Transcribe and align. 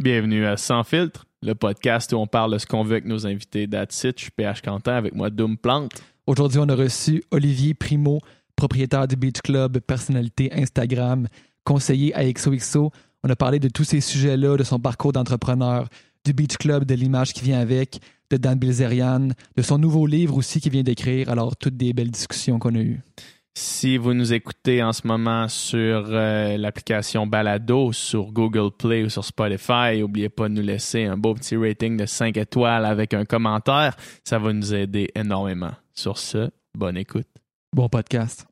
Bienvenue 0.00 0.46
à 0.46 0.56
Sans 0.56 0.84
filtre, 0.84 1.26
le 1.42 1.56
podcast 1.56 2.12
où 2.12 2.18
on 2.18 2.28
parle 2.28 2.52
de 2.52 2.58
ce 2.58 2.66
qu'on 2.66 2.84
veut 2.84 2.92
avec 2.92 3.04
nos 3.04 3.26
invités. 3.26 3.66
That's. 3.66 4.00
Je 4.00 4.12
suis 4.16 4.30
PH 4.30 4.62
Quentin 4.62 4.94
avec 4.94 5.12
moi, 5.12 5.28
Doom 5.28 5.56
Plante. 5.56 5.90
Aujourd'hui, 6.28 6.60
on 6.60 6.68
a 6.68 6.76
reçu 6.76 7.24
Olivier 7.32 7.74
Primo, 7.74 8.20
propriétaire 8.54 9.08
du 9.08 9.16
Beach 9.16 9.40
Club, 9.42 9.80
personnalité 9.80 10.52
Instagram, 10.52 11.26
conseiller 11.64 12.14
à 12.14 12.32
XOXO. 12.32 12.92
On 13.24 13.28
a 13.28 13.34
parlé 13.34 13.58
de 13.58 13.66
tous 13.66 13.82
ces 13.82 14.00
sujets-là, 14.00 14.56
de 14.56 14.62
son 14.62 14.78
parcours 14.78 15.10
d'entrepreneur, 15.10 15.88
du 16.24 16.32
Beach 16.32 16.58
Club, 16.58 16.84
de 16.84 16.94
l'image 16.94 17.32
qui 17.32 17.42
vient 17.42 17.58
avec, 17.58 17.98
de 18.30 18.36
Dan 18.36 18.56
Bilzerian, 18.56 19.30
de 19.56 19.62
son 19.62 19.78
nouveau 19.78 20.06
livre 20.06 20.36
aussi 20.36 20.60
qu'il 20.60 20.70
vient 20.70 20.84
d'écrire. 20.84 21.28
Alors, 21.28 21.56
toutes 21.56 21.76
des 21.76 21.92
belles 21.92 22.12
discussions 22.12 22.60
qu'on 22.60 22.76
a 22.76 22.80
eues. 22.80 23.00
Si 23.60 23.96
vous 23.96 24.14
nous 24.14 24.32
écoutez 24.32 24.84
en 24.84 24.92
ce 24.92 25.04
moment 25.04 25.48
sur 25.48 26.06
euh, 26.10 26.56
l'application 26.56 27.26
Balado, 27.26 27.92
sur 27.92 28.30
Google 28.30 28.70
Play 28.70 29.02
ou 29.02 29.08
sur 29.08 29.24
Spotify, 29.24 29.98
n'oubliez 29.98 30.28
pas 30.28 30.48
de 30.48 30.54
nous 30.54 30.62
laisser 30.62 31.06
un 31.06 31.16
beau 31.16 31.34
petit 31.34 31.56
rating 31.56 31.96
de 31.96 32.06
5 32.06 32.36
étoiles 32.36 32.84
avec 32.84 33.14
un 33.14 33.24
commentaire. 33.24 33.96
Ça 34.22 34.38
va 34.38 34.52
nous 34.52 34.72
aider 34.72 35.10
énormément. 35.16 35.72
Sur 35.92 36.18
ce, 36.18 36.50
bonne 36.72 36.96
écoute. 36.96 37.26
Bon 37.74 37.88
podcast. 37.88 38.46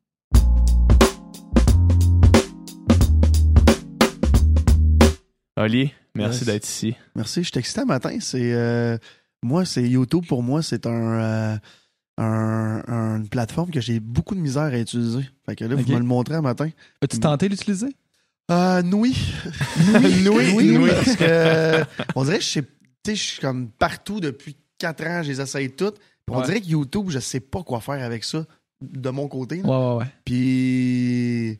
Oli, 5.55 5.93
merci 6.15 6.43
d'être 6.43 6.67
ici. 6.67 6.97
Merci, 7.15 7.43
je 7.43 7.47
suis 7.47 7.59
excité 7.59 7.85
matin. 7.85 8.17
C'est 8.19 8.53
euh, 8.53 8.97
moi, 9.41 9.63
c'est 9.63 9.87
YouTube 9.87 10.25
pour 10.27 10.43
moi, 10.43 10.61
c'est 10.61 10.85
un, 10.85 11.21
euh, 11.21 11.57
un- 12.17 12.81
un- 12.87 13.17
une 13.17 13.29
plateforme 13.29 13.69
que 13.71 13.79
j'ai 13.81 13.99
beaucoup 13.99 14.33
de 14.35 14.39
misère 14.39 14.63
à 14.63 14.77
utiliser. 14.77 15.25
Fait 15.45 15.55
que 15.55 15.65
là, 15.65 15.75
vous 15.75 15.91
me 15.91 15.97
le 15.99 16.03
montrez 16.03 16.35
un 16.35 16.41
matin. 16.41 16.69
As-tu 17.01 17.19
tenté 17.19 17.47
d'utiliser? 17.49 17.95
Euh, 18.49 18.81
oui. 18.93 19.15
Oui, 20.01 20.23
nouille. 20.23 20.89
parce 20.89 21.15
que 21.15 21.23
euh, 21.23 21.83
on 22.15 22.23
dirait 22.23 22.37
que 22.37 22.43
je 22.43 22.49
sais, 22.49 22.61
tu 22.61 22.67
sais, 23.05 23.15
je 23.15 23.23
suis 23.23 23.41
comme 23.41 23.69
partout 23.69 24.19
depuis 24.19 24.55
4 24.77 25.05
ans, 25.05 25.21
je 25.23 25.29
les 25.29 25.41
essaye 25.41 25.69
toutes. 25.71 25.97
Puis 25.99 26.35
on 26.35 26.39
Ouais. 26.39 26.45
dirait 26.45 26.61
que 26.61 26.67
YouTube, 26.67 27.05
je 27.09 27.19
sais 27.19 27.39
pas 27.39 27.63
quoi 27.63 27.81
faire 27.81 28.03
avec 28.03 28.23
ça 28.23 28.45
de 28.81 29.09
mon 29.09 29.27
côté. 29.27 29.57
là. 29.57 29.63
Ouais, 29.67 29.75
ouais, 29.95 29.97
ouais. 30.03 30.11
Puis 30.25 31.59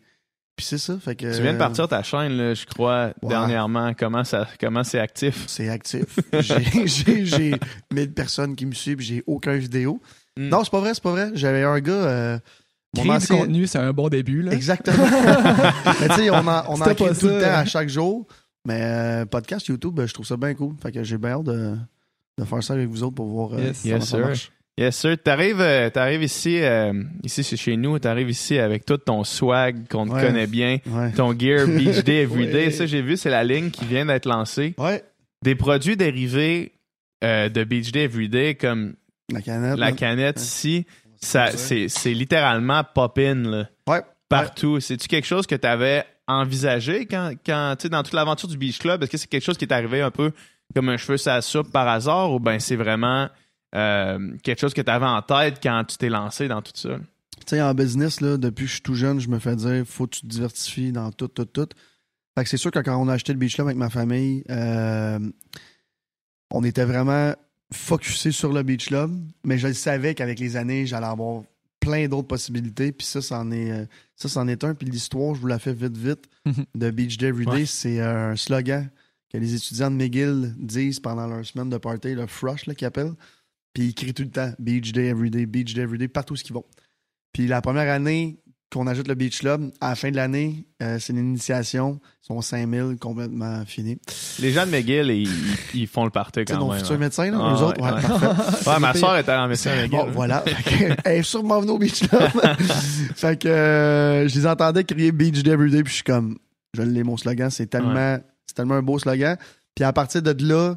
puis 0.56 0.66
c'est 0.66 0.80
ça, 0.80 0.98
fait 0.98 1.16
que 1.16 1.36
Tu 1.36 1.42
viens 1.44 1.54
de 1.54 1.60
partir 1.60 1.88
ta 1.88 2.02
chaîne, 2.02 2.32
là, 2.36 2.54
je 2.56 2.66
crois, 2.66 3.14
Ouais. 3.22 3.30
dernièrement. 3.30 3.94
Comment 3.94 4.24
ça, 4.24 4.48
comment 4.60 4.84
c'est 4.84 4.98
actif? 5.00 5.44
C'est 5.48 5.70
actif. 5.70 6.06
J'ai- 6.40 6.88
J'ai 6.88 7.26
j'ai 7.26 7.56
1000 7.94 8.12
personnes 8.12 8.56
qui 8.56 8.66
me 8.66 8.72
suivent, 8.74 9.00
j'ai 9.00 9.24
aucun 9.28 9.56
vidéo. 9.56 10.02
Mm. 10.38 10.50
Non, 10.50 10.64
c'est 10.64 10.72
pas 10.72 10.80
vrai, 10.80 10.94
c'est 10.94 11.04
pas 11.04 11.12
vrai. 11.12 11.32
J'avais 11.34 11.64
un 11.64 11.80
gars. 11.80 11.92
euh, 11.94 12.40
mon 12.96 13.02
Créer 13.04 13.12
ancien- 13.16 13.36
du 13.36 13.42
contenu, 13.42 13.68
c'est 13.68 13.78
un 13.80 13.92
bon 13.94 14.08
début. 14.10 14.42
Là. 14.42 14.54
Exactement. 14.54 15.06
mais 16.02 16.08
tu 16.10 16.16
sais, 16.16 16.30
on 16.30 16.36
en, 16.36 16.64
on 16.70 16.82
en 16.82 16.94
crée 16.96 16.96
tout 16.96 17.28
le 17.28 17.42
temps 17.42 17.54
à 17.54 17.66
chaque 17.66 17.90
jour. 17.90 18.26
Mais 18.66 18.80
euh, 18.82 19.26
podcast 19.26 19.68
YouTube, 19.68 20.00
je 20.06 20.14
trouve 20.14 20.26
ça 20.26 20.38
bien 20.38 20.54
cool. 20.54 20.74
Fait 20.82 20.92
que 20.92 21.04
j'ai 21.04 21.18
bien 21.18 21.32
hâte 21.32 21.44
de, 21.44 21.76
de 22.38 22.44
faire 22.46 22.64
ça 22.64 22.74
avec 22.74 22.88
vous 22.88 23.04
autres 23.04 23.16
pour 23.16 23.28
voir 23.28 23.54
euh, 23.54 23.62
Yes. 23.62 23.82
comment 23.84 23.96
Yes, 23.96 24.04
ça 24.06 24.18
sir. 24.18 24.26
marche. 24.26 24.52
Yes, 24.78 24.96
sir. 24.96 25.18
T'arrives, 25.24 25.60
euh, 25.62 25.90
t'arrives 25.90 26.24
ici, 26.24 26.60
euh, 26.62 26.94
ici 27.24 27.44
c'est 27.44 27.58
chez 27.58 27.76
nous, 27.78 27.98
t'arrives 27.98 28.30
ici 28.30 28.60
avec 28.60 28.86
tout 28.86 28.98
ton 28.98 29.24
swag 29.24 29.88
qu'on 29.90 30.06
te 30.06 30.12
connaît 30.12 30.46
bien, 30.48 30.78
Ouais. 30.86 31.12
ton 31.14 31.38
gear 31.38 31.66
Beach 31.68 32.04
Day 32.04 32.22
Everyday. 32.24 32.66
Ouais. 32.66 32.72
Ça, 32.72 32.86
j'ai 32.86 33.02
vu, 33.02 33.18
c'est 33.18 33.30
la 33.32 33.44
ligne 33.44 33.70
qui 33.72 33.86
vient 33.86 34.06
d'être 34.06 34.28
lancée. 34.28 34.76
Ouais. 34.78 35.04
Des 35.44 35.56
produits 35.56 35.98
dérivés 35.98 36.74
euh, 37.24 37.50
de 37.50 37.64
Beach 37.64 37.92
Day 37.92 38.04
Everyday 38.04 38.56
comme 38.56 38.94
La 39.32 39.42
canette. 39.42 39.78
la 39.78 39.92
canette 39.92 40.42
ici, 40.42 40.86
ça, 41.22 41.52
c'est, 41.52 41.90
c'est 41.90 42.14
littéralement 42.14 42.84
pop-in 42.84 43.36
là, 43.36 43.70
Ouais. 43.88 44.02
partout. 44.30 44.80
C'est-tu 44.80 45.08
quelque 45.08 45.26
chose 45.28 45.46
que 45.48 45.56
tu 45.56 45.68
avais 45.68 46.06
envisagé 46.28 47.06
quand, 47.06 47.32
quand 47.46 47.76
tu 47.78 47.84
sais, 47.84 47.90
dans 47.90 48.04
toute 48.04 48.14
l'aventure 48.14 48.48
du 48.48 48.58
Beach 48.58 48.80
Club? 48.80 49.04
Est-ce 49.04 49.12
que 49.12 49.18
c'est 49.18 49.28
quelque 49.28 49.44
chose 49.44 49.58
qui 49.58 49.66
est 49.66 49.74
arrivé 49.74 50.02
un 50.02 50.12
peu 50.12 50.32
comme 50.76 50.90
un 50.90 50.98
cheveu 50.98 51.18
sur 51.18 51.32
la 51.32 51.42
soupe 51.42 51.72
par 51.72 51.88
hasard 51.88 52.32
ou 52.34 52.40
ben 52.40 52.60
c'est 52.60 52.76
vraiment 52.76 53.30
euh, 53.76 54.38
quelque 54.44 54.60
chose 54.60 54.74
que 54.74 54.82
tu 54.82 54.92
avais 54.92 55.06
en 55.06 55.22
tête 55.22 55.60
quand 55.62 55.84
tu 55.86 55.98
t'es 55.98 56.10
lancé 56.10 56.48
dans 56.48 56.62
tout 56.62 56.72
ça? 56.76 56.98
Tu 57.46 57.56
sais, 57.56 57.62
en 57.62 57.74
business, 57.74 58.22
là, 58.22 58.38
depuis 58.38 58.64
que 58.64 58.70
je 58.70 58.74
suis 58.74 58.82
tout 58.82 58.96
jeune, 58.96 59.20
je 59.20 59.30
me 59.30 59.40
fais 59.40 59.56
dire 59.56 59.84
faut 59.86 60.06
que 60.08 60.16
tu 60.16 60.22
te 60.22 60.28
diversifies 60.28 60.92
dans 60.92 61.12
tout, 61.12 61.28
tout, 61.28 61.46
tout. 61.46 61.68
Fait 62.38 62.44
que 62.44 62.50
c'est 62.50 62.58
sûr 62.58 62.72
que 62.72 62.80
quand 62.80 62.96
on 62.98 63.08
a 63.08 63.14
acheté 63.14 63.34
le 63.34 63.40
Beach 63.40 63.56
Club 63.56 63.68
avec 63.68 63.78
ma 63.78 63.90
famille, 63.90 64.44
euh, 64.50 65.20
on 66.52 66.64
était 66.64 66.86
vraiment 66.86 67.34
focusé 67.74 68.32
sur 68.32 68.54
le 68.54 68.64
Beach 68.64 68.88
Club, 68.88 69.18
mais 69.44 69.58
je 69.58 69.68
le 69.68 69.74
savais 69.74 70.16
qu'avec 70.16 70.40
les 70.40 70.56
années, 70.56 70.86
j'allais 70.86 71.08
avoir 71.08 71.44
plein 71.80 72.08
d'autres 72.08 72.28
possibilités. 72.28 72.92
Puis 72.92 73.06
ça, 73.06 73.22
c'en 73.22 73.52
est, 73.52 73.72
euh, 73.72 73.86
ça, 74.16 74.30
c'en 74.30 74.48
est 74.48 74.64
un. 74.64 74.74
Puis 74.74 74.88
l'histoire, 74.90 75.36
je 75.36 75.42
vous 75.42 75.48
la 75.48 75.60
fais 75.60 75.74
vite, 75.74 75.98
vite, 75.98 76.30
de 76.76 76.90
Beach 76.92 77.18
Day 77.18 77.28
Everyday. 77.28 77.52
Ouais. 77.52 77.66
C'est 77.66 78.00
un 78.00 78.36
slogan 78.36 78.90
que 79.32 79.38
les 79.38 79.54
étudiants 79.54 79.92
de 79.92 79.96
McGill 79.96 80.56
disent 80.58 81.00
pendant 81.00 81.28
leur 81.28 81.46
semaine 81.46 81.70
de 81.70 81.78
party, 81.78 82.14
le 82.14 82.28
Frush, 82.28 82.66
là, 82.66 82.76
qu'ils 82.76 82.88
appellent. 82.88 83.14
Puis 83.74 83.88
ils 83.88 83.94
crient 83.94 84.14
tout 84.14 84.24
le 84.24 84.32
temps 84.32 84.52
Beach 84.60 84.92
Day 84.92 85.08
Everyday, 85.08 85.46
Beach 85.46 85.74
Day 85.74 85.82
Everyday, 85.82 86.08
partout 86.08 86.34
où 86.34 86.38
ils 86.38 86.54
vont. 86.54 86.66
Puis 87.34 87.48
la 87.48 87.62
première 87.62 87.94
année 87.94 88.40
qu'on 88.72 88.86
ajoute 88.88 89.08
le 89.08 89.16
Beach 89.16 89.40
Club, 89.40 89.72
à 89.80 89.90
la 89.90 89.96
fin 89.96 90.12
de 90.12 90.16
l'année, 90.18 90.66
euh, 90.84 90.98
c'est 91.00 91.14
l'initiation. 91.14 92.00
Ils 92.24 92.28
sont 92.28 92.42
5000 92.42 92.98
complètement 93.00 93.64
finis. 93.66 93.98
Les 94.40 94.52
gens 94.52 94.66
de 94.66 94.72
McGill, 94.72 95.10
ils, 95.74 95.88
font 95.88 96.04
le 96.04 96.10
party 96.10 96.42
Tu 96.46 96.54
sais, 96.54 96.54
quand 96.54 96.66
nos 96.66 96.72
même. 96.72 96.80
futurs 96.80 96.96
hein. 96.96 97.00
médecins, 97.00 97.32
là, 97.32 97.38
Ah, 97.40 97.64
autres, 97.64 97.82
ouais, 97.82 97.90
ouais, 97.90 97.96
ouais. 97.96 98.02
parfait. 98.02 98.70
Ouais, 98.70 98.80
ma 98.80 98.94
soeur 98.94 99.18
était 99.18 99.32
en 99.32 99.48
médecin 99.48 99.72
à 99.72 99.76
McGill. 99.76 100.00
Bon, 100.00 100.12
voilà. 100.12 100.44
Elle 101.06 101.18
est 101.20 101.24
sûrement 101.24 101.62
venue 101.62 101.72
au 101.72 101.78
Beach 101.78 102.08
Club. 102.08 102.30
fait 103.16 103.40
que 103.40 103.48
euh, 103.48 104.28
je 104.28 104.36
les 104.36 104.46
entendais 104.46 104.84
crier 104.84 105.14
Beach 105.14 105.44
Day 105.44 105.52
Everyday, 105.52 105.84
puis 105.84 105.92
je 105.92 105.96
suis 105.96 106.04
comme, 106.04 106.38
je 106.74 106.82
l'ai 106.82 107.04
mon 107.04 107.16
slogan, 107.16 107.50
c'est 107.50 107.68
tellement, 107.68 108.18
c'est 108.46 108.56
tellement 108.56 108.76
un 108.76 108.84
beau 108.84 109.00
slogan. 109.00 109.38
Puis 109.76 109.86
à 109.86 109.94
partir 109.94 110.22
de 110.22 110.36
là, 110.46 110.76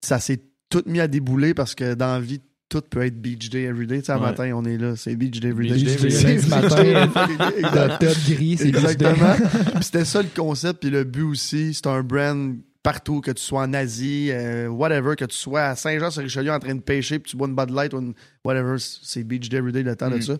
ça 0.00 0.18
s'est 0.18 0.42
tout 0.68 0.82
mis 0.86 1.00
à 1.00 1.06
débouler 1.06 1.54
parce 1.54 1.74
que 1.74 1.94
dans 1.94 2.14
la 2.14 2.20
vie, 2.20 2.40
tout 2.70 2.80
peut 2.80 3.04
être 3.04 3.20
Beach 3.20 3.50
Day 3.50 3.64
Everyday. 3.64 3.98
Tu 4.00 4.06
sais, 4.06 4.12
Ouais. 4.14 4.20
matin, 4.20 4.52
on 4.54 4.64
est 4.64 4.78
là, 4.78 4.96
c'est 4.96 5.14
Beach 5.16 5.38
Day 5.40 5.48
Everyday. 5.48 5.74
Beach 5.74 5.84
Day 6.00 6.10
C'est 6.10 6.22
Everyday. 6.22 6.34
Beach 6.36 6.48
Lundi 6.48 7.36
Day 7.36 7.60
matin. 7.62 7.96
Top 8.00 8.16
gris, 8.28 8.56
c'est 8.58 8.68
Exactement. 8.68 9.34
Puis 9.74 9.84
c'était 9.84 10.04
ça 10.06 10.22
le 10.22 10.28
concept, 10.34 10.80
puis 10.80 10.90
le 10.90 11.04
but 11.04 11.22
aussi. 11.24 11.74
C'est 11.74 11.86
un 11.86 12.02
brand 12.02 12.56
partout, 12.82 13.20
que 13.20 13.30
tu 13.30 13.42
sois 13.42 13.60
en 13.62 13.74
Asie, 13.74 14.28
euh, 14.30 14.66
whatever, 14.68 15.14
que 15.14 15.26
tu 15.26 15.36
sois 15.36 15.64
à 15.64 15.76
Saint-Jean-sur-Richelieu 15.76 16.50
en 16.50 16.58
train 16.58 16.74
de 16.74 16.80
pêcher, 16.80 17.18
puis 17.18 17.30
tu 17.32 17.36
bois 17.36 17.46
une 17.46 17.54
Bud 17.54 17.68
Light 17.70 17.92
ou 17.92 17.98
une 17.98 18.14
whatever, 18.42 18.76
c'est 18.78 19.22
Beach 19.22 19.50
Day 19.50 19.58
Everyday 19.58 19.82
le 19.82 19.94
temps 19.96 20.08
de 20.08 20.16
Mm. 20.16 20.22
ça. 20.22 20.34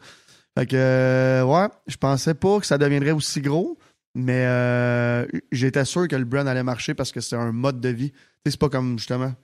Fait 0.59 0.67
que, 0.67 0.75
euh, 0.77 1.45
ouais, 1.45 1.69
je 1.87 1.97
pensais 1.97 2.33
pas 2.35 2.59
que 2.59 2.67
ça 2.67 2.79
deviendrait 2.79 3.11
aussi 3.11 3.43
gros, 3.43 3.79
mais 4.15 4.45
euh, 4.47 5.27
j'étais 5.53 5.85
sûr 5.85 6.09
que 6.09 6.17
le 6.17 6.25
brand 6.25 6.49
allait 6.49 6.63
marcher 6.63 6.95
parce 6.95 7.13
que 7.13 7.21
c'est 7.21 7.37
un 7.37 7.53
mode 7.53 7.79
de 7.81 7.91
vie. 7.91 8.11
Tu 8.11 8.17
sais, 8.47 8.51
c'est 8.53 8.61
pas 8.61 8.69
comme, 8.71 8.99
justement, 8.99 9.35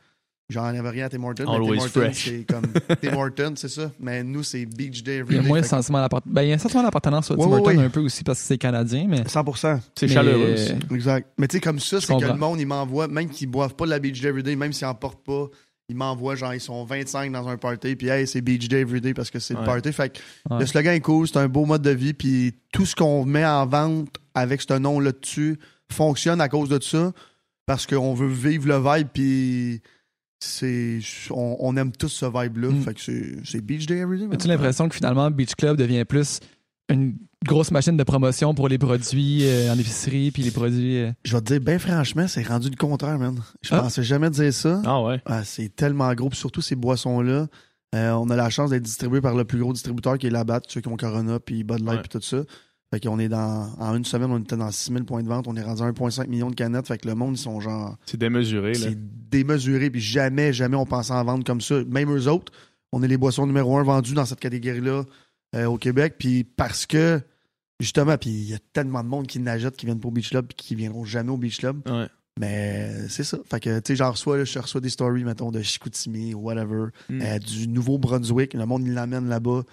j'enlève 0.48 0.86
rien 0.86 1.06
à 1.06 1.08
Tim 1.08 1.22
Hortons, 1.24 1.44
mais 1.46 1.54
Always 1.54 1.78
Tim 1.78 1.82
Hortons, 1.84 2.00
fresh. 2.00 2.24
c'est 2.24 2.44
comme 2.48 2.66
Tim 3.02 3.16
Hortons, 3.16 3.52
c'est 3.56 3.68
ça. 3.68 3.90
Mais 4.00 4.22
nous, 4.22 4.42
c'est 4.42 4.64
Beach 4.66 5.02
Day 5.02 5.12
Il 5.12 5.14
y 5.14 5.18
a 5.18 5.20
Everyday. 5.20 5.48
moins 5.48 5.62
Fait 5.62 5.68
sentiment 5.68 6.00
d'appartenance. 6.00 6.34
Ben, 6.34 6.42
il 6.42 6.48
y 6.48 6.52
a 6.52 6.54
un 6.54 6.58
sentiment 6.58 6.82
d'appartenance 6.82 7.30
au 7.30 7.34
Ouais, 7.34 7.40
Tim 7.44 7.48
ouais, 7.50 7.56
Hortons 7.60 7.78
ouais. 7.78 7.84
un 7.84 7.90
peu 7.90 8.00
aussi 8.00 8.22
parce 8.24 8.40
que 8.40 8.44
c'est 8.46 8.58
canadien, 8.58 9.06
mais. 9.08 9.22
100%. 9.22 9.80
C'est 9.94 10.06
mais, 10.06 10.12
chaleureux 10.12 10.44
euh, 10.48 10.54
aussi. 10.54 10.72
Exact. 10.94 11.28
Mais 11.38 11.48
tu 11.48 11.56
sais, 11.56 11.60
comme 11.60 11.80
ça, 11.80 12.00
c'est 12.00 12.16
que 12.16 12.24
le 12.24 12.34
monde, 12.34 12.60
il 12.60 12.66
m'envoie, 12.66 13.08
même 13.08 13.28
qu'ils 13.28 13.48
boivent 13.50 13.74
pas 13.74 13.84
de 13.86 13.90
la 13.90 13.98
Beach 13.98 14.20
Day 14.20 14.28
Everyday, 14.28 14.56
même 14.56 14.72
s'ils 14.72 14.86
en 14.86 14.94
portent 14.94 15.24
pas, 15.24 15.46
ils 15.88 15.96
m'envoient, 15.96 16.34
genre, 16.34 16.52
ils 16.54 16.60
sont 16.60 16.84
25 16.84 17.30
dans 17.32 17.46
un 17.48 17.56
party, 17.56 17.94
puis 17.94 18.08
hey, 18.08 18.26
c'est 18.26 18.40
Beach 18.40 18.66
Day 18.68 18.80
Everyday 18.80 19.14
parce 19.14 19.30
que 19.30 19.38
c'est 19.38 19.54
Ouais. 19.54 19.60
le 19.60 19.66
party. 19.66 19.92
Fait 19.92 20.08
que 20.10 20.18
Ouais. 20.50 20.58
le 20.60 20.66
slogan 20.66 20.94
est 20.94 21.00
cool, 21.00 21.28
c'est 21.28 21.36
un 21.38 21.46
beau 21.48 21.64
mode 21.64 21.82
de 21.82 21.90
vie, 21.90 22.12
puis 22.12 22.54
tout 22.72 22.84
ce 22.86 22.94
qu'on 22.96 23.24
met 23.24 23.44
en 23.46 23.66
vente 23.66 24.08
avec 24.34 24.60
ce 24.62 24.74
nom-là 24.76 25.12
dessus 25.12 25.58
fonctionne 25.90 26.40
à 26.40 26.48
cause 26.48 26.68
de 26.68 26.80
ça, 26.82 27.12
parce 27.66 27.86
qu'on 27.86 28.14
veut 28.14 28.26
vivre 28.28 28.66
le 28.68 28.78
vibe, 28.78 29.08
puis 29.12 29.80
c'est 30.40 31.00
on, 31.30 31.56
on 31.60 31.76
aime 31.76 31.92
tous 31.92 32.08
ce 32.08 32.26
vibe-là. 32.26 32.68
Mm. 32.68 32.82
Fait 32.82 32.94
que 32.94 33.00
c'est- 33.00 33.36
c'est 33.44 33.60
Beach 33.60 33.86
Day 33.86 33.98
Everyday. 33.98 34.26
As-tu 34.32 34.48
l'impression 34.48 34.88
que 34.88 34.94
finalement, 34.94 35.30
Beach 35.30 35.54
Club 35.54 35.76
devient 35.76 36.04
plus 36.04 36.40
une 36.88 37.16
grosse 37.44 37.70
machine 37.72 37.96
de 37.96 38.04
promotion 38.04 38.54
pour 38.54 38.68
les 38.68 38.78
produits 38.78 39.44
euh, 39.44 39.72
en 39.72 39.78
épicerie 39.78 40.30
puis 40.30 40.42
les 40.42 40.50
produits. 40.52 40.98
euh, 40.98 41.12
Je 41.24 41.32
vais 41.34 41.40
te 41.40 41.46
dire, 41.52 41.60
ben 41.60 41.78
franchement, 41.78 42.28
c'est 42.28 42.42
rendu 42.46 42.70
le 42.70 42.76
contraire, 42.76 43.18
man. 43.18 43.40
Je 43.62 43.70
Ah. 43.74 43.80
pensais 43.80 44.02
jamais 44.04 44.30
dire 44.30 44.52
ça. 44.52 44.80
Ah 44.84 45.02
ouais. 45.02 45.20
Ah, 45.26 45.42
c'est 45.44 45.74
tellement 45.74 46.12
gros. 46.14 46.28
Puis 46.28 46.38
surtout 46.38 46.60
ces 46.62 46.76
boissons-là. 46.76 47.46
euh, 47.94 48.10
on 48.12 48.28
a 48.30 48.36
la 48.36 48.50
chance 48.50 48.70
d'être 48.70 48.82
distribué 48.82 49.20
par 49.20 49.34
le 49.34 49.44
plus 49.44 49.58
gros 49.60 49.72
distributeur 49.72 50.18
qui 50.18 50.26
est 50.26 50.30
Labatt, 50.30 50.64
ceux 50.68 50.80
qui 50.80 50.88
ont 50.88 50.96
Corona, 50.96 51.38
puis 51.40 51.62
Bud 51.64 51.78
Light, 51.80 51.88
Ouais. 51.88 51.98
puis 52.00 52.08
tout 52.10 52.20
ça. 52.20 52.38
Fait 52.92 53.00
qu'on 53.00 53.18
est 53.18 53.28
dans. 53.28 53.72
En 53.78 53.96
une 53.96 54.04
semaine, 54.04 54.30
on 54.30 54.38
était 54.38 54.56
dans 54.56 54.70
6000 54.70 55.04
points 55.04 55.22
de 55.22 55.28
vente. 55.28 55.48
On 55.48 55.56
est 55.56 55.62
rendu 55.62 55.82
à 55.82 55.90
1,5 55.90 56.28
million 56.28 56.50
de 56.50 56.54
canettes. 56.54 56.86
Fait 56.86 56.98
que 56.98 57.08
le 57.08 57.14
monde, 57.14 57.34
ils 57.36 57.40
sont 57.40 57.60
genre. 57.60 57.96
C'est 58.06 58.16
démesuré. 58.16 58.72
Là. 58.74 58.78
C'est 58.78 59.28
démesuré. 59.30 59.90
Puis 59.90 60.00
jamais, 60.00 60.52
jamais 60.52 60.76
on 60.76 60.86
pensait 60.86 61.12
en 61.12 61.24
vendre 61.24 61.44
comme 61.44 61.60
ça. 61.60 61.82
Même 61.88 62.14
eux 62.16 62.28
autres, 62.28 62.52
on 62.92 63.02
est 63.02 63.08
les 63.08 63.16
boissons 63.16 63.46
numéro 63.46 63.76
un 63.76 63.82
vendues 63.82 64.14
dans 64.14 64.24
cette 64.24 64.40
catégorie-là 64.40 65.04
euh, 65.56 65.66
au 65.66 65.78
Québec. 65.78 66.14
Puis 66.18 66.44
parce 66.44 66.86
que. 66.86 67.20
Justement, 67.78 68.16
puis 68.16 68.30
il 68.30 68.48
y 68.50 68.54
a 68.54 68.58
tellement 68.72 69.04
de 69.04 69.08
monde 69.08 69.26
qui 69.26 69.38
n'achètent, 69.38 69.76
qui 69.76 69.84
viennent 69.84 70.00
pour 70.00 70.10
Beach 70.10 70.30
Club, 70.30 70.46
puis 70.46 70.56
qui 70.56 70.74
viendront 70.74 71.04
jamais 71.04 71.30
au 71.30 71.36
Beach 71.36 71.58
Club. 71.58 71.82
Ouais. 71.86 72.06
Mais 72.40 72.90
c'est 73.10 73.22
ça. 73.24 73.36
Fait 73.50 73.60
que, 73.60 73.80
tu 73.80 73.88
sais, 73.92 73.96
j'en 73.96 74.12
reçois, 74.12 74.38
là, 74.38 74.44
je 74.44 74.58
reçois 74.58 74.80
des 74.80 74.88
stories, 74.88 75.24
mettons, 75.24 75.50
de 75.50 75.60
Chicoutimi 75.60 76.32
ou 76.32 76.38
whatever, 76.40 76.86
Mm. 77.10 77.20
euh, 77.20 77.38
du 77.38 77.68
Nouveau-Brunswick. 77.68 78.54
Le 78.54 78.64
monde, 78.64 78.84
il 78.86 78.94
l'amène 78.94 79.28
là-bas. 79.28 79.64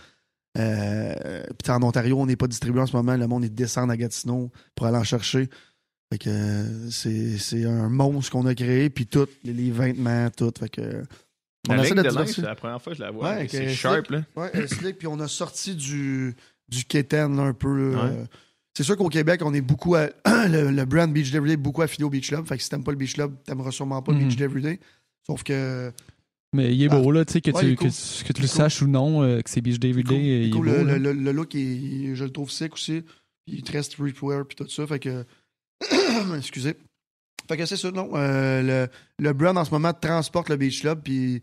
Euh, 0.58 1.44
puis 1.64 1.72
en 1.72 1.82
Ontario, 1.84 2.20
on 2.20 2.26
n'est 2.26 2.36
pas 2.36 2.48
distribué 2.48 2.80
en 2.82 2.86
ce 2.86 2.96
moment. 2.96 3.16
Le 3.18 3.28
monde, 3.28 3.44
il 3.46 3.54
descend 3.54 3.90
à 3.90 3.98
Gatineau 3.98 4.52
pour 4.76 4.86
aller 4.88 4.98
en 4.98 5.04
chercher. 5.04 5.50
Fait 6.12 6.20
que 6.20 6.30
euh, 6.30 6.90
c'est 6.92 7.38
c'est 7.40 7.66
un 7.66 7.90
monstre 7.90 8.32
qu'on 8.32 8.46
a 8.46 8.54
créé, 8.54 8.90
puis 8.90 9.08
tout, 9.08 9.28
les, 9.44 9.54
les 9.54 9.72
vêtements, 9.72 10.30
tout. 10.30 10.52
Fait 10.60 10.70
que. 10.70 11.04
La 11.70 11.76
On 11.76 11.82
ligne 11.82 11.96
de 11.96 12.02
linge, 12.04 12.28
c'est 12.28 12.42
la 12.42 12.56
première 12.56 12.82
fois 12.82 12.92
que 12.92 12.98
je 12.98 13.04
la 13.04 13.12
vois. 13.12 13.30
Ouais, 13.36 13.48
c'est 13.50 13.70
sharp, 13.70 14.10
là. 14.10 14.22
Ouais, 14.36 14.68
slick, 14.68 14.98
puis 14.98 15.08
on 15.08 15.20
a 15.22 15.30
sorti 15.30 15.74
du, 15.76 16.36
du 16.68 16.84
keten 16.84 17.38
là, 17.38 17.44
un 17.44 17.54
peu. 17.54 17.96
Ouais. 17.96 18.02
Euh, 18.02 18.26
C'est 18.78 18.84
sûr 18.84 18.98
qu'au 18.98 19.08
Québec, 19.08 19.42
on 19.46 19.54
est 19.54 19.62
beaucoup 19.62 19.96
à, 19.96 20.10
le, 20.50 20.72
le 20.72 20.86
brand 20.86 21.12
Beach 21.12 21.32
Day 21.32 21.38
Everyday 21.38 21.54
est 21.54 21.58
beaucoup 21.58 21.82
affilié 21.82 22.04
au 22.04 22.10
Beach 22.10 22.28
Club. 22.28 22.46
Fait 22.46 22.58
que 22.58 22.64
si 22.64 22.70
t'aimes 22.70 22.84
pas 22.84 22.92
le 22.92 22.98
Beach 22.98 23.14
Club, 23.14 23.34
t'aimeras 23.46 23.72
sûrement 23.72 24.02
pas 24.02 24.12
le 24.12 24.18
Mhm. 24.20 24.28
Beach 24.28 24.36
Day 24.38 24.44
Everyday. 24.44 24.80
Sauf 25.26 25.42
que 25.44 25.92
Mais 26.54 26.74
il 26.74 26.82
est 26.84 26.90
beau, 26.90 27.12
là, 27.12 27.26
tu 27.26 27.34
sais, 27.34 27.42
que, 27.42 27.52
Ouais, 27.52 27.62
tu, 27.62 27.76
cool. 27.76 27.90
que, 27.90 27.94
tu- 27.94 28.24
que 28.24 28.34
tu 28.34 28.40
Il 28.40 28.44
le 28.44 28.48
cool. 28.48 28.58
saches 28.58 28.82
ou 28.84 28.88
non, 28.88 29.24
euh, 29.24 29.42
que 29.42 29.50
c'est 29.50 29.62
Beach 29.62 29.80
Day 29.80 29.92
Day, 29.92 30.04
cool. 30.04 30.16
il 30.16 30.48
est 30.48 30.50
Cool, 30.52 30.66
beau. 30.68 30.72
le, 30.72 30.84
le- 30.84 30.98
le- 30.98 31.14
le 31.14 31.32
look, 31.32 31.56
est- 31.56 32.14
je 32.16 32.24
le 32.24 32.30
trouve 32.30 32.52
sick 32.52 32.74
aussi. 32.74 33.04
Il 33.48 33.60
est 33.60 33.66
très 33.66 33.82
streetwear 33.84 34.46
puis 34.48 34.56
tout 34.56 34.70
ça. 34.70 34.86
Fait 34.88 35.00
que. 35.00 35.26
Excusez. 36.38 36.76
Fait 37.48 37.58
que 37.58 37.66
c'est 37.66 37.76
ça, 37.78 37.92
non. 37.92 38.10
euh, 38.16 38.88
le, 38.88 39.24
le 39.26 39.34
brand 39.34 39.58
en 39.58 39.66
ce 39.66 39.72
moment 39.72 39.94
transporte 39.94 40.50
le 40.50 40.56
Beach 40.56 40.82
Club. 40.82 41.02
Puis 41.04 41.42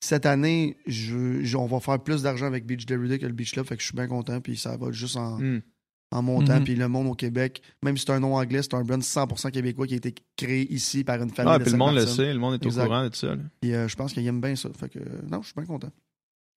cette 0.00 0.26
année, 0.26 0.76
je, 0.86 1.42
je- 1.44 1.56
on 1.56 1.66
va 1.66 1.78
faire 1.80 2.02
plus 2.02 2.22
d'argent 2.22 2.46
avec 2.46 2.66
Beach 2.66 2.86
Day 2.86 2.94
Everyday 2.94 3.18
que 3.18 3.26
le 3.26 3.32
Beach 3.32 3.52
Club. 3.52 3.66
Fait 3.66 3.76
que 3.76 3.82
je 3.82 3.86
suis 3.86 3.96
bien 3.96 4.08
content. 4.08 4.40
Puis 4.40 4.56
ça 4.56 4.76
va 4.76 4.90
juste 4.90 5.16
en, 5.16 5.38
Hmm. 5.38 5.60
En 6.10 6.22
montant. 6.22 6.56
Mhm. 6.58 6.64
Puis 6.64 6.74
le 6.74 6.88
monde 6.88 7.06
au 7.08 7.14
Québec, 7.14 7.60
même 7.82 7.96
si 7.96 8.04
c'est 8.06 8.12
un 8.12 8.20
nom 8.20 8.34
anglais, 8.36 8.60
c'est 8.62 8.74
un 8.74 8.82
brand 8.82 9.00
100% 9.02 9.50
québécois 9.50 9.86
qui 9.86 9.94
a 9.94 9.96
été 9.98 10.14
créé 10.36 10.72
ici 10.72 11.04
par 11.04 11.22
une 11.22 11.30
famille. 11.30 11.52
Ah, 11.54 11.58
de 11.58 11.64
puis 11.64 11.72
le 11.72 11.78
monde 11.78 11.94
le 11.96 12.06
sait, 12.06 12.32
le 12.32 12.38
monde 12.38 12.54
est 12.54 12.64
Exact. 12.66 12.82
au 12.82 12.86
courant 12.86 13.08
de 13.08 13.14
ça. 13.14 13.26
là. 13.28 13.42
Puis 13.60 13.74
euh, 13.74 13.88
je 13.88 13.96
pense 13.96 14.12
qu'ils 14.12 14.26
aiment 14.26 14.40
bien 14.40 14.56
ça. 14.56 14.68
Fait 14.78 14.88
que 14.88 14.98
non, 15.30 15.40
je 15.42 15.46
suis 15.46 15.54
bien 15.56 15.66
content. 15.66 15.90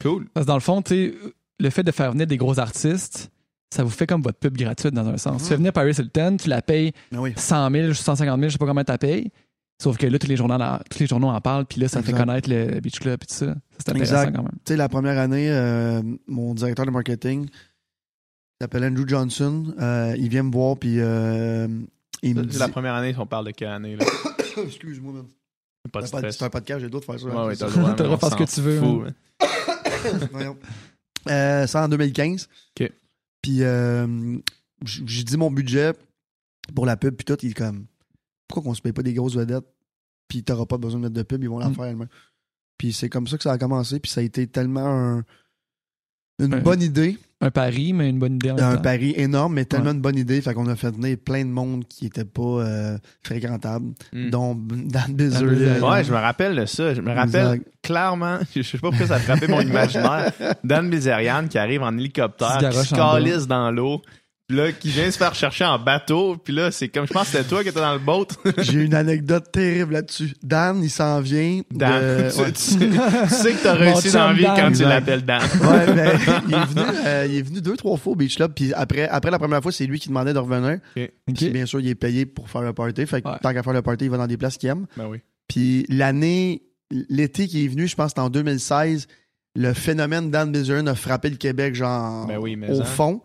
Cool. 0.01 0.27
Parce 0.33 0.45
que 0.45 0.47
dans 0.47 0.55
le 0.55 0.61
fond, 0.61 0.81
tu 0.81 0.89
sais, 1.11 1.15
le 1.59 1.69
fait 1.69 1.83
de 1.83 1.91
faire 1.91 2.11
venir 2.11 2.25
des 2.27 2.37
gros 2.37 2.57
artistes, 2.59 3.29
ça 3.73 3.83
vous 3.83 3.89
fait 3.89 4.07
comme 4.07 4.21
votre 4.21 4.39
pub 4.39 4.57
gratuite 4.57 4.93
dans 4.93 5.07
un 5.07 5.17
sens. 5.17 5.43
Tu 5.43 5.49
fais 5.49 5.55
venir 5.57 5.71
Paris 5.73 5.93
Hilton, 5.97 6.37
tu 6.41 6.49
la 6.49 6.61
payes 6.61 6.91
Mais 7.11 7.17
oui. 7.19 7.33
100 7.35 7.69
000, 7.71 7.93
150 7.93 8.37
000, 8.39 8.49
je 8.49 8.53
sais 8.53 8.57
pas 8.57 8.65
combien 8.65 8.83
tu 8.83 8.91
la 8.91 8.97
payes. 8.97 9.31
Sauf 9.81 9.97
que 9.97 10.05
là, 10.05 10.19
tous 10.19 10.27
les 10.27 10.35
journaux, 10.35 10.53
en- 10.55 10.79
tous 10.91 10.99
les 10.99 11.07
journaux 11.07 11.29
en 11.29 11.41
parlent, 11.41 11.65
puis 11.65 11.79
là, 11.81 11.87
ça 11.87 12.03
fait 12.03 12.11
connaître 12.13 12.49
le 12.49 12.79
Beach 12.81 12.99
Club 12.99 13.19
et 13.23 13.25
tout 13.25 13.33
ça. 13.33 13.45
Ça, 13.47 13.55
c'est 13.79 13.89
intéressant 13.89 14.15
Exact. 14.21 14.35
quand 14.35 14.43
même. 14.43 14.51
Tu 14.63 14.73
sais, 14.73 14.77
la 14.77 14.89
première 14.89 15.17
année, 15.17 15.49
euh, 15.49 16.01
mon 16.27 16.53
directeur 16.53 16.85
de 16.85 16.91
marketing 16.91 17.47
il 18.61 18.63
s'appelle 18.63 18.83
Andrew 18.83 19.07
Johnson. 19.07 19.73
euh, 19.79 20.15
il 20.19 20.29
vient 20.29 20.43
me 20.43 20.51
voir, 20.51 20.77
puis 20.77 20.99
euh, 20.99 21.67
il 22.21 22.35
me 22.35 22.43
C'est 22.43 22.47
dit. 22.49 22.57
la 22.59 22.67
première 22.69 22.93
année, 22.93 23.15
on 23.17 23.25
parle 23.25 23.47
de 23.47 23.51
quelle 23.51 23.69
année, 23.69 23.95
là? 23.95 24.05
Excuse-moi, 24.57 25.13
man. 25.13 25.25
Pas 25.91 26.01
de 26.01 26.05
C'est 26.05 26.11
pas- 26.11 26.17
stress. 26.19 26.37
C'est 26.37 26.45
un 26.45 26.49
podcast, 26.51 26.79
j'ai 26.79 26.89
de 26.89 26.99
faire 26.99 27.19
ça. 27.19 27.25
Ouais, 27.25 27.45
ouais, 27.47 27.55
C'est 27.55 27.65
t'as 27.65 27.71
ça. 27.71 27.77
le 27.77 27.81
droit. 27.81 27.93
T'as 27.95 28.03
le 28.03 28.09
droit 28.09 28.17
de 28.17 28.21
faire 28.29 28.39
mais 28.39 28.45
ce 28.45 28.51
que 28.51 28.55
tu 28.55 28.61
veux, 28.61 28.79
s'en 28.79 28.99
fout, 28.99 29.07
hein. 29.09 30.27
Voyons. 30.31 30.57
Euh, 31.29 31.65
ça 31.67 31.83
en 31.85 31.87
2015. 31.89 32.47
OK. 32.79 32.91
Puis 33.41 33.63
euh, 33.63 34.37
j'ai 34.85 35.23
dit 35.23 35.37
mon 35.37 35.49
budget 35.49 35.93
pour 36.75 36.85
la 36.85 36.97
pub, 36.97 37.15
puis 37.15 37.25
tout, 37.25 37.37
il 37.43 37.49
est 37.51 37.53
comme 37.55 37.85
pourquoi 38.47 38.63
qu'on 38.63 38.75
se 38.75 38.81
paye 38.83 38.91
pas 38.93 39.01
des 39.01 39.13
grosses 39.13 39.35
vedettes, 39.35 39.65
puis 40.27 40.43
t'auras 40.43 40.65
pas 40.67 40.77
besoin 40.77 40.99
de 40.99 41.05
mettre 41.05 41.15
de 41.15 41.23
pub, 41.23 41.41
ils 41.41 41.49
vont 41.49 41.57
la 41.59 41.69
Mm. 41.69 41.75
faire 41.75 41.85
elles-mêmes. 41.85 42.07
Puis 42.77 42.93
c'est 42.93 43.09
comme 43.09 43.25
ça 43.27 43.37
que 43.37 43.43
ça 43.43 43.51
a 43.53 43.57
commencé, 43.57 43.99
puis 43.99 44.11
ça 44.11 44.21
a 44.21 44.23
été 44.23 44.45
tellement 44.47 44.85
un- 44.85 45.23
une 46.45 46.53
Un- 46.55 46.59
bonne 46.59 46.81
idée, 46.81 47.17
Un 47.41 47.49
pari, 47.51 47.91
mais 47.93 48.09
une 48.09 48.19
bonne 48.19 48.35
idée 48.35 48.51
en 48.51 48.57
un 48.59 48.75
temps. 48.75 48.81
pari 48.81 49.13
énorme, 49.17 49.55
mais 49.55 49.65
tellement 49.65 49.87
Ouais. 49.87 49.91
une 49.93 50.01
bonne 50.01 50.17
idée, 50.17 50.41
fait 50.41 50.53
qu'on 50.53 50.67
a 50.67 50.75
fait 50.75 50.91
venir 50.91 51.17
plein 51.23 51.43
de 51.43 51.49
monde 51.49 51.85
qui 51.87 52.05
était 52.05 52.23
pas 52.25 52.41
euh, 52.41 52.97
fréquentable, 53.23 53.93
Hmm. 54.13 54.29
dont 54.29 54.55
Dan 54.55 55.13
Bilzerian. 55.15 55.89
Ouais, 55.91 56.03
je 56.03 56.11
me 56.11 56.17
rappelle 56.17 56.55
de 56.55 56.65
ça. 56.65 56.93
Je 56.93 57.01
me 57.01 57.11
rappelle 57.13 57.55
Exact. 57.55 57.67
clairement, 57.81 58.37
je 58.55 58.61
sais 58.61 58.77
pas 58.77 58.89
pourquoi 58.89 59.07
ça 59.07 59.15
a 59.15 59.19
frappé 59.19 59.47
mon 59.47 59.61
imaginaire, 59.61 60.31
Dan 60.63 60.89
Bilzerian 60.89 61.47
qui 61.47 61.57
arrive 61.57 61.81
en 61.83 61.97
hélicoptère, 61.97 62.57
Qui 62.71 62.77
se 62.77 62.93
calisse 62.95 63.47
dans 63.47 63.71
l'eau, 63.71 64.01
puis 64.51 64.57
là, 64.59 64.71
qui 64.73 64.89
vient 64.89 65.09
se 65.09 65.17
faire 65.17 65.33
chercher 65.33 65.63
en 65.63 65.79
bateau, 65.79 66.35
puis 66.35 66.53
là, 66.53 66.71
c'est 66.71 66.89
comme, 66.89 67.07
je 67.07 67.13
pense 67.13 67.23
que 67.31 67.37
c'était 67.37 67.47
toi 67.47 67.63
qui 67.63 67.69
étais 67.69 67.79
dans 67.79 67.93
le 67.93 67.99
boat. 67.99 68.25
J'ai 68.57 68.81
une 68.83 68.93
anecdote 68.93 69.49
terrible 69.49 69.93
là-dessus. 69.93 70.33
Dan, 70.43 70.83
il 70.83 70.89
s'en 70.89 71.21
vient. 71.21 71.61
Dan, 71.71 72.01
de- 72.25 72.29
tu, 72.33 72.39
ouais. 72.41 72.51
tu- 72.51 72.77
tu 72.89 73.33
sais 73.33 73.53
que 73.53 73.63
t'as 73.63 73.73
réussi 73.75 74.11
dans 74.11 74.27
la 74.27 74.33
vie 74.33 74.43
Dan. 74.43 74.55
quand 74.57 74.71
tu 74.73 74.83
l'appelles 74.83 75.23
Dan. 75.23 75.41
Ouais, 75.61 75.93
ben, 75.93 76.19
il, 76.49 76.53
est 76.53 76.65
venu, 76.65 76.85
euh, 77.05 77.27
il 77.29 77.35
est 77.37 77.41
venu 77.41 77.61
deux, 77.61 77.77
trois 77.77 77.95
fois 77.95 78.11
au 78.11 78.15
Beach 78.17 78.35
Club. 78.35 78.51
Puis 78.53 78.73
après, 78.73 79.07
après 79.07 79.31
la 79.31 79.39
première 79.39 79.61
fois, 79.61 79.71
c'est 79.71 79.85
lui 79.85 79.99
qui 79.99 80.09
demandait 80.09 80.33
de 80.33 80.39
revenir. 80.39 80.79
Puis 80.93 81.49
bien 81.49 81.65
sûr, 81.65 81.79
il 81.79 81.87
est 81.87 81.95
payé 81.95 82.25
pour 82.25 82.49
faire 82.49 82.61
le 82.63 82.73
party. 82.73 83.05
Fait 83.05 83.21
que 83.21 83.29
Ouais. 83.29 83.37
tant 83.41 83.53
qu'à 83.53 83.63
faire 83.63 83.71
le 83.73 83.81
party, 83.81 84.05
il 84.05 84.11
va 84.11 84.17
dans 84.17 84.27
des 84.27 84.35
places 84.37 84.57
qu'il 84.57 84.67
aime. 84.69 84.85
Ben 84.97 85.07
oui. 85.07 85.19
Puis 85.47 85.85
l'année, 85.87 86.63
l'été 87.09 87.47
qui 87.47 87.63
est 87.63 87.67
venu, 87.69 87.87
je 87.87 87.95
pense 87.95 88.07
que 88.07 88.09
c'était 88.09 88.21
en 88.21 88.29
2016, 88.29 89.07
le 89.55 89.73
phénomène 89.73 90.29
Dan 90.31 90.51
Bizzern 90.51 90.87
a 90.87 90.95
frappé 90.95 91.29
le 91.29 91.35
Québec, 91.37 91.75
genre, 91.75 92.25
Ben 92.27 92.37
oui, 92.37 92.55
mais 92.57 92.69
au 92.71 92.81
hein. 92.81 92.85
fond. 92.85 93.21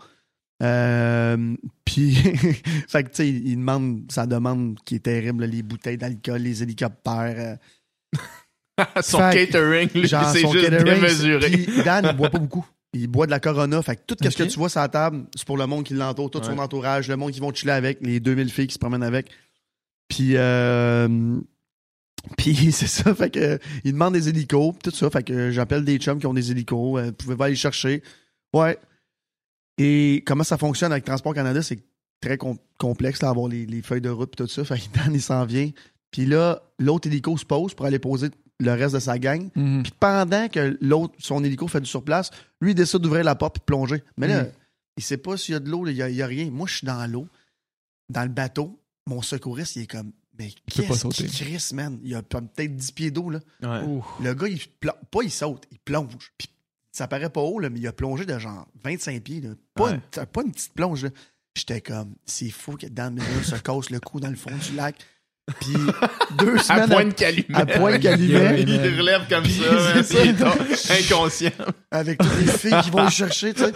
Euh, 0.62 1.54
puis, 1.84 2.14
fait 2.88 3.04
que, 3.04 3.08
tu 3.10 3.14
sais, 3.14 3.28
il 3.28 3.56
demande, 3.56 4.10
sa 4.10 4.26
demande 4.26 4.78
qui 4.84 4.94
est 4.96 5.00
terrible, 5.00 5.44
les 5.44 5.62
bouteilles 5.62 5.98
d'alcool, 5.98 6.40
les 6.42 6.62
hélicoptères. 6.62 7.58
euh, 8.14 8.20
Son 9.02 9.18
Fait- 9.18 9.46
catering, 9.46 9.88
lui, 9.94 10.06
genre, 10.06 10.28
c'est 10.30 10.42
son 10.42 10.52
juste 10.52 10.68
catering, 10.70 11.00
démesuré. 11.00 11.50
Puis 11.50 11.82
Dan, 11.82 12.08
il 12.10 12.16
boit 12.16 12.30
pas 12.30 12.38
beaucoup. 12.38 12.66
Il 12.92 13.08
boit 13.08 13.26
de 13.26 13.30
la 13.30 13.40
Corona. 13.40 13.80
Fait 13.82 13.96
que 13.96 14.02
tout 14.06 14.16
ce 14.22 14.28
que 14.36 14.42
tu 14.44 14.58
vois 14.58 14.68
sur 14.68 14.80
la 14.80 14.88
table, 14.88 15.24
c'est 15.34 15.46
pour 15.46 15.56
le 15.58 15.66
monde 15.66 15.84
qui 15.84 15.94
l'entoure, 15.94 16.30
tout 16.30 16.42
son 16.42 16.58
entourage, 16.58 17.08
le 17.08 17.16
monde 17.16 17.32
qui 17.32 17.40
vont 17.40 17.52
chiller 17.52 17.72
avec, 17.72 17.98
les 18.00 18.20
2000 18.20 18.50
filles 18.50 18.66
qui 18.66 18.74
se 18.74 18.78
promènent 18.78 19.02
avec. 19.02 19.30
Puis, 20.08 20.32
euh, 20.36 21.38
puis 22.38 22.54
c'est 22.72 22.86
ça. 22.86 23.14
Fait 23.14 23.30
que, 23.30 23.58
il 23.84 23.92
demande 23.92 24.14
des 24.14 24.28
hélicos, 24.28 24.74
tout 24.82 24.90
ça. 24.90 25.10
Fait 25.10 25.22
que 25.22 25.50
j'appelle 25.50 25.84
des 25.84 25.98
chums 25.98 26.18
qui 26.18 26.26
ont 26.26 26.34
des 26.34 26.50
hélicos. 26.50 26.98
Euh, 27.00 27.12
pouvez 27.12 27.36
pas 27.36 27.46
aller 27.46 27.56
chercher. 27.56 28.02
Ouais. 28.52 28.78
Et 29.78 30.22
comment 30.26 30.44
ça 30.44 30.56
fonctionne 30.58 30.92
avec 30.92 31.04
Transport 31.04 31.34
Canada, 31.34 31.62
c'est 31.62 31.78
très 32.20 32.38
com- 32.38 32.56
complexe, 32.78 33.20
là, 33.22 33.28
avoir 33.28 33.48
les, 33.48 33.66
les 33.66 33.82
feuilles 33.82 34.00
de 34.00 34.08
route 34.10 34.32
et 34.32 34.36
tout 34.36 34.46
ça. 34.48 34.64
Fait 34.64 34.78
que 34.78 34.84
Dan, 34.96 35.12
il 35.14 35.20
s'en 35.22 35.44
vient. 35.44 35.70
Puis 36.10 36.24
là, 36.26 36.62
l'autre 36.78 37.08
hélico 37.08 37.36
se 37.36 37.44
pose 37.44 37.74
pour 37.74 37.84
aller 37.86 37.98
poser 37.98 38.28
le 38.58 38.72
reste 38.72 38.94
de 38.94 39.00
sa 39.00 39.18
gang. 39.18 39.50
Mhm. 39.54 39.82
Puis 39.82 39.92
pendant 40.00 40.48
que 40.48 40.78
l'autre, 40.80 41.14
son 41.18 41.44
hélico 41.44 41.68
fait 41.68 41.80
du 41.80 41.86
surplace, 41.86 42.30
lui, 42.60 42.70
il 42.70 42.74
décide 42.74 43.00
d'ouvrir 43.00 43.22
la 43.24 43.34
porte 43.34 43.56
et 43.56 43.60
de 43.60 43.64
plonger. 43.64 44.02
Mais 44.16 44.28
là, 44.28 44.44
Mm. 44.44 44.48
il 44.96 45.02
sait 45.02 45.18
pas 45.18 45.36
s'il 45.36 45.52
y 45.52 45.56
a 45.56 45.60
de 45.60 45.68
l'eau, 45.68 45.86
il 45.86 45.94
y 45.94 46.02
a, 46.22 46.26
rien. 46.26 46.50
Moi, 46.50 46.66
je 46.66 46.76
suis 46.78 46.86
dans 46.86 47.06
l'eau, 47.10 47.28
dans 48.08 48.22
le 48.22 48.30
bateau. 48.30 48.80
Mon 49.06 49.20
secouriste, 49.20 49.76
il 49.76 49.82
est 49.82 49.86
comme, 49.86 50.10
mais 50.38 50.48
peut 50.48 50.82
pas 50.82 50.88
qu'est-ce 50.88 51.00
sauter. 51.00 51.26
qui 51.26 51.44
crisse, 51.44 51.74
man? 51.74 51.98
Il 52.02 52.08
y 52.10 52.14
a 52.14 52.22
peut-être 52.22 52.74
10 52.74 52.92
pieds 52.92 53.10
d'eau, 53.10 53.28
là. 53.28 53.40
Ouais. 53.62 54.00
Le 54.22 54.32
gars, 54.34 54.48
il 54.48 54.58
plonge, 54.80 54.94
pas 55.10 55.22
il 55.22 55.30
saute, 55.30 55.64
il 55.70 55.78
plonge. 55.78 56.32
Puis 56.38 56.48
ça 56.96 57.06
paraît 57.08 57.28
pas 57.30 57.40
haut, 57.42 57.58
là, 57.58 57.68
mais 57.70 57.78
il 57.78 57.86
a 57.86 57.92
plongé 57.92 58.24
de 58.24 58.38
genre 58.38 58.66
25 58.84 59.22
pieds, 59.22 59.40
là. 59.42 59.50
Pas, 59.74 59.84
Ouais. 59.84 59.90
une, 60.16 60.26
pas 60.26 60.42
une 60.44 60.52
petite 60.52 60.72
plonge, 60.72 61.04
là. 61.04 61.10
J'étais 61.54 61.80
comme, 61.80 62.14
c'est 62.24 62.50
fou 62.50 62.76
que 62.76 62.86
Dan 62.86 63.14
Miller 63.14 63.44
se 63.44 63.56
casse 63.56 63.90
le 63.90 64.00
cou 64.00 64.20
dans 64.20 64.28
le 64.30 64.36
fond 64.36 64.50
du 64.68 64.76
lac. 64.76 64.96
Puis 65.60 65.74
deux 66.38 66.56
À 66.56 66.62
semaines 66.62 66.88
point 66.88 67.04
de 67.04 67.12
calumet. 67.12 67.44
à 67.54 67.66
point 67.66 67.92
de 67.92 67.96
calumet. 68.02 68.62
Il 68.62 68.98
relève 68.98 69.28
comme 69.28 69.44
ça, 69.44 70.02
ton- 70.34 70.92
inconscient. 70.94 71.50
avec 71.90 72.18
toutes 72.18 72.38
les 72.40 72.46
filles 72.46 72.80
qui 72.82 72.90
vont 72.90 73.04
le 73.04 73.10
chercher, 73.10 73.54
tu 73.54 73.62
sais. 73.62 73.72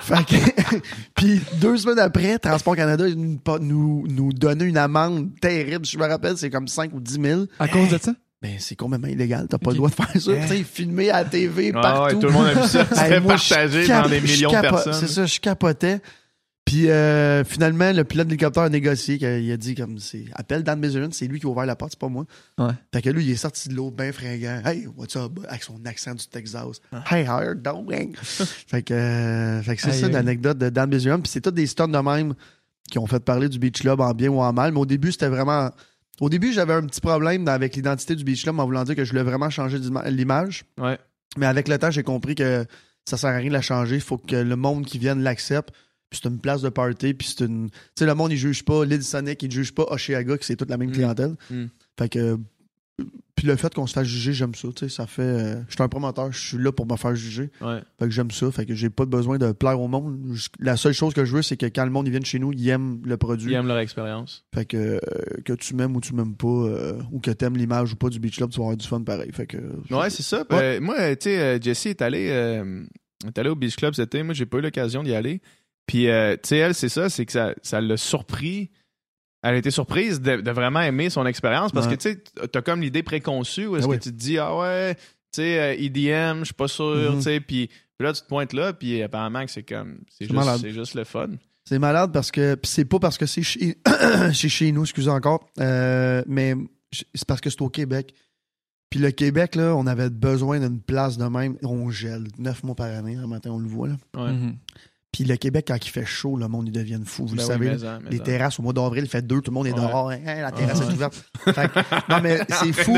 Fait 0.00 0.24
que- 0.26 0.76
puis 1.14 1.40
deux 1.60 1.76
semaines 1.76 2.00
après, 2.00 2.38
Transport 2.38 2.74
Canada 2.76 3.04
nous, 3.14 3.38
nous, 3.60 4.06
nous 4.08 4.32
donnait 4.32 4.64
une 4.64 4.78
amende 4.78 5.30
terrible. 5.40 5.84
Je 5.86 5.96
me 5.96 6.06
rappelle, 6.06 6.36
c'est 6.36 6.50
comme 6.50 6.68
5 6.68 6.92
ou 6.92 7.00
10 7.00 7.20
000. 7.22 7.44
À 7.58 7.68
cause 7.68 7.88
de 7.90 7.98
ça? 7.98 8.12
Ben, 8.42 8.56
c'est 8.58 8.76
complètement 8.76 9.08
illégal. 9.08 9.46
T'as 9.48 9.58
pas 9.58 9.70
le 9.70 9.76
droit 9.76 9.90
de 9.90 9.94
faire 9.94 10.08
ça. 10.12 10.18
Tu 10.34 10.48
sais, 10.48 10.64
filmé 10.64 11.10
à 11.10 11.22
la 11.22 11.28
TV, 11.28 11.72
Ah 11.74 11.80
partout. 11.82 12.14
ouais, 12.14 12.20
tout 12.20 12.26
le 12.28 12.32
monde 12.32 12.46
a 12.46 12.54
vu 12.54 12.68
ça. 12.68 12.80
Hey, 12.92 12.96
C'était 12.96 13.20
partagé 13.20 13.86
dans 13.88 14.08
des 14.08 14.20
millions 14.20 14.50
de 14.50 14.60
personnes. 14.60 14.94
C'est 14.94 15.08
ça, 15.08 15.26
je 15.26 15.40
capotais. 15.40 16.00
Puis 16.64 16.88
euh, 16.88 17.42
finalement, 17.42 17.90
le 17.92 18.04
pilote 18.04 18.28
d'hélicoptère 18.28 18.62
a 18.62 18.68
négocié, 18.68 19.18
qu'il 19.18 19.50
a 19.50 19.56
dit 19.56 19.74
comme 19.74 19.98
c'est 19.98 20.26
appelle 20.34 20.62
Dan 20.62 20.80
Bizerin, 20.80 21.08
c'est 21.10 21.26
lui 21.26 21.40
qui 21.40 21.46
a 21.46 21.48
ouvert 21.48 21.66
la 21.66 21.74
porte, 21.74 21.92
c'est 21.92 21.98
pas 21.98 22.08
moi. 22.08 22.26
Ouais. 22.58 22.70
Fait 22.94 23.02
que 23.02 23.10
lui, 23.10 23.24
il 23.24 23.30
est 23.30 23.36
sorti 23.36 23.68
de 23.68 23.74
l'eau 23.74 23.90
bien 23.90 24.12
fringant. 24.12 24.62
Hey, 24.64 24.86
what's 24.96 25.16
up? 25.16 25.32
Avec 25.48 25.64
son 25.64 25.84
accent 25.84 26.14
du 26.14 26.24
Texas. 26.28 26.80
Ah. 26.92 27.02
Hey, 27.10 27.26
how 27.28 27.42
you 27.42 27.54
doing? 27.56 28.14
fait 28.22 28.82
que, 28.82 28.94
euh, 28.94 29.62
fait 29.62 29.74
que 29.76 29.82
c'est 29.82 29.92
ça 29.92 30.08
l'anecdote 30.08 30.58
de 30.58 30.68
Dan 30.68 30.88
Bizerin. 30.88 31.18
Puis 31.18 31.30
c'est 31.32 31.40
tous 31.40 31.50
des 31.50 31.66
stunts 31.66 31.88
de 31.88 31.98
même 31.98 32.34
qui 32.88 32.98
ont 32.98 33.06
fait 33.06 33.20
parler 33.20 33.48
du 33.48 33.58
Beach 33.58 33.80
Club 33.80 34.00
en 34.00 34.12
bien 34.12 34.28
ou 34.28 34.40
en 34.40 34.52
mal. 34.52 34.72
Mais 34.72 34.78
au 34.80 34.86
début, 34.86 35.10
c'était 35.10 35.28
vraiment. 35.28 35.70
Au 36.20 36.28
début, 36.28 36.52
j'avais 36.52 36.74
un 36.74 36.82
petit 36.86 37.00
problème 37.00 37.48
avec 37.48 37.74
l'identité 37.76 38.14
du 38.14 38.24
Beach 38.24 38.42
Club 38.42 38.60
en 38.60 38.64
voulant 38.66 38.84
dire 38.84 38.94
que 38.94 39.04
je 39.04 39.10
voulais 39.10 39.22
vraiment 39.22 39.50
changer 39.50 39.78
l'image. 40.06 40.64
Ouais. 40.78 40.98
Mais 41.38 41.46
avec 41.46 41.66
le 41.68 41.78
temps, 41.78 41.90
j'ai 41.90 42.02
compris 42.02 42.34
que 42.34 42.66
ça 43.04 43.16
sert 43.16 43.30
à 43.30 43.36
rien 43.36 43.48
de 43.48 43.54
la 43.54 43.62
changer. 43.62 43.96
Il 43.96 44.00
faut 44.02 44.18
que 44.18 44.36
le 44.36 44.56
monde 44.56 44.84
qui 44.84 44.98
vienne 44.98 45.22
l'accepte. 45.22 45.70
Puis 46.10 46.20
c'est 46.22 46.28
une 46.28 46.38
place 46.40 46.60
de 46.60 46.68
party. 46.68 47.14
Puis 47.14 47.28
c'est 47.36 47.44
une. 47.46 47.70
Tu 47.70 47.76
sais, 48.00 48.06
le 48.06 48.14
monde, 48.14 48.32
il 48.32 48.36
juge 48.36 48.64
pas 48.64 48.84
Lil 48.84 49.02
Sonic, 49.02 49.42
il 49.42 49.50
juge 49.50 49.72
pas 49.72 49.84
Oshiaga, 49.84 50.36
que 50.36 50.44
c'est 50.44 50.56
toute 50.56 50.68
la 50.70 50.76
même 50.76 50.90
Mm. 50.90 50.92
clientèle. 50.92 51.34
Mm. 51.50 51.64
Fait 51.98 52.08
que. 52.08 52.36
Puis 53.40 53.48
le 53.48 53.56
fait 53.56 53.72
qu'on 53.72 53.86
se 53.86 53.94
fasse 53.94 54.06
juger, 54.06 54.34
j'aime 54.34 54.54
ça. 54.54 54.68
Tu 54.76 54.86
sais, 54.86 54.94
ça 54.94 55.06
fait. 55.06 55.22
euh, 55.22 55.62
je 55.66 55.72
suis 55.72 55.82
un 55.82 55.88
promoteur, 55.88 56.30
je 56.30 56.38
suis 56.38 56.58
là 56.58 56.72
pour 56.72 56.84
me 56.86 56.94
faire 56.98 57.14
juger. 57.14 57.48
Ouais. 57.62 57.80
Fait 57.98 58.04
que 58.04 58.10
j'aime 58.10 58.30
ça. 58.30 58.50
Fait 58.50 58.66
que 58.66 58.74
j'ai 58.74 58.90
pas 58.90 59.06
besoin 59.06 59.38
de 59.38 59.52
plaire 59.52 59.80
au 59.80 59.88
monde. 59.88 60.18
La 60.58 60.76
seule 60.76 60.92
chose 60.92 61.14
que 61.14 61.24
je 61.24 61.34
veux, 61.36 61.40
c'est 61.40 61.56
que 61.56 61.64
quand 61.64 61.86
le 61.86 61.90
monde 61.90 62.06
il 62.06 62.10
vient 62.10 62.20
chez 62.22 62.38
nous, 62.38 62.52
il 62.52 62.68
aime 62.68 63.00
le 63.02 63.16
produit. 63.16 63.50
Ils 63.50 63.54
aiment 63.54 63.66
leur 63.68 63.78
expérience. 63.78 64.44
Fait 64.54 64.66
que 64.66 64.76
euh, 64.76 64.98
que 65.42 65.54
tu 65.54 65.74
m'aimes 65.74 65.96
ou 65.96 66.02
tu 66.02 66.14
m'aimes 66.14 66.36
pas, 66.36 66.48
euh, 66.48 67.00
ou 67.12 67.18
que 67.20 67.30
t'aimes 67.30 67.56
l'image 67.56 67.94
ou 67.94 67.96
pas 67.96 68.10
du 68.10 68.20
Beach 68.20 68.36
Club, 68.36 68.50
tu 68.50 68.58
vas 68.58 68.64
avoir 68.64 68.76
du 68.76 68.86
fun 68.86 69.00
pareil. 69.00 69.30
Fait 69.32 69.46
que. 69.46 69.56
Ouais, 69.90 70.10
c'est 70.10 70.22
ça. 70.22 70.44
Ouais. 70.50 70.76
Euh, 70.76 70.80
moi, 70.82 70.96
tu 71.16 71.30
sais, 71.30 71.38
euh, 71.40 71.58
Jessie 71.58 71.88
est 71.88 72.02
allée, 72.02 72.28
euh, 72.28 72.84
est 73.26 73.38
allée 73.38 73.48
au 73.48 73.56
Beach 73.56 73.76
Club 73.76 73.94
cet 73.94 74.14
été. 74.14 74.22
Moi, 74.22 74.34
j'ai 74.34 74.44
pas 74.44 74.58
eu 74.58 74.60
l'occasion 74.60 75.02
d'y 75.02 75.14
aller. 75.14 75.40
Puis, 75.86 76.08
euh, 76.10 76.34
tu 76.34 76.48
sais, 76.50 76.58
elle, 76.58 76.74
c'est 76.74 76.90
ça, 76.90 77.08
c'est 77.08 77.24
que 77.24 77.32
ça, 77.32 77.54
ça 77.62 77.80
l'a 77.80 77.96
surpris 77.96 78.70
elle 79.42 79.54
été 79.56 79.70
surprise 79.70 80.20
de, 80.20 80.40
de 80.40 80.50
vraiment 80.50 80.80
aimer 80.80 81.08
son 81.10 81.24
expérience 81.26 81.72
parce 81.72 81.86
Ouais. 81.86 81.96
que 81.96 82.02
tu 82.02 82.10
sais, 82.12 82.48
t'as 82.48 82.62
comme 82.62 82.80
l'idée 82.82 83.02
préconçue 83.02 83.66
où 83.66 83.76
est-ce 83.76 83.84
Ah 83.84 83.88
que 83.88 83.92
oui. 83.92 83.98
tu 83.98 84.10
te 84.10 84.16
dis, 84.16 84.38
ah 84.38 84.56
ouais, 84.56 84.94
tu 84.94 85.00
sais, 85.32 85.58
euh, 85.60 85.74
EDM, 85.78 86.40
je 86.40 86.44
suis 86.46 86.54
pas 86.54 86.68
sûr, 86.68 87.12
Mhm. 87.12 87.16
tu 87.16 87.22
sais, 87.22 87.40
puis 87.40 87.70
là, 87.98 88.12
tu 88.12 88.20
te 88.22 88.26
pointes 88.26 88.52
là, 88.52 88.72
puis 88.72 89.02
apparemment 89.02 89.44
que 89.44 89.50
c'est 89.50 89.62
comme, 89.62 90.00
c'est 90.10 90.28
juste, 90.28 90.58
c'est 90.60 90.72
juste 90.72 90.94
le 90.94 91.04
fun. 91.04 91.28
C'est 91.64 91.78
malade 91.78 92.10
parce 92.12 92.30
que 92.30 92.58
c'est 92.64 92.84
pas 92.84 92.98
parce 92.98 93.16
que 93.18 93.26
c'est 93.26 93.42
chez, 93.42 93.76
chez 94.32 94.48
chez 94.48 94.72
nous, 94.72 94.82
excusez 94.82 95.10
encore, 95.10 95.48
euh, 95.60 96.22
mais 96.26 96.54
c'est 97.14 97.26
parce 97.26 97.40
que 97.40 97.48
c'est 97.50 97.62
au 97.62 97.68
Québec. 97.68 98.12
Puis 98.90 98.98
le 98.98 99.12
Québec, 99.12 99.54
là, 99.54 99.76
on 99.76 99.86
avait 99.86 100.10
besoin 100.10 100.58
d'une 100.58 100.80
place 100.80 101.16
de 101.16 101.24
même. 101.24 101.56
On 101.62 101.90
gèle 101.90 102.24
neuf 102.38 102.64
mois 102.64 102.74
par 102.74 102.86
année, 102.88 103.14
un 103.14 103.28
matin, 103.28 103.50
on 103.52 103.58
le 103.60 103.68
voit. 103.68 103.86
Là. 103.86 103.96
Ouais. 104.16 104.32
Mhm. 104.32 104.56
Puis 105.12 105.24
le 105.24 105.36
Québec, 105.36 105.64
quand 105.68 105.76
il 105.84 105.90
fait 105.90 106.04
chaud, 106.06 106.36
le 106.36 106.46
monde, 106.46 106.68
ils 106.68 106.72
deviennent 106.72 107.04
fous. 107.04 107.26
Vous 107.26 107.34
Ben 107.34 107.42
le 107.42 107.42
oui, 107.42 107.48
savez. 107.48 107.70
mais 107.70 107.76
là. 107.78 107.96
en, 107.96 108.00
mais 108.00 108.10
les 108.10 108.20
terrasses, 108.20 108.60
au 108.60 108.62
mois 108.62 108.72
d'avril, 108.72 109.02
il 109.04 109.10
fait 109.10 109.22
deux, 109.26 109.40
tout 109.40 109.50
le 109.50 109.54
monde 109.54 109.66
est 109.66 109.72
Ouais. 109.72 109.76
dehors. 109.80 110.10
Hein, 110.10 110.18
la 110.24 110.52
terrasse 110.52 110.80
est 110.80 110.84
ouverte. 110.92 111.24
Fait 111.44 111.52
que- 111.68 112.10
non, 112.12 112.20
mais 112.22 112.38
c'est 112.48 112.72
fou. 112.72 112.96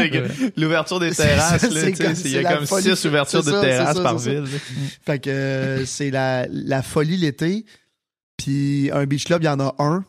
L'ouverture 0.58 1.00
des 1.00 1.10
terrasses, 1.14 1.62
il 2.24 2.30
y 2.32 2.38
a 2.38 2.42
la 2.42 2.56
comme 2.56 2.66
folie. 2.66 2.94
six 2.94 3.04
ouvertures 3.06 3.42
de 3.42 3.50
terrasses 3.60 3.96
ça, 3.96 4.02
par 4.02 4.18
ville. 4.18 4.44
Fait 5.06 5.18
que 5.20 5.30
euh, 5.30 5.86
c'est 5.86 6.10
la, 6.10 6.46
la 6.50 6.82
folie 6.82 7.16
l'été. 7.16 7.64
Puis 8.36 8.90
un 8.92 9.06
beach 9.06 9.24
club, 9.24 9.42
il 9.42 9.46
y 9.46 9.48
en 9.48 9.60
a 9.60 9.74
un. 9.78 10.04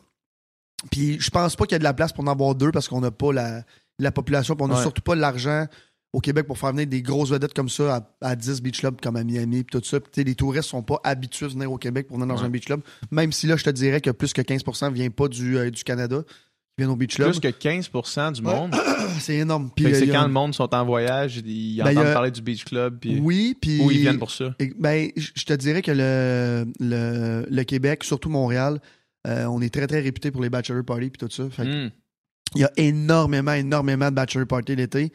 Puis 0.90 1.18
je 1.20 1.30
pense 1.30 1.56
pas 1.56 1.64
qu'il 1.64 1.72
y 1.72 1.76
a 1.76 1.78
de 1.78 1.84
la 1.84 1.94
place 1.94 2.12
pour 2.12 2.24
en 2.24 2.26
avoir 2.30 2.54
deux 2.54 2.70
parce 2.70 2.88
qu'on 2.88 3.00
n'a 3.00 3.10
pas 3.12 3.32
la, 3.32 3.62
la 3.98 4.12
population. 4.12 4.54
Puis 4.56 4.64
on 4.64 4.68
n'a 4.68 4.74
Ouais. 4.76 4.82
surtout 4.82 5.02
pas 5.02 5.14
l'argent 5.14 5.66
au 6.14 6.20
Québec 6.20 6.46
pour 6.46 6.56
faire 6.58 6.70
venir 6.72 6.86
des 6.86 7.02
grosses 7.02 7.30
vedettes 7.30 7.52
comme 7.54 7.68
ça 7.68 7.96
à, 8.22 8.30
à 8.30 8.36
10 8.36 8.62
beach 8.62 8.80
clubs 8.80 9.00
comme 9.00 9.16
à 9.16 9.24
Miami 9.24 9.64
puis 9.64 9.78
tout 9.78 9.84
ça. 9.86 9.98
Puis 10.00 10.24
les 10.24 10.34
touristes 10.34 10.68
sont 10.70 10.82
pas 10.82 11.00
habitués 11.04 11.46
de 11.48 11.52
venir 11.52 11.70
au 11.72 11.76
Québec 11.76 12.06
pour 12.06 12.16
venir 12.16 12.28
dans 12.34 12.40
Ouais. 12.40 12.46
un 12.46 12.50
beach 12.50 12.64
club. 12.66 12.80
Même 13.10 13.32
si 13.32 13.46
là, 13.46 13.56
je 13.56 13.64
te 13.64 13.70
dirais 13.70 14.00
que 14.00 14.10
plus 14.10 14.32
que 14.32 14.40
15% 14.40 14.90
vient 14.92 15.10
pas 15.10 15.28
du, 15.28 15.58
euh, 15.58 15.70
du 15.70 15.82
Canada, 15.84 16.22
qui 16.26 16.32
viennent 16.78 16.90
au 16.90 16.96
beach 16.96 17.16
club. 17.16 17.30
Plus 17.30 17.40
que 17.40 17.48
15% 17.48 18.32
du 18.32 18.40
Ouais. 18.42 18.54
monde. 18.54 18.74
C'est 19.20 19.36
énorme. 19.36 19.70
Puis, 19.76 19.86
euh, 19.86 19.94
c'est 19.94 20.06
il 20.06 20.10
a- 20.10 20.14
quand 20.14 20.26
le 20.26 20.32
monde 20.32 20.54
sont 20.54 20.74
en 20.74 20.84
voyage, 20.84 21.36
ils 21.44 21.76
Ben, 21.82 21.90
il 21.92 21.98
entendent 21.98 22.06
a- 22.08 22.12
parler 22.14 22.30
du 22.32 22.42
beach 22.42 22.64
club, 22.64 22.98
puis 23.00 23.20
Oui, 23.20 23.56
puis... 23.60 23.80
ou 23.80 23.90
ils 23.92 24.00
viennent 24.00 24.18
pour 24.18 24.30
ça? 24.32 24.54
Et- 24.58 24.72
Ben, 24.78 25.10
je 25.16 25.44
te 25.44 25.52
dirais 25.52 25.82
que 25.82 25.92
le, 25.92 26.66
le, 26.80 27.46
le 27.48 27.62
Québec, 27.64 28.02
surtout 28.02 28.28
Montréal, 28.28 28.80
euh, 29.28 29.44
on 29.46 29.60
est 29.60 29.72
très, 29.72 29.86
très 29.86 30.00
réputé 30.00 30.30
pour 30.32 30.42
les 30.42 30.50
bachelor 30.50 30.84
parties 30.84 31.10
puis 31.10 31.18
tout 31.26 31.30
ça. 31.32 31.48
Fait 31.50 31.64
que 31.64 31.86
Hmm. 31.86 31.90
Il 32.56 32.60
y 32.60 32.64
a 32.64 32.70
énormément, 32.76 33.52
énormément 33.52 34.10
de 34.10 34.14
bachelor 34.14 34.46
parties 34.46 34.76
l'été. 34.76 35.12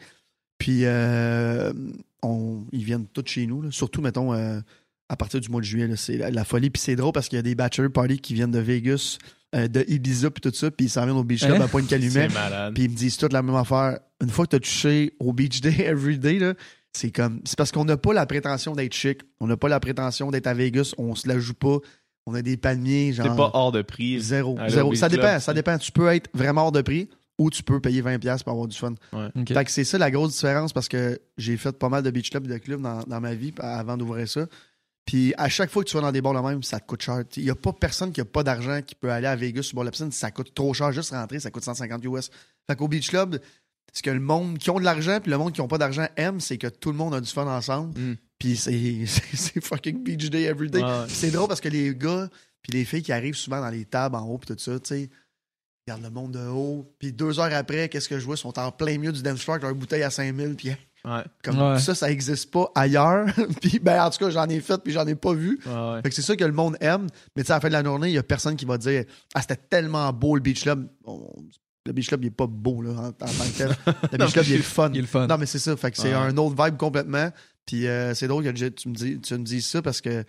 Puis, 0.60 0.82
euh, 0.84 1.72
on, 2.22 2.58
ils 2.70 2.84
viennent 2.84 3.06
tous 3.06 3.24
chez 3.26 3.46
nous. 3.46 3.62
là. 3.62 3.70
Surtout, 3.72 4.00
mettons, 4.02 4.32
euh, 4.32 4.60
à 5.08 5.16
partir 5.16 5.40
du 5.40 5.48
mois 5.48 5.60
de 5.60 5.66
juillet. 5.66 5.88
C'est 5.96 6.16
la, 6.18 6.30
la 6.30 6.44
folie. 6.44 6.70
Puis 6.70 6.80
c'est 6.82 6.94
drôle 6.94 7.12
parce 7.12 7.28
qu'il 7.28 7.36
y 7.36 7.40
a 7.40 7.42
des 7.42 7.56
bachelor 7.56 7.90
parties 7.90 8.18
qui 8.20 8.34
viennent 8.34 8.50
de 8.52 8.58
Vegas, 8.60 9.18
euh, 9.56 9.66
de 9.66 9.84
Ibiza 9.88 10.30
puis 10.30 10.40
tout 10.40 10.54
ça. 10.54 10.70
Puis 10.70 10.86
ils 10.86 10.88
s'en 10.90 11.04
viennent 11.04 11.16
au 11.16 11.24
beach 11.24 11.40
club 11.44 11.56
Hein? 11.60 11.64
à 11.64 11.68
Pointe-Calumet. 11.68 12.28
Puis 12.74 12.84
ils 12.84 12.90
me 12.90 12.94
disent 12.94 13.16
toute 13.16 13.32
la 13.32 13.42
même 13.42 13.56
affaire. 13.56 13.98
Une 14.22 14.28
fois 14.30 14.44
que 14.44 14.50
tu 14.50 14.56
as 14.56 14.60
touché 14.60 15.14
au 15.18 15.32
beach 15.32 15.60
day 15.60 15.74
every 15.86 16.18
day, 16.18 16.38
là, 16.38 16.54
c'est 16.92 17.10
comme. 17.10 17.40
C'est 17.44 17.56
parce 17.56 17.72
qu'on 17.72 17.84
n'a 17.86 17.96
pas 17.96 18.12
la 18.12 18.26
prétention 18.26 18.74
d'être 18.74 18.94
chic. 18.94 19.20
On 19.40 19.46
n'a 19.46 19.56
pas 19.56 19.68
la 19.68 19.80
prétention 19.80 20.30
d'être 20.30 20.46
à 20.46 20.54
Vegas. 20.54 20.92
On 20.98 21.14
se 21.14 21.26
la 21.26 21.38
joue 21.38 21.54
pas. 21.54 21.78
On 22.26 22.34
a 22.34 22.42
des 22.42 22.56
palmiers, 22.58 23.12
genre. 23.14 23.26
C'est 23.28 23.36
pas 23.36 23.50
hors 23.54 23.72
de 23.72 23.80
prix. 23.82 24.20
Zéro. 24.20 24.58
zéro. 24.68 24.94
Ça 24.94 25.08
dépend. 25.08 25.40
Ça 25.40 25.54
dépend. 25.54 25.78
Tu 25.78 25.90
peux 25.90 26.08
être 26.08 26.28
vraiment 26.34 26.64
hors 26.66 26.72
de 26.72 26.82
prix 26.82 27.08
ou 27.40 27.48
tu 27.50 27.62
peux 27.62 27.80
payer 27.80 28.02
20$ 28.02 28.42
pour 28.44 28.52
avoir 28.52 28.68
du 28.68 28.76
fun. 28.76 28.94
Ok. 29.12 29.48
Fait 29.54 29.64
que 29.64 29.70
c'est 29.70 29.84
ça 29.84 29.96
la 29.96 30.10
grosse 30.10 30.34
différence 30.34 30.72
parce 30.74 30.88
que 30.88 31.18
j'ai 31.38 31.56
fait 31.56 31.72
pas 31.72 31.88
mal 31.88 32.02
de 32.02 32.10
beach 32.10 32.28
clubs 32.30 32.44
et 32.44 32.48
de 32.52 32.58
clubs 32.58 32.82
dans, 32.82 33.02
dans 33.04 33.20
ma 33.20 33.34
vie 33.34 33.52
avant 33.58 33.96
d'ouvrir 33.96 34.28
ça. 34.28 34.46
Puis 35.06 35.32
à 35.38 35.48
chaque 35.48 35.70
fois 35.70 35.82
que 35.82 35.88
tu 35.88 35.96
vas 35.96 36.02
dans 36.02 36.12
des 36.12 36.20
bars 36.20 36.34
de 36.34 36.46
même, 36.46 36.62
ça 36.62 36.78
te 36.78 36.86
coûte 36.86 37.00
cher. 37.02 37.22
Il 37.36 37.44
n'y 37.44 37.50
a 37.50 37.54
pas 37.54 37.72
personne 37.72 38.12
qui 38.12 38.20
a 38.20 38.24
pas 38.26 38.42
d'argent 38.42 38.80
qui 38.86 38.94
peut 38.94 39.10
aller 39.10 39.26
à 39.26 39.34
Vegas 39.36 39.62
sur 39.62 39.74
bord 39.74 39.84
de 39.84 39.88
la 39.88 39.92
piscine. 39.92 40.12
Ça 40.12 40.30
coûte 40.30 40.52
trop 40.54 40.74
cher 40.74 40.92
juste 40.92 41.10
rentrer, 41.10 41.40
ça 41.40 41.50
coûte 41.50 41.64
150 41.64 42.04
US. 42.04 42.30
Fait 42.68 42.76
qu'au 42.76 42.88
beach 42.88 43.08
club, 43.08 43.38
ce 43.92 44.02
que 44.02 44.10
le 44.10 44.20
monde 44.20 44.58
qui 44.58 44.68
ont 44.70 44.78
de 44.78 44.84
l'argent 44.84 45.18
puis 45.20 45.30
le 45.30 45.38
monde 45.38 45.52
qui 45.54 45.62
ont 45.62 45.66
pas 45.68 45.78
d'argent 45.78 46.06
aime, 46.16 46.38
c'est 46.40 46.58
que 46.58 46.66
tout 46.68 46.90
le 46.92 46.96
monde 46.98 47.14
a 47.14 47.20
du 47.20 47.30
fun 47.30 47.46
ensemble. 47.46 47.98
Mm. 47.98 48.14
Puis 48.38 48.56
c'est 48.56 48.70
c'est- 49.06 49.34
c'est 49.36 49.64
fucking 49.64 50.02
beach 50.04 50.28
day 50.30 50.42
every 50.42 50.70
day. 50.70 50.82
Ouais, 50.82 51.06
C'est 51.08 51.30
drôle 51.30 51.48
parce 51.48 51.60
que 51.62 51.68
les 51.70 51.94
gars 51.94 52.28
puis 52.62 52.72
les 52.74 52.84
filles 52.84 53.02
qui 53.02 53.10
arrivent 53.12 53.34
souvent 53.36 53.60
dans 53.62 53.70
les 53.70 53.86
tables 53.86 54.14
en 54.16 54.26
haut 54.28 54.36
puis 54.36 54.54
tout 54.54 54.60
ça, 54.62 54.78
tu 54.78 54.88
sais, 54.94 55.10
ils 55.90 55.92
regardent 55.92 56.02
le 56.04 56.10
monde 56.10 56.32
de 56.32 56.46
haut. 56.48 56.86
Puis 56.98 57.12
deux 57.12 57.38
heures 57.40 57.52
après, 57.52 57.88
qu'est-ce 57.88 58.08
que 58.08 58.18
je 58.18 58.24
vois? 58.24 58.34
Ils 58.36 58.38
sont 58.38 58.58
en 58.58 58.70
plein 58.72 58.96
milieu 58.98 59.12
du 59.12 59.22
dance 59.22 59.40
floor 59.42 59.54
avec 59.56 59.64
leur 59.64 59.74
bouteille 59.74 60.02
à 60.02 60.10
5000 60.10 60.54
puis 60.56 60.70
Ouais. 61.02 61.22
comme 61.42 61.58
Ouais. 61.58 61.78
ça, 61.78 61.94
ça 61.94 62.10
existe 62.10 62.50
pas 62.50 62.70
ailleurs. 62.74 63.26
puis 63.62 63.78
ben 63.78 64.02
en 64.04 64.10
tout 64.10 64.18
cas, 64.18 64.28
j'en 64.30 64.46
ai 64.48 64.60
fait 64.60 64.76
puis 64.82 64.92
j'en 64.92 65.06
ai 65.06 65.14
pas 65.14 65.32
vu. 65.32 65.58
Ouais, 65.64 65.72
ouais. 65.72 66.02
Fait 66.02 66.10
que 66.10 66.14
c'est 66.14 66.20
ça 66.22 66.36
que 66.36 66.44
le 66.44 66.52
monde 66.52 66.76
aime. 66.80 67.06
Mais 67.34 67.42
tu 67.42 67.46
sais, 67.46 67.52
à 67.52 67.56
la 67.56 67.60
fin 67.60 67.68
de 67.68 67.72
la 67.72 67.82
journée, 67.82 68.08
il 68.08 68.14
y 68.14 68.18
a 68.18 68.22
personne 68.22 68.54
qui 68.56 68.66
va 68.66 68.76
dire 68.78 69.04
Ah, 69.34 69.40
c'était 69.40 69.56
tellement 69.56 70.12
beau 70.12 70.34
le 70.34 70.42
beach 70.42 70.62
club. 70.62 70.88
On- 71.04 71.26
Le 71.86 71.92
beach 71.94 72.08
club, 72.08 72.22
il 72.24 72.26
est 72.26 72.30
pas 72.30 72.46
beau 72.46 72.82
là, 72.82 72.90
en, 72.90 73.06
en 73.06 73.12
tant 73.12 73.26
que 73.26 73.56
tel. 73.56 73.68
Le 74.12 74.18
Non, 74.18 74.24
beach 74.26 74.32
club, 74.34 74.44
il 74.48 74.52
est 74.52 74.56
le 74.58 74.62
fun. 74.62 74.90
Il 74.92 74.98
est 74.98 75.00
le 75.00 75.06
fun. 75.06 75.26
Non, 75.26 75.38
mais 75.38 75.46
c'est 75.46 75.58
ça. 75.58 75.74
Fait 75.78 75.90
que 75.90 75.96
c'est 75.96 76.08
Ouais. 76.08 76.14
un 76.14 76.36
autre 76.36 76.62
vibe 76.62 76.76
complètement. 76.76 77.30
Puis 77.64 77.86
euh, 77.86 78.14
c'est 78.14 78.28
drôle 78.28 78.44
que 78.44 78.50
tu 78.68 78.88
me, 78.90 78.94
dis, 78.94 79.18
tu 79.20 79.34
me 79.34 79.42
dises 79.44 79.66
ça 79.66 79.80
parce 79.80 80.02
que 80.02 80.22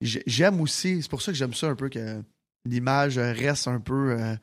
j'ai- 0.00 0.22
j'aime 0.26 0.62
aussi. 0.62 1.02
C'est 1.02 1.10
pour 1.10 1.20
ça 1.20 1.30
que 1.32 1.36
j'aime 1.36 1.52
ça 1.52 1.66
un 1.68 1.74
peu 1.74 1.90
que 1.90 2.22
l'image 2.64 3.18
reste 3.18 3.68
un 3.68 3.80
peu. 3.80 4.12
euh, 4.18 4.34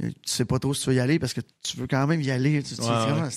tu 0.00 0.12
sais 0.24 0.44
pas 0.44 0.58
trop 0.58 0.74
si 0.74 0.82
tu 0.82 0.90
veux 0.90 0.96
y 0.96 1.00
aller 1.00 1.18
parce 1.20 1.32
que 1.32 1.40
tu 1.62 1.76
veux 1.76 1.86
quand 1.86 2.04
même 2.06 2.20
y 2.20 2.30
aller. 2.30 2.62
Tu, 2.62 2.74
tu 2.74 2.80
Ouais, 2.80 2.86
dis, 2.86 3.12
ouais. 3.12 3.20
Ah, 3.22 3.28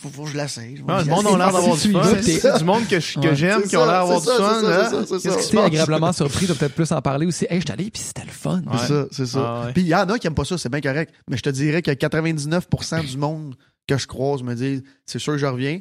faut, 0.00 0.08
faut 0.08 0.22
que 0.24 0.30
je 0.30 0.36
l'essaye. 0.36 0.74
Vais 0.74 0.82
Ouais, 0.82 1.04
le 1.04 1.10
monde 1.10 1.26
a 1.26 1.30
l'air 1.38 1.52
d'avoir 1.52 1.76
du 1.76 1.92
fun. 1.92 2.02
C'est 2.20 2.58
du 2.58 2.64
monde 2.64 2.88
que 2.88 2.98
je- 3.00 3.14
que 3.20 3.28
Ouais. 3.28 3.36
j'aime, 3.36 3.60
C'est 3.62 3.68
qui 3.68 3.76
ont 3.76 3.80
ça, 3.80 3.86
l'air 3.86 4.00
d'avoir 4.00 4.20
c'est 4.20 4.30
du 4.30 4.36
ça, 4.36 4.42
fun. 4.42 4.60
c'est 4.60 4.66
ça, 4.66 4.80
hein? 4.80 4.88
c'est 4.90 4.90
ça, 4.90 5.06
c'est 5.06 5.28
Qu'est-ce 5.28 5.40
ça. 5.42 5.48
qui 5.48 5.50
T'es 5.56 5.58
agréablement 5.62 6.12
surpris, 6.12 6.46
tu 6.46 6.54
peut-être 6.54 6.74
plus 6.74 6.90
en 6.92 7.00
parler 7.00 7.26
aussi? 7.26 7.46
Hey, 7.48 7.60
je 7.60 7.66
suis 7.66 7.72
allé, 7.72 7.90
puis 7.90 8.02
c'était 8.02 8.24
le 8.24 8.30
fun. 8.32 8.62
Ouais. 8.66 8.78
C'est 8.80 8.88
ça, 8.88 9.06
c'est 9.12 9.26
ça. 9.26 9.62
Ah. 9.66 9.70
Puis 9.72 9.82
il 9.82 9.88
y 9.88 9.94
en 9.94 10.08
a 10.08 10.18
qui 10.18 10.26
aiment 10.26 10.34
pas 10.34 10.44
ça, 10.44 10.58
c'est 10.58 10.68
bien 10.70 10.80
correct. 10.80 11.14
Mais 11.30 11.36
je 11.36 11.42
te 11.42 11.50
dirais 11.50 11.82
que 11.82 11.90
99% 11.92 13.04
du 13.08 13.16
monde 13.16 13.54
que 13.86 13.96
je 13.96 14.06
croise 14.06 14.42
me 14.42 14.54
dit 14.54 14.82
c'est 15.06 15.18
sûr 15.18 15.34
que 15.34 15.38
je 15.38 15.46
reviens. 15.46 15.78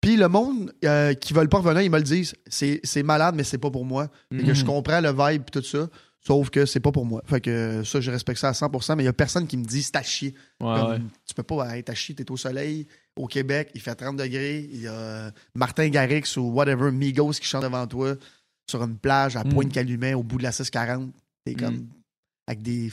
Puis 0.00 0.16
le 0.16 0.28
monde 0.28 0.72
euh, 0.84 1.14
qui 1.14 1.32
veulent 1.32 1.48
pas 1.48 1.58
revenir, 1.58 1.80
ils 1.80 1.90
me 1.90 1.96
le 1.96 2.02
disent 2.02 2.34
c'est 2.46 2.80
c'est 2.84 3.02
malade, 3.02 3.34
mais 3.36 3.44
c'est 3.44 3.56
pas 3.58 3.70
pour 3.70 3.86
moi. 3.86 4.08
Et 4.38 4.44
que 4.44 4.52
je 4.52 4.64
comprends 4.64 5.00
le 5.00 5.10
vibe 5.10 5.42
et 5.48 5.50
tout 5.50 5.62
ça. 5.62 5.88
Sauf 6.26 6.48
que 6.50 6.64
c'est 6.64 6.80
pas 6.80 6.90
pour 6.92 7.04
moi. 7.04 7.22
Fait 7.26 7.40
que 7.40 7.82
ça, 7.84 8.00
je 8.00 8.10
respecte 8.10 8.40
ça 8.40 8.48
à 8.48 8.52
100%, 8.52 8.96
mais 8.96 9.02
il 9.02 9.06
y 9.06 9.08
a 9.08 9.12
personne 9.12 9.46
qui 9.46 9.56
me 9.58 9.64
dit 9.64 9.82
c'est 9.82 9.96
à 9.96 10.02
chier. 10.02 10.34
Ouais, 10.60 10.74
Comme, 10.80 10.90
ouais. 10.92 11.00
Tu 11.26 11.34
peux 11.34 11.42
pas 11.42 11.76
être 11.76 11.90
à 11.90 11.94
chier, 11.94 12.14
t'es 12.14 12.30
au 12.30 12.36
soleil, 12.38 12.86
au 13.16 13.26
Québec, 13.26 13.70
il 13.74 13.80
fait 13.82 13.94
30 13.94 14.16
degrés, 14.16 14.66
il 14.72 14.80
y 14.80 14.86
a 14.88 15.30
Martin 15.54 15.88
Garrix 15.88 16.24
ou 16.38 16.50
whatever, 16.50 16.90
Migos 16.90 17.32
qui 17.32 17.44
chante 17.46 17.62
devant 17.62 17.86
toi 17.86 18.14
sur 18.70 18.82
une 18.82 18.96
plage 18.96 19.36
à 19.36 19.44
Mm. 19.44 19.50
Pointe-Calumet 19.52 20.14
au 20.14 20.22
bout 20.22 20.38
de 20.38 20.44
la 20.44 20.52
640. 20.52 21.12
T'es 21.44 21.54
comme 21.54 21.74
Mm. 21.76 21.88
avec 22.46 22.62
des, 22.62 22.90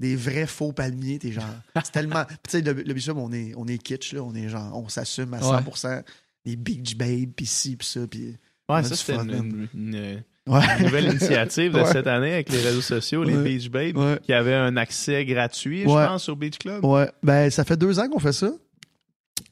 des 0.00 0.16
vrais 0.16 0.48
faux 0.48 0.72
palmiers, 0.72 1.20
t'es 1.20 1.30
genre. 1.30 1.44
C'est 1.84 1.92
tellement. 1.92 2.24
Tu 2.24 2.34
sais, 2.48 2.60
le, 2.60 2.72
le 2.72 3.12
on 3.12 3.32
est, 3.32 3.54
on 3.56 3.66
est 3.68 3.78
kitsch, 3.78 4.12
là, 4.14 4.22
on 4.24 4.34
est 4.34 4.48
genre, 4.48 4.76
on 4.76 4.88
s'assume 4.88 5.32
à 5.34 5.38
100%. 5.40 6.02
Les 6.44 6.56
beach 6.56 6.96
babes, 6.96 7.30
pis 7.36 7.46
ci, 7.46 7.76
pis 7.76 7.86
ça, 7.86 8.04
pis. 8.08 8.34
Ouais, 8.68 8.82
ça, 8.82 8.96
c'était 8.96 9.14
fun, 9.14 9.24
une, 9.28 9.68
une- 9.74 9.94
une 9.94 10.24
Ouais. 10.46 10.60
nouvelle 10.82 11.06
initiative 11.06 11.72
de 11.72 11.78
Ouais. 11.80 11.86
cette 11.86 12.06
année 12.06 12.34
avec 12.34 12.50
les 12.50 12.60
réseaux 12.60 12.80
sociaux, 12.82 13.24
les. 13.24 13.34
Beach 13.36 13.70
Babes, 13.70 13.96
Ouais. 13.96 14.18
qui 14.22 14.32
avaient 14.32 14.54
un 14.54 14.76
accès 14.76 15.24
gratuit, 15.24 15.86
Ouais. 15.86 16.02
je 16.02 16.08
pense, 16.08 16.28
au 16.28 16.36
Beach 16.36 16.58
Club. 16.58 16.84
Ouais, 16.84 17.10
ben 17.22 17.50
ça 17.50 17.64
fait 17.64 17.76
deux 17.78 17.98
ans 17.98 18.08
qu'on 18.08 18.18
fait 18.18 18.32
ça. 18.32 18.50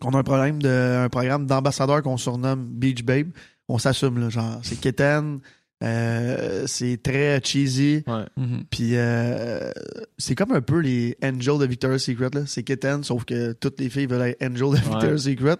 Qu'on 0.01 0.11
a 0.11 0.19
un 0.19 0.23
problème 0.23 0.61
de 0.63 0.69
un 1.05 1.09
programme 1.09 1.47
d'ambassadeur 1.47 2.03
qu'on 2.03 2.17
surnomme 2.17 2.67
Beach 2.69 3.03
Babe. 3.05 3.29
On 3.69 3.79
s'assume 3.79 4.19
là, 4.21 4.29
genre 4.29 4.61
c'est 4.63 4.79
kitten, 4.81 5.41
euh, 5.83 6.65
c'est 6.67 7.03
très 7.03 7.41
cheesy, 7.43 8.03
Ouais. 8.07 8.25
Mhm. 8.37 8.65
puis 8.71 8.91
euh, 8.97 9.71
c'est 10.19 10.35
comme 10.35 10.53
un 10.53 10.61
peu 10.61 10.79
les 10.81 11.17
Angels 11.25 11.59
de 11.59 11.67
Victoria's 11.67 12.03
Secret 12.03 12.31
là. 12.35 12.43
C'est 12.47 12.63
kitten, 12.65 13.03
sauf 13.03 13.25
que 13.25 13.53
toutes 13.53 13.81
les 13.81 13.89
filles 13.89 14.07
veulent 14.07 14.29
être 14.29 14.43
Angels 14.43 14.73
de 14.73 14.77
Victoria's 14.77 15.23
Secret. 15.23 15.57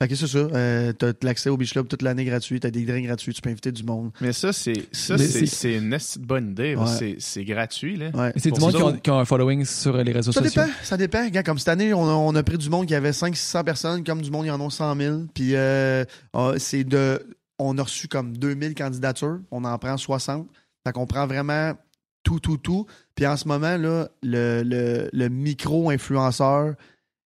Fait 0.00 0.08
que 0.08 0.16
c'est 0.16 0.26
ça. 0.26 0.38
Euh, 0.38 0.92
t'as 0.92 1.12
l'accès 1.22 1.50
au 1.50 1.56
Beach 1.56 1.72
Club 1.72 1.86
toute 1.86 2.02
l'année 2.02 2.24
gratuit, 2.24 2.58
t'as 2.58 2.70
des 2.70 2.84
drinks 2.84 3.06
gratuits, 3.06 3.32
tu 3.32 3.40
peux 3.40 3.50
inviter 3.50 3.70
du 3.70 3.84
monde. 3.84 4.10
Mais 4.20 4.32
ça, 4.32 4.52
c'est 4.52 4.88
ça, 4.90 5.16
Mais 5.16 5.24
c'est 5.24 5.46
c'est- 5.46 5.46
c'est 5.46 5.74
une 5.76 5.96
bonne 6.20 6.50
idée. 6.50 6.74
Ouais. 6.74 6.86
C'est- 6.86 7.16
C'est 7.20 7.44
gratuit, 7.44 7.96
là. 7.96 8.10
Ouais. 8.12 8.32
C'est 8.36 8.50
du 8.50 8.60
monde 8.60 8.72
qui 8.72 8.78
ça, 8.78 8.84
ont, 8.86 8.92
qui 8.96 9.10
ont 9.10 9.18
un 9.20 9.24
following 9.24 9.64
sur 9.64 9.96
les 9.96 10.10
réseaux 10.12 10.32
Ça 10.32 10.42
sociaux. 10.42 10.62
dépend, 10.62 10.74
ça 10.82 10.96
dépend. 10.96 11.24
Regarde, 11.24 11.46
comme 11.46 11.58
cette 11.58 11.68
année, 11.68 11.94
on 11.94 12.04
a, 12.08 12.12
on 12.12 12.34
a 12.34 12.42
pris 12.42 12.58
du 12.58 12.68
monde 12.70 12.86
qui 12.86 12.94
avait 12.94 13.12
500-600 13.12 13.62
personnes, 13.62 14.02
comme 14.04 14.20
du 14.20 14.30
monde, 14.32 14.46
il 14.46 14.48
y 14.48 14.50
en 14.50 14.60
a 14.66 14.68
100 14.70 14.96
000. 14.96 15.20
Puis 15.32 15.54
euh, 15.54 16.04
ah, 16.32 16.54
c'est 16.58 16.82
de. 16.84 17.20
On 17.60 17.78
a 17.78 17.82
reçu 17.84 18.08
comme 18.08 18.36
2000 18.36 18.74
candidatures, 18.74 19.38
on 19.52 19.64
en 19.64 19.78
prend 19.78 19.96
60. 19.96 20.48
Fait 20.84 20.92
qu'on 20.92 21.06
prend 21.06 21.26
vraiment 21.28 21.72
tout, 22.24 22.40
tout, 22.40 22.56
tout. 22.56 22.86
Puis 23.14 23.26
en 23.28 23.36
ce 23.36 23.46
moment, 23.46 23.76
là, 23.76 24.08
le, 24.24 24.62
le, 24.64 25.08
le 25.12 25.28
micro-influenceur 25.28 26.74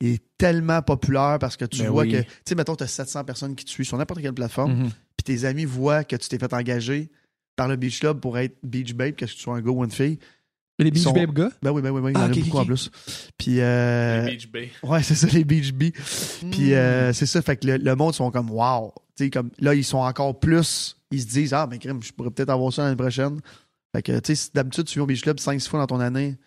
est 0.01 0.23
tellement 0.39 0.81
populaire 0.83 1.39
parce 1.39 1.57
que 1.57 1.65
tu 1.65 1.83
Ben 1.83 1.91
vois 1.91 2.03
oui. 2.05 2.13
que, 2.13 2.21
tu 2.23 2.27
sais, 2.49 2.55
mettons, 2.55 2.75
tu 2.77 2.85
as 2.85 2.89
700 2.89 3.25
personnes 3.25 3.55
qui 3.55 3.65
te 3.65 3.71
suivent 3.71 3.87
sur 3.87 3.99
n'importe 3.99 4.21
quelle 4.23 4.33
plateforme, 4.33 4.73
Mhm. 4.85 4.89
puis 5.17 5.25
tes 5.25 5.45
amis 5.45 5.65
voient 5.67 6.05
que 6.05 6.17
tu 6.17 6.29
t'es 6.29 6.39
fait 6.39 6.53
engager 6.55 7.11
par 7.57 7.69
le 7.69 7.77
Beach 7.77 8.01
Club 8.01 8.21
pour 8.21 8.39
être 8.39 8.57
Beach 8.63 8.95
Babe, 8.95 9.15
que 9.15 9.27
tu 9.27 9.37
sois 9.37 9.57
un 9.57 9.61
gars 9.61 9.71
ou 9.71 9.85
une 9.85 9.91
fille. 9.91 10.19
Les 10.79 10.91
Beach 10.91 11.03
sont- 11.03 11.13
Babe 11.13 11.35
gars? 11.35 11.51
Ben 11.63 11.71
oui, 11.73 11.83
ben 11.83 11.91
oui, 11.91 12.01
ben 12.01 12.07
oui, 12.07 12.13
il 12.15 12.19
y 12.19 12.21
Ah, 12.23 12.25
en 12.25 12.29
a 12.29 12.33
ok, 12.33 12.45
beaucoup 12.45 12.57
en 12.59 12.65
plus. 12.65 12.91
Puis, 13.37 13.61
euh, 13.61 14.25
Les 14.25 14.31
Beach 14.33 14.51
Bay. 14.51 14.71
ouais, 14.83 15.03
c'est 15.03 15.15
ça, 15.15 15.27
les 15.27 15.45
Beach 15.45 15.73
Bee. 15.75 15.93
Hmm. 16.43 16.51
Puis, 16.51 16.73
euh, 16.73 17.13
c'est 17.13 17.27
ça, 17.27 17.43
fait 17.43 17.59
que 17.59 17.67
le, 17.67 17.77
le 17.77 17.95
monde 17.97 18.15
sont 18.15 18.31
comme, 18.31 18.51
wow. 18.51 18.95
Tu 19.15 19.25
sais, 19.25 19.31
comme, 19.31 19.51
là, 19.59 19.75
ils 19.75 19.85
sont 19.85 19.99
encore 19.99 20.41
plus, 20.41 20.97
ils 21.11 21.21
se 21.21 21.27
disent, 21.27 21.53
ah, 21.53 21.67
mais 21.71 21.79
crème, 21.79 22.03
je 22.03 22.13
pourrais 22.13 22.31
peut-être 22.31 22.49
avoir 22.49 22.73
ça 22.73 22.85
l'année 22.85 22.97
prochaine. 22.97 23.41
Fait 23.95 24.01
que, 24.01 24.19
tu 24.21 24.35
sais, 24.35 24.49
d'habitude, 24.55 24.85
tu 24.87 24.95
viens 24.95 25.03
au 25.03 25.07
Beach 25.07 25.21
Club 25.21 25.39
5-6 25.39 25.69
fois 25.69 25.81
dans 25.81 25.87
ton 25.87 26.01
année, 26.01 26.39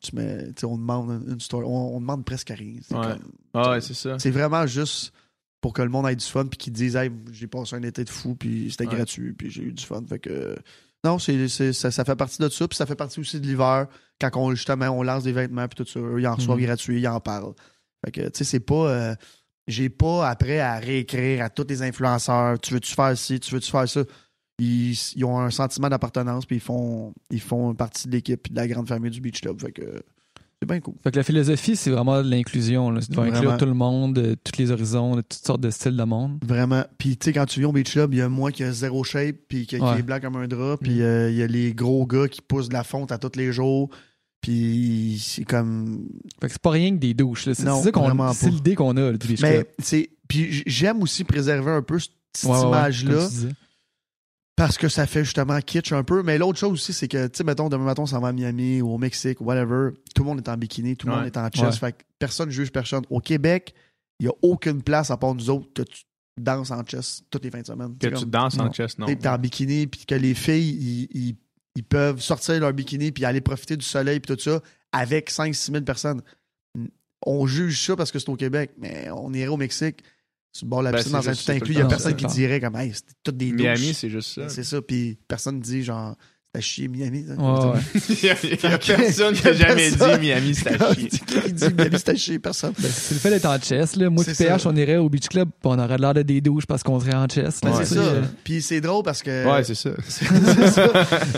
tu 0.00 0.14
mets, 0.16 0.52
tu 0.52 0.64
on 0.66 0.76
demande 0.78 1.22
une 1.28 1.40
story, 1.40 1.64
on, 1.66 1.96
on 1.96 2.00
demande 2.00 2.24
presque 2.24 2.50
rien. 2.50 2.76
C'est 2.82 2.94
Ouais. 2.96 3.14
Ah 3.54 3.70
ouais, 3.72 3.80
c'est 3.80 3.94
ça. 3.94 4.18
c'est 4.18 4.30
vraiment 4.30 4.66
juste 4.66 5.12
pour 5.60 5.72
que 5.72 5.82
le 5.82 5.88
monde 5.88 6.08
ait 6.08 6.16
du 6.16 6.24
fun 6.24 6.46
puis 6.46 6.58
qu'ils 6.58 6.72
disent 6.72 6.96
hey, 6.96 7.10
j'ai 7.32 7.46
passé 7.46 7.76
un 7.76 7.82
été 7.82 8.04
de 8.04 8.10
fou 8.10 8.34
puis 8.34 8.70
c'était 8.70 8.86
Ouais. 8.86 8.96
gratuit 8.96 9.32
puis 9.32 9.50
j'ai 9.50 9.62
eu 9.62 9.72
du 9.72 9.84
fun 9.84 10.02
fait 10.08 10.18
que 10.18 10.56
non 11.04 11.18
c'est, 11.18 11.48
c'est- 11.48 11.72
ça, 11.72 11.90
ça 11.90 12.04
fait 12.04 12.16
partie 12.16 12.38
de 12.42 12.48
ça 12.48 12.66
puis 12.66 12.76
ça 12.76 12.86
fait 12.86 12.96
partie 12.96 13.20
aussi 13.20 13.38
de 13.40 13.46
l'hiver 13.46 13.86
quand 14.20 14.30
on 14.36 14.54
justement 14.54 14.86
on 14.88 15.02
lance 15.04 15.22
des 15.22 15.32
vêtements 15.32 15.68
puis 15.68 15.84
tout 15.84 15.88
ça 15.90 16.00
eux, 16.00 16.20
ils 16.20 16.26
en 16.26 16.34
reçoivent 16.34 16.58
Mhm. 16.58 16.64
gratuit 16.66 17.00
ils 17.00 17.06
en 17.08 17.20
parlent 17.20 17.54
fait 18.04 18.10
que 18.10 18.20
tu 18.22 18.30
sais 18.38 18.44
c'est 18.44 18.60
pas 18.60 18.90
euh, 18.90 19.14
j'ai 19.68 19.88
pas 19.88 20.28
après 20.28 20.58
à 20.58 20.78
réécrire 20.80 21.44
à 21.44 21.48
tous 21.50 21.66
les 21.68 21.82
influenceurs 21.82 22.58
tu 22.58 22.74
veux-tu 22.74 22.92
faire 22.94 23.16
ci 23.16 23.38
tu 23.38 23.54
veux-tu 23.54 23.70
faire 23.70 23.88
ça 23.88 24.02
ils, 24.62 24.98
ils 25.16 25.24
ont 25.24 25.38
un 25.40 25.50
sentiment 25.50 25.88
d'appartenance 25.88 26.46
puis 26.46 26.56
ils 26.56 26.60
font 26.62 27.12
ils 27.30 27.40
font 27.40 27.74
partie 27.74 28.06
de 28.08 28.12
l'équipe 28.12 28.42
puis 28.42 28.52
de 28.52 28.56
la 28.56 28.66
grande 28.68 28.88
famille 28.88 29.10
du 29.10 29.20
Beach 29.20 29.40
Club 29.40 29.60
fait 29.60 29.72
que 29.72 30.02
c'est 30.60 30.66
bien 30.68 30.78
cool 30.80 30.94
Fait 31.02 31.10
que 31.10 31.16
la 31.16 31.24
philosophie, 31.24 31.74
c'est 31.74 31.90
vraiment 31.90 32.22
de 32.22 32.30
l'inclusion. 32.30 32.94
C'est 33.00 33.10
de 33.10 33.16
Vraiment. 33.16 33.36
inclure 33.36 33.56
tout 33.56 33.64
le 33.66 33.74
monde, 33.74 34.14
de 34.14 34.36
tous 34.44 34.56
les 34.60 34.70
horizons, 34.70 35.16
de 35.16 35.22
toutes 35.22 35.44
sortes 35.44 35.60
de 35.60 35.70
styles 35.70 35.96
de 35.96 36.04
monde. 36.04 36.38
Vraiment. 36.46 36.84
Puis, 36.98 37.16
tu 37.16 37.24
sais, 37.24 37.32
quand 37.32 37.46
tu 37.46 37.58
viens 37.58 37.68
au 37.70 37.72
Beach 37.72 37.90
Club, 37.90 38.14
il 38.14 38.18
y 38.18 38.20
a 38.20 38.28
moi 38.28 38.52
qui 38.52 38.62
a 38.62 38.70
zéro 38.70 39.02
shape, 39.02 39.34
puis 39.48 39.66
qui, 39.66 39.76
qui 39.76 39.84
est 39.84 40.02
blanc 40.02 40.20
comme 40.22 40.36
un 40.36 40.46
drap, 40.46 40.76
puis 40.80 40.98
Mm. 41.00 41.02
euh, 41.02 41.30
il 41.32 41.36
y 41.36 41.42
a 41.42 41.48
les 41.48 41.74
gros 41.74 42.06
gars 42.06 42.28
qui 42.28 42.40
poussent 42.42 42.68
de 42.68 42.74
la 42.74 42.84
fonte 42.84 43.10
à 43.10 43.18
tous 43.18 43.36
les 43.36 43.50
jours. 43.52 43.90
Puis, 44.40 45.20
c'est 45.20 45.44
comme. 45.44 46.06
Fait 46.40 46.46
que 46.46 46.52
c'est 46.52 46.62
pas 46.62 46.70
rien 46.70 46.90
que 46.92 46.98
des 47.00 47.12
douches. 47.14 47.46
là. 47.46 47.54
C'est 47.54 47.64
Non, 47.64 47.82
c'est 48.32 48.50
l'idée 48.50 48.76
qu'on 48.76 48.96
a 48.96 49.00
là, 49.10 49.12
du 49.18 49.26
Beach 49.26 49.40
Mais, 49.42 49.52
Club. 49.54 49.66
c'est. 49.80 50.10
Puis, 50.28 50.62
j'aime 50.64 51.02
aussi 51.02 51.24
préserver 51.24 51.72
un 51.72 51.82
peu 51.82 51.98
cette 51.98 52.12
Ouais, 52.48 52.56
ouais, 52.56 52.68
image-là, 52.68 53.14
comme 53.14 53.24
tu 53.24 53.30
disais. 53.34 53.48
Parce 54.56 54.76
que 54.78 54.88
ça 54.88 55.06
fait 55.06 55.24
justement 55.24 55.58
kitsch 55.60 55.92
un 55.92 56.04
peu. 56.04 56.22
Mais 56.22 56.38
l'autre 56.38 56.58
chose 56.58 56.72
aussi, 56.72 56.92
c'est 56.92 57.08
que, 57.08 57.26
tu 57.26 57.38
sais, 57.38 57.44
mettons, 57.44 57.68
demain 57.68 57.84
matin, 57.84 58.02
on 58.02 58.06
s'en 58.06 58.20
va 58.20 58.28
à 58.28 58.32
Miami 58.32 58.82
ou 58.82 58.90
au 58.90 58.98
Mexique, 58.98 59.40
whatever. 59.40 59.90
Tout 60.14 60.22
le 60.22 60.28
monde 60.28 60.38
est 60.38 60.48
en 60.48 60.56
bikini, 60.56 60.96
tout 60.96 61.06
le 61.06 61.12
Ouais. 61.12 61.18
monde 61.20 61.26
est 61.26 61.36
en 61.36 61.48
chest. 61.48 61.82
Ouais. 61.82 61.88
Fait 61.88 61.92
que 61.92 62.02
personne 62.18 62.46
ne 62.48 62.52
juge 62.52 62.70
personne. 62.70 63.02
Au 63.10 63.20
Québec, 63.20 63.74
il 64.20 64.26
n'y 64.26 64.28
a 64.30 64.34
aucune 64.42 64.82
place 64.82 65.10
à 65.10 65.16
part 65.16 65.34
nous 65.34 65.50
autres 65.50 65.68
que 65.74 65.82
tu 65.82 66.02
danses 66.40 66.70
en 66.70 66.82
chest 66.84 67.24
toutes 67.30 67.44
les 67.44 67.50
fins 67.50 67.60
de 67.62 67.66
semaine. 67.66 67.96
Que 67.98 68.08
tu 68.08 68.14
comme- 68.14 68.30
danses 68.30 68.58
en 68.58 68.64
non. 68.66 68.72
chest, 68.72 68.98
non. 68.98 69.06
T'es 69.06 69.26
en 69.28 69.38
bikini, 69.38 69.86
puis 69.86 70.04
que 70.06 70.14
les 70.14 70.34
filles, 70.34 71.08
ils 71.74 71.84
peuvent 71.84 72.20
sortir 72.20 72.60
leur 72.60 72.72
bikini 72.72 73.10
puis 73.12 73.24
aller 73.24 73.40
profiter 73.40 73.76
du 73.76 73.84
soleil 73.84 74.20
puis 74.20 74.34
tout 74.36 74.40
ça 74.42 74.60
avec 74.92 75.30
5-6 75.30 75.72
000 75.72 75.84
personnes. 75.84 76.20
On 77.24 77.46
juge 77.46 77.80
ça 77.86 77.96
parce 77.96 78.10
que 78.12 78.18
c'est 78.18 78.28
au 78.28 78.36
Québec, 78.36 78.72
mais 78.78 79.08
on 79.10 79.32
irait 79.32 79.48
au 79.48 79.56
Mexique, 79.56 80.02
sur 80.52 80.66
le 80.66 80.70
bord 80.70 80.80
de 80.80 80.84
la 80.84 80.90
Ben, 80.92 80.98
piscine 80.98 81.12
c'est 81.12 81.18
dans 81.24 81.28
un 81.28 81.32
juste 81.32 81.46
tout 81.46 81.52
inclus. 81.52 81.72
Il 81.74 81.78
y 81.78 81.82
a 81.82 81.86
personne 81.86 82.14
c'est 82.18 82.26
qui 82.26 82.34
dirait 82.34 82.60
comme, 82.60 82.76
hey, 82.76 82.92
c'était 82.94 83.12
toutes 83.24 83.36
des 83.38 83.52
Miami, 83.52 83.86
douches. 83.88 83.96
c'est 83.96 84.10
juste 84.10 84.34
ça. 84.34 84.48
C'est 84.48 84.64
ça, 84.64 84.82
puis 84.82 85.18
personne 85.26 85.60
dit 85.60 85.82
genre, 85.82 86.14
c'est 86.54 86.58
à 86.58 86.60
chier 86.60 86.88
Miami. 86.88 87.24
ça. 87.26 87.34
Ouais, 87.34 87.72
ouais. 87.72 87.80
Il 88.22 88.26
y 88.26 88.30
a, 88.30 88.78
personne 88.78 89.34
qui 89.34 89.48
a 89.48 89.52
jamais 89.54 89.88
personne. 89.90 90.20
dit 90.20 90.26
Miami, 90.26 90.54
c'est 90.54 90.68
à 90.82 90.94
chier. 90.94 91.08
Qui 91.08 91.52
dit 91.54 91.64
Miami, 91.74 91.96
c'est 91.96 92.08
à 92.10 92.14
chier, 92.14 92.38
personne. 92.38 92.74
Ben, 92.78 92.90
c'est 92.92 93.14
le 93.14 93.20
fait 93.20 93.30
d'être 93.30 93.46
en 93.46 93.58
chess. 93.58 93.96
Là. 93.96 94.10
Moi, 94.10 94.22
PH, 94.24 94.36
ça. 94.62 94.68
on 94.68 94.76
irait 94.76 94.98
au 94.98 95.08
Beach 95.08 95.28
Club, 95.28 95.48
on 95.64 95.78
aurait 95.78 95.96
l'air 95.96 96.12
de 96.12 96.20
des 96.20 96.42
douches 96.42 96.66
parce 96.66 96.82
qu'on 96.82 97.00
serait 97.00 97.14
en 97.14 97.26
chess. 97.26 97.60
Ben, 97.62 97.72
c'est 97.78 97.86
ça. 97.94 98.00
euh, 98.00 98.22
Puis 98.44 98.60
c'est 98.60 98.82
drôle 98.82 99.02
parce 99.02 99.22
que. 99.22 99.50
Ouais, 99.50 99.64
c'est 99.64 99.74
ça. 99.74 99.92
C'est 100.06 100.26
c'est 100.26 100.66
ça. 100.68 100.88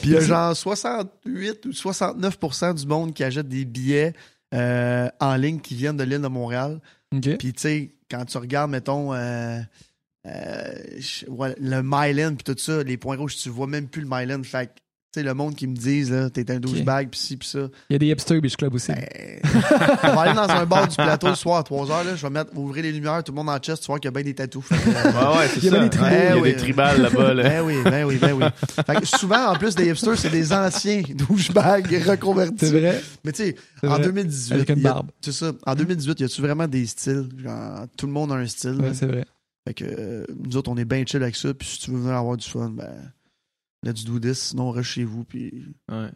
Puis 0.02 0.10
il 0.10 0.10
y 0.10 0.16
a 0.16 0.20
genre 0.20 0.56
68 0.56 1.66
ou 1.66 1.70
69% 1.70 2.74
du 2.74 2.86
monde 2.86 3.14
qui 3.14 3.22
achète 3.22 3.48
des 3.48 3.64
billets 3.64 4.12
euh, 4.52 5.08
en 5.20 5.36
ligne 5.36 5.60
qui 5.60 5.74
viennent 5.76 5.96
de 5.96 6.04
l'île 6.04 6.20
de 6.20 6.26
Montréal. 6.28 6.80
OK. 7.14 7.36
Puis 7.38 7.52
tu 7.52 7.60
sais, 7.60 7.90
quand 8.14 8.24
tu 8.24 8.38
regardes, 8.38 8.70
mettons, 8.70 9.12
euh, 9.12 9.60
euh, 10.26 10.74
le 11.58 11.82
Myland 11.82 12.34
puis 12.36 12.44
tout 12.44 12.58
ça, 12.58 12.82
les 12.82 12.96
points 12.96 13.16
rouges, 13.16 13.36
tu 13.36 13.48
vois 13.48 13.66
même 13.66 13.88
plus 13.88 14.02
le 14.02 14.08
Myland. 14.08 14.42
Fait 14.44 14.70
tu 15.14 15.20
sais, 15.20 15.26
le 15.26 15.32
monde 15.32 15.54
qui 15.54 15.68
me 15.68 15.76
disent, 15.76 16.10
là, 16.10 16.28
t'es 16.28 16.50
un 16.50 16.58
douchebag, 16.58 17.08
puis 17.08 17.20
ci, 17.20 17.36
puis 17.36 17.46
ça. 17.46 17.68
Il 17.88 17.92
y 17.92 17.94
a 17.94 17.98
des 18.00 18.06
hipsters 18.08 18.40
Beach 18.40 18.56
Club 18.56 18.74
aussi. 18.74 18.90
Ben, 18.90 19.06
on 20.02 20.14
va 20.14 20.20
aller 20.22 20.34
dans 20.34 20.50
un 20.50 20.66
bar 20.66 20.88
du 20.88 20.96
plateau 20.96 21.28
le 21.28 21.36
soir 21.36 21.58
à 21.58 21.62
3 21.62 21.86
h 21.86 21.88
là, 22.04 22.16
je 22.16 22.22
vais 22.26 22.30
mettre, 22.30 22.50
ouvrir 22.56 22.82
les 22.82 22.90
lumières, 22.90 23.22
tout 23.22 23.30
le 23.30 23.36
monde 23.36 23.48
en 23.48 23.58
chest, 23.58 23.82
tu 23.82 23.86
vois 23.86 24.00
qu'il 24.00 24.08
y 24.08 24.08
a 24.08 24.10
bien 24.10 24.24
des 24.24 24.34
tatous. 24.34 24.64
Fait 24.64 24.74
euh, 24.88 25.12
Ouais, 25.12 25.38
ouais, 25.38 25.48
c'est 25.48 25.58
Il 25.58 25.64
y 25.66 25.68
a 25.68 25.70
ça. 25.70 25.78
des 25.78 25.90
tribaux. 25.90 26.04
Ouais, 26.06 26.18
Il 26.20 26.24
y 26.24 26.26
a 26.26 26.34
des 26.34 26.40
oui. 26.40 26.56
tribales 26.56 27.00
là-bas. 27.02 27.34
Là. 27.34 27.42
Ben 27.44 27.62
oui, 27.64 27.76
ben 27.84 28.04
oui, 28.06 28.18
ben 28.20 28.32
oui. 28.32 28.44
Fait 28.84 29.00
que 29.00 29.06
souvent, 29.06 29.52
en 29.52 29.54
plus 29.54 29.76
des 29.76 29.88
hipsters, 29.88 30.18
c'est 30.18 30.30
des 30.30 30.52
anciens 30.52 31.02
douchebags 31.14 31.86
reconvertis. 32.08 32.56
C'est 32.66 32.80
vrai. 32.80 33.00
Mais 33.24 33.30
tu 33.30 33.44
sais, 33.44 33.56
en 33.84 33.90
vrai. 33.90 34.00
2018. 34.02 34.54
Avec 34.54 34.68
une 34.70 34.82
barbe. 34.82 35.10
C'est 35.20 35.32
ça. 35.32 35.52
En 35.64 35.74
2018, 35.76 36.20
y 36.20 36.24
a-tu 36.24 36.40
vraiment 36.42 36.66
des 36.66 36.86
styles? 36.86 37.28
Genre, 37.42 37.86
tout 37.96 38.06
le 38.06 38.12
monde 38.12 38.32
a 38.32 38.34
un 38.34 38.46
style. 38.46 38.80
Ouais, 38.80 38.94
c'est 38.94 39.06
vrai. 39.06 39.24
Fait 39.66 39.74
que 39.74 39.84
euh, 39.86 40.24
nous 40.44 40.56
autres, 40.56 40.70
on 40.70 40.76
est 40.76 40.84
bien 40.84 41.04
chill 41.06 41.22
avec 41.22 41.36
ça. 41.36 41.54
Puis 41.54 41.68
si 41.68 41.78
tu 41.78 41.90
veux 41.92 41.98
venir 41.98 42.14
avoir 42.16 42.36
du 42.36 42.46
fun, 42.48 42.70
ben, 42.70 42.90
let's 43.84 44.04
do 44.04 44.18
this. 44.18 44.38
Sinon, 44.40 44.68
on 44.68 44.70
reste 44.70 44.90
chez 44.90 45.04
vous. 45.04 45.24
Puis 45.24 45.66
Ouais. 45.90 46.08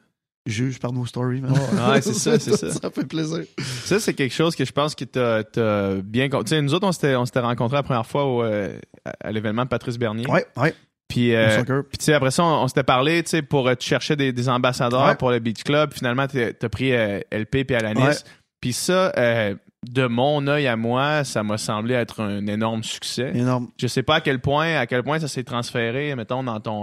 juge 0.47 0.79
par 0.79 0.93
nos 0.93 1.05
stories. 1.07 1.41
man. 1.43 1.53
Ouais, 1.53 2.01
c'est 2.01 2.15
ça, 2.15 2.39
c'est 2.39 2.57
ça. 2.57 2.71
ça 2.83 2.91
fait 2.91 3.05
plaisir. 3.07 3.45
Ça, 3.85 4.01
c'est 4.01 4.15
quelque 4.15 4.35
chose 4.35 4.57
que 4.57 4.65
je 4.65 4.73
pense 4.73 4.95
que 4.95 5.05
t'as 5.05 5.95
bien. 6.03 6.29
Tu 6.29 6.37
sais, 6.47 6.63
nous 6.63 6.73
autres, 6.75 6.87
on 6.87 6.93
s'était 6.93 7.15
on 7.17 7.27
s'était 7.27 7.41
rencontrés 7.41 7.77
la 7.77 7.83
première 7.83 8.07
fois 8.07 8.25
au, 8.25 8.43
euh, 8.43 8.79
à 9.23 9.31
l'événement 9.33 9.65
de 9.65 9.69
Patrice 9.69 9.99
Bernier. 9.99 10.27
Ouais, 10.27 10.47
ouais. 10.57 10.75
Puis, 11.09 11.35
euh, 11.35 11.63
puis 11.89 11.97
tu 11.99 12.05
sais, 12.05 12.13
après 12.13 12.31
ça, 12.31 12.45
on, 12.45 12.65
on 12.65 12.69
s'était 12.69 12.83
parlé, 12.83 13.23
tu 13.23 13.31
sais, 13.31 13.41
pour 13.43 13.67
euh, 13.67 13.75
tu 13.75 13.89
cherchais 13.89 14.15
des, 14.15 14.31
des 14.33 14.49
ambassadeurs 14.51 15.07
Ouais. 15.07 15.15
pour 15.17 15.31
le 15.31 15.39
Beach 15.39 15.63
Club. 15.65 15.95
Finalement, 15.95 16.27
t'as 16.27 16.53
t'as 16.53 16.69
pris 16.69 16.93
euh, 16.93 17.21
LP 17.33 17.65
puis 17.67 17.75
Alanis. 17.77 18.03
Ouais. 18.03 18.15
Puis 18.61 18.75
ça, 18.75 19.13
euh, 19.17 19.55
de 19.89 20.07
mon 20.07 20.47
œil 20.49 20.67
à 20.67 20.77
moi, 20.77 21.25
ça 21.25 21.43
m'a 21.43 21.57
semblé 21.57 21.95
être 21.95 22.21
un 22.21 22.47
énorme 22.47 22.83
succès. 22.85 23.33
Énorme. 23.35 23.69
Je 23.81 23.87
sais 23.87 24.03
pas 24.03 24.17
à 24.17 24.21
quel 24.21 24.41
point, 24.41 24.77
à 24.77 24.87
quel 24.87 25.03
point 25.03 25.19
ça 25.19 25.29
s'est 25.29 25.45
transféré, 25.45 26.15
mettons, 26.15 26.43
dans 26.43 26.61
ton. 26.61 26.83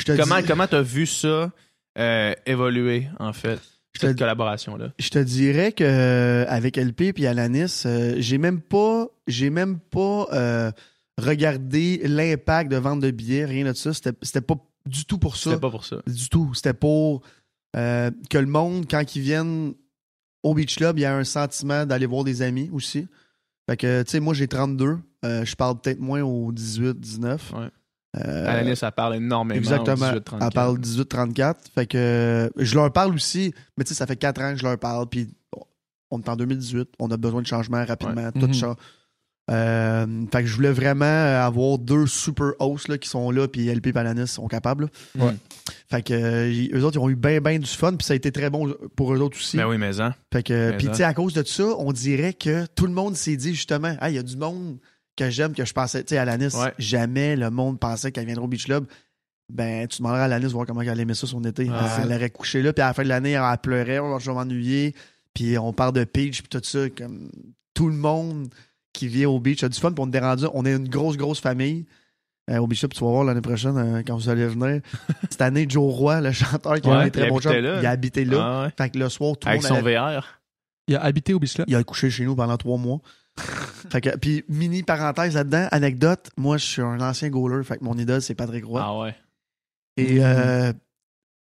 Je 0.00 0.04
te 0.12 0.16
comment 0.20 0.40
dis- 0.40 0.46
comment 0.46 0.66
t'as 0.66 0.82
vu 0.82 1.06
ça 1.06 1.52
euh, 1.98 2.34
évoluer 2.46 3.08
en 3.18 3.32
fait 3.32 3.58
Je 3.94 4.00
cette 4.00 4.18
collaboration 4.18 4.76
là. 4.76 4.92
Je 4.98 5.08
te 5.10 5.18
dirais 5.18 5.72
que 5.72 5.84
euh, 5.84 6.44
avec 6.48 6.76
LP 6.76 7.12
puis 7.14 7.26
Alanis, 7.26 7.82
euh, 7.86 8.14
j'ai 8.18 8.38
même 8.38 8.60
pas, 8.60 9.06
j'ai 9.26 9.50
même 9.50 9.78
pas 9.78 10.26
euh, 10.32 10.70
regardé 11.18 12.00
l'impact 12.04 12.70
de 12.70 12.76
vente 12.76 13.00
de 13.00 13.10
billets, 13.10 13.44
rien 13.44 13.64
de 13.64 13.72
ça. 13.74 13.92
C'était, 13.92 14.12
c'était 14.22 14.40
pas 14.40 14.56
du 14.86 15.04
tout 15.04 15.18
pour 15.18 15.36
ça. 15.36 15.50
C'était 15.50 15.60
pas 15.60 15.70
pour 15.70 15.84
ça. 15.84 15.96
Du 16.06 16.28
tout. 16.28 16.52
C'était 16.54 16.74
pour 16.74 17.22
que 17.72 18.38
le 18.38 18.46
monde, 18.46 18.86
quand 18.90 19.14
ils 19.14 19.22
viennent 19.22 19.74
au 20.42 20.54
Beach 20.54 20.76
Club, 20.76 20.98
il 20.98 21.02
y 21.02 21.04
a 21.04 21.14
un 21.14 21.22
sentiment 21.24 21.86
d'aller 21.86 22.06
voir 22.06 22.24
des 22.24 22.42
amis 22.42 22.68
aussi. 22.72 23.06
Fait 23.68 23.76
que, 23.76 24.02
tu 24.02 24.10
sais, 24.12 24.20
moi, 24.20 24.34
j'ai 24.34 24.48
32. 24.48 24.98
Euh, 25.24 25.44
je 25.44 25.54
parle 25.54 25.78
peut-être 25.80 26.00
moins 26.00 26.22
aux 26.22 26.50
18, 26.50 26.98
19. 26.98 27.52
Ouais. 27.52 27.68
Euh, 28.18 28.46
Alanis, 28.48 28.76
ça 28.76 28.90
parle 28.90 29.16
énormément. 29.16 29.56
Exactement. 29.58 30.10
au 30.10 30.18
18-34. 30.18 30.38
Elle 30.42 30.52
parle 30.52 30.78
18-34. 30.78 31.54
Fait 31.74 31.86
que 31.86 31.96
euh, 31.98 32.48
je 32.56 32.74
leur 32.74 32.92
parle 32.92 33.14
aussi, 33.14 33.54
mais 33.76 33.84
tu 33.84 33.90
sais, 33.90 33.94
ça 33.94 34.06
fait 34.06 34.16
4 34.16 34.40
ans 34.42 34.52
que 34.52 34.58
je 34.58 34.64
leur 34.64 34.78
parle. 34.78 35.06
Puis 35.08 35.28
on 36.10 36.20
est 36.20 36.28
en 36.28 36.34
2018, 36.36 36.88
on 36.98 37.08
a 37.10 37.16
besoin 37.16 37.40
de 37.42 37.46
changement 37.46 37.84
rapidement. 37.84 38.32
Tout 38.32 38.46
Mhm. 38.48 38.54
change. 38.54 38.76
Euh, 39.50 40.06
fait 40.32 40.42
que 40.42 40.46
je 40.46 40.54
voulais 40.54 40.70
vraiment 40.70 41.04
avoir 41.44 41.76
deux 41.78 42.06
super 42.06 42.52
hosts 42.60 42.86
là, 42.86 42.98
qui 42.98 43.08
sont 43.08 43.32
là, 43.32 43.48
puis 43.48 43.66
LP 43.68 43.88
et 43.88 43.98
Alanis 43.98 44.28
sont 44.28 44.46
capables. 44.46 44.88
Ouais. 45.18 45.34
Fait 45.90 46.02
que 46.02 46.14
euh, 46.14 46.68
eux 46.78 46.84
autres, 46.84 46.96
ils 46.96 47.00
ont 47.00 47.08
eu 47.08 47.16
bien, 47.16 47.40
bien 47.40 47.58
du 47.58 47.66
fun, 47.66 47.94
puis 47.96 48.04
ça 48.06 48.12
a 48.12 48.16
été 48.16 48.30
très 48.30 48.48
bon 48.48 48.72
pour 48.94 49.12
eux 49.12 49.18
autres 49.18 49.36
aussi. 49.38 49.56
Ben 49.56 49.66
oui, 49.66 49.76
mais 49.76 50.00
hein. 50.00 50.14
Fait 50.32 50.44
que, 50.44 50.70
Mais 50.70 50.76
puis 50.76 50.86
ça. 50.86 50.90
tu 50.92 50.96
sais, 50.98 51.04
à 51.04 51.14
cause 51.14 51.32
de 51.32 51.42
ça, 51.44 51.64
on 51.78 51.90
dirait 51.92 52.32
que 52.34 52.66
tout 52.76 52.86
le 52.86 52.92
monde 52.92 53.16
s'est 53.16 53.36
dit 53.36 53.52
justement, 53.54 53.96
ah, 54.00 54.08
il 54.10 54.14
y 54.16 54.18
a 54.18 54.22
du 54.22 54.36
monde 54.36 54.78
que 55.16 55.30
j'aime, 55.30 55.52
que 55.54 55.64
je 55.64 55.72
pensais, 55.72 56.02
tu 56.04 56.10
sais, 56.14 56.18
Alanis, 56.18 56.54
Ouais. 56.56 56.72
jamais 56.78 57.36
le 57.36 57.50
monde 57.50 57.78
pensait 57.78 58.12
qu'elle 58.12 58.26
viendrait 58.26 58.44
au 58.44 58.48
Beach 58.48 58.64
Club. 58.64 58.86
Ben, 59.52 59.86
tu 59.88 59.98
demanderais 59.98 60.20
à 60.20 60.24
Alanis 60.24 60.46
voir 60.52 60.64
comment 60.66 60.80
elle 60.80 61.00
aimait 61.00 61.14
ça 61.14 61.26
son 61.26 61.42
été. 61.44 61.66
Ah, 61.72 61.98
elle, 61.98 62.10
elle 62.10 62.16
aurait 62.16 62.30
couché 62.30 62.62
là, 62.62 62.72
puis 62.72 62.82
à 62.82 62.86
la 62.88 62.94
fin 62.94 63.02
de 63.02 63.08
l'année, 63.08 63.32
elle 63.32 63.58
pleurait, 63.62 63.98
oh, 63.98 64.18
je 64.20 64.30
vais 64.30 64.34
m'ennuyer. 64.36 64.94
Puis 65.34 65.58
on 65.58 65.72
parle 65.72 65.92
de 65.92 66.04
Peach, 66.04 66.42
puis 66.42 66.48
tout 66.48 66.60
ça, 66.64 66.88
comme 66.90 67.30
tout 67.74 67.88
le 67.88 67.94
monde 67.96 68.48
qui 68.92 69.08
vient 69.08 69.28
au 69.28 69.38
beach 69.40 69.62
a 69.62 69.68
du 69.68 69.78
fun, 69.78 69.92
puis 69.92 70.04
on 70.06 70.10
est 70.12 70.18
rendu, 70.18 70.44
on 70.54 70.64
est 70.66 70.74
une 70.74 70.88
grosse, 70.88 71.16
grosse 71.16 71.40
famille. 71.40 71.86
Euh, 72.50 72.58
au 72.58 72.66
Beach 72.66 72.80
Club, 72.80 72.92
tu 72.92 73.00
vas 73.04 73.10
voir 73.10 73.24
l'année 73.24 73.40
prochaine, 73.40 73.76
euh, 73.78 74.02
quand 74.04 74.16
vous 74.16 74.28
allez 74.28 74.46
venir. 74.46 74.80
Cette 75.30 75.40
année, 75.42 75.66
Joe 75.68 75.92
Roy, 75.94 76.20
le 76.20 76.32
chanteur 76.32 76.80
qui 76.80 76.88
Ouais, 76.88 76.94
a 76.94 76.98
un 77.00 77.10
très 77.10 77.28
bon 77.28 77.38
là. 77.38 77.80
il 77.80 77.86
a 77.86 77.90
habité 77.90 78.24
là. 78.24 78.38
Ah 78.40 78.62
ouais. 78.64 78.72
Fait 78.76 78.90
que 78.90 78.98
le 78.98 79.08
soir, 79.08 79.36
tout 79.38 79.46
le 79.46 79.52
Avec 79.52 79.62
monde 79.62 79.78
son 79.78 79.86
allait- 79.86 79.96
VR. 79.96 80.24
Il 80.88 80.96
a 80.96 81.04
habité 81.04 81.32
au 81.34 81.38
Beach 81.38 81.54
Club. 81.54 81.66
il 81.68 81.76
a 81.76 81.84
couché 81.84 82.10
chez 82.10 82.24
nous 82.24 82.34
pendant 82.34 82.56
trois 82.56 82.76
mois. 82.78 83.00
fait 83.90 84.00
que, 84.00 84.16
puis, 84.16 84.44
mini 84.48 84.82
parenthèse 84.82 85.34
là-dedans, 85.34 85.68
anecdote, 85.70 86.30
moi, 86.36 86.58
je 86.58 86.64
suis 86.64 86.82
un 86.82 87.00
ancien 87.00 87.28
goaler, 87.28 87.64
fait 87.64 87.78
que 87.78 87.84
mon 87.84 87.96
idole, 87.96 88.22
c'est 88.22 88.34
Patrick 88.34 88.64
Roy. 88.64 88.80
Ah 88.82 88.98
ouais. 88.98 89.14
Et, 89.96 90.18
euh, 90.20 90.72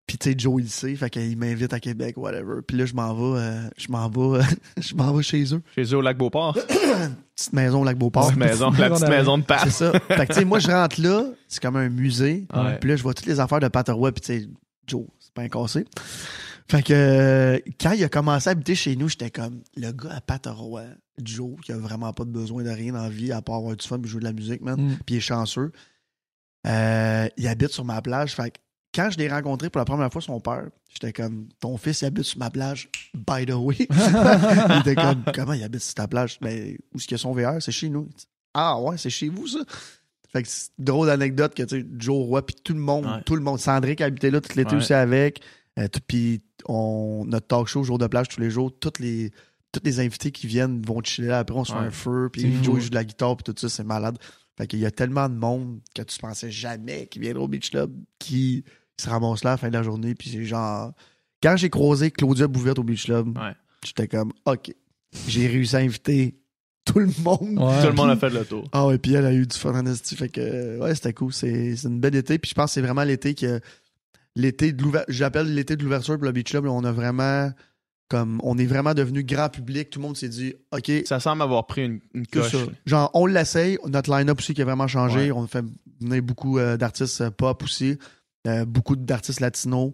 puis, 0.06 0.18
tu 0.18 0.30
sais, 0.30 0.34
Joe, 0.36 0.60
il 0.60 0.70
sait, 0.70 0.94
fait 0.96 1.10
qu'il 1.10 1.36
m'invite 1.36 1.72
à 1.72 1.80
Québec, 1.80 2.16
whatever. 2.16 2.62
Puis 2.66 2.76
là, 2.76 2.84
je 2.84 2.94
m'en 2.94 3.14
vais, 3.14 3.40
euh, 3.40 3.68
je 3.76 3.90
m'en 3.90 4.08
vais, 4.08 4.44
je 4.80 4.94
m'en 4.94 5.12
vais 5.12 5.22
chez 5.22 5.54
eux. 5.54 5.62
Chez 5.74 5.84
eux 5.84 5.96
au 5.96 6.02
lac 6.02 6.16
Beauport. 6.16 6.56
Petite 7.40 7.54
maison 7.54 7.80
au 7.80 7.84
Lac-Beauport. 7.84 8.26
Petite 8.26 8.38
maison, 8.38 8.70
la 8.70 8.90
petite 8.90 9.08
maison 9.08 9.38
de 9.38 9.42
C'est 9.42 9.46
passe. 9.46 9.76
ça. 9.76 9.92
Fait 9.92 10.26
que, 10.26 10.32
tu 10.34 10.40
sais, 10.40 10.44
moi, 10.44 10.58
je 10.58 10.68
rentre 10.68 11.00
là, 11.00 11.24
c'est 11.48 11.62
comme 11.62 11.76
un 11.76 11.88
musée. 11.88 12.46
Ouais. 12.54 12.76
Puis 12.78 12.90
là, 12.90 12.96
je 12.96 13.02
vois 13.02 13.14
toutes 13.14 13.24
les 13.24 13.40
affaires 13.40 13.60
de 13.60 13.68
Patrick 13.68 13.96
Roy, 13.96 14.12
puis 14.12 14.20
tu 14.20 14.26
sais, 14.26 14.48
Joe, 14.86 15.04
c'est 15.18 15.32
pas 15.32 15.40
un 15.40 15.48
cassé. 15.48 15.86
Fait 16.70 16.82
que 16.84 17.60
quand 17.80 17.92
il 17.92 18.04
a 18.04 18.08
commencé 18.08 18.48
à 18.48 18.52
habiter 18.52 18.76
chez 18.76 18.94
nous, 18.94 19.08
j'étais 19.08 19.30
comme 19.30 19.62
le 19.76 19.90
gars 19.90 20.12
à 20.14 20.20
Pattoroy, 20.20 20.84
Joe, 21.20 21.60
qui 21.64 21.72
a 21.72 21.76
vraiment 21.76 22.12
pas 22.12 22.24
de 22.24 22.30
besoin 22.30 22.62
de 22.62 22.70
rien 22.70 22.92
dans 22.92 23.02
la 23.02 23.08
vie 23.08 23.32
à 23.32 23.42
part 23.42 23.56
avoir 23.56 23.74
du 23.76 23.84
fun 23.86 24.00
et 24.00 24.06
jouer 24.06 24.20
de 24.20 24.24
la 24.24 24.32
musique, 24.32 24.60
man. 24.62 24.80
Mm. 24.80 24.96
Puis 25.04 25.16
il 25.16 25.18
est 25.18 25.20
chanceux. 25.20 25.72
Euh, 26.66 27.28
il 27.36 27.48
habite 27.48 27.70
sur 27.70 27.84
ma 27.84 28.00
plage. 28.02 28.34
Fait 28.36 28.50
que 28.52 28.58
quand 28.94 29.10
je 29.10 29.18
l'ai 29.18 29.28
rencontré 29.28 29.68
pour 29.68 29.80
la 29.80 29.84
première 29.84 30.12
fois, 30.12 30.20
son 30.22 30.40
père, 30.40 30.68
j'étais 30.92 31.12
comme, 31.12 31.48
ton 31.58 31.76
fils 31.76 32.02
il 32.02 32.06
habite 32.06 32.24
sur 32.24 32.38
ma 32.38 32.50
plage, 32.50 32.88
by 33.14 33.46
the 33.46 33.54
way. 33.54 33.76
il 33.90 34.80
était 34.80 34.94
comme, 34.94 35.24
comment 35.34 35.54
il 35.54 35.64
habite 35.64 35.82
sur 35.82 35.94
ta 35.94 36.06
plage? 36.06 36.38
Mais 36.40 36.76
où 36.92 36.98
est-ce 36.98 37.06
qu'il 37.08 37.12
y 37.12 37.14
a 37.16 37.18
son 37.18 37.32
VR? 37.32 37.60
C'est 37.60 37.72
chez 37.72 37.88
nous. 37.88 38.04
Dit, 38.16 38.26
ah 38.54 38.80
ouais, 38.80 38.96
c'est 38.96 39.10
chez 39.10 39.28
vous, 39.28 39.46
ça? 39.48 39.58
Fait 40.32 40.44
que 40.44 40.48
c'est 40.48 40.70
une 40.78 40.84
drôle 40.84 41.08
d'anecdote 41.08 41.54
que, 41.54 41.64
tu 41.64 41.80
sais, 41.80 41.86
Joe 41.98 42.24
Roy, 42.26 42.46
puis 42.46 42.54
tout 42.62 42.74
le 42.74 42.78
monde, 42.78 43.06
Ouais. 43.06 43.22
tout 43.26 43.34
le 43.34 43.42
monde, 43.42 43.58
Sandrick 43.58 44.00
habitait 44.00 44.30
là 44.30 44.40
tout 44.40 44.56
l'été 44.56 44.70
Ouais. 44.72 44.76
aussi 44.76 44.92
avec, 44.94 45.40
puis 46.06 46.42
on, 46.66 47.24
notre 47.26 47.46
talk 47.46 47.66
show, 47.68 47.82
jour 47.84 47.98
de 47.98 48.06
plage 48.06 48.28
tous 48.28 48.40
les 48.40 48.50
jours, 48.50 48.70
toutes 48.78 48.98
les, 48.98 49.30
tous 49.72 49.80
les 49.84 50.00
invités 50.00 50.30
qui 50.30 50.46
viennent 50.46 50.82
vont 50.82 51.00
chiller 51.02 51.28
là, 51.28 51.38
après 51.38 51.56
on 51.56 51.64
se 51.64 51.72
fait 51.72 51.78
Ouais. 51.78 51.86
un 51.86 51.90
feu, 51.90 52.28
puis 52.32 52.62
Joe 52.62 52.80
joue 52.80 52.90
de 52.90 52.94
la 52.94 53.04
guitare, 53.04 53.36
puis 53.36 53.44
tout 53.52 53.54
ça, 53.58 53.68
c'est 53.68 53.84
malade. 53.84 54.18
Fait 54.58 54.66
qu'il 54.66 54.80
y 54.80 54.86
a 54.86 54.90
tellement 54.90 55.28
de 55.28 55.34
monde 55.34 55.80
que 55.94 56.02
tu 56.02 56.18
pensais 56.18 56.50
jamais 56.50 57.06
qui 57.06 57.18
viendrait 57.18 57.42
au 57.42 57.48
Beach 57.48 57.70
Club 57.70 57.92
qui 58.18 58.64
se 59.00 59.08
ramasse 59.08 59.42
là 59.44 59.50
à 59.50 59.54
la 59.54 59.56
fin 59.56 59.68
de 59.68 59.72
la 59.72 59.82
journée. 59.82 60.14
Puis 60.14 60.30
c'est 60.30 60.44
genre. 60.44 60.92
Quand 61.42 61.56
j'ai 61.56 61.70
croisé 61.70 62.10
Claudia 62.10 62.46
Bouvette 62.46 62.78
au 62.78 62.82
Beach 62.82 63.06
Club, 63.06 63.38
Ouais. 63.38 63.54
j'étais 63.82 64.06
comme, 64.06 64.32
OK, 64.44 64.74
j'ai 65.26 65.46
réussi 65.46 65.74
à 65.76 65.78
inviter 65.78 66.36
tout 66.84 66.98
le 66.98 67.06
monde. 67.22 67.58
Ouais. 67.58 67.80
Tout 67.80 67.86
le 67.88 67.94
monde 67.94 68.10
a 68.10 68.16
fait 68.16 68.28
le 68.28 68.44
tour. 68.44 68.68
Ah 68.72 68.86
ouais, 68.86 68.98
puis 68.98 69.14
elle 69.14 69.24
a 69.24 69.32
eu 69.32 69.46
du 69.46 69.56
fun 69.56 69.72
en. 69.74 69.94
Fait 69.94 70.28
que, 70.28 70.40
euh, 70.42 70.78
ouais, 70.80 70.94
c'était 70.94 71.14
cool. 71.14 71.32
C'est 71.32 71.76
c'est 71.76 71.88
une 71.88 72.00
belle 72.00 72.16
été. 72.16 72.38
Puis 72.38 72.50
je 72.50 72.54
pense 72.54 72.66
que 72.66 72.74
c'est 72.74 72.82
vraiment 72.82 73.04
l'été 73.04 73.34
que. 73.34 73.60
L'été 74.36 74.72
de 74.72 74.82
l'ouverture. 74.82 75.12
J'appelle 75.12 75.54
l'été 75.54 75.76
de 75.76 75.82
l'ouverture 75.82 76.14
pour 76.16 76.24
le 76.24 76.32
Beach 76.32 76.50
Club. 76.50 76.64
là, 76.66 76.70
on 76.72 76.84
a 76.84 76.92
vraiment. 76.92 77.50
Comme, 78.08 78.40
on 78.42 78.58
est 78.58 78.66
vraiment 78.66 78.92
devenu 78.92 79.22
grand 79.22 79.48
public. 79.48 79.88
Tout 79.90 80.00
le 80.00 80.06
monde 80.06 80.16
s'est 80.16 80.28
dit, 80.28 80.52
OK, 80.72 80.90
Ça 81.04 81.20
semble 81.20 81.42
avoir 81.42 81.66
pris 81.68 81.84
une, 81.84 82.00
une 82.12 82.26
coche. 82.26 82.56
Genre, 82.84 83.08
on 83.14 83.24
l'essaye. 83.26 83.78
Notre 83.86 84.10
line-up 84.10 84.38
aussi 84.40 84.52
qui 84.52 84.62
a 84.62 84.64
vraiment 84.64 84.88
changé. 84.88 85.30
Ouais. 85.30 85.32
On 85.32 85.46
fait 85.46 85.64
venir 86.00 86.20
beaucoup 86.20 86.58
euh, 86.58 86.76
d'artistes 86.76 87.20
euh, 87.20 87.30
pop 87.30 87.62
aussi. 87.62 87.98
Euh, 88.48 88.64
beaucoup 88.64 88.96
d'artistes 88.96 89.38
latinos. 89.38 89.92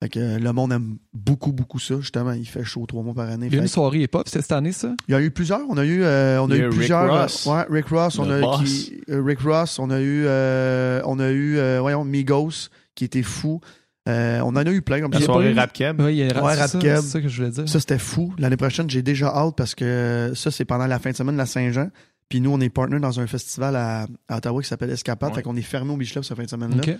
Fait 0.00 0.08
que 0.10 0.20
euh, 0.20 0.38
le 0.38 0.52
monde 0.52 0.72
aime 0.74 0.98
beaucoup, 1.12 1.50
beaucoup 1.50 1.80
ça. 1.80 1.98
Justement, 2.00 2.30
il 2.32 2.46
fait 2.46 2.62
chaud 2.62 2.86
trois 2.86 3.02
mois 3.02 3.14
par 3.14 3.28
année. 3.30 3.46
Il 3.48 3.54
y 3.54 3.58
a 3.58 3.62
une 3.62 3.66
soirée 3.66 4.02
hip-hop 4.02 4.28
cette 4.28 4.52
année, 4.52 4.70
ça? 4.70 4.94
il 5.08 5.12
y 5.12 5.14
a 5.16 5.20
eu 5.20 5.32
plusieurs. 5.32 5.62
On 5.68 5.76
a 5.76 5.84
eu, 5.84 6.04
euh, 6.04 6.40
on 6.40 6.48
a 6.52 6.54
Il 6.54 6.58
y 6.58 6.62
a 6.62 6.64
eu 6.64 6.66
eu 6.66 6.68
Rick 6.68 6.78
plusieurs. 6.78 7.10
Ross. 7.22 7.46
ouais, 7.46 7.64
Rick 7.68 7.88
Ross. 7.88 8.18
On 8.20 8.30
a 8.30 8.40
boss. 8.42 8.62
qui- 8.62 9.00
euh, 9.10 9.20
Rick 9.24 9.40
Ross. 9.40 9.80
On 9.80 9.90
a 9.90 10.00
eu, 10.00 10.22
euh, 10.26 11.00
on 11.04 11.18
a 11.18 11.30
eu, 11.30 11.56
euh, 11.58 11.78
voyons, 11.80 12.04
Migos 12.04 12.68
qui 12.96 13.04
était 13.04 13.22
fou. 13.22 13.60
Euh, 14.08 14.40
on 14.40 14.48
en 14.50 14.56
a 14.56 14.64
eu 14.70 14.82
plein 14.82 15.00
comme 15.00 15.10
La 15.12 15.18
Il 15.18 15.22
y 15.22 15.24
a 15.24 15.26
ça. 15.26 15.32
pas 15.32 15.38
soirée 15.40 15.52
Rap 15.52 15.72
Keb. 15.72 16.00
Oui, 16.00 16.12
il 16.12 16.16
y 16.18 16.22
a 16.22 16.26
Ouais, 16.42 16.54
Rap 16.54 16.68
c'est 16.70 17.00
ça 17.02 17.20
que 17.20 17.28
je 17.28 17.36
voulais 17.36 17.50
dire. 17.50 17.68
Ça, 17.68 17.78
c'était 17.80 17.98
fou. 17.98 18.32
L'année 18.38 18.56
prochaine, 18.56 18.88
j'ai 18.88 19.02
déjà 19.02 19.28
hâte 19.34 19.54
parce 19.56 19.74
que 19.74 20.32
ça, 20.34 20.50
c'est 20.52 20.64
pendant 20.64 20.86
la 20.86 20.98
fin 21.00 21.10
de 21.10 21.16
semaine 21.16 21.34
de 21.34 21.38
la 21.40 21.46
Saint-Jean. 21.46 21.90
Puis 22.28 22.40
nous, 22.40 22.50
on 22.50 22.60
est 22.60 22.68
partner 22.68 22.98
dans 23.00 23.20
un 23.20 23.26
festival 23.26 23.74
à, 23.76 24.06
à 24.28 24.36
Ottawa 24.38 24.60
qui 24.62 24.68
s'appelle 24.68 24.90
Escapade. 24.90 25.30
Ouais. 25.30 25.36
Fait 25.36 25.42
qu'on 25.42 25.56
est 25.56 25.62
fermé 25.62 25.92
au 25.92 25.96
Club 25.96 26.24
cette 26.24 26.36
fin 26.36 26.42
de 26.44 26.48
semaine-là, 26.48 26.82
OK. 26.82 26.96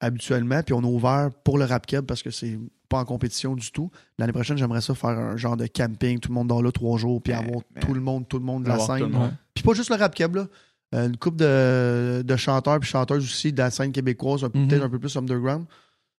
habituellement. 0.00 0.62
Puis 0.62 0.72
on 0.74 0.82
est 0.82 0.86
ouvert 0.86 1.30
pour 1.44 1.58
le 1.58 1.64
rap 1.64 1.86
keb 1.86 2.04
parce 2.06 2.22
que 2.22 2.30
c'est 2.30 2.58
pas 2.88 2.98
en 2.98 3.04
compétition 3.04 3.54
du 3.54 3.70
tout. 3.70 3.90
L'année 4.18 4.32
prochaine, 4.32 4.56
j'aimerais 4.56 4.80
ça 4.80 4.94
faire 4.94 5.10
un 5.10 5.36
genre 5.36 5.56
de 5.56 5.66
camping, 5.66 6.18
tout 6.18 6.28
le 6.30 6.34
monde 6.34 6.48
dans 6.48 6.60
là 6.62 6.72
trois 6.72 6.98
jours, 6.98 7.22
puis 7.22 7.32
Mais- 7.32 7.38
avoir 7.38 7.62
mais- 7.74 7.80
tout 7.82 7.94
le 7.94 8.00
monde, 8.00 8.28
tout 8.28 8.38
le 8.38 8.44
monde 8.44 8.64
de 8.64 8.68
la 8.68 8.78
scène. 8.78 9.10
Puis 9.54 9.62
pas 9.62 9.74
juste 9.74 9.90
le 9.90 9.96
rap 9.96 10.14
keb, 10.14 10.36
là. 10.36 10.46
Euh, 10.94 11.06
une 11.08 11.16
couple 11.16 11.36
de, 11.36 12.22
de 12.22 12.36
chanteurs 12.36 12.80
puis 12.80 12.88
chanteuses 12.90 13.22
aussi 13.24 13.52
de 13.52 13.58
la 13.58 13.70
scène 13.70 13.92
québécoise, 13.92 14.42
un 14.44 14.50
peu- 14.50 14.58
Mhm. 14.58 14.68
peut-être 14.68 14.82
un 14.82 14.90
peu 14.90 14.98
plus 14.98 15.16
underground. 15.16 15.66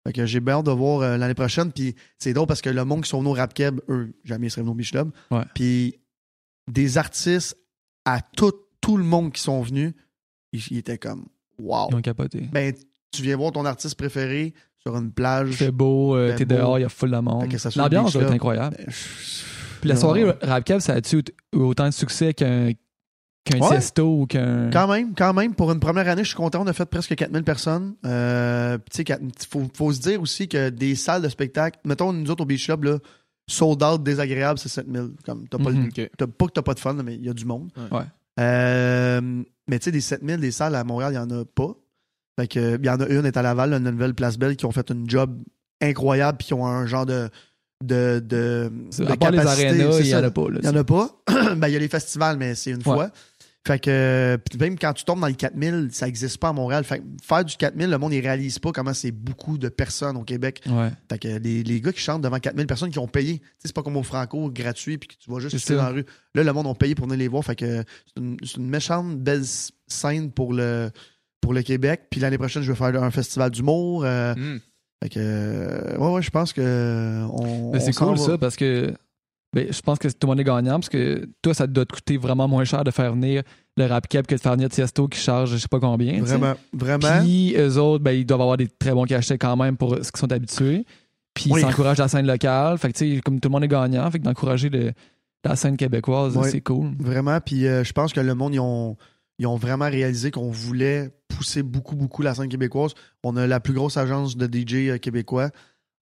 Fait 0.07 0.13
que 0.13 0.25
j'ai 0.25 0.39
bien 0.39 0.55
hâte 0.55 0.65
de 0.65 0.71
voir 0.71 1.01
euh, 1.01 1.17
l'année 1.17 1.33
prochaine. 1.33 1.71
Puis 1.71 1.93
c'est 2.17 2.33
drôle 2.33 2.47
parce 2.47 2.61
que 2.61 2.69
le 2.69 2.85
monde 2.85 3.03
qui 3.03 3.09
sont 3.09 3.19
venus 3.19 3.31
au 3.33 3.35
rap 3.35 3.53
keb, 3.53 3.79
eux, 3.89 4.13
jamais 4.23 4.47
ils 4.47 4.49
seraient 4.49 4.61
venus 4.61 4.71
au 4.71 4.75
Beach 4.75 4.91
Club. 4.91 5.11
Ouais. 5.29 5.43
Puis 5.53 5.95
des 6.71 6.97
artistes 6.97 7.57
à 8.05 8.21
tout, 8.21 8.53
tout 8.79 8.97
le 8.97 9.03
monde 9.03 9.31
qui 9.33 9.41
sont 9.41 9.61
venus, 9.61 9.93
ils, 10.53 10.61
ils 10.71 10.77
étaient 10.77 10.97
comme 10.97 11.25
wow. 11.59 11.87
Ils 11.91 11.95
ont 11.95 12.01
capoté. 12.01 12.49
Ben, 12.51 12.73
tu 13.11 13.21
viens 13.23 13.35
voir 13.35 13.51
ton 13.51 13.65
artiste 13.65 13.95
préféré 13.95 14.53
sur 14.79 14.95
une 14.97 15.11
plage. 15.11 15.51
fait 15.51 15.69
beau, 15.71 16.15
euh, 16.15 16.33
t'es 16.35 16.45
dehors, 16.45 16.79
il 16.79 16.83
y 16.83 16.85
a 16.85 16.89
full 16.89 17.11
de 17.11 17.17
monde. 17.17 17.47
L'ambiance 17.75 18.13
doit 18.13 18.23
être 18.23 18.31
incroyable. 18.31 18.75
Ben, 18.77 18.85
je- 18.87 19.79
Puis 19.81 19.89
la 19.89 19.95
soirée 19.97 20.23
Rap 20.41 20.71
ça 20.79 20.93
a-tu 20.93 21.17
eu 21.53 21.57
autant 21.57 21.85
de 21.87 21.91
succès 21.91 22.33
qu'un 22.33 22.71
qu'un 23.43 23.59
Ouais. 23.59 23.69
Tiesto 23.69 24.21
ou 24.21 24.25
qu'un. 24.27 24.69
Quand 24.69 24.87
même, 24.87 25.13
quand 25.15 25.33
même, 25.33 25.55
pour 25.55 25.71
une 25.71 25.79
première 25.79 26.07
année, 26.07 26.23
je 26.23 26.27
suis 26.29 26.37
content. 26.37 26.61
On 26.63 26.67
a 26.67 26.73
fait 26.73 26.85
presque 26.85 27.15
4000 27.15 27.43
personnes. 27.43 27.95
Euh, 28.05 28.77
tu 28.91 29.03
sais, 29.03 29.19
faut, 29.49 29.67
faut 29.75 29.91
se 29.93 29.99
dire 29.99 30.21
aussi 30.21 30.47
que 30.47 30.69
des 30.69 30.95
salles 30.95 31.21
de 31.23 31.29
spectacle, 31.29 31.79
mettons, 31.85 32.13
nous 32.13 32.29
autres 32.29 32.43
au 32.43 32.45
Beach 32.45 32.65
Club, 32.65 32.83
là, 32.83 32.97
sold 33.49 33.81
out, 33.83 34.03
désagréable, 34.03 34.59
c'est 34.59 34.69
7000. 34.69 35.11
Comme, 35.25 35.47
t'as 35.47 35.57
pas, 35.57 35.69
le- 35.71 35.75
Mhm. 35.77 35.87
Ok. 35.87 36.09
t'as 36.17 36.27
pas 36.27 36.45
que 36.45 36.51
t'as 36.51 36.61
pas 36.61 36.73
de 36.75 36.79
fun, 36.79 36.93
mais 37.03 37.15
il 37.15 37.25
y 37.25 37.29
a 37.29 37.33
du 37.33 37.45
monde. 37.45 37.71
Ouais. 37.91 38.03
Euh, 38.39 39.21
mais 39.67 39.79
tu 39.79 39.85
sais, 39.85 39.91
des 39.91 40.01
7000, 40.01 40.37
des 40.37 40.51
salles 40.51 40.75
à 40.75 40.83
Montréal, 40.83 41.13
il 41.13 41.15
y 41.15 41.19
en 41.19 41.29
a 41.41 41.45
pas. 41.45 41.73
Fait 42.39 42.47
que, 42.47 42.77
il 42.79 42.85
y 42.85 42.89
en 42.89 42.99
a 42.99 43.07
une, 43.07 43.25
est 43.25 43.37
à 43.37 43.41
Laval, 43.41 43.73
une 43.73 43.89
nouvelle 43.89 44.13
Place 44.13 44.37
Belle, 44.37 44.55
qui 44.55 44.65
ont 44.65 44.71
fait 44.71 44.89
une 44.89 45.09
job 45.09 45.35
incroyable, 45.81 46.37
puis 46.37 46.47
qui 46.47 46.53
ont 46.53 46.65
un 46.65 46.85
genre 46.85 47.05
de. 47.05 47.29
de, 47.83 48.23
de, 48.25 48.71
de 48.99 49.05
à 49.11 49.17
part 49.17 49.31
les 49.31 49.37
capacité, 49.39 49.67
arénas, 49.67 49.91
c'est 49.93 49.99
il 50.01 50.07
y 50.07 50.11
ça. 50.11 50.19
en 50.21 50.23
a 50.23 50.31
pas. 50.31 50.49
là, 50.49 50.59
Il 50.63 50.69
n'y 50.69 50.75
en 50.75 50.79
a 50.79 50.83
pas. 50.83 51.09
ben, 51.57 51.67
il 51.67 51.73
y 51.73 51.75
a 51.75 51.79
les 51.79 51.87
festivals, 51.89 52.37
mais 52.37 52.55
c'est 52.55 52.71
une 52.71 52.81
fois. 52.83 53.09
Fait 53.67 53.77
que, 53.77 54.37
même 54.59 54.77
quand 54.79 54.91
tu 54.93 55.03
tombes 55.05 55.19
dans 55.19 55.27
les 55.27 55.35
4000, 55.35 55.89
ça 55.91 56.07
n'existe 56.07 56.39
pas 56.39 56.49
à 56.49 56.53
Montréal. 56.53 56.83
Fait 56.83 56.97
que 56.97 57.03
faire 57.23 57.45
du 57.45 57.55
4000, 57.55 57.91
le 57.91 57.97
monde, 57.99 58.11
ne 58.13 58.19
réalise 58.21 58.57
pas 58.57 58.71
comment 58.71 58.93
c'est 58.93 59.11
beaucoup 59.11 59.59
de 59.59 59.69
personnes 59.69 60.17
au 60.17 60.23
Québec. 60.23 60.61
Ouais. 60.67 60.89
Fait 61.11 61.19
que 61.19 61.27
les, 61.27 61.61
les 61.61 61.79
gars 61.79 61.91
qui 61.93 61.99
chantent 62.01 62.23
devant 62.23 62.39
4000 62.39 62.65
personnes 62.65 62.89
qui 62.89 62.97
ont 62.97 63.07
payé, 63.07 63.39
c'est 63.59 63.71
pas 63.71 63.83
comme 63.83 63.97
au 63.97 64.03
Franco, 64.03 64.49
gratuit, 64.49 64.97
puis 64.97 65.09
que 65.09 65.13
tu 65.23 65.29
vas 65.29 65.39
juste 65.39 65.71
dans 65.71 65.83
la 65.83 65.89
rue. 65.89 66.05
Là, 66.33 66.43
le 66.43 66.53
monde 66.53 66.65
ont 66.65 66.73
payé 66.73 66.95
pour 66.95 67.05
venir 67.05 67.19
les 67.19 67.27
voir. 67.27 67.43
Fait 67.45 67.55
que 67.55 67.83
c'est 68.07 68.57
une, 68.57 68.67
méchante 68.67 69.19
belle 69.19 69.43
scène 69.85 70.31
pour 70.31 70.53
le, 70.53 70.89
pour 71.39 71.53
le 71.53 71.61
Québec. 71.61 72.07
Puis 72.09 72.19
l'année 72.19 72.39
prochaine, 72.39 72.63
je 72.63 72.71
vais 72.71 72.77
faire 72.77 73.03
un 73.03 73.11
festival 73.11 73.51
d'humour. 73.51 74.03
euh, 74.05 74.33
Hmm. 74.33 74.57
fait 75.03 75.09
que, 75.09 75.97
ouais, 75.99 76.11
ouais, 76.13 76.21
je 76.23 76.29
pense 76.31 76.51
que. 76.51 77.25
On, 77.31 77.71
Mais 77.73 77.79
c'est 77.79 77.93
cool 77.93 78.17
va. 78.17 78.25
ça 78.25 78.37
parce 78.39 78.55
que 78.55 78.91
ben, 79.53 79.67
je 79.71 79.81
pense 79.81 79.99
que 79.99 80.07
tout 80.07 80.15
le 80.23 80.27
monde 80.27 80.39
est 80.39 80.45
gagnant 80.45 80.73
parce 80.75 80.89
que 80.89 81.27
toi, 81.41 81.53
ça 81.53 81.67
doit 81.67 81.85
te 81.85 81.93
coûter 81.93 82.17
vraiment 82.17 82.47
moins 82.47 82.63
cher 82.63 82.83
de 82.83 82.91
faire 82.91 83.11
venir 83.13 83.43
le 83.77 83.85
rap 83.85 84.07
cap 84.07 84.25
que 84.27 84.35
de 84.35 84.39
faire 84.39 84.53
venir 84.53 84.69
Tiesto 84.69 85.07
qui 85.07 85.19
charge 85.19 85.51
je 85.51 85.57
sais 85.57 85.67
pas 85.67 85.79
combien. 85.79 86.21
Vraiment, 86.21 86.53
vraiment. 86.73 87.21
Puis 87.21 87.55
eux 87.57 87.77
autres, 87.77 88.03
ben, 88.03 88.11
ils 88.11 88.25
doivent 88.25 88.41
avoir 88.41 88.57
des 88.57 88.67
très 88.67 88.91
bons 88.93 89.05
cachets 89.05 89.37
quand 89.37 89.55
même 89.57 89.77
pour 89.77 89.95
ce 89.95 90.11
qu'ils 90.11 90.19
sont 90.19 90.31
habitués. 90.31 90.85
Puis 91.33 91.49
Oui. 91.51 91.61
ils 91.61 91.65
encouragent 91.65 91.97
la 91.97 92.07
scène 92.07 92.27
locale. 92.27 92.77
Fait 92.77 92.91
que 92.91 92.97
tu 92.97 93.15
sais, 93.15 93.21
comme 93.21 93.39
tout 93.39 93.49
le 93.49 93.53
monde 93.53 93.63
est 93.63 93.69
gagnant, 93.69 94.09
fait 94.11 94.19
que 94.19 94.23
d'encourager 94.23 94.69
la 95.43 95.55
scène 95.55 95.77
québécoise, 95.77 96.37
c'est 96.49 96.61
cool. 96.61 96.91
Vraiment. 96.99 97.39
Puis 97.41 97.67
euh, 97.67 97.83
je 97.83 97.93
pense 97.93 98.13
que 98.13 98.19
le 98.19 98.35
monde, 98.35 98.53
ils 98.53 98.59
ont, 98.59 98.95
ils 99.39 99.47
ont 99.47 99.55
vraiment 99.57 99.89
réalisé 99.89 100.31
qu'on 100.31 100.51
voulait 100.51 101.09
pousser 101.29 101.63
beaucoup, 101.63 101.95
beaucoup 101.95 102.21
la 102.21 102.35
scène 102.35 102.49
québécoise. 102.49 102.93
On 103.23 103.35
a 103.37 103.47
la 103.47 103.59
plus 103.59 103.73
grosse 103.73 103.97
agence 103.97 104.37
de 104.37 104.45
DJ 104.45 104.89
euh, 104.89 104.97
québécois. 104.97 105.49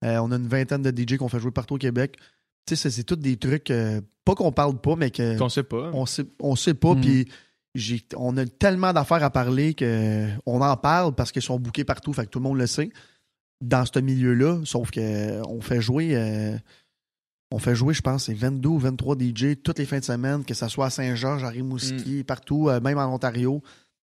Euh, 0.03 0.17
on 0.17 0.31
a 0.31 0.35
une 0.35 0.47
vingtaine 0.47 0.81
de 0.81 0.91
DJ 0.91 1.17
qu'on 1.17 1.29
fait 1.29 1.39
jouer 1.39 1.51
partout 1.51 1.75
au 1.75 1.77
Québec. 1.77 2.17
Tu 2.69 2.75
sais, 2.75 2.89
c'est- 2.89 2.89
c'est 2.97 3.03
tous 3.03 3.15
des 3.15 3.37
trucs, 3.37 3.71
euh, 3.71 3.99
pas 4.25 4.35
qu'on 4.35 4.51
parle 4.51 4.79
pas, 4.79 4.95
mais 4.95 5.11
que 5.11 5.37
Qu'on 5.37 5.49
sait 5.49 5.63
pas. 5.63 5.89
on 5.93 6.05
sait, 6.05 6.25
on 6.39 6.55
sait 6.55 6.73
pas. 6.73 6.93
Mm. 6.95 7.01
Puis 7.01 7.27
j'ai- 7.75 8.05
on 8.15 8.35
a 8.37 8.45
tellement 8.45 8.93
d'affaires 8.93 9.23
à 9.23 9.29
parler 9.29 9.73
qu'on 9.75 10.61
en 10.61 10.77
parle 10.77 11.13
parce 11.15 11.31
qu'ils 11.31 11.41
sont 11.41 11.59
bookés 11.59 11.83
partout. 11.83 12.13
Fait 12.13 12.25
que 12.25 12.29
tout 12.29 12.39
le 12.39 12.43
monde 12.43 12.57
le 12.57 12.67
sait 12.67 12.89
dans 13.61 13.85
ce 13.85 13.99
milieu-là. 13.99 14.59
Sauf 14.65 14.91
que 14.91 15.41
on 15.47 15.61
fait 15.61 15.81
jouer. 15.81 16.15
euh, 16.15 16.55
on 17.51 17.57
fait 17.57 17.73
jouer, 17.73 17.95
je 17.95 18.01
pense, 18.01 18.25
c'est 18.25 18.35
22 18.35 18.69
ou 18.69 18.77
23 18.77 19.15
DJ 19.17 19.55
toutes 19.63 19.79
les 19.79 19.85
fins 19.85 19.97
de 19.97 20.03
semaine, 20.05 20.45
que 20.45 20.53
ce 20.53 20.67
soit 20.67 20.85
à 20.85 20.89
Saint-Georges, 20.91 21.43
à 21.43 21.49
Rimouski, 21.49 22.23
partout, 22.23 22.69
euh, 22.69 22.79
même 22.79 22.99
en 22.99 23.11
Ontario. 23.11 23.63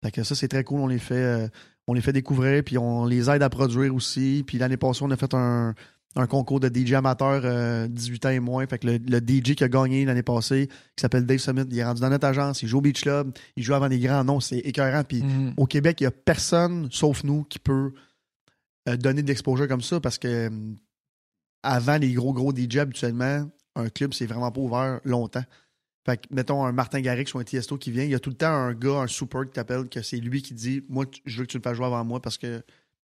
Fait 0.05 0.11
que 0.11 0.23
ça, 0.23 0.35
c'est 0.35 0.47
très 0.47 0.63
cool. 0.63 0.79
On 0.79 0.85
les 0.87 0.99
fait, 0.99 1.15
euh, 1.15 1.47
on 1.87 1.93
les 1.95 2.01
fait 2.01 2.13
découvrir, 2.13 2.63
puis 2.63 2.77
on 2.77 3.05
les 3.05 3.31
aide 3.31 3.41
à 3.41 3.49
produire 3.49 3.95
aussi. 3.95 4.43
Puis 4.45 4.59
l'année 4.59 4.77
passée, 4.77 4.99
on 5.03 5.09
a 5.09 5.17
fait 5.17 5.33
un, 5.33 5.73
un 6.15 6.27
concours 6.27 6.59
de 6.59 6.67
DJ 6.73 6.93
amateur 6.93 7.41
euh, 7.45 7.87
18 7.87 8.25
ans 8.25 8.29
et 8.29 8.39
moins. 8.39 8.67
Fait 8.67 8.77
que 8.79 8.87
le, 8.87 8.97
le 8.97 9.19
DJ 9.19 9.55
qui 9.55 9.63
a 9.63 9.69
gagné 9.69 10.03
l'année 10.03 10.23
passée, 10.23 10.67
qui 10.67 11.01
s'appelle 11.01 11.25
Dave 11.25 11.37
Summit, 11.37 11.63
il 11.69 11.77
est 11.79 11.85
rendu 11.85 12.01
dans 12.01 12.09
notre 12.09 12.27
agence, 12.27 12.61
il 12.63 12.67
joue 12.67 12.79
au 12.79 12.81
Beach 12.81 13.01
Club, 13.01 13.31
il 13.55 13.63
joue 13.63 13.73
avant 13.73 13.87
les 13.87 13.99
grands 13.99 14.23
noms, 14.25 14.39
c'est 14.41 14.57
écœurant. 14.59 15.03
Puis 15.05 15.23
Mhm. 15.23 15.53
au 15.57 15.65
Québec, 15.67 16.01
il 16.01 16.03
n'y 16.03 16.07
a 16.07 16.11
personne, 16.11 16.89
sauf 16.91 17.23
nous, 17.23 17.43
qui 17.45 17.59
peut 17.59 17.93
euh, 18.89 18.97
donner 18.97 19.21
de 19.21 19.27
l'exposure 19.27 19.67
comme 19.67 19.81
ça 19.81 19.99
parce 20.01 20.17
que 20.17 20.27
euh, 20.27 20.49
avant 21.63 21.97
les 21.97 22.11
gros, 22.13 22.33
gros 22.33 22.51
DJ, 22.53 22.77
habituellement, 22.77 23.49
un 23.75 23.89
club, 23.89 24.13
c'est 24.13 24.25
vraiment 24.25 24.51
pas 24.51 24.59
ouvert 24.61 24.99
longtemps. 25.05 25.43
Fait 26.05 26.17
que, 26.17 26.23
mettons, 26.33 26.65
un 26.65 26.71
Martin 26.71 26.99
Garrix 26.99 27.25
ou 27.35 27.39
un 27.39 27.43
Tiesto 27.43 27.77
qui 27.77 27.91
vient, 27.91 28.03
il 28.03 28.09
y 28.09 28.15
a 28.15 28.19
tout 28.19 28.31
le 28.31 28.35
temps 28.35 28.47
un 28.51 28.73
gars, 28.73 29.01
un 29.01 29.07
super 29.07 29.43
qui 29.45 29.51
t'appelle, 29.51 29.87
que 29.87 30.01
c'est 30.01 30.17
lui 30.17 30.41
qui 30.41 30.55
dit 30.55 30.83
Moi, 30.89 31.05
je 31.25 31.37
veux 31.37 31.45
que 31.45 31.51
tu 31.51 31.57
le 31.57 31.61
fasses 31.63 31.77
jouer 31.77 31.85
avant 31.85 32.03
moi 32.03 32.19
parce 32.21 32.37
que 32.39 32.63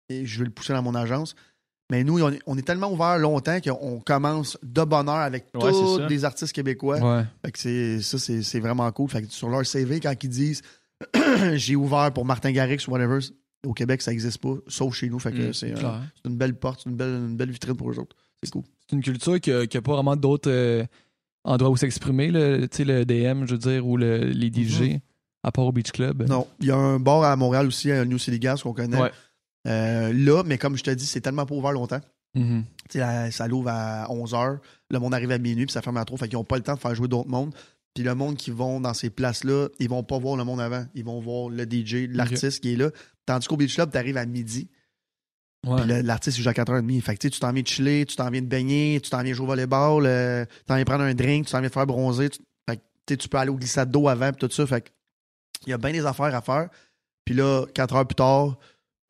je 0.10 0.38
veux 0.40 0.44
le 0.46 0.52
pousser 0.52 0.74
dans 0.74 0.84
mon 0.84 0.94
agence. 0.94 1.34
Mais 1.92 2.04
nous, 2.04 2.22
on 2.24 2.32
est, 2.32 2.40
on 2.48 2.58
est 2.58 2.62
tellement 2.62 2.92
ouvert 2.92 3.18
longtemps 3.20 3.60
qu'on 3.60 4.00
commence 4.00 4.58
de 4.64 4.84
bonne 4.84 5.10
heure 5.10 5.16
avec 5.18 5.46
Ouais, 5.54 5.70
tous 5.72 6.00
les 6.10 6.26
artistes 6.26 6.54
québécois. 6.54 7.00
Ouais. 7.00 7.24
Fait 7.46 7.52
que 7.52 7.60
c'est, 7.60 8.02
ça, 8.02 8.18
c'est, 8.18 8.60
vraiment 8.60 8.90
cool. 8.92 9.10
Fait 9.10 9.22
que 9.22 9.32
sur 9.32 9.50
leur 9.50 9.66
CV, 9.66 10.00
quand 10.00 10.14
ils 10.24 10.30
disent 10.30 10.62
j'ai 11.56 11.76
ouvert 11.76 12.12
pour 12.14 12.26
Martin 12.26 12.52
Garrix 12.52 12.86
ou 12.88 12.92
whatever, 12.92 13.20
au 13.66 13.74
Québec, 13.74 14.02
ça 14.02 14.12
n'existe 14.12 14.40
pas, 14.40 14.56
sauf 14.68 14.94
chez 14.96 15.10
nous. 15.10 15.20
Fait 15.20 15.32
que 15.32 15.50
Mm, 15.50 15.54
c'est, 15.54 15.74
Clair. 15.74 16.02
c'est 16.22 16.30
une 16.30 16.38
belle 16.38 16.56
porte, 16.56 16.82
c'est 16.84 16.90
une 16.90 16.96
belle, 16.96 17.10
une 17.16 17.36
belle 17.38 17.52
vitrine 17.52 17.76
pour 17.76 17.92
eux 17.92 18.00
autres. 18.00 18.16
C'est 18.42 18.52
cool. 18.52 18.64
C'est 18.90 18.96
une 18.96 19.02
culture 19.04 19.40
qui 19.40 19.52
n'a 19.52 19.82
pas 19.82 19.94
vraiment 19.94 20.16
d'autres 20.16 20.50
euh, 20.52 20.84
endroits 21.44 21.70
où 21.70 21.78
s'exprimer, 21.78 22.30
le, 22.32 22.68
tu 22.68 22.78
sais, 22.78 22.84
le 22.86 23.06
DM, 23.06 23.46
je 23.46 23.52
veux 23.54 23.58
dire, 23.58 23.86
ou 23.88 23.98
le- 23.98 24.18
les 24.26 24.48
DJ, 24.52 25.00
à 25.44 25.52
part 25.52 25.66
au 25.66 25.72
Beach 25.72 25.92
Club. 25.92 26.28
Non, 26.28 26.48
il 26.60 26.68
y 26.68 26.72
a 26.72 26.78
un 26.78 27.00
bar 27.00 27.24
à 27.24 27.36
Montréal 27.36 27.68
aussi, 27.68 27.92
à 27.92 28.04
New 28.06 28.18
City 28.18 28.40
Gas, 28.40 28.62
qu'on 28.64 28.74
connaît. 28.74 29.00
Ouais. 29.02 29.12
Euh, 29.68 30.12
là, 30.14 30.44
mais 30.46 30.58
comme 30.58 30.76
je 30.78 30.84
te 30.84 30.92
dis, 30.92 31.06
c'est 31.06 31.22
tellement 31.22 31.46
pas 31.46 31.56
ouvert 31.56 31.72
longtemps. 31.72 32.02
Mhm. 32.36 32.66
La- 32.96 33.32
ça 33.32 33.48
l'ouvre 33.48 33.70
à 33.70 34.08
11h, 34.10 34.60
le 34.90 35.00
monde 35.00 35.14
arrive 35.14 35.32
à 35.32 35.38
minuit, 35.38 35.66
puis 35.66 35.74
ça 35.74 35.82
ferme 35.82 35.98
à 35.98 36.06
3, 36.06 36.18
fait 36.18 36.28
qu'ils 36.28 36.38
n'ont 36.38 36.44
pas 36.44 36.58
le 36.58 36.64
temps 36.64 36.74
de 36.76 36.80
faire 36.80 36.96
jouer 36.96 37.08
d'autres 37.08 37.30
mondes. 37.30 37.54
Puis 37.94 38.04
le 38.04 38.16
monde 38.16 38.36
qui 38.38 38.50
vont 38.50 38.82
dans 38.82 38.94
ces 38.96 39.10
places-là, 39.12 39.68
ils 39.80 39.88
vont 39.88 40.04
pas 40.04 40.18
voir 40.18 40.36
le 40.36 40.44
monde 40.44 40.60
avant. 40.60 40.84
Ils 40.96 41.06
vont 41.06 41.20
voir 41.22 41.50
le 41.50 41.64
DJ, 41.66 42.08
l'artiste 42.12 42.60
qui 42.62 42.74
est 42.74 42.76
là. 42.76 42.90
Tandis 43.28 43.48
qu'au 43.48 43.56
Beach 43.56 43.76
Club, 43.76 43.92
tu 43.92 43.98
arrives 43.98 44.18
à 44.18 44.26
midi, 44.26 44.68
Ouais. 45.66 46.02
l'artiste 46.04 46.38
il 46.40 46.42
joue 46.44 46.50
à 46.50 46.54
4h30. 46.54 47.02
Fait 47.02 47.16
que 47.16 47.28
tu 47.28 47.40
t'en 47.40 47.54
viens 47.54 47.62
de 47.62 47.68
chiller, 47.68 48.06
tu 48.06 48.16
t'en 48.18 48.30
viens 48.30 48.42
de 48.42 48.48
baigner, 48.48 49.00
tu 49.02 49.10
t'en 49.10 49.22
viens 49.24 49.34
jouer 49.34 49.46
au 49.46 49.48
volleyball, 49.48 50.06
euh, 50.06 50.44
tu 50.46 50.66
t'en 50.66 50.76
viens 50.76 50.84
prendre 50.84 51.04
un 51.04 51.14
drink, 51.14 51.46
tu 51.46 51.52
t'en 51.54 51.60
viens 51.62 51.70
te 51.70 51.74
faire 51.74 51.86
bronzer. 51.88 52.30
Tu, 52.32 52.40
fait 52.70 52.82
que, 53.06 53.14
tu 53.14 53.30
peux 53.30 53.38
aller 53.38 53.50
au 53.52 53.56
glissade 53.56 53.90
d'eau 53.92 54.08
avant, 54.10 54.32
puis 54.34 54.46
tout 54.48 54.54
ça. 54.54 54.66
Fait 54.68 54.92
il 55.66 55.70
y 55.70 55.74
a 55.74 55.78
bien 55.78 55.92
des 55.92 56.06
affaires 56.06 56.36
à 56.36 56.42
faire. 56.42 56.68
Puis 57.24 57.34
là, 57.36 57.66
4 57.74 57.96
heures 57.96 58.06
plus 58.08 58.16
tard, 58.16 58.58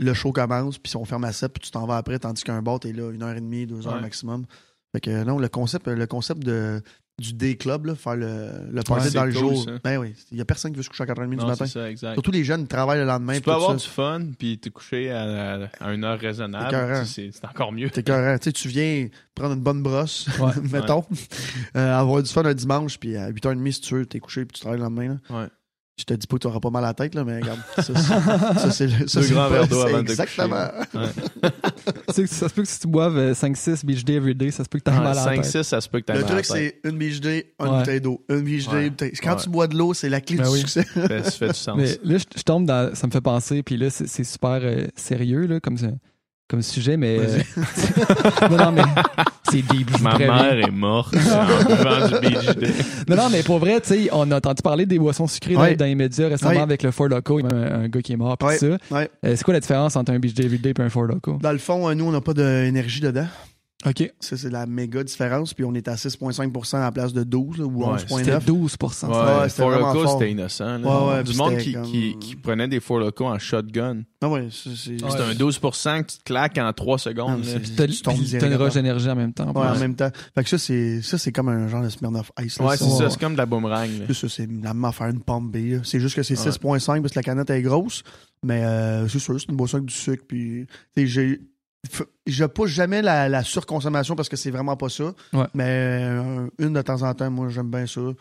le 0.04 0.14
show 0.14 0.32
commence, 0.32 0.78
puis 0.78 0.96
on 0.96 1.06
ferme 1.06 1.24
à 1.26 1.32
7, 1.32 1.52
puis 1.54 1.62
tu 1.62 1.72
t'en 1.72 1.86
vas 1.86 1.98
après, 1.98 2.20
tandis 2.20 2.44
qu'un 2.44 2.62
bar, 2.62 2.80
t'es 2.80 2.92
là 2.94 3.12
une 3.12 3.24
heure 3.24 3.36
et 3.36 3.42
demie, 3.42 3.66
deux 3.66 3.88
heures 3.88 3.96
Ouais. 3.96 4.02
maximum. 4.02 4.46
Fait 4.92 5.02
que 5.02 5.24
non, 5.24 5.40
le 5.40 5.50
concept, 5.50 5.88
le 5.88 6.06
concept 6.06 6.44
de, 6.44 6.82
du 7.20 7.34
day 7.34 7.56
club, 7.56 7.88
là, 7.88 7.96
faire 7.96 8.16
le, 8.16 8.70
le 8.72 8.82
party 8.84 9.12
dans 9.12 9.26
le 9.26 9.32
jour. 9.32 9.64
ça. 9.64 9.72
Ben 9.84 9.98
oui, 9.98 10.14
il 10.32 10.38
y 10.38 10.42
a 10.42 10.46
personne 10.46 10.72
qui 10.72 10.78
veut 10.78 10.84
se 10.84 10.90
coucher 10.90 11.04
à 11.04 11.08
4h30 11.08 11.30
du 11.32 11.36
matin. 11.38 11.66
c'est 11.66 11.68
ça, 11.80 11.90
exact. 11.90 12.14
Surtout 12.14 12.30
les 12.32 12.44
jeunes, 12.44 12.68
travaillent 12.68 13.00
le 13.00 13.06
lendemain. 13.06 13.34
tu 13.36 13.42
peux 13.42 13.52
avoir 13.52 13.72
ça. 13.72 13.78
du 13.78 13.88
fun, 13.92 14.22
puis 14.38 14.60
te 14.60 14.70
coucher 14.70 15.10
à, 15.12 15.64
à- 15.64 15.68
à 15.80 15.94
une 15.94 16.04
heure 16.04 16.20
raisonnable. 16.20 17.06
C'est 17.08 17.32
encore 17.44 17.72
mieux. 17.72 17.90
T'es 17.90 18.02
écœurant. 18.02 18.38
Tu 18.38 18.44
sais, 18.46 18.52
tu 18.52 18.68
viens 18.68 19.08
prendre 19.34 19.54
une 19.56 19.62
bonne 19.64 19.82
brosse, 19.82 20.28
Ouais. 20.40 20.52
mettons, 20.72 21.04
euh, 21.76 22.00
avoir 22.00 22.22
du 22.22 22.30
fun 22.32 22.46
un 22.46 22.54
dimanche, 22.54 23.00
puis 23.00 23.16
à 23.18 23.32
8h30, 23.32 23.72
si 23.72 23.82
tu 23.82 23.96
veux, 23.96 24.06
t'es 24.06 24.20
couché, 24.20 24.46
puis 24.46 24.54
tu 24.56 24.62
travailles 24.62 24.80
le 24.80 24.84
lendemain. 24.86 25.18
Là. 25.30 25.40
Ouais. 25.42 25.48
Je 25.96 26.06
te 26.06 26.14
dis 26.16 26.26
pas 26.26 26.38
que 26.38 26.42
tu 26.42 26.48
auras 26.48 26.60
pas 26.60 26.72
mal 26.72 26.84
à 26.84 26.88
la 26.88 26.94
tête, 26.96 27.14
là, 27.14 27.24
mais 27.24 27.40
regarde, 27.40 27.60
ça, 27.76 27.84
c'est- 27.84 27.94
ça, 28.60 28.72
c'est 28.72 28.88
le- 28.88 29.08
ça, 29.08 29.22
Deux 29.22 29.28
grands 29.30 29.44
le- 29.48 29.52
verres 29.54 29.68
d'eau 29.68 29.82
avant 29.82 30.00
de 30.02 30.08
te 30.08 30.12
Exactement. 30.12 30.68
Tu 32.08 32.14
sais 32.14 32.28
ça 32.28 32.50
se 32.50 32.54
peut 32.54 32.64
que 32.64 32.68
si 32.68 32.80
tu 32.80 32.88
boives 32.88 33.18
euh, 33.18 33.34
5-6 33.34 33.86
beach 33.86 34.04
day 34.04 34.14
every 34.16 34.34
day, 34.36 34.50
ça 34.52 34.64
se 34.64 34.70
peut 34.70 34.80
que 34.80 34.84
t'aies 34.84 34.92
mal 34.92 35.08
à 35.08 35.14
la 35.14 35.24
tête. 35.36 35.46
5-6, 35.46 35.64
ça 35.64 35.82
se 35.82 35.90
peut 35.90 36.00
que 36.00 36.06
t'aies 36.06 36.14
Le 36.14 36.22
mal 36.22 36.32
à 36.32 36.36
la 36.36 36.42
truc, 36.42 36.52
tête. 36.56 36.80
c'est 36.84 36.90
une 36.90 36.98
biche 36.98 37.22
day, 37.22 37.54
une 37.60 37.68
Ouais. 37.68 37.80
bouteille 37.80 38.02
d'eau. 38.02 38.24
Une 38.30 38.44
day, 38.44 38.68
Ouais. 38.68 38.84
une 38.84 38.90
bouteille. 38.90 39.12
Quand 39.22 39.36
Ouais. 39.36 39.42
tu 39.44 39.50
bois 39.50 39.68
de 39.68 39.78
l'eau, 39.78 39.94
c'est 39.94 40.10
la 40.10 40.22
clé 40.22 40.38
Ben 40.38 40.44
du 40.46 40.50
oui. 40.50 40.60
succès. 40.60 40.84
Ça 40.94 41.08
fait- 41.08 41.24
ça 41.24 41.32
fait 41.32 41.48
du 41.50 41.54
sens. 41.54 41.78
Mais 41.78 42.00
là, 42.04 42.18
je, 42.18 42.24
je 42.38 42.44
tombe 42.44 42.66
dans. 42.66 42.94
Ça 42.96 43.08
me 43.08 43.12
fait 43.12 43.22
penser, 43.22 43.62
puis 43.64 43.78
là, 43.78 43.90
c'est 43.90 44.24
super 44.24 44.60
euh, 44.64 44.88
sérieux 44.96 45.46
là, 45.48 45.60
comme, 45.60 45.78
comme 46.54 46.62
sujet, 46.62 46.98
mais. 46.98 47.18
euh, 47.20 47.40
non, 48.52 48.58
non, 48.58 48.72
mais. 48.72 48.82
C'est 49.50 49.62
deep, 49.62 49.90
je 49.98 50.04
Ma 50.04 50.18
mère 50.18 50.58
est 50.60 50.72
morte 50.72 51.16
en 51.16 52.08
du 52.08 52.20
beach 52.30 52.56
day. 52.58 52.72
Non, 53.10 53.16
non, 53.16 53.30
mais 53.32 53.42
pour 53.44 53.58
vrai, 53.60 53.82
tu 53.82 53.88
sais, 53.90 54.10
on 54.12 54.30
a 54.32 54.38
entendu 54.38 54.62
parler 54.64 54.86
des 54.86 54.98
boissons 55.00 55.28
sucrées 55.28 55.54
dans- 55.56 55.62
Ouais. 55.62 55.76
dans 55.76 55.86
les 55.86 55.96
médias 55.96 56.28
récemment 56.30 56.52
Ouais. 56.52 56.60
avec 56.62 56.84
le 56.84 56.92
Four 56.92 57.08
Loco. 57.10 57.40
Il 57.40 57.46
y 57.46 57.50
a 57.50 57.54
même 57.54 57.72
un, 57.74 57.80
un 57.84 57.88
gars 57.88 58.02
qui 58.02 58.14
est 58.14 58.18
mort, 58.18 58.38
pis 58.38 58.46
Ouais. 58.46 58.58
ça. 58.58 58.68
Ouais. 58.92 59.10
Euh, 59.26 59.34
c'est 59.36 59.44
quoi 59.44 59.54
la 59.54 59.60
différence 59.60 59.96
entre 59.96 60.12
un 60.12 60.20
beach 60.20 60.34
day 60.34 60.46
everyday 60.46 60.74
et 60.78 60.82
un 60.82 60.90
Four 60.90 61.04
Loco? 61.06 61.40
Dans 61.42 61.52
le 61.52 61.58
fond, 61.58 61.90
euh, 61.90 61.94
nous, 61.96 62.06
on 62.06 62.12
n'a 62.12 62.22
pas 62.22 62.34
d'énergie 62.34 63.02
dedans. 63.02 63.28
OK. 63.86 64.14
Ça, 64.20 64.38
c'est 64.38 64.50
la 64.50 64.66
méga 64.66 65.04
différence. 65.04 65.54
Puis 65.54 65.66
on 65.66 65.74
est 65.74 65.88
à 65.88 65.96
6,5 65.96 66.76
à 66.78 66.80
la 66.80 66.92
place 66.92 67.12
de 67.14 67.24
12 67.24 67.58
là, 67.58 67.66
ou 67.66 67.84
Ouais, 67.86 68.00
C'était 68.00 68.32
11,9. 68.36 68.46
12 68.46 68.78
Ouais, 68.82 69.10
Ouais, 69.10 69.50
c'était 69.50 69.62
Four 69.64 69.94
fort. 69.94 70.12
c'était 70.20 70.32
innocent. 70.32 70.78
là. 70.78 70.80
Ouais, 71.08 71.14
ouais, 71.18 71.24
du 71.24 71.36
monde 71.36 71.50
c'était 71.52 71.64
qui, 71.64 71.74
comme- 71.74 71.84
qui, 71.84 72.16
qui 72.20 72.36
prenait 72.36 72.68
des 72.68 72.80
Four 72.80 73.00
Loko 73.00 73.26
en 73.26 73.38
shotgun. 73.40 74.04
Ah 74.22 74.30
ouais, 74.30 74.48
c'est 74.52 74.92
un 75.22 75.34
12 75.36 75.60
que 75.60 76.02
tu 76.04 76.18
te 76.20 76.24
claques 76.24 76.58
en 76.58 76.72
3 76.72 76.96
Ah, 76.96 77.00
secondes. 77.00 77.42
T'as 77.44 77.88
tu 77.88 78.00
direct 78.02 78.46
une 78.46 78.56
rush 78.56 78.74
d'énergie 78.74 79.10
en 79.10 79.16
même 79.16 79.34
temps. 79.34 79.52
Ouais, 79.52 79.68
en 79.68 79.78
même 79.78 79.96
temps. 79.96 80.10
Fait 80.36 80.44
que 80.44 80.50
ça, 80.50 80.58
c'est 80.58 81.02
ça, 81.02 81.18
c'est 81.18 81.32
comme 81.32 81.50
un 81.50 81.68
genre 81.68 81.84
de 81.84 81.90
Smirnoff 81.90 82.32
Ice. 82.42 82.60
là, 82.60 82.66
Ouais, 82.68 82.78
c'est 82.78 82.90
ça. 82.90 83.10
C'est 83.10 83.20
comme 83.20 83.34
de 83.34 83.38
la 83.38 83.46
boomerang. 83.46 83.90
ça, 84.14 84.30
c'est 84.30 84.48
la 84.48 84.74
même 84.74 84.86
affaire, 84.86 85.08
une 85.08 85.20
pomme 85.22 85.52
B. 85.52 85.84
C'est 85.84 86.00
juste 86.00 86.16
que 86.16 86.24
c'est 86.24 86.38
Ouais. 86.40 86.52
6,5 86.52 87.02
parce 87.02 87.14
que 87.14 87.20
la 87.20 87.24
canette 87.24 87.50
est 87.50 87.62
grosse. 87.62 88.04
Mais 88.46 88.64
euh, 88.64 89.08
c'est 89.08 89.20
sûr, 89.20 89.40
c'est 89.40 89.48
une 89.50 89.56
boisson 89.56 89.78
avec 89.78 89.88
du 89.88 89.94
sucre. 89.94 90.24
Puis, 90.28 90.66
tu 90.96 91.02
sais, 91.02 91.08
j'ai. 91.08 91.42
Je 92.26 92.46
pousse 92.46 92.70
jamais 92.72 93.02
la, 93.02 93.28
la 93.30 93.44
surconsommation 93.44 94.16
parce 94.16 94.30
que 94.30 94.36
c'est 94.38 94.52
vraiment 94.52 94.78
pas 94.78 94.90
ça. 94.90 95.14
Ouais. 95.34 95.46
Mais 95.54 96.00
euh, 96.04 96.48
une 96.60 96.74
de 96.74 96.82
temps 96.82 97.02
en 97.02 97.14
temps, 97.14 97.30
moi, 97.30 97.50
j'aime 97.50 97.70
bien 97.70 97.86
ça. 97.86 98.00
Un 98.02 98.16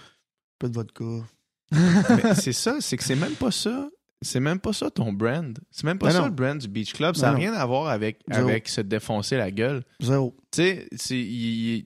peu 0.58 0.68
de 0.68 0.74
vodka. 0.74 1.04
Mais 1.72 2.34
c'est 2.34 2.52
ça, 2.52 2.76
c'est 2.80 2.96
que 2.96 3.04
c'est 3.04 3.14
même 3.16 3.32
pas 3.34 3.50
ça. 3.50 3.88
C'est 4.24 4.40
même 4.40 4.60
pas 4.60 4.72
ça 4.72 4.88
ton 4.90 5.12
brand. 5.12 5.58
C'est 5.70 5.84
même 5.84 5.98
pas 5.98 6.06
Ben 6.06 6.12
ça 6.12 6.18
non. 6.20 6.26
le 6.26 6.30
brand 6.32 6.56
du 6.58 6.68
Beach 6.68 6.92
Club. 6.92 7.14
Ben 7.14 7.20
Ça 7.20 7.26
n'a 7.28 7.32
non. 7.32 7.38
rien 7.38 7.52
à 7.54 7.64
voir 7.66 7.88
avec, 7.88 8.20
Zéro. 8.30 8.48
avec 8.48 8.68
se 8.68 8.80
défoncer 8.80 9.36
la 9.36 9.50
gueule. 9.50 9.82
Zéro. 10.00 10.36
Tu 10.52 10.86
sais, 10.96 11.84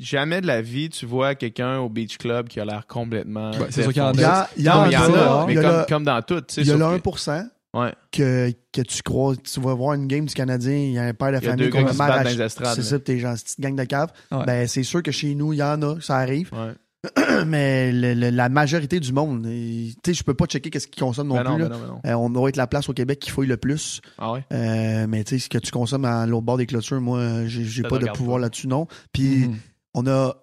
jamais 0.00 0.40
de 0.40 0.46
la 0.46 0.60
vie 0.60 0.90
tu 0.90 1.06
vois 1.06 1.34
quelqu'un 1.34 1.78
au 1.78 1.88
Beach 1.88 2.18
Club 2.18 2.48
qui 2.48 2.60
a 2.60 2.64
l'air 2.64 2.86
complètement. 2.86 3.50
Ouais, 3.52 3.68
c'est 3.70 3.82
sûr 3.82 3.92
qu'il 3.92 4.02
y 4.02 4.04
en 4.04 4.10
a. 4.18 4.48
Il 4.56 4.64
y, 4.64 4.68
a, 4.68 4.86
il 4.88 4.92
y 4.92 4.96
Non, 4.96 5.14
en 5.14 5.14
a, 5.42 5.46
mais 5.46 5.54
il 5.54 5.62
y 5.62 5.64
a 5.64 5.86
comme, 5.88 6.04
dans 6.04 6.20
tout. 6.22 6.42
il 6.56 6.66
y 6.66 6.70
a 6.70 6.74
le 6.76 6.98
que- 6.98 7.08
1% 7.08 7.48
Ouais. 7.74 7.92
que, 8.12 8.52
que 8.72 8.80
tu 8.82 9.02
crois, 9.02 9.34
tu 9.36 9.60
vas 9.60 9.74
voir 9.74 9.94
une 9.94 10.06
game 10.06 10.24
du 10.26 10.34
Canadien, 10.34 10.76
il 10.76 10.92
y 10.92 10.98
a 10.98 11.02
un 11.04 11.12
père 11.14 11.32
de 11.32 11.38
Il 11.38 11.44
y 11.44 11.48
a 11.48 11.50
famille 11.50 11.70
arraché- 12.00 12.36
les 12.36 12.42
estrades. 12.42 12.74
C'est 12.76 12.82
ça, 12.82 12.98
t'es 12.98 13.18
genre, 13.18 13.36
cette 13.36 13.44
petite 13.46 13.60
gang 13.60 13.74
de 13.76 13.84
cave. 13.84 14.10
Ouais. 14.32 14.44
Ben, 14.46 14.68
c'est 14.68 14.82
sûr 14.84 15.02
que 15.02 15.10
chez 15.10 15.34
nous, 15.34 15.52
il 15.52 15.56
y 15.56 15.62
en 15.62 15.82
a, 15.82 16.00
ça 16.00 16.16
arrive. 16.16 16.50
Ouais. 16.52 16.72
mais 17.46 17.92
le- 17.92 18.14
le- 18.14 18.30
la 18.30 18.48
majorité 18.48 18.98
du 19.00 19.12
monde, 19.12 19.42
tu 19.44 19.92
sais, 20.06 20.14
je 20.14 20.24
peux 20.24 20.32
pas 20.34 20.46
checker 20.46 20.70
qu'est-ce 20.70 20.86
qu'ils 20.88 21.02
consomment 21.02 21.28
non 21.28 21.34
Ben 21.36 21.44
non, 21.44 21.54
plus. 21.56 21.62
ben 21.64 21.68
là. 21.70 21.76
non, 21.76 21.82
ben 21.82 21.88
non. 21.88 22.00
Euh, 22.06 22.14
on 22.14 22.30
doit 22.30 22.48
être 22.48 22.56
la 22.56 22.66
place 22.66 22.88
au 22.88 22.92
Québec 22.94 23.18
qui 23.18 23.30
fouille 23.30 23.46
le 23.46 23.56
plus. 23.58 24.00
Ah 24.18 24.32
ouais? 24.32 24.44
Euh, 24.52 25.06
mais 25.08 25.22
tu 25.24 25.34
sais, 25.38 25.44
ce 25.44 25.48
que 25.50 25.58
tu 25.58 25.70
consommes 25.70 26.04
à 26.06 26.24
l'autre 26.26 26.44
bord 26.46 26.56
des 26.56 26.66
clôtures, 26.66 27.00
moi, 27.00 27.46
j'ai 27.46 27.82
pas 27.82 27.98
de 27.98 28.06
pouvoir 28.10 28.38
là-dessus, 28.38 28.68
non. 28.68 28.86
Puis 29.12 29.48
Mhm. 29.48 29.56
on 29.94 30.06
a, 30.06 30.34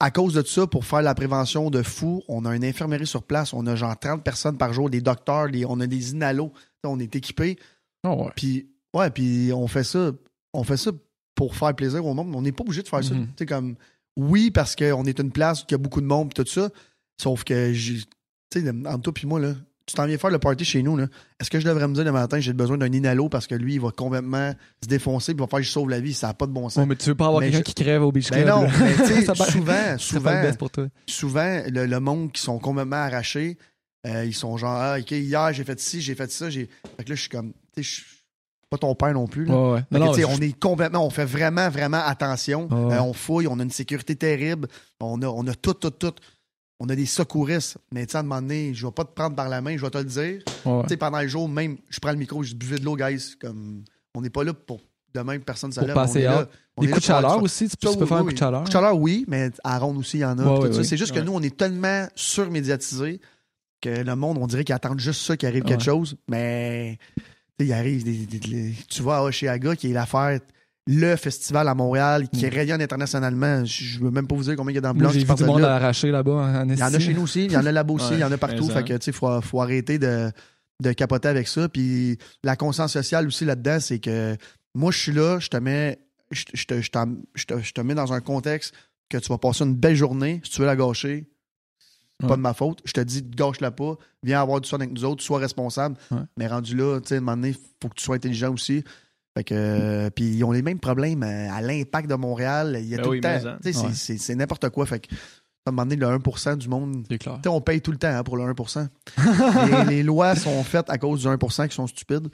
à 0.00 0.10
cause 0.10 0.34
de 0.34 0.42
ça, 0.42 0.66
pour 0.66 0.84
faire 0.86 1.02
la 1.02 1.14
prévention 1.14 1.70
de 1.70 1.82
fous, 1.82 2.22
on 2.26 2.44
a 2.46 2.56
une 2.56 2.64
infirmerie 2.64 3.06
sur 3.06 3.22
place. 3.22 3.52
On 3.52 3.66
a 3.66 3.76
genre 3.76 3.98
30 3.98 4.24
personnes 4.24 4.56
par 4.56 4.72
jour, 4.72 4.88
des 4.90 5.00
docteurs, 5.02 5.48
des- 5.50 5.64
on 5.66 5.78
a 5.80 5.86
des 5.86 6.12
inalos. 6.12 6.52
On 6.84 6.98
est 6.98 7.14
équipés. 7.14 7.58
Oh, 8.04 8.24
ouais. 8.24 8.32
Puis, 8.34 8.70
ouais, 8.94 9.10
puis 9.10 9.52
on 9.54 9.66
fait 9.68 9.84
ça. 9.84 10.10
On 10.54 10.64
fait 10.64 10.78
ça 10.78 10.90
pour 11.34 11.54
faire 11.54 11.74
plaisir 11.76 12.04
au 12.06 12.14
monde. 12.14 12.30
mais 12.30 12.36
On 12.36 12.42
n'est 12.42 12.52
pas 12.52 12.62
obligé 12.62 12.82
de 12.82 12.88
faire 12.88 13.04
ça. 13.04 13.14
Mhm. 13.14 13.28
Comme, 13.46 13.76
oui, 14.16 14.50
parce 14.50 14.74
qu'on 14.74 15.04
est 15.04 15.18
une 15.20 15.30
place 15.30 15.62
où 15.62 15.66
il 15.68 15.72
y 15.72 15.74
a 15.74 15.78
beaucoup 15.78 16.00
de 16.00 16.06
monde, 16.06 16.32
puis 16.34 16.42
tout 16.42 16.50
ça. 16.50 16.70
Sauf 17.20 17.44
que, 17.44 17.72
j'ai- 17.74 18.00
tu 18.50 18.62
sais, 18.62 18.68
entre 18.70 19.02
toi 19.02 19.12
puis 19.14 19.26
moi, 19.26 19.38
là, 19.38 19.54
tu 19.90 19.96
t'en 19.96 20.06
viens 20.06 20.16
faire 20.18 20.30
le 20.30 20.38
party 20.38 20.64
chez 20.64 20.82
nous, 20.82 20.96
là. 20.96 21.06
Est-ce 21.40 21.50
que 21.50 21.60
je 21.60 21.64
devrais 21.66 21.86
me 21.88 21.94
dire 21.94 22.04
le 22.04 22.12
matin, 22.12 22.40
j'ai 22.40 22.52
besoin 22.52 22.78
d'un 22.78 22.92
inhalo 22.92 23.28
parce 23.28 23.46
que 23.46 23.54
lui, 23.54 23.74
il 23.74 23.80
va 23.80 23.90
complètement 23.90 24.52
se 24.82 24.88
défoncer, 24.88 25.34
puis 25.34 25.42
il 25.42 25.46
va 25.46 25.48
faire 25.48 25.58
que 25.60 25.64
je 25.66 25.70
sauve 25.70 25.90
la 25.90 26.00
vie. 26.00 26.14
Ça 26.14 26.28
n'a 26.28 26.34
pas 26.34 26.46
de 26.46 26.52
bon 26.52 26.64
Ouais, 26.64 26.70
sens. 26.70 26.86
mais 26.86 26.96
tu 26.96 27.06
veux 27.10 27.14
pas 27.14 27.26
avoir 27.26 27.42
quelqu'un 27.42 27.58
je- 27.58 27.62
qui 27.64 27.74
crève 27.74 28.02
au 28.02 28.12
beach 28.12 28.30
club. 28.30 28.44
Ben 28.44 28.50
non, 28.50 28.62
là. 28.62 28.70
mais 28.80 28.94
tu 28.94 29.06
sais, 29.06 29.22
Ça 29.24 29.34
paraît- 29.34 29.50
souvent, 29.52 29.98
souvent, 29.98 30.42
best 30.42 30.58
pour 30.58 30.70
toi. 30.70 30.86
souvent, 31.06 31.62
le, 31.68 31.86
le 31.86 32.00
monde 32.00 32.32
qui 32.32 32.40
sont 32.42 32.58
complètement 32.58 32.96
arrachés, 32.96 33.58
euh, 34.06 34.24
ils 34.24 34.34
sont 34.34 34.56
genre, 34.56 34.76
ah, 34.76 34.96
OK, 34.98 35.10
hier, 35.10 35.52
j'ai 35.52 35.64
fait 35.64 35.78
ci, 35.80 36.00
j'ai 36.00 36.14
fait 36.14 36.30
ça. 36.30 36.48
J'ai... 36.50 36.68
Fait 36.96 37.04
que 37.04 37.10
là, 37.10 37.14
je 37.16 37.20
suis 37.20 37.28
comme, 37.30 37.52
tu 37.74 37.82
sais, 37.82 37.82
je 37.82 37.94
suis 37.96 38.04
pas 38.70 38.78
ton 38.78 38.94
père 38.94 39.12
non 39.12 39.26
plus. 39.26 39.44
là. 39.46 39.54
Ouais, 39.54 39.72
ouais. 39.90 39.98
Non, 39.98 40.12
que, 40.12 40.24
on 40.24 40.38
est 40.40 40.58
complètement, 40.58 41.04
on 41.04 41.10
fait 41.10 41.24
vraiment, 41.24 41.68
vraiment 41.70 42.00
attention. 42.06 42.68
Ouais. 42.70 42.94
Euh, 42.94 43.02
on 43.02 43.12
fouille, 43.12 43.48
on 43.48 43.58
a 43.58 43.62
une 43.64 43.70
sécurité 43.70 44.14
terrible. 44.14 44.68
On 45.00 45.20
a, 45.22 45.26
on 45.26 45.44
a 45.48 45.54
tout, 45.54 45.74
tout, 45.74 45.90
tout. 45.90 46.12
On 46.82 46.88
a 46.88 46.96
des 46.96 47.06
secouristes. 47.06 47.76
Mais 47.92 48.06
tu 48.06 48.12
sais, 48.12 48.16
à 48.16 48.20
un 48.20 48.22
moment 48.24 48.40
donné, 48.40 48.72
je 48.74 48.86
vais 48.86 48.92
pas 48.92 49.04
te 49.04 49.12
prendre 49.12 49.36
par 49.36 49.48
la 49.48 49.60
main, 49.60 49.76
je 49.76 49.82
vais 49.82 49.90
te 49.90 49.98
le 49.98 50.04
dire. 50.04 50.42
ouais. 50.64 50.82
Tu 50.84 50.88
sais, 50.88 50.96
pendant 50.96 51.20
le 51.20 51.28
jour, 51.28 51.48
même, 51.48 51.76
je 51.90 52.00
prends 52.00 52.10
le 52.12 52.16
micro, 52.16 52.42
je 52.42 52.50
dis 52.50 52.56
buvez 52.56 52.78
de 52.78 52.84
l'eau, 52.84 52.96
guys. 52.96 53.34
Comme, 53.40 53.84
on 54.14 54.22
n'est 54.22 54.30
pas 54.30 54.42
là 54.44 54.54
pour 54.54 54.80
demain, 55.14 55.38
personne 55.40 55.70
ne 55.70 55.74
se 55.74 55.80
Pour 55.80 55.86
lève. 55.88 55.94
passer 55.94 56.26
on 56.26 56.30
est 56.30 56.34
out. 56.34 56.40
là- 56.40 56.48
on 56.76 56.82
Des 56.82 56.88
est 56.88 56.92
coups 56.92 57.02
de 57.02 57.06
chaleur 57.06 57.42
aussi, 57.42 57.68
tu 57.68 57.76
peux, 57.76 57.86
Ça, 57.88 57.92
tu 57.92 57.98
peux 57.98 58.04
oui, 58.04 58.08
faire 58.08 58.16
un 58.18 58.24
coup 58.24 58.32
de 58.32 58.38
chaleur. 58.38 58.60
Coup 58.62 58.68
de 58.68 58.72
chaleur, 58.72 58.98
oui, 58.98 59.24
mais 59.28 59.50
à 59.62 59.78
ronde 59.78 59.98
aussi, 59.98 60.16
il 60.18 60.20
y 60.20 60.24
en 60.24 60.38
a. 60.38 60.58
Ouais. 60.60 60.82
C'est 60.84 60.96
juste 60.96 61.12
que 61.12 61.20
nous, 61.20 61.32
on 61.34 61.42
est 61.42 61.54
tellement 61.56 62.06
surmédiatisés 62.14 63.20
que 63.82 63.88
le 63.90 64.16
monde, 64.16 64.38
on 64.40 64.46
dirait 64.46 64.64
qu'ils 64.64 64.74
attendent 64.74 65.00
juste 65.00 65.20
ça, 65.22 65.36
qu'il 65.36 65.48
arrive 65.48 65.64
quelque 65.64 65.82
chose. 65.84 66.16
Mais 66.28 66.98
tu 67.16 67.22
sais, 67.60 67.66
il 67.66 67.72
arrive 67.72 68.04
des, 68.04 68.26
des- 68.26 68.38
des- 68.38 68.74
tu 68.88 69.02
vois 69.02 69.18
à 69.18 69.22
Oshéaga, 69.22 69.76
qui 69.76 69.90
est 69.90 69.92
l'affaire, 69.92 70.40
le 70.86 71.14
festival 71.16 71.68
à 71.68 71.74
Montréal, 71.74 72.28
qui 72.28 72.46
Mm. 72.46 72.48
rayonne 72.48 72.82
internationalement. 72.82 73.64
Je 73.64 73.84
je 73.84 73.98
veux 74.00 74.10
même 74.10 74.26
pas 74.26 74.34
vous 74.34 74.44
dire 74.44 74.56
combien 74.56 74.72
il 74.72 74.76
y 74.76 74.78
a 74.78 74.80
d'ambulances 74.80 75.12
qui 75.16 75.24
partent 75.24 75.38
du 75.38 75.44
de 75.44 75.48
monde 75.48 75.60
là. 75.60 75.76
arraché 75.76 76.10
là-bas 76.10 76.32
en 76.32 76.68
Il 76.68 76.78
y 76.78 76.82
en 76.82 76.92
a 76.94 76.98
chez 76.98 77.14
nous 77.14 77.22
aussi, 77.22 77.44
il 77.44 77.52
y 77.52 77.56
en 77.56 77.66
a 77.66 77.72
là-bas 77.72 77.94
aussi, 77.94 78.10
Ouais, 78.10 78.16
il 78.16 78.20
y 78.20 78.24
en 78.24 78.32
a 78.32 78.38
partout. 78.38 78.66
Fait 78.68 78.80
en. 78.80 78.84
que, 78.84 78.94
tu 78.94 79.04
sais, 79.04 79.12
faut, 79.12 79.40
faut 79.40 79.60
arrêter 79.60 79.98
de, 79.98 80.30
de 80.82 80.92
capoter 80.92 81.28
avec 81.28 81.48
ça. 81.48 81.68
Puis 81.68 82.18
la 82.42 82.56
conscience 82.56 82.92
sociale 82.92 83.26
aussi 83.26 83.44
là-dedans, 83.44 83.78
c'est 83.80 83.98
que 83.98 84.36
moi, 84.74 84.90
je 84.90 84.98
suis 84.98 85.12
là, 85.12 85.38
je 85.38 85.48
te 85.48 85.56
mets, 85.58 85.98
je, 86.30 86.44
je 86.54 86.64
te, 86.64 86.80
je, 86.80 86.90
te, 86.90 87.58
je 87.60 87.72
te 87.72 87.80
mets 87.82 87.94
dans 87.94 88.12
un 88.12 88.20
contexte 88.20 88.74
que 89.08 89.18
tu 89.18 89.28
vas 89.28 89.38
passer 89.38 89.64
une 89.64 89.74
belle 89.74 89.96
journée. 89.96 90.40
Si 90.44 90.50
tu 90.52 90.60
veux 90.60 90.66
la 90.66 90.76
gâcher, 90.76 91.26
c'est 92.18 92.24
Ouais. 92.24 92.28
pas 92.30 92.36
de 92.36 92.42
ma 92.42 92.54
faute. 92.54 92.80
Je 92.84 92.92
te 92.92 93.00
dis, 93.00 93.22
gâche-la 93.22 93.70
pas, 93.70 93.96
viens 94.22 94.40
avoir 94.42 94.60
du 94.60 94.68
fun 94.68 94.76
avec 94.78 94.92
nous 94.92 95.04
autres, 95.04 95.22
sois 95.22 95.38
responsable. 95.38 95.96
Ouais. 96.10 96.18
Mais 96.36 96.46
rendu 96.46 96.76
là, 96.76 97.00
tu 97.00 97.08
sais, 97.08 97.14
à 97.14 97.18
un 97.18 97.20
moment 97.20 97.36
donné, 97.36 97.52
faut 97.82 97.88
que 97.88 97.94
tu 97.94 98.04
sois 98.04 98.16
intelligent 98.16 98.52
aussi. 98.52 98.84
Fait 99.36 99.44
que, 99.44 99.54
euh, 99.54 100.10
puis 100.10 100.24
ils 100.36 100.44
ont 100.44 100.50
les 100.50 100.62
mêmes 100.62 100.80
problèmes 100.80 101.22
euh, 101.22 101.50
à 101.52 101.60
l'impact 101.62 102.10
de 102.10 102.14
Montréal. 102.16 102.76
Il 102.80 102.88
y 102.88 102.94
a 102.94 102.96
Ben 102.96 103.02
tout 103.04 103.10
oui, 103.10 103.16
le 103.18 103.22
temps. 103.22 103.56
mais 103.64 103.72
c'est- 103.72 103.78
Ouais. 103.80 103.92
c'est 103.94 104.18
c'est 104.18 104.34
n'importe 104.34 104.68
quoi. 104.70 104.86
Fait 104.86 104.98
que, 105.00 105.14
à 105.14 105.70
un 105.70 105.72
moment 105.72 105.82
donné, 105.84 105.96
le 105.96 106.06
1% 106.08 106.56
du 106.56 106.68
monde 106.68 107.06
clair. 107.18 107.38
on 107.46 107.60
paye 107.60 107.80
tout 107.80 107.92
le 107.92 107.98
temps 107.98 108.08
hein, 108.08 108.24
pour 108.24 108.36
le 108.36 108.42
1%. 108.44 108.88
les, 109.88 109.96
les 109.96 110.02
lois 110.02 110.34
sont 110.34 110.62
faites 110.64 110.90
à 110.90 110.98
cause 110.98 111.20
du 111.22 111.26
1% 111.28 111.68
qui 111.68 111.74
sont 111.76 111.86
stupides. 111.86 112.28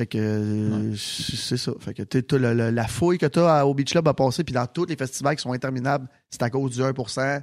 Fait 0.00 0.06
que 0.06 0.16
euh, 0.18 0.94
c'est 0.96 1.56
ça. 1.56 1.72
Fait 1.80 1.92
que 1.92 2.02
le- 2.36 2.54
le- 2.54 2.70
la 2.70 2.86
fouille 2.86 3.18
que 3.18 3.26
tu 3.26 3.40
as 3.40 3.66
au 3.66 3.74
Beach 3.74 3.90
Club 3.90 4.06
à 4.08 4.14
passer, 4.14 4.44
puis 4.44 4.54
dans 4.54 4.66
tous 4.66 4.84
les 4.86 4.96
festivals 4.96 5.34
qui 5.36 5.42
sont 5.42 5.52
interminables, 5.52 6.08
c'est 6.30 6.42
à 6.42 6.50
cause 6.50 6.70
du 6.76 6.80
1% 6.82 7.42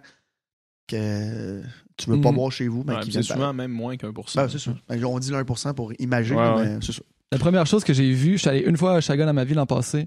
que 0.88 1.62
tu 1.98 2.10
veux 2.10 2.22
pas 2.22 2.30
Mhm. 2.30 2.36
boire 2.36 2.52
chez 2.52 2.68
vous. 2.68 2.84
Ben, 2.84 2.96
Ouais, 2.96 3.02
puis 3.02 3.12
c'est 3.12 3.24
souvent 3.24 3.54
même 3.54 3.72
moins 3.72 3.98
qu'un 3.98 4.13
pour 4.13 4.26
par- 4.26 4.32
cent. 4.34 4.41
Ben, 4.44 4.50
c'est 4.50 4.60
ça. 4.60 4.74
Ben, 4.88 5.04
on 5.06 5.20
dit 5.20 5.32
le 5.32 5.38
1% 5.38 5.74
pour 5.74 5.91
imaginer, 6.00 6.39
Ouais, 6.39 6.56
mais 6.56 6.62
ouais. 6.76 6.78
c'est 6.82 6.91
ça. 6.94 7.02
La 7.32 7.40
première 7.40 7.66
chose 7.66 7.84
que 7.84 7.94
j'ai 7.94 8.12
vue, 8.12 8.34
je 8.34 8.38
suis 8.38 8.50
allé 8.50 8.60
une 8.60 8.78
fois 8.78 8.94
à 8.94 9.02
Chaga 9.02 9.26
dans 9.26 9.34
ma 9.34 9.44
vie 9.44 9.56
l'an 9.56 9.66
passé. 9.66 10.06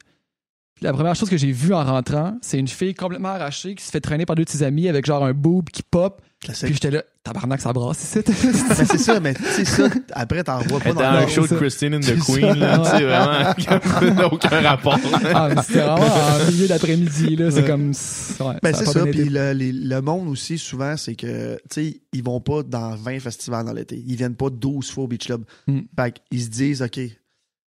La 0.80 0.92
première 0.92 1.14
chose 1.16 1.28
que 1.28 1.36
j'ai 1.36 1.50
vue 1.52 1.74
en 1.74 1.84
rentrant, 1.84 2.36
c'est 2.40 2.58
une 2.58 2.68
fille 2.68 2.94
complètement 2.94 3.30
arrachée 3.30 3.74
qui 3.74 3.84
se 3.84 3.90
fait 3.90 4.00
traîner 4.00 4.26
par 4.26 4.36
deux 4.36 4.44
de 4.44 4.48
ses 4.48 4.62
amis 4.62 4.88
avec 4.88 5.04
genre 5.06 5.24
un 5.24 5.32
boob 5.32 5.70
qui 5.70 5.82
pop. 5.82 6.22
Classique. 6.40 6.66
Puis 6.66 6.74
j'étais 6.74 6.92
là, 6.92 7.02
tabarnak, 7.24 7.60
ça 7.60 7.72
brasse 7.72 8.04
ici. 8.04 8.20
Ben, 8.68 8.86
c'est 8.86 8.98
ça, 8.98 9.18
mais 9.18 9.34
tu 9.34 9.42
sais 9.42 9.64
ça, 9.64 9.88
après, 10.12 10.44
t'en 10.44 10.60
vois 10.60 10.78
pas 10.78 10.92
Dans 10.92 11.00
dans 11.00 11.06
un 11.06 11.20
le 11.22 11.26
show 11.26 11.48
de. 11.48 11.56
Christine 11.56 11.96
and 11.96 12.00
the 12.00 12.04
C'est 12.04 12.32
Queen, 12.32 12.54
là, 12.60 12.84
sais, 12.84 13.04
vraiment, 13.04 14.26
aucun 14.32 14.60
rapport. 14.60 14.98
ah, 15.34 15.48
mais 15.52 15.62
c'était 15.62 15.80
vraiment 15.80 16.06
en 16.06 16.46
milieu 16.52 16.68
d'après-midi, 16.68 17.34
là. 17.34 17.50
C'est 17.50 17.62
Ouais. 17.62 17.66
comme. 17.66 17.88
Ouais, 17.88 18.54
Ben, 18.62 18.72
c'est 18.72 18.84
pas 18.84 18.92
ça. 18.92 19.06
Puis 19.06 19.24
le, 19.28 19.52
les- 19.52 19.72
le 19.72 20.00
monde 20.00 20.28
aussi, 20.28 20.58
souvent, 20.58 20.96
c'est 20.96 21.16
que, 21.16 21.56
tu 21.68 21.82
sais, 21.90 22.00
ils 22.12 22.22
vont 22.22 22.40
pas 22.40 22.62
dans 22.62 22.94
20 22.94 23.18
festivals 23.18 23.66
dans 23.66 23.72
l'été. 23.72 24.00
Ils 24.06 24.14
viennent 24.14 24.36
pas 24.36 24.48
12 24.48 24.92
fois 24.92 25.04
au 25.04 25.08
Beach 25.08 25.26
Club. 25.26 25.42
Mm. 25.66 25.80
Fait 25.98 26.14
qu'ils 26.30 26.42
se 26.44 26.48
disent, 26.50 26.82
OK, 26.82 27.00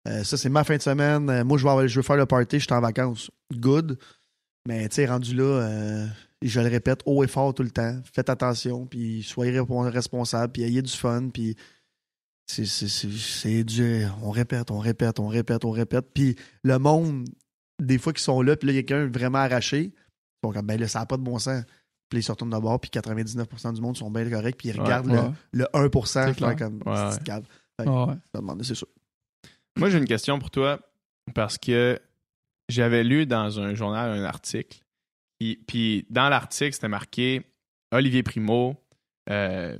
euh, 0.09 0.25
ça, 0.25 0.37
c'est 0.37 0.49
ma 0.49 0.64
fin 0.64 0.77
de 0.77 0.83
semaine. 0.83 1.29
Euh, 1.29 1.44
moi, 1.44 1.59
je 1.59 1.66
vais, 1.66 1.88
je 1.88 1.97
veux 1.97 2.03
faire 2.03 2.16
le 2.16 2.27
party, 2.27 2.59
je 2.59 2.64
suis 2.64 2.73
en 2.73 2.81
vacances. 2.81 3.31
Good. 3.53 3.99
Mais, 4.66 4.88
tu 4.88 4.97
sais, 4.97 5.07
rendu 5.07 5.35
là, 5.35 5.44
euh, 5.44 6.07
je 6.42 6.61
le 6.61 6.68
répète 6.68 7.01
haut 7.07 7.23
et 7.25 7.29
fort 7.29 7.55
tout 7.55 7.62
le 7.62 7.71
temps. 7.71 7.97
Faites 8.12 8.31
attention, 8.31 8.87
puis 8.87 9.23
soyez 9.23 9.59
responsables, 9.61 10.53
puis 10.53 10.62
ayez 10.62 10.83
du 10.83 10.92
fun, 10.92 11.29
puis 11.33 11.57
c'est, 12.47 12.64
c'est, 12.64 12.88
c'est, 12.88 13.11
c'est 13.11 13.64
du... 13.64 14.05
On 14.23 14.31
répète, 14.31 14.71
on 14.71 14.79
répète, 14.79 15.21
on 15.21 15.29
répète, 15.29 15.64
on 15.64 15.71
répète. 15.71 16.07
Puis 16.14 16.37
le 16.62 16.79
monde, 16.79 17.29
des 17.81 17.99
fois 17.99 18.12
qu'ils 18.12 18.23
sont 18.23 18.40
là, 18.42 18.57
puis 18.57 18.66
là, 18.66 18.73
il 18.73 18.77
y 18.77 18.79
a 18.79 18.83
quelqu'un 18.83 19.07
vraiment 19.11 19.38
arraché, 19.38 19.92
ils 19.92 20.47
sont 20.47 20.53
comme, 20.53 20.66
ben 20.66 20.81
là, 20.81 20.88
ça 20.88 21.01
n'a 21.01 21.07
pas 21.07 21.16
de 21.16 21.23
bon 21.23 21.38
sens. 21.38 21.64
Puis 22.09 22.21
ils 22.21 22.23
se 22.23 22.33
retournent 22.33 22.51
d'abord, 22.51 22.81
puis 22.81 22.90
99% 22.90 23.75
du 23.75 23.81
monde 23.83 23.97
sont 23.97 24.11
bien 24.11 24.29
corrects, 24.31 24.57
puis 24.57 24.71
ils 24.71 24.81
regardent 24.81 25.11
ouais. 25.11 25.31
le, 25.53 25.66
le 25.75 25.88
1%, 25.88 26.35
C'est 26.35 26.59
comme, 26.59 26.83
Ouais, 26.87 27.87
ouais. 27.87 28.14
c'est 28.62 28.75
sûr. 28.75 28.88
Moi, 29.79 29.91
j'ai 29.91 29.99
une 29.99 30.07
question 30.07 30.38
pour 30.38 30.51
toi 30.51 30.81
parce 31.35 31.59
que 31.59 31.99
j'avais 32.69 33.05
lu 33.05 33.27
dans 33.27 33.61
un 33.61 33.75
journal 33.75 34.11
un 34.11 34.25
article. 34.25 34.79
Puis, 35.38 35.57
puis 35.67 36.07
dans 36.11 36.29
l'article, 36.29 36.73
c'était 36.73 36.88
marqué 36.88 37.43
Olivier 37.93 38.23
Primo, 38.23 38.77
euh, 39.31 39.77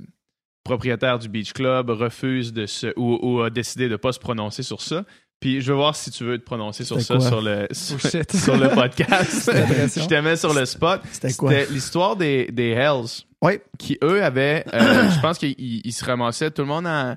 propriétaire 0.63 1.19
du 1.19 1.27
Beach 1.29 1.53
Club, 1.53 1.89
refuse 1.89 2.53
de 2.53 2.65
se 2.65 2.87
ou, 2.97 3.19
ou 3.21 3.41
a 3.41 3.49
décidé 3.49 3.85
de 3.85 3.91
ne 3.93 3.97
pas 3.97 4.11
se 4.13 4.19
prononcer 4.19 4.63
sur 4.63 4.81
ça. 4.81 5.05
Puis 5.41 5.61
je 5.61 5.71
veux 5.71 5.77
voir 5.77 5.95
si 5.95 6.11
tu 6.11 6.23
veux 6.25 6.37
te 6.37 6.43
prononcer 6.43 6.83
sur 6.83 6.99
ça 7.01 7.15
quoi? 7.15 7.25
sur 7.27 7.41
le, 7.41 7.67
sur, 7.71 7.95
Oh, 8.03 8.07
shit. 8.09 8.31
sur 8.35 8.57
le 8.57 8.69
podcast. 8.69 9.49
Je 9.53 10.05
te 10.07 10.19
mets 10.21 10.35
sur 10.35 10.53
le 10.53 10.65
spot. 10.65 11.01
C'était 11.11 11.33
quoi? 11.33 11.51
C'était 11.51 11.71
l'histoire 11.71 12.17
des, 12.17 12.47
des 12.51 12.71
Hells 12.71 13.23
Oui, 13.41 13.53
qui, 13.77 13.97
eux, 14.03 14.21
avaient. 14.21 14.65
euh, 14.73 15.09
je 15.15 15.19
pense 15.21 15.37
qu'ils 15.37 15.55
ils 15.57 15.93
se 15.93 16.03
ramassaient 16.03 16.51
tout 16.51 16.61
le 16.63 16.67
monde 16.67 16.87
en. 16.87 17.15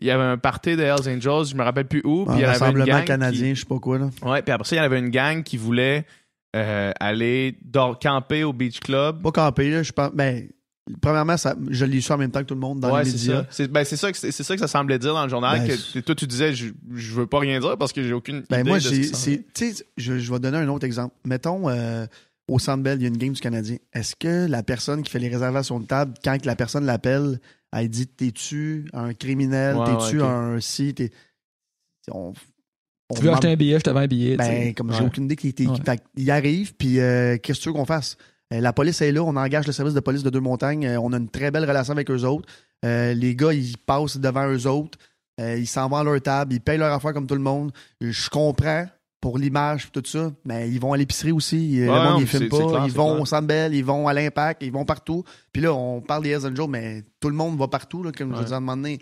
Il 0.00 0.06
y 0.06 0.10
avait 0.10 0.24
un 0.24 0.38
party 0.38 0.76
de 0.76 0.82
Hells 0.82 1.08
Angels, 1.08 1.46
je 1.50 1.54
me 1.54 1.62
rappelle 1.62 1.86
plus 1.86 2.00
où. 2.04 2.24
Puis 2.24 2.34
un 2.34 2.38
il 2.38 2.40
y 2.40 2.44
avait 2.44 2.54
une 2.56 2.60
rassemblement 2.62 2.86
gang. 2.86 3.04
canadien, 3.04 3.48
Qui, 3.50 3.54
je 3.54 3.60
sais 3.60 3.66
pas 3.66 3.78
quoi, 3.78 3.98
là. 3.98 4.10
ouais, 4.22 4.42
puis 4.42 4.52
après 4.52 4.66
ça, 4.68 4.76
il 4.76 4.78
y 4.78 4.82
avait 4.82 4.98
une 4.98 5.10
gang 5.10 5.42
qui 5.42 5.56
voulait 5.56 6.06
euh, 6.56 6.90
aller 6.98 7.56
dor- 7.64 7.98
camper 7.98 8.42
au 8.44 8.52
Beach 8.52 8.80
Club. 8.80 9.22
Pas 9.22 9.30
camper, 9.30 9.70
là, 9.70 9.82
je 9.82 9.92
pense. 9.92 10.10
Ben, 10.12 10.48
premièrement, 11.00 11.36
ça, 11.36 11.54
je 11.68 11.84
l'ai 11.84 12.00
su 12.00 12.10
en 12.12 12.16
même 12.18 12.30
temps 12.30 12.40
que 12.40 12.46
tout 12.46 12.54
le 12.54 12.60
monde 12.60 12.80
dans 12.80 12.92
ouais, 12.92 13.04
les 13.04 13.10
c'est 13.10 13.30
ça. 13.30 13.46
C'est 13.50 13.68
ben, 13.70 13.84
c'est 13.84 13.96
ça, 13.96 14.10
que- 14.10 14.18
c'est 14.18 14.32
c'est 14.32 14.42
ça 14.42 14.54
que 14.54 14.60
ça 14.60 14.66
semblait 14.66 14.98
dire 14.98 15.14
dans 15.14 15.22
le 15.22 15.28
journal. 15.28 15.60
Ben, 15.60 15.68
que, 15.68 15.76
c'est- 15.76 16.00
que 16.00 16.04
toi, 16.06 16.14
tu 16.14 16.26
disais, 16.26 16.52
je, 16.54 16.68
je 16.94 17.14
veux 17.14 17.26
pas 17.26 17.38
rien 17.38 17.60
dire 17.60 17.76
parce 17.78 17.92
que 17.92 18.02
j'ai 18.02 18.12
aucune 18.14 18.42
Ben, 18.50 18.60
idée 18.60 18.68
moi, 18.70 18.78
de 18.78 18.82
ce 18.82 18.88
j'ai. 18.94 19.00
qui 19.02 19.06
s'en 19.08 19.16
c'est- 19.16 19.44
Tu 19.54 19.72
sais, 19.74 19.84
je, 19.96 20.18
je 20.18 20.32
vais 20.32 20.38
donner 20.40 20.58
un 20.58 20.68
autre 20.68 20.86
exemple. 20.86 21.14
Mettons, 21.24 21.68
euh, 21.68 22.06
au 22.52 22.58
Centre 22.58 22.82
Bell, 22.82 22.98
il 22.98 23.02
y 23.02 23.04
a 23.04 23.08
une 23.08 23.16
game 23.16 23.32
du 23.32 23.40
Canadien. 23.40 23.76
Est-ce 23.92 24.16
que 24.16 24.46
la 24.48 24.62
personne 24.62 25.02
qui 25.02 25.10
fait 25.10 25.18
les 25.18 25.28
réservations 25.28 25.78
de 25.80 25.86
table, 25.86 26.14
quand 26.24 26.38
que 26.40 26.46
la 26.46 26.56
personne 26.56 26.84
l'appelle, 26.84 27.40
elle 27.72 27.88
dit 27.88 28.06
T'es-tu 28.06 28.86
un 28.92 29.14
criminel? 29.14 29.76
Ouais, 29.76 29.84
T'es-tu 29.86 30.20
ouais, 30.20 30.26
un 30.26 30.60
si? 30.60 30.92
T'es- 30.94 31.10
on, 32.10 32.32
on 33.10 33.14
Tu 33.14 33.22
veux 33.22 33.30
acheter 33.30 33.48
un 33.52 33.56
billet, 33.56 33.78
je 33.78 33.84
t'avais 33.84 34.00
un 34.00 34.06
billet. 34.06 34.36
Ben, 34.36 34.74
comme 34.74 34.92
j'ai 34.92 35.00
Ouais. 35.00 35.06
aucune 35.06 35.24
idée 35.24 35.36
qui 35.36 35.48
était. 35.48 35.66
Ouais. 35.66 35.76
Fait 35.84 36.02
il 36.16 36.30
arrive, 36.30 36.74
puis 36.74 36.98
euh, 37.00 37.36
qu'est-ce 37.38 37.58
que 37.60 37.62
tu 37.64 37.68
veux 37.68 37.74
qu'on 37.74 37.84
fasse? 37.86 38.16
Euh, 38.52 38.60
la 38.60 38.72
police 38.72 39.00
est 39.00 39.12
là, 39.12 39.22
on 39.22 39.36
engage 39.36 39.66
le 39.66 39.72
service 39.72 39.94
de 39.94 40.00
police 40.00 40.22
de 40.24 40.30
Deux-Montagnes, 40.30 40.84
euh, 40.86 41.00
on 41.00 41.12
a 41.12 41.18
une 41.18 41.28
très 41.28 41.50
belle 41.52 41.64
relation 41.64 41.92
avec 41.92 42.10
eux 42.10 42.24
autres. 42.24 42.48
Les 42.82 43.36
gars, 43.36 43.52
ils 43.52 43.76
passent 43.78 44.16
devant 44.16 44.48
eux 44.48 44.66
autres, 44.66 44.98
ils 45.38 45.66
s'en 45.66 45.88
vont 45.88 45.96
à 45.98 46.04
leur 46.04 46.20
table, 46.20 46.54
ils 46.54 46.60
payent 46.60 46.78
leur 46.78 46.92
affaire 46.92 47.12
comme 47.12 47.26
tout 47.26 47.34
le 47.34 47.40
monde. 47.42 47.70
Je 48.00 48.28
comprends 48.30 48.86
pour 49.20 49.36
l'image 49.38 49.86
et 49.86 50.00
tout 50.00 50.08
ça, 50.08 50.32
mais 50.46 50.70
ils 50.70 50.80
vont 50.80 50.92
à 50.92 50.96
l'épicerie 50.96 51.32
aussi. 51.32 51.80
euh, 51.80 51.88
Ouais, 51.88 51.94
le 51.94 52.02
monde, 52.04 52.12
non, 52.14 52.20
ils 52.20 52.26
filment 52.26 52.48
pas. 52.48 52.56
clair, 52.66 52.86
ils 52.86 52.92
vont 52.92 53.10
clair. 53.12 53.22
au 53.22 53.26
Centre 53.26 53.46
Bell, 53.46 53.74
ils 53.74 53.84
vont 53.84 54.08
à 54.08 54.14
l'Impact, 54.14 54.62
ils 54.62 54.72
vont 54.72 54.84
partout. 54.86 55.24
Puis 55.52 55.60
là, 55.62 55.74
on 55.74 56.00
parle 56.00 56.22
des 56.22 56.30
Hells 56.30 56.46
Angels, 56.46 56.68
mais 56.70 57.04
tout 57.20 57.28
le 57.28 57.34
monde 57.34 57.58
va 57.58 57.68
partout, 57.68 58.02
là, 58.02 58.12
comme 58.12 58.34
je 58.34 58.42
disais 58.42 58.54
à 58.54 58.56
un 58.56 58.60
moment 58.60 58.76
donné. 58.78 58.98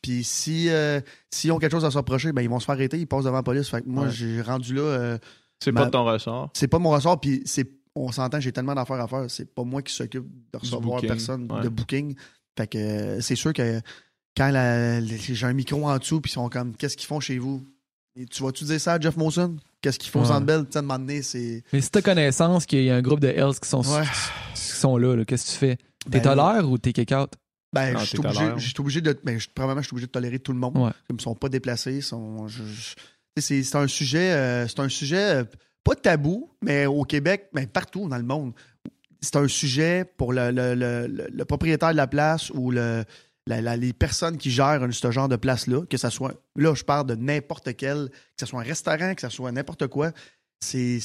Puis 0.00 0.22
si 0.24 0.68
euh, 0.70 1.00
s'ils 1.30 1.50
ont 1.52 1.58
quelque 1.58 1.72
chose 1.72 1.84
à 1.84 1.90
se 1.90 1.98
reprocher, 1.98 2.32
ben 2.32 2.42
ils 2.42 2.48
vont 2.48 2.60
se 2.60 2.64
faire 2.66 2.74
arrêter, 2.76 2.98
ils 2.98 3.06
passent 3.06 3.24
devant 3.24 3.36
la 3.36 3.42
police. 3.42 3.68
Fait 3.68 3.82
que 3.82 3.88
moi, 3.88 4.04
Ouais. 4.04 4.10
j'ai 4.10 4.40
rendu 4.40 4.74
là. 4.74 4.80
euh, 4.82 5.18
C'est 5.60 5.72
ma- 5.72 5.80
pas 5.80 5.86
de 5.86 5.90
ton 5.90 6.04
ressort. 6.04 6.50
c'est 6.54 6.68
pas 6.68 6.78
mon 6.78 6.90
ressort, 6.90 7.20
puis 7.20 7.42
c'est 7.44 7.68
on 7.94 8.10
s'entend, 8.12 8.40
j'ai 8.40 8.52
tellement 8.52 8.74
d'affaires 8.74 9.00
à 9.00 9.08
faire. 9.08 9.24
C'est 9.28 9.52
pas 9.54 9.64
moi 9.64 9.82
qui 9.82 9.92
s'occupe 9.92 10.24
de 10.52 10.58
recevoir 10.58 11.00
personne 11.00 11.46
de 11.46 11.68
booking. 11.68 12.14
Fait 12.56 12.66
que 12.66 12.78
euh, 12.78 13.20
c'est 13.20 13.34
sûr 13.36 13.52
que 13.52 13.80
quand 14.36 14.50
la- 14.50 15.04
j'ai 15.04 15.46
un 15.46 15.52
micro 15.52 15.86
en 15.88 15.98
dessous, 15.98 16.20
puis 16.20 16.30
ils 16.30 16.34
sont 16.34 16.48
comme 16.48 16.74
Qu'est-ce 16.76 16.96
qu'ils 16.96 17.06
font 17.08 17.20
chez 17.20 17.38
vous? 17.38 17.62
Et 18.16 18.26
tu 18.26 18.42
vas-tu 18.42 18.64
dire 18.64 18.80
ça 18.80 18.94
à 18.94 19.00
Jeff 19.00 19.16
Molson? 19.16 19.56
Qu'est-ce 19.80 19.98
qu'ils 19.98 20.10
font 20.10 20.20
au 20.20 20.22
Ouais. 20.22 20.28
Centre 20.28 20.44
Bell? 20.46 20.64
Tu 20.66 20.72
sais, 20.72 20.76
à 20.78 20.80
un 20.80 20.82
moment 20.82 20.98
donné, 20.98 21.22
c'est. 21.22 21.64
Mais 21.72 21.80
si 21.80 21.90
t'as 21.90 22.02
connaissance 22.02 22.66
qu'il 22.66 22.84
y 22.84 22.90
a 22.90 22.96
un 22.96 23.02
groupe 23.02 23.20
de 23.20 23.28
Hells 23.28 23.58
qui 23.60 23.68
sont, 23.68 23.80
Ouais. 23.80 24.04
qui 24.54 24.60
sont 24.60 24.96
là, 24.96 25.16
là, 25.16 25.24
qu'est-ce 25.24 25.46
que 25.46 25.50
tu 25.52 25.56
fais? 25.56 25.76
T'es 25.76 26.20
Ben, 26.20 26.22
tolère 26.22 26.70
ou 26.70 26.76
t'es 26.78 26.92
kick-out? 26.92 27.32
Ben, 27.72 27.96
je 27.98 28.04
suis 28.04 28.18
obligé, 28.18 28.44
l'heure. 28.44 28.58
je 28.58 28.66
suis 28.68 28.74
obligé 28.80 29.00
de. 29.00 29.18
Ben, 29.24 29.38
je- 29.40 29.48
probablement, 29.54 29.80
je 29.80 29.86
suis 29.86 29.94
obligé 29.94 30.06
de 30.06 30.12
tolérer 30.12 30.38
tout 30.38 30.52
le 30.52 30.58
monde. 30.58 30.76
Ouais. 30.76 30.90
Comme 31.08 31.16
ils 31.18 31.22
sont 31.22 31.34
pas 31.34 31.48
déplacés. 31.48 32.02
Sont, 32.02 32.46
c'est, 33.38 33.62
c'est 33.62 33.76
un 33.76 33.86
sujet. 33.86 34.32
euh, 34.32 34.68
c'est 34.68 34.80
un 34.80 34.88
sujet 34.90 35.36
euh, 35.40 35.44
pas 35.82 35.94
tabou, 35.94 36.50
mais 36.62 36.84
au 36.86 37.04
Québec, 37.04 37.48
mais 37.54 37.66
partout 37.66 38.08
dans 38.08 38.18
le 38.18 38.22
monde. 38.24 38.52
C'est 39.22 39.36
un 39.36 39.48
sujet 39.48 40.04
pour 40.16 40.32
le, 40.32 40.50
le- 40.50 40.74
le- 40.74 41.06
le- 41.06 41.28
le 41.32 41.44
propriétaire 41.46 41.92
de 41.92 41.96
la 41.96 42.08
place 42.08 42.50
ou 42.50 42.70
le, 42.72 43.04
la- 43.46 43.60
la- 43.60 43.76
les 43.76 43.92
personnes 43.92 44.36
qui 44.38 44.50
gèrent 44.50 44.86
ce 44.92 45.10
genre 45.10 45.28
de 45.28 45.36
place-là, 45.36 45.84
que 45.88 45.96
ça 45.96 46.10
soit. 46.10 46.34
Là, 46.56 46.74
je 46.74 46.84
parle 46.84 47.06
de 47.06 47.14
n'importe 47.14 47.74
quel, 47.76 48.08
que 48.10 48.16
ce 48.40 48.46
soit 48.46 48.60
un 48.60 48.64
restaurant, 48.64 49.14
que 49.14 49.20
ce 49.22 49.28
soit 49.28 49.50
n'importe 49.52 49.86
quoi. 49.88 50.12
C'est, 50.60 50.98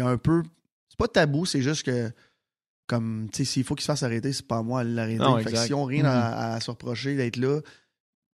un 0.00 0.16
peu. 0.18 0.42
C'est 0.88 0.98
pas 0.98 1.08
tabou, 1.08 1.46
c'est 1.46 1.62
juste 1.62 1.84
que. 1.84 2.10
Comme, 2.86 3.28
tu 3.30 3.38
sais, 3.38 3.44
s'il 3.44 3.64
faut 3.64 3.74
qu'il 3.74 3.82
se 3.82 3.86
fasse 3.86 4.02
arrêter, 4.02 4.32
c'est 4.32 4.46
pas 4.46 4.58
à 4.58 4.62
moi 4.62 4.82
de 4.82 4.94
l'arrêter. 4.94 5.22
Fait 5.44 5.52
que 5.52 5.58
si 5.58 5.74
on 5.74 5.84
rien 5.84 6.04
Mhm. 6.04 6.08
à, 6.08 6.54
à 6.54 6.60
se 6.60 6.70
reprocher 6.70 7.16
d'être 7.16 7.36
là, 7.36 7.60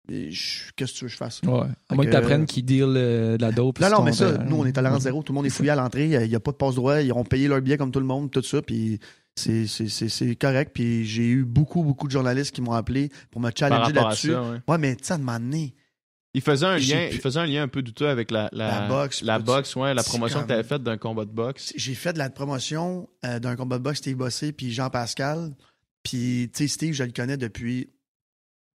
qu'est-ce 0.08 0.70
que 0.76 0.84
tu 0.84 1.04
veux 1.04 1.08
que 1.08 1.12
je 1.12 1.16
fasse? 1.16 1.40
Ouais. 1.42 1.66
À 1.88 1.94
moins 1.96 2.06
que 2.06 2.44
qu'ils 2.44 2.64
deal 2.64 2.84
euh, 2.84 3.36
de 3.36 3.42
la 3.42 3.50
dope. 3.50 3.80
Non, 3.80 3.90
non, 3.90 4.02
mais 4.02 4.12
ça, 4.12 4.38
nous, 4.38 4.56
on 4.56 4.64
est 4.66 4.72
tolérance 4.72 4.98
Ouais. 4.98 5.04
zéro. 5.04 5.22
Tout 5.24 5.32
le 5.32 5.36
monde 5.36 5.46
est 5.46 5.50
fouillé 5.50 5.70
à 5.70 5.74
l'entrée. 5.76 6.06
Il 6.08 6.28
n'y 6.28 6.34
a 6.36 6.40
pas 6.40 6.52
de 6.52 6.56
passe-droit. 6.56 7.00
Ils 7.02 7.12
ont 7.12 7.24
payé 7.24 7.48
leur 7.48 7.60
billet 7.62 7.76
comme 7.76 7.90
tout 7.90 7.98
le 8.00 8.06
monde, 8.06 8.30
tout 8.30 8.42
ça. 8.42 8.62
Puis 8.62 9.00
c'est- 9.36 9.66
correct. 10.36 10.72
Puis 10.74 11.04
j'ai 11.04 11.26
eu 11.28 11.44
beaucoup, 11.44 11.82
beaucoup 11.82 12.06
de 12.06 12.12
journalistes 12.12 12.54
qui 12.54 12.60
m'ont 12.62 12.72
appelé 12.72 13.10
pour 13.30 13.40
me 13.40 13.50
challenger 13.56 13.92
là-dessus. 13.92 14.30
ça, 14.32 14.42
ouais. 14.42 14.58
Ouais, 14.68 14.78
mais 14.78 14.96
un 15.10 15.18
moment 15.18 15.38
donné, 15.40 15.74
Il 16.34 16.40
faisait 16.40 16.66
un 16.66 16.78
lien, 16.78 17.08
pu- 17.08 17.14
il 17.14 17.20
faisait 17.20 17.38
un 17.40 17.46
lien 17.46 17.62
un 17.62 17.68
peu 17.68 17.80
douteux 17.82 18.08
avec 18.08 18.30
la, 18.32 18.48
la, 18.52 18.80
La 18.80 18.88
boxe, 18.88 19.22
la 19.22 19.38
boxe, 19.38 19.76
ouais, 19.76 19.94
la 19.94 20.02
promotion 20.02 20.38
comme- 20.40 20.48
que 20.48 20.52
tu 20.52 20.58
avais 20.58 20.66
faite 20.68 20.82
d'un 20.82 20.98
combat 20.98 21.24
de 21.24 21.30
boxe. 21.30 21.72
j'ai 21.76 21.94
fait 21.94 22.12
de 22.12 22.18
la 22.18 22.28
promotion 22.30 23.08
euh, 23.24 23.38
d'un 23.38 23.54
combat 23.54 23.78
de 23.78 23.84
boxe, 23.84 23.98
Steve 23.98 24.16
Bossé, 24.16 24.50
puis 24.52 24.72
Jean-Pascal. 24.72 25.54
Puis, 26.02 26.50
tu 26.52 26.64
sais, 26.64 26.68
Steve, 26.68 26.92
je 26.92 27.04
le 27.04 27.12
connais 27.12 27.36
depuis 27.36 27.88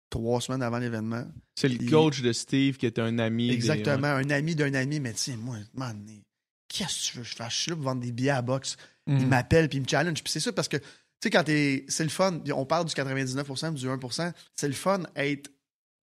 trois 0.08 0.40
semaines 0.40 0.62
avant 0.62 0.78
l'événement. 0.78 1.24
C'est 1.54 1.68
le 1.68 1.88
coach 1.90 2.22
de 2.22 2.32
Steve 2.32 2.76
qui 2.78 2.86
était 2.86 3.02
un 3.02 3.18
ami. 3.18 3.50
Exactement, 3.50 4.06
un 4.08 4.30
ami 4.30 4.54
d'un 4.54 4.72
ami, 4.74 4.98
mais 4.98 5.12
tu 5.12 5.18
sais, 5.18 5.36
moi, 5.36 5.56
donné, 5.92 6.22
qu'est-ce 6.72 7.08
que 7.08 7.12
tu 7.12 7.18
veux 7.18 7.24
je 7.24 7.34
fasse? 7.34 7.52
Je 7.52 7.58
suis 7.58 7.70
là 7.70 7.76
pour 7.76 7.84
vendre 7.84 8.00
des 8.00 8.12
billets 8.12 8.30
à 8.30 8.40
boxe. 8.42 8.76
Mm. 9.06 9.18
Il 9.18 9.26
m'appelle 9.26 9.68
puis 9.68 9.78
il 9.78 9.82
me 9.82 9.88
challenge. 9.88 10.22
Puis 10.22 10.32
c'est 10.32 10.40
ça 10.40 10.52
parce 10.52 10.68
que, 10.68 10.76
tu 10.78 10.84
sais, 11.24 11.30
quand 11.30 11.44
t'es. 11.44 11.84
C'est 11.88 12.04
le 12.04 12.10
fun. 12.10 12.40
On 12.54 12.64
parle 12.64 12.86
du 12.86 12.94
99%, 12.94 13.74
du 13.74 13.86
1%. 13.88 14.32
C'est 14.56 14.68
le 14.68 14.74
fun 14.74 15.02
être 15.16 15.50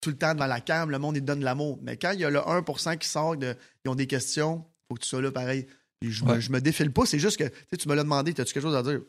tout 0.00 0.10
le 0.10 0.16
temps 0.16 0.34
devant 0.34 0.46
la 0.46 0.60
cam. 0.60 0.90
Le 0.90 0.98
monde, 0.98 1.16
il 1.16 1.20
te 1.20 1.26
donne 1.26 1.40
de 1.40 1.44
l'amour. 1.44 1.78
Mais 1.82 1.96
quand 1.96 2.12
il 2.12 2.20
y 2.20 2.24
a 2.24 2.30
le 2.30 2.38
1% 2.40 2.98
qui 2.98 3.08
sort, 3.08 3.36
de, 3.36 3.54
ils 3.84 3.88
ont 3.88 3.94
des 3.94 4.06
questions, 4.06 4.64
faut 4.88 4.94
que 4.96 5.02
tu 5.02 5.08
sois 5.08 5.22
là 5.22 5.30
pareil. 5.30 5.66
Puis 6.00 6.12
je, 6.12 6.24
me, 6.24 6.32
Ouais. 6.32 6.40
je 6.40 6.50
me 6.50 6.60
défile 6.60 6.90
pas. 6.92 7.06
C'est 7.06 7.18
juste 7.18 7.36
que, 7.38 7.44
tu 7.44 7.54
sais, 7.70 7.76
tu 7.76 7.88
me 7.88 7.94
l'as 7.94 8.02
demandé, 8.02 8.34
t'as-tu 8.34 8.52
quelque 8.52 8.62
chose 8.62 8.74
à 8.76 8.82
dire? 8.82 9.00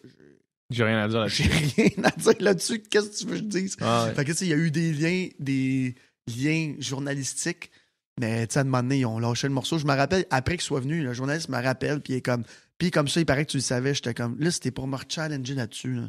J'ai 0.69 0.83
rien 0.83 1.03
à 1.03 1.07
dire 1.07 1.19
là-dessus. 1.19 1.43
J'ai 1.43 1.83
rien 1.95 2.03
à 2.05 2.11
dire 2.11 2.33
là-dessus. 2.39 2.79
Qu'est-ce 2.83 3.09
que 3.09 3.15
tu 3.17 3.25
veux 3.25 3.31
que 3.31 3.37
je 3.37 3.43
dise? 3.43 3.77
Ah, 3.81 4.05
ouais. 4.07 4.13
Fait 4.15 4.23
que, 4.25 4.31
tu 4.31 4.37
sais, 4.37 4.45
il 4.45 4.49
y 4.49 4.53
a 4.53 4.57
eu 4.57 4.71
des 4.71 4.93
liens, 4.93 5.27
des 5.39 5.95
liens 6.27 6.75
journalistiques. 6.79 7.71
Mais, 8.19 8.47
tu 8.47 8.53
sais, 8.53 8.59
à 8.59 8.61
un 8.61 8.65
moment 8.65 8.81
donné, 8.83 8.99
ils 8.99 9.05
ont 9.05 9.19
lâché 9.19 9.47
le 9.47 9.53
morceau. 9.53 9.77
Je 9.77 9.85
me 9.85 9.93
rappelle, 9.93 10.25
après 10.29 10.55
qu'il 10.55 10.63
soit 10.63 10.79
venu, 10.79 11.03
le 11.03 11.13
journaliste 11.13 11.49
me 11.49 11.61
rappelle, 11.61 11.99
puis 12.01 12.13
il 12.13 12.15
est 12.17 12.21
comme. 12.21 12.43
Puis 12.77 12.91
comme 12.91 13.07
ça, 13.07 13.19
il 13.19 13.25
paraît 13.25 13.45
que 13.45 13.51
tu 13.51 13.57
le 13.57 13.61
savais. 13.63 13.93
J'étais 13.93 14.13
comme. 14.13 14.37
Là, 14.39 14.51
c'était 14.51 14.71
pour 14.71 14.87
me 14.87 14.97
challenger 15.09 15.53
là-dessus. 15.55 15.95
là. 15.95 16.07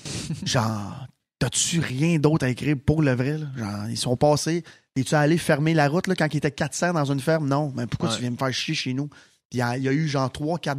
Genre, 0.44 1.06
t'as-tu 1.38 1.80
rien 1.80 2.18
d'autre 2.18 2.46
à 2.46 2.50
écrire 2.50 2.76
pour 2.84 3.02
le 3.02 3.12
vrai? 3.12 3.38
là? 3.38 3.46
Genre, 3.56 3.88
ils 3.88 3.96
sont 3.96 4.16
passés. 4.16 4.62
Es-tu 4.96 5.14
allé 5.14 5.38
fermer 5.38 5.74
la 5.74 5.88
route 5.88 6.06
là, 6.06 6.14
quand 6.14 6.32
il 6.32 6.36
était 6.36 6.50
400 6.50 6.92
dans 6.94 7.04
une 7.12 7.20
ferme? 7.20 7.48
Non. 7.48 7.72
Mais 7.76 7.86
pourquoi 7.86 8.08
Ouais. 8.10 8.14
tu 8.16 8.20
viens 8.22 8.30
me 8.30 8.36
faire 8.36 8.52
chier 8.52 8.74
chez 8.74 8.92
nous? 8.94 9.08
Puis 9.08 9.18
il 9.54 9.58
y, 9.58 9.62
a- 9.62 9.76
il 9.76 9.82
y 9.82 9.88
a 9.88 9.92
eu 9.92 10.06
genre 10.08 10.30
3-4 10.30 10.78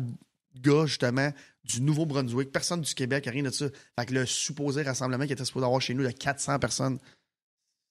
gars, 0.61 0.85
justement, 0.85 1.31
du 1.63 1.81
Nouveau-Brunswick. 1.81 2.51
Personne 2.51 2.81
du 2.81 2.93
Québec, 2.93 3.27
rien 3.31 3.43
de 3.43 3.49
ça. 3.49 3.65
Fait 3.99 4.05
que 4.05 4.13
le 4.13 4.25
supposé 4.25 4.83
rassemblement 4.83 5.25
qui 5.25 5.33
était 5.33 5.45
supposé 5.45 5.65
avoir 5.65 5.81
chez 5.81 5.93
nous 5.93 6.03
de 6.03 6.11
400 6.11 6.59
personnes, 6.59 6.97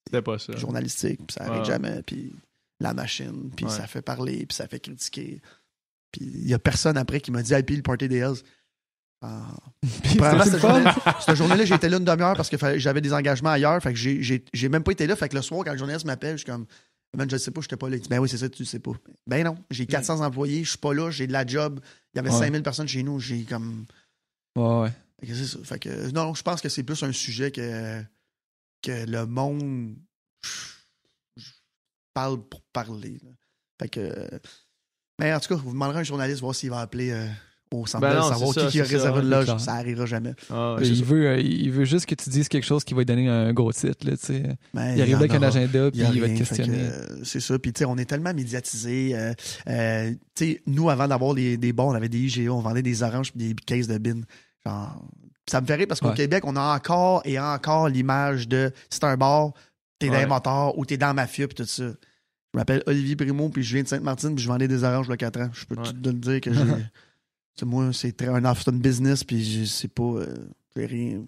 C'était 0.06 0.22
pas 0.22 0.38
ça. 0.38 0.56
journalistique, 0.56 1.18
puis 1.26 1.34
ça 1.38 1.44
arrête 1.44 1.60
Ouais. 1.60 1.64
jamais, 1.66 2.02
puis 2.02 2.32
la 2.80 2.94
machine, 2.94 3.50
puis 3.54 3.66
Ouais. 3.66 3.70
ça 3.70 3.86
fait 3.86 4.02
parler, 4.02 4.46
puis 4.46 4.54
ça 4.56 4.66
fait 4.66 4.80
critiquer. 4.80 5.40
Puis 6.12 6.22
il 6.24 6.48
y 6.48 6.54
a 6.54 6.58
personne 6.58 6.96
après 6.96 7.20
qui 7.20 7.30
m'a 7.30 7.42
dit 7.42 7.52
«Hey, 7.54 7.62
puis 7.62 7.76
le 7.76 7.82
Party 7.82 8.08
des 8.08 8.16
Hells. 8.16 8.38
Ah. 9.22 9.54
Puis 10.02 10.16
Premièrement, 10.16 10.44
cette 10.44 10.58
journée- 10.60 11.36
journée-là, 11.36 11.76
été 11.76 11.88
là 11.90 11.98
une 11.98 12.04
demi-heure 12.06 12.34
parce 12.34 12.48
que 12.48 12.78
j'avais 12.78 13.02
des 13.02 13.12
engagements 13.12 13.50
ailleurs. 13.50 13.82
Fait 13.82 13.92
que 13.92 13.98
j'ai- 13.98 14.68
même 14.70 14.82
pas 14.82 14.92
été 14.92 15.06
là. 15.06 15.14
Fait 15.14 15.28
que 15.28 15.36
le 15.36 15.42
soir, 15.42 15.62
quand 15.62 15.72
le 15.72 15.76
journaliste 15.78 16.06
m'appelle, 16.06 16.32
je 16.38 16.44
suis 16.44 16.46
comme 16.50 16.66
Man, 17.14 17.28
je 17.28 17.36
sais 17.36 17.50
pas, 17.50 17.60
j'étais 17.60 17.76
pas 17.76 17.88
là. 17.90 17.96
Il 17.96 18.02
dit 18.02 18.08
Ben 18.08 18.18
oui, 18.18 18.28
c'est 18.30 18.38
ça, 18.38 18.48
tu 18.48 18.64
sais 18.64 18.78
pas. 18.78 18.92
Ben 19.26 19.44
non, 19.44 19.58
j'ai 19.70 19.84
400 19.84 20.20
employés, 20.24 20.62
je 20.64 20.70
suis 20.70 20.78
pas 20.78 20.94
là, 20.94 21.10
j'ai 21.10 21.26
de 21.26 21.32
la 21.32 21.44
job. 21.44 21.80
Il 22.14 22.16
y 22.16 22.20
avait 22.20 22.30
Ouais. 22.30 22.38
5000 22.38 22.62
personnes 22.62 22.86
chez 22.88 23.02
nous. 23.02 23.18
J'ai 23.20 23.42
comme. 23.44 23.84
Ouais, 24.56 24.80
ouais. 24.82 24.92
Fait 25.20 25.26
que 25.26 25.34
c'est 25.34 25.44
ça. 25.46 25.58
Fait 25.64 25.78
que, 25.80 26.10
non, 26.12 26.32
je 26.34 26.42
pense 26.42 26.60
que 26.62 26.68
c'est 26.70 26.84
plus 26.84 27.02
un 27.02 27.12
sujet 27.12 27.50
que, 27.50 28.00
que 28.82 29.04
le 29.06 29.26
monde 29.26 29.96
je- 30.42 30.48
je 30.48 30.69
parle 32.20 32.42
pour 32.48 32.62
parler. 32.72 33.18
là. 33.22 33.30
Fait 33.80 33.88
que. 33.88 34.28
Mais 35.20 35.32
en 35.34 35.40
tout 35.40 35.48
cas, 35.48 35.54
vous 35.62 35.72
demanderez 35.72 35.98
à 35.98 36.00
un 36.00 36.04
journaliste 36.04 36.40
voir 36.40 36.54
s'il 36.54 36.70
va 36.70 36.80
appeler 36.80 37.10
euh, 37.10 37.26
au 37.72 37.86
centre 37.86 38.00
Ben 38.02 38.14
non, 38.18 38.28
savoir 38.28 38.52
qui, 38.70 38.80
a 38.80 38.84
réservé 38.84 39.22
loge. 39.22 39.54
Ça 39.58 39.74
arrivera 39.74 40.06
jamais. 40.06 40.34
Ah, 40.50 40.74
ouais, 40.76 40.80
Euh, 40.80 40.84
c'est 40.84 40.90
il, 40.90 40.96
ça. 40.98 41.04
veut, 41.04 41.26
euh, 41.28 41.40
il 41.40 41.70
veut 41.70 41.84
juste 41.84 42.06
que 42.06 42.14
tu 42.14 42.30
dises 42.30 42.48
quelque 42.48 42.64
chose 42.64 42.84
qui 42.84 42.94
va 42.94 43.00
lui 43.00 43.06
donner 43.06 43.28
un 43.28 43.52
gros 43.52 43.70
titre. 43.72 44.06
Là, 44.06 44.16
tu 44.16 44.26
sais. 44.26 44.42
Mais 44.74 44.96
il 44.96 45.02
arrive 45.02 45.16
avec 45.16 45.32
un 45.34 45.42
agenda, 45.42 45.90
puis 45.90 46.00
Il 46.00 46.20
va 46.20 46.28
te 46.28 46.38
questionner. 46.38 46.78
euh, 46.80 47.24
c'est 47.24 47.40
ça. 47.40 47.58
Puis, 47.58 47.72
tu 47.72 47.80
sais, 47.80 47.84
on 47.84 47.96
est 47.98 48.06
tellement 48.06 48.32
médiatisés. 48.34 49.10
euh, 49.14 49.32
euh, 49.68 50.10
tu 50.34 50.44
sais, 50.52 50.62
nous, 50.66 50.88
avant 50.90 51.06
d'avoir 51.08 51.34
des, 51.34 51.56
des 51.58 51.72
bons, 51.72 51.90
on 51.90 51.94
avait 51.94 52.08
des 52.08 52.18
IGA, 52.18 52.50
on 52.52 52.60
vendait 52.60 52.82
des 52.82 53.02
oranges 53.02 53.32
puis 53.32 53.48
des 53.48 53.54
caisses 53.54 53.88
de 53.88 53.98
bin. 53.98 54.20
Genre, 54.66 55.04
ça 55.48 55.60
me 55.60 55.66
fait 55.66 55.74
rire 55.74 55.86
parce 55.88 56.00
qu'au 56.00 56.08
Ouais. 56.08 56.14
Québec, 56.14 56.44
on 56.46 56.56
a 56.56 56.74
encore 56.76 57.22
et 57.24 57.38
encore 57.38 57.88
l'image 57.88 58.48
de 58.48 58.72
c'est 58.88 59.04
un 59.04 59.16
bar, 59.16 59.52
t'es 59.98 60.06
dans 60.08 60.14
Ouais. 60.14 60.22
un 60.24 60.26
moteur 60.28 60.78
ou 60.78 60.84
t'es 60.86 60.96
dans 60.96 61.08
la 61.08 61.14
mafia 61.14 61.46
puis 61.46 61.54
tout 61.56 61.64
ça. 61.66 61.90
Je 62.52 62.58
m'appelle 62.58 62.82
Olivier 62.86 63.16
Primo 63.16 63.48
puis 63.48 63.62
je 63.62 63.74
viens 63.74 63.82
de 63.82 63.88
Sainte-Martine 63.88 64.34
puis 64.34 64.42
je 64.42 64.48
vendais 64.48 64.66
des 64.68 64.82
oranges 64.84 65.06
il 65.06 65.10
y 65.10 65.14
a 65.14 65.16
4 65.16 65.40
ans. 65.40 65.50
Je 65.52 65.64
peux 65.66 65.76
Ouais. 65.76 65.82
tout 65.84 65.92
te 65.92 66.08
le 66.08 66.14
dire 66.14 66.40
que 66.40 66.52
j'ai. 66.52 66.60
c'est 67.56 67.64
moi, 67.66 67.92
c'est 67.92 68.22
un 68.28 68.44
Afton 68.44 68.72
business 68.72 69.22
puis 69.24 69.44
je 69.44 69.64
sais 69.64 69.88
pas. 69.88 70.02
euh, 70.02 70.34
j'ai 70.76 70.86
rien, 70.86 71.22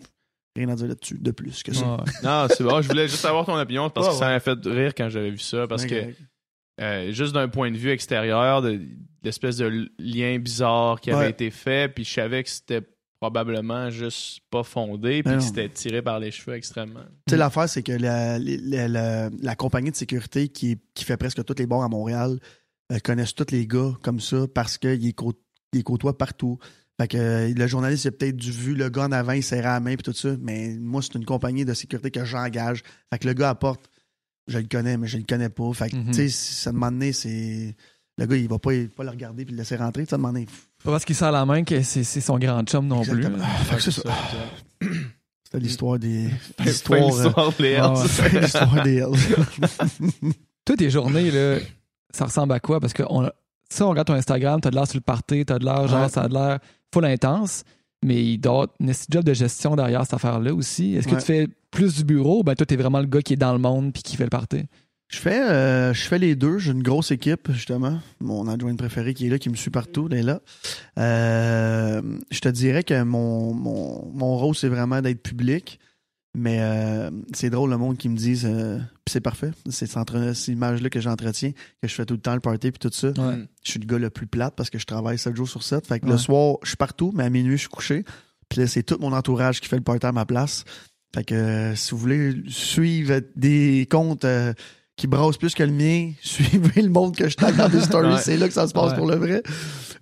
rien 0.56 0.68
à 0.68 0.74
dire 0.74 0.86
là-dessus 0.88 1.18
de 1.18 1.30
plus 1.30 1.62
que 1.62 1.72
ça. 1.72 1.96
Ouais. 1.96 2.04
Non, 2.24 2.46
c'est 2.48 2.64
bon. 2.64 2.80
Je 2.82 2.88
voulais 2.88 3.08
juste 3.08 3.24
avoir 3.24 3.44
ton 3.46 3.56
opinion 3.58 3.88
parce 3.90 4.08
que 4.08 4.14
ça 4.14 4.26
m'a 4.28 4.40
fait 4.40 4.58
rire 4.64 4.94
quand 4.96 5.08
j'avais 5.08 5.30
vu 5.30 5.38
ça. 5.38 5.66
Parce 5.68 5.84
que 5.86 6.12
euh, 6.80 7.12
juste 7.12 7.32
d'un 7.34 7.48
point 7.48 7.70
de 7.70 7.76
vue 7.76 7.90
extérieur, 7.90 8.62
de 8.62 8.80
l'espèce 9.22 9.56
de 9.58 9.88
lien 9.98 10.38
bizarre 10.38 11.00
qui 11.00 11.10
avait 11.10 11.24
Ouais. 11.26 11.30
été 11.30 11.50
fait, 11.50 11.92
puis 11.92 12.04
je 12.04 12.12
savais 12.12 12.42
que 12.42 12.48
c'était 12.50 12.82
probablement 13.22 13.88
juste 13.88 14.40
pas 14.50 14.64
fondé, 14.64 15.22
puis 15.22 15.40
c'était 15.40 15.68
tiré 15.68 16.02
par 16.02 16.18
les 16.18 16.32
cheveux 16.32 16.56
extrêmement. 16.56 17.04
Tu 17.28 17.30
sais, 17.30 17.36
l'affaire, 17.36 17.68
c'est 17.68 17.84
que 17.84 17.92
la, 17.92 18.36
la- 18.40 18.88
la- 18.88 19.30
la 19.30 19.54
compagnie 19.54 19.92
de 19.92 19.96
sécurité 19.96 20.48
qui, 20.48 20.76
qui 20.92 21.04
fait 21.04 21.16
presque 21.16 21.44
tous 21.44 21.54
les 21.56 21.66
bars 21.66 21.82
à 21.82 21.88
Montréal 21.88 22.40
euh, 22.90 22.98
connaissent 23.04 23.34
tous 23.36 23.52
les 23.52 23.64
gars 23.68 23.92
comme 24.02 24.18
ça 24.18 24.46
parce 24.52 24.76
qu'ils 24.76 25.14
côtoient 25.84 26.18
partout. 26.18 26.58
Fait 27.00 27.06
que 27.06 27.16
euh, 27.16 27.54
le 27.56 27.66
journaliste, 27.68 28.04
il 28.06 28.08
a 28.08 28.10
peut-être 28.10 28.36
dû 28.36 28.50
vu 28.50 28.74
le 28.74 28.88
gars 28.88 29.04
en 29.04 29.12
avant, 29.12 29.32
il 29.32 29.42
serrait 29.44 29.62
la 29.62 29.78
main 29.78 29.94
puis 29.94 30.02
tout 30.02 30.12
ça. 30.12 30.30
Mais 30.40 30.74
moi, 30.80 31.00
c'est 31.00 31.14
une 31.14 31.24
compagnie 31.24 31.64
de 31.64 31.74
sécurité 31.74 32.10
que 32.10 32.24
j'engage. 32.24 32.82
Fait 33.12 33.20
que 33.20 33.28
le 33.28 33.34
gars 33.34 33.50
apporte, 33.50 33.88
je 34.48 34.58
le 34.58 34.66
connais, 34.66 34.96
mais 34.96 35.06
je 35.06 35.16
le 35.16 35.22
connais 35.24 35.48
pas. 35.48 35.72
Fait 35.74 35.90
que, 35.90 35.96
Mhm. 35.96 36.06
tu 36.10 36.14
sais, 36.14 36.28
ça 36.28 36.72
demande 36.72 37.00
c'est. 37.12 37.76
Le 38.18 38.26
gars, 38.26 38.36
il 38.36 38.48
va 38.48 38.58
pas, 38.58 38.74
il 38.74 38.88
va 38.88 38.94
pas 38.96 39.04
le 39.04 39.10
regarder 39.10 39.44
puis 39.44 39.54
le 39.54 39.58
laisser 39.58 39.76
rentrer. 39.76 40.04
Ça 40.06 40.16
demande. 40.16 40.44
Pas 40.84 40.90
parce 40.90 41.04
qu'il 41.04 41.14
serre 41.14 41.32
la 41.32 41.44
main 41.46 41.62
que 41.64 41.82
c'est 41.82 42.02
son 42.04 42.38
grand 42.38 42.62
chum 42.64 42.86
non 42.86 43.02
plus. 43.02 43.18
Exactement. 43.18 43.44
Ah, 43.46 43.64
fait 43.64 43.76
que 43.76 43.82
c'est 43.82 43.90
ça. 43.92 44.02
exact. 44.02 45.06
C'était 45.44 45.58
l'histoire 45.64 45.98
des. 45.98 46.28
L'histoire. 46.64 47.00
euh, 47.38 47.50
des 47.58 47.76
Ah, 47.76 47.94
l'histoire 48.40 48.82
des 48.82 48.96
Hells. 48.96 50.32
Toi, 50.64 50.76
tes 50.76 50.90
journées, 50.90 51.30
là, 51.30 51.58
ça 52.12 52.24
ressemble 52.26 52.52
à 52.52 52.60
quoi? 52.60 52.80
Parce 52.80 52.92
que 52.92 53.02
on, 53.08 53.28
ça, 53.68 53.86
on 53.86 53.90
regarde 53.90 54.06
ton 54.08 54.14
Instagram, 54.14 54.60
t'as 54.60 54.70
de 54.70 54.76
l'air 54.76 54.86
sur 54.86 54.96
le 54.96 55.02
party, 55.02 55.44
t'as 55.44 55.58
de 55.58 55.64
l'air, 55.64 55.86
genre, 55.88 56.02
Ouais. 56.02 56.08
ça 56.08 56.22
a 56.22 56.28
de 56.28 56.34
l'air 56.34 56.58
full 56.92 57.04
intense, 57.04 57.64
mais 58.04 58.22
il 58.24 58.38
doit 58.38 58.66
un 58.82 58.92
job 59.10 59.24
de 59.24 59.34
gestion 59.34 59.76
derrière 59.76 60.02
cette 60.02 60.14
affaire-là 60.14 60.54
aussi. 60.54 60.94
Est-ce 60.94 61.06
que 61.06 61.14
Ouais. 61.14 61.20
tu 61.20 61.26
fais 61.26 61.48
plus 61.70 61.96
du 61.96 62.04
bureau 62.04 62.40
ou 62.40 62.42
ben 62.44 62.54
toi, 62.54 62.66
t'es 62.66 62.76
vraiment 62.76 63.00
le 63.00 63.06
gars 63.06 63.22
qui 63.22 63.32
est 63.32 63.36
dans 63.36 63.52
le 63.52 63.58
monde 63.58 63.92
puis 63.92 64.02
qui 64.02 64.16
fait 64.16 64.24
le 64.24 64.30
party? 64.30 64.64
Je 65.12 65.18
fais, 65.18 65.42
euh, 65.42 65.92
je 65.92 66.02
fais 66.02 66.18
les 66.18 66.34
deux. 66.34 66.58
J'ai 66.58 66.72
une 66.72 66.82
grosse 66.82 67.10
équipe, 67.10 67.52
justement. 67.52 67.98
Mon 68.20 68.48
adjoint 68.48 68.74
préféré 68.76 69.12
qui 69.14 69.26
est 69.26 69.30
là, 69.30 69.38
qui 69.38 69.50
me 69.50 69.56
suit 69.56 69.70
partout, 69.70 70.08
il 70.10 70.16
est 70.16 70.22
là. 70.22 70.40
Euh, 70.98 72.00
je 72.30 72.40
te 72.40 72.48
dirais 72.48 72.82
que 72.82 73.02
mon, 73.02 73.52
mon, 73.52 74.10
mon 74.14 74.36
rôle, 74.38 74.54
c'est 74.54 74.68
vraiment 74.68 75.00
d'être 75.02 75.22
public. 75.22 75.78
Mais 76.34 76.60
euh, 76.62 77.10
c'est 77.34 77.50
drôle 77.50 77.68
le 77.68 77.76
monde 77.76 77.98
qui 77.98 78.08
me 78.08 78.16
dise, 78.16 78.46
euh, 78.50 78.78
c'est 79.06 79.20
parfait. 79.20 79.50
C'est 79.68 79.86
cette 79.86 80.48
image-là 80.48 80.88
que 80.88 80.98
j'entretiens, 80.98 81.52
que 81.82 81.88
je 81.88 81.94
fais 81.94 82.06
tout 82.06 82.14
le 82.14 82.20
temps 82.20 82.32
le 82.32 82.40
party 82.40 82.70
puis 82.72 82.78
tout 82.78 82.90
ça. 82.90 83.08
Ouais. 83.08 83.44
Je 83.62 83.70
suis 83.70 83.80
le 83.80 83.84
gars 83.84 83.98
le 83.98 84.08
plus 84.08 84.26
plate 84.26 84.54
parce 84.56 84.70
que 84.70 84.78
je 84.78 84.86
travaille 84.86 85.18
7 85.18 85.36
jours 85.36 85.48
sur 85.48 85.62
7. 85.62 85.86
Fait 85.86 86.00
que 86.00 86.06
Ouais. 86.06 86.12
le 86.12 86.16
soir, 86.18 86.56
je 86.62 86.68
suis 86.68 86.76
partout, 86.78 87.12
mais 87.14 87.24
à 87.24 87.28
minuit, 87.28 87.56
je 87.58 87.62
suis 87.62 87.68
couché. 87.68 88.04
Puis 88.48 88.60
là, 88.60 88.66
c'est 88.66 88.82
tout 88.82 88.96
mon 88.98 89.12
entourage 89.12 89.60
qui 89.60 89.68
fait 89.68 89.76
le 89.76 89.82
party 89.82 90.06
à 90.06 90.12
ma 90.12 90.24
place. 90.24 90.64
Fait 91.14 91.22
que 91.24 91.34
euh, 91.34 91.74
si 91.76 91.90
vous 91.90 91.98
voulez 91.98 92.34
suivre 92.48 93.20
des 93.36 93.86
comptes 93.90 94.24
euh, 94.24 94.54
qui 94.96 95.06
brassent 95.06 95.36
plus 95.38 95.54
que 95.54 95.62
le 95.62 95.72
mien, 95.72 96.12
suivez 96.20 96.82
le 96.82 96.90
monde 96.90 97.16
que 97.16 97.28
je 97.28 97.36
tag 97.36 97.56
dans 97.56 97.68
des 97.68 97.80
stories. 97.80 98.14
Ouais. 98.14 98.20
C'est 98.20 98.36
là 98.36 98.46
que 98.48 98.54
ça 98.54 98.66
se 98.68 98.72
passe 98.72 98.92
Ouais. 98.92 98.98
pour 98.98 99.06
le 99.06 99.16
vrai. 99.16 99.42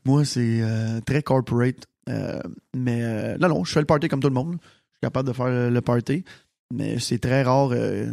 Moi, 0.04 0.24
c'est 0.24 0.60
euh, 0.62 1.00
très 1.00 1.22
corporate. 1.22 1.86
Euh, 2.08 2.40
mais 2.74 3.02
euh, 3.02 3.38
non, 3.38 3.48
non, 3.48 3.64
je 3.64 3.72
fais 3.72 3.80
le 3.80 3.86
party 3.86 4.08
comme 4.08 4.20
tout 4.20 4.28
le 4.28 4.34
monde. 4.34 4.56
Je 4.60 4.66
suis 4.94 5.00
capable 5.02 5.28
de 5.28 5.32
faire 5.32 5.70
le, 5.70 5.80
party. 5.80 6.24
Mais 6.72 6.98
c'est 6.98 7.18
très 7.18 7.42
rare 7.42 7.70
euh, 7.72 8.12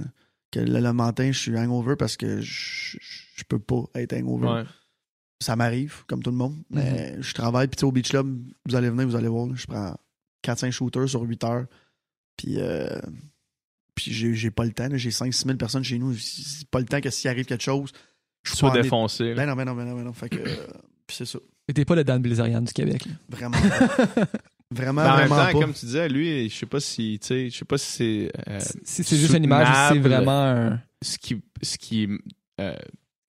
que 0.51 0.59
le, 0.59 0.79
le 0.79 0.93
matin, 0.93 1.31
je 1.31 1.39
suis 1.39 1.57
hangover 1.57 1.95
parce 1.95 2.17
que 2.17 2.41
je, 2.41 2.97
peux 3.47 3.59
pas 3.59 3.83
être 3.95 4.13
hangover 4.13 4.47
Ouais. 4.47 4.63
ça 5.41 5.55
m'arrive, 5.55 6.03
comme 6.07 6.21
tout 6.21 6.31
le 6.31 6.37
monde. 6.37 6.55
Mhm. 6.55 6.63
Mais 6.71 7.15
je 7.21 7.33
travaille, 7.33 7.67
puis 7.67 7.77
tu 7.77 7.81
sais, 7.81 7.85
au 7.85 7.91
Beach 7.91 8.09
Club, 8.09 8.39
vous 8.67 8.75
allez 8.75 8.89
venir, 8.89 9.07
vous 9.07 9.15
allez 9.15 9.27
voir, 9.27 9.47
là, 9.47 9.53
je 9.55 9.65
prends 9.65 9.95
4-5 10.43 10.71
shooters 10.71 11.09
sur 11.09 11.21
8 11.21 11.43
heures. 11.43 11.65
Puis, 12.35 12.55
euh, 12.59 12.99
puis 13.97 14.13
j'ai, 14.13 14.33
j'ai 14.35 14.51
pas 14.51 14.63
le 14.63 14.71
temps, 14.71 14.87
j'ai 14.93 15.09
5-6 15.09 15.45
000 15.45 15.57
personnes 15.57 15.83
chez 15.83 15.97
nous. 15.97 16.13
C'est 16.15 16.67
pas 16.69 16.79
le 16.79 16.85
temps 16.85 17.01
que 17.01 17.09
s'il 17.09 17.29
arrive 17.29 17.45
quelque 17.45 17.63
chose, 17.63 17.91
je 18.43 18.51
suis 18.51 18.59
Soit 18.59 18.71
pas 18.71 18.79
en 18.79 18.81
défoncé. 18.81 19.33
Ben 19.33 19.45
non, 19.47 19.55
ben 19.55 19.65
non, 19.65 19.73
ben 19.75 19.85
non, 19.85 19.95
ben 19.95 20.03
non. 20.03 20.13
Fait 20.13 20.29
que, 20.29 20.37
euh, 20.37 20.55
puis 21.07 21.17
c'est 21.17 21.25
ça. 21.25 21.39
Et 21.67 21.73
t'es 21.73 21.83
pas 21.83 21.95
le 21.95 22.03
Dan 22.03 22.21
Bilzerian 22.21 22.61
du 22.61 22.71
Québec. 22.71 23.05
là. 23.05 23.11
Vraiment. 23.29 23.57
pas. 23.57 24.27
vraiment, 24.71 25.03
Mais 25.03 25.09
en 25.09 25.17
même 25.17 25.27
vraiment 25.27 25.45
temps, 25.47 25.51
pas. 25.53 25.59
comme 25.65 25.73
tu 25.73 25.85
disais, 25.87 26.07
lui, 26.07 26.47
je 26.49 26.55
sais 26.55 26.65
pas 26.65 26.79
si, 26.79 27.17
tu 27.19 27.27
sais, 27.27 27.49
je 27.49 27.57
sais 27.57 27.65
pas 27.65 27.77
si 27.77 27.91
c'est 27.91 28.31
euh, 28.47 28.59
Si 28.83 29.03
c'est 29.03 29.17
juste 29.17 29.33
une 29.33 29.43
image 29.43 29.67
c'est 29.91 29.99
vraiment 29.99 30.43
un 30.43 30.81
ce 31.03 31.17
qui, 31.17 31.41
ce 31.61 31.77
qui, 31.77 32.07
euh, 32.61 32.75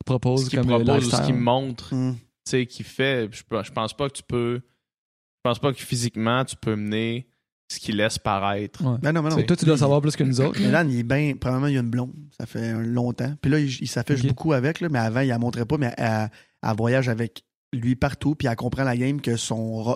propose 0.04 0.44
ce 0.44 0.50
qu'il 0.50 0.58
comme 0.60 0.68
propose 0.68 1.06
ou 1.06 1.10
ce 1.10 1.22
qu'il 1.22 1.34
montre, 1.34 1.92
Hum. 1.92 2.14
tu 2.16 2.20
sais, 2.50 2.66
qu'il 2.66 2.84
fait. 2.86 3.28
Je, 3.32 3.42
je 3.62 3.72
pense 3.72 3.96
pas 3.96 4.08
que 4.08 4.14
tu 4.14 4.22
peux, 4.22 4.54
je 4.56 5.40
pense 5.42 5.58
pas 5.58 5.72
que 5.72 5.80
physiquement 5.80 6.44
tu 6.44 6.56
peux 6.56 6.76
mener 6.76 7.28
ce 7.70 7.78
qu'il 7.80 7.96
laisse 7.96 8.18
paraître. 8.18 8.82
Ouais. 8.84 8.98
Ben 9.02 9.12
non, 9.12 9.22
ben 9.22 9.30
non. 9.30 9.42
Toi, 9.42 9.56
tu 9.56 9.64
dois 9.64 9.76
savoir 9.78 10.00
plus 10.00 10.16
que 10.16 10.24
nous 10.24 10.40
autres. 10.40 10.58
Mais 10.60 10.70
là, 10.70 10.82
il 10.84 10.98
est 10.98 11.02
bien. 11.02 11.34
Probablement, 11.38 11.66
il 11.68 11.74
y 11.74 11.76
a 11.76 11.80
une 11.80 11.90
blonde. 11.90 12.14
Ça 12.38 12.46
fait 12.46 12.68
un 12.68 12.82
longtemps. 12.82 13.34
Puis 13.42 13.50
là, 13.50 13.58
il, 13.58 13.68
il 13.68 13.88
s'affiche 13.88 14.24
beaucoup 14.24 14.52
avec, 14.52 14.80
là, 14.80 14.88
mais 14.90 14.98
avant, 14.98 15.20
il 15.20 15.28
la 15.28 15.38
montrait 15.38 15.66
pas, 15.66 15.76
mais 15.76 15.92
elle, 15.98 16.30
elle 16.62 16.76
voyage 16.76 17.08
avec 17.08 17.44
lui 17.74 17.96
partout, 17.96 18.34
puis 18.34 18.48
elle 18.48 18.56
comprend 18.56 18.84
la 18.84 18.96
game 18.96 19.20
que 19.20 19.36
son, 19.36 19.94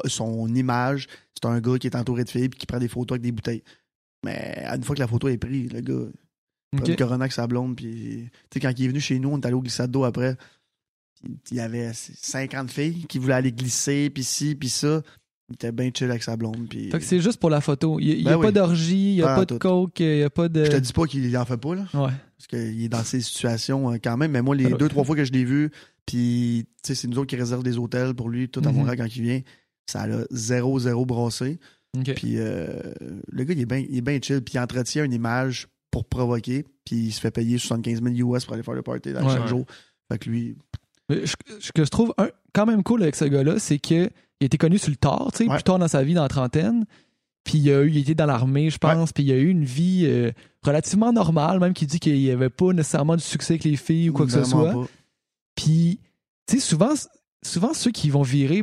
image, 0.55 1.07
c'est 1.35 1.49
un 1.49 1.59
gars 1.61 1.79
qui 1.79 1.87
est 1.87 1.97
entouré 1.97 2.25
de 2.25 2.29
filles, 2.29 2.51
puis 2.51 2.59
qui 2.59 2.67
prend 2.67 2.79
des 2.79 2.89
photos 2.89 3.17
avec 3.17 3.23
des 3.23 3.33
bouteilles. 3.33 3.63
Mais 4.25 4.65
une 4.75 4.85
fois 4.85 4.95
que 4.95 5.01
la 5.01 5.09
photo 5.09 5.29
est 5.29 5.39
prise, 5.39 5.73
le 5.73 5.81
gars, 5.81 5.95
il 6.75 6.77
prend 6.77 6.85
Ok. 6.85 6.89
une 6.89 6.97
corona 6.97 7.25
avec 7.25 7.33
sa 7.33 7.47
blonde, 7.47 7.77
puis. 7.77 8.29
Tu 8.51 8.55
sais, 8.55 8.61
quand 8.61 8.73
il 8.79 8.85
est 8.85 8.89
venu 8.89 9.01
chez 9.01 9.19
nous, 9.19 9.31
on 9.31 9.39
est 9.41 9.47
allé 9.47 9.55
au 9.55 9.63
glissade 9.63 9.91
d'eau 9.91 10.05
après. 10.05 10.37
Il 11.51 11.57
y 11.57 11.61
avait 11.61 11.93
50 11.95 12.71
filles 12.71 13.07
qui 13.07 13.19
voulaient 13.19 13.35
aller 13.35 13.53
glisser, 13.53 14.11
puis 14.11 14.25
ci, 14.25 14.55
puis 14.55 14.69
ça. 14.69 15.03
Il 15.53 15.55
était 15.55 15.73
bien 15.73 15.91
chill 15.95 16.09
avec 16.11 16.23
sa 16.23 16.37
blonde, 16.37 16.67
puis. 16.69 16.91
Fait 16.91 16.99
que 16.99 17.05
c'est 17.05 17.21
juste 17.21 17.39
pour 17.39 17.51
la 17.51 17.61
photo. 17.61 17.99
Il 18.01 18.07
n'y 18.23 18.29
a, 18.29 18.33
Ben 18.37 18.41
pas 18.41 18.47
oui. 18.47 18.53
d'orgie, 18.53 19.11
il 19.11 19.15
n'y 19.17 19.23
a 19.23 19.27
Pas 19.27 19.35
pas 19.37 19.41
de 19.45 19.55
tout. 19.55 19.59
coke, 19.59 20.01
il 20.01 20.17
n'y 20.17 20.23
a 20.23 20.31
pas 20.31 20.49
de. 20.49 20.65
Je 20.65 20.71
te 20.71 20.77
dis 20.77 20.93
pas 20.93 21.05
qu'il 21.07 21.37
en 21.37 21.45
fait 21.45 21.57
pas, 21.59 21.75
là. 21.75 21.83
Ouais. 21.95 22.11
Parce 22.39 22.47
qu'il 22.49 22.83
est 22.83 22.89
dans 22.89 23.05
ces 23.05 23.21
situations 23.21 23.93
euh, 23.93 23.97
quand 24.03 24.17
même. 24.17 24.31
Mais 24.33 24.43
moi, 24.43 24.57
les 24.57 24.67
Alors- 24.67 24.79
deux, 24.79 24.89
trois 24.89 25.05
fois 25.05 25.15
que 25.15 25.25
je 25.25 25.33
l'ai 25.33 25.45
vu, 25.45 25.71
puis 26.07 26.67
c'est 26.83 27.05
nous 27.07 27.19
autres 27.19 27.27
qui 27.29 27.37
réservent 27.37 27.63
des 27.63 27.79
hôtels 27.79 28.15
pour 28.15 28.29
lui, 28.29 28.49
tout 28.49 28.61
à 28.65 28.71
Mhm. 28.71 28.77
Montréal 28.79 28.97
quand 28.97 29.15
il 29.17 29.23
vient. 29.23 29.41
Ça 29.87 30.03
a 30.05 30.07
zéro, 30.31 30.79
zéro 30.79 31.05
brassé. 31.07 31.59
Puis 32.17 32.39
euh, 32.39 32.69
le 33.31 33.45
gars, 33.45 33.55
il 33.55 33.61
est 33.97 34.01
bien 34.01 34.19
chill. 34.23 34.41
Puis 34.43 34.55
il 34.55 34.59
entretient 34.59 35.05
une 35.05 35.13
image 35.13 35.69
pour 35.91 36.07
provoquer. 36.07 36.65
Puis 36.87 36.97
il 36.97 37.13
se 37.13 37.21
fait 37.21 37.31
payer 37.31 37.59
75 37.59 38.03
000 38.03 38.33
US 38.35 38.45
pour 38.47 38.55
aller 38.55 38.63
faire 38.63 38.75
le 38.75 38.83
party 38.83 39.13
dans 39.13 39.23
Ouais. 39.27 39.33
chaque 39.33 39.43
Ouais. 39.43 39.49
jour. 39.49 39.67
Fait 40.11 40.19
que 40.19 40.31
lui, 40.31 40.57
ce 41.27 41.73
que 41.73 41.85
je 41.85 41.91
trouve 41.91 42.13
un- 42.19 42.29
quand 42.55 42.67
même 42.67 42.83
cool 42.83 43.03
avec 43.03 43.17
ce 43.17 43.25
gars-là, 43.25 43.59
c'est 43.59 43.79
qu'il 43.79 44.11
été 44.41 44.59
connu 44.59 44.79
sur 44.79 44.91
le 44.91 44.97
tard, 44.97 45.29
tu 45.33 45.39
sais, 45.45 45.49
Ouais. 45.49 45.55
plus 45.57 45.63
tard 45.63 45.79
dans 45.79 45.89
sa 45.89 46.03
vie, 46.03 46.15
dans 46.15 46.23
la 46.23 46.29
trentaine. 46.29 46.85
Puis 47.45 47.59
il, 47.59 47.71
a 47.71 47.83
eu, 47.83 47.91
il 47.91 47.99
était 47.99 48.15
dans 48.15 48.27
l'armée, 48.27 48.71
je 48.71 48.79
pense, 48.79 49.13
puis 49.13 49.25
il 49.25 49.33
a 49.33 49.37
eu 49.37 49.49
une 49.49 49.65
vie 49.65 50.03
euh, 50.07 50.31
relativement 50.65 51.13
normale, 51.13 51.59
même 51.59 51.73
qui 51.75 51.87
dit 51.87 51.99
qu'il 51.99 52.15
n'y 52.19 52.31
avait 52.31 52.51
pas 52.51 52.73
nécessairement 52.73 53.17
du 53.17 53.23
succès 53.23 53.55
avec 53.55 53.65
les 53.65 53.77
filles 53.77 54.11
ou 54.11 54.13
quoi 54.13 54.27
que 54.27 54.33
ce 54.33 54.45
soit. 54.45 54.73
pas. 54.73 54.87
Puis, 55.57 55.99
tu 56.47 56.55
sais, 56.55 56.61
souvent, 56.61 56.93
souvent, 57.45 57.75
ceux 57.75 57.91
qui 57.91 58.11
vont 58.11 58.23
virer 58.23 58.63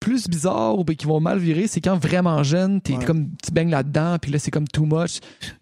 plus 0.00 0.26
bizarre 0.28 0.78
ou 0.78 0.84
qui 0.84 1.04
vont 1.06 1.20
mal 1.20 1.38
virer, 1.38 1.66
c'est 1.66 1.82
quand 1.82 1.98
vraiment 1.98 2.42
jeune, 2.42 2.80
t'es 2.80 2.96
Ouais. 2.96 3.04
comme, 3.04 3.28
tu 3.44 3.52
baignes 3.52 3.70
là-dedans, 3.70 4.16
puis 4.18 4.30
là, 4.32 4.38
c'est 4.38 4.50
comme 4.50 4.66
too 4.66 4.86
much. 4.86 5.20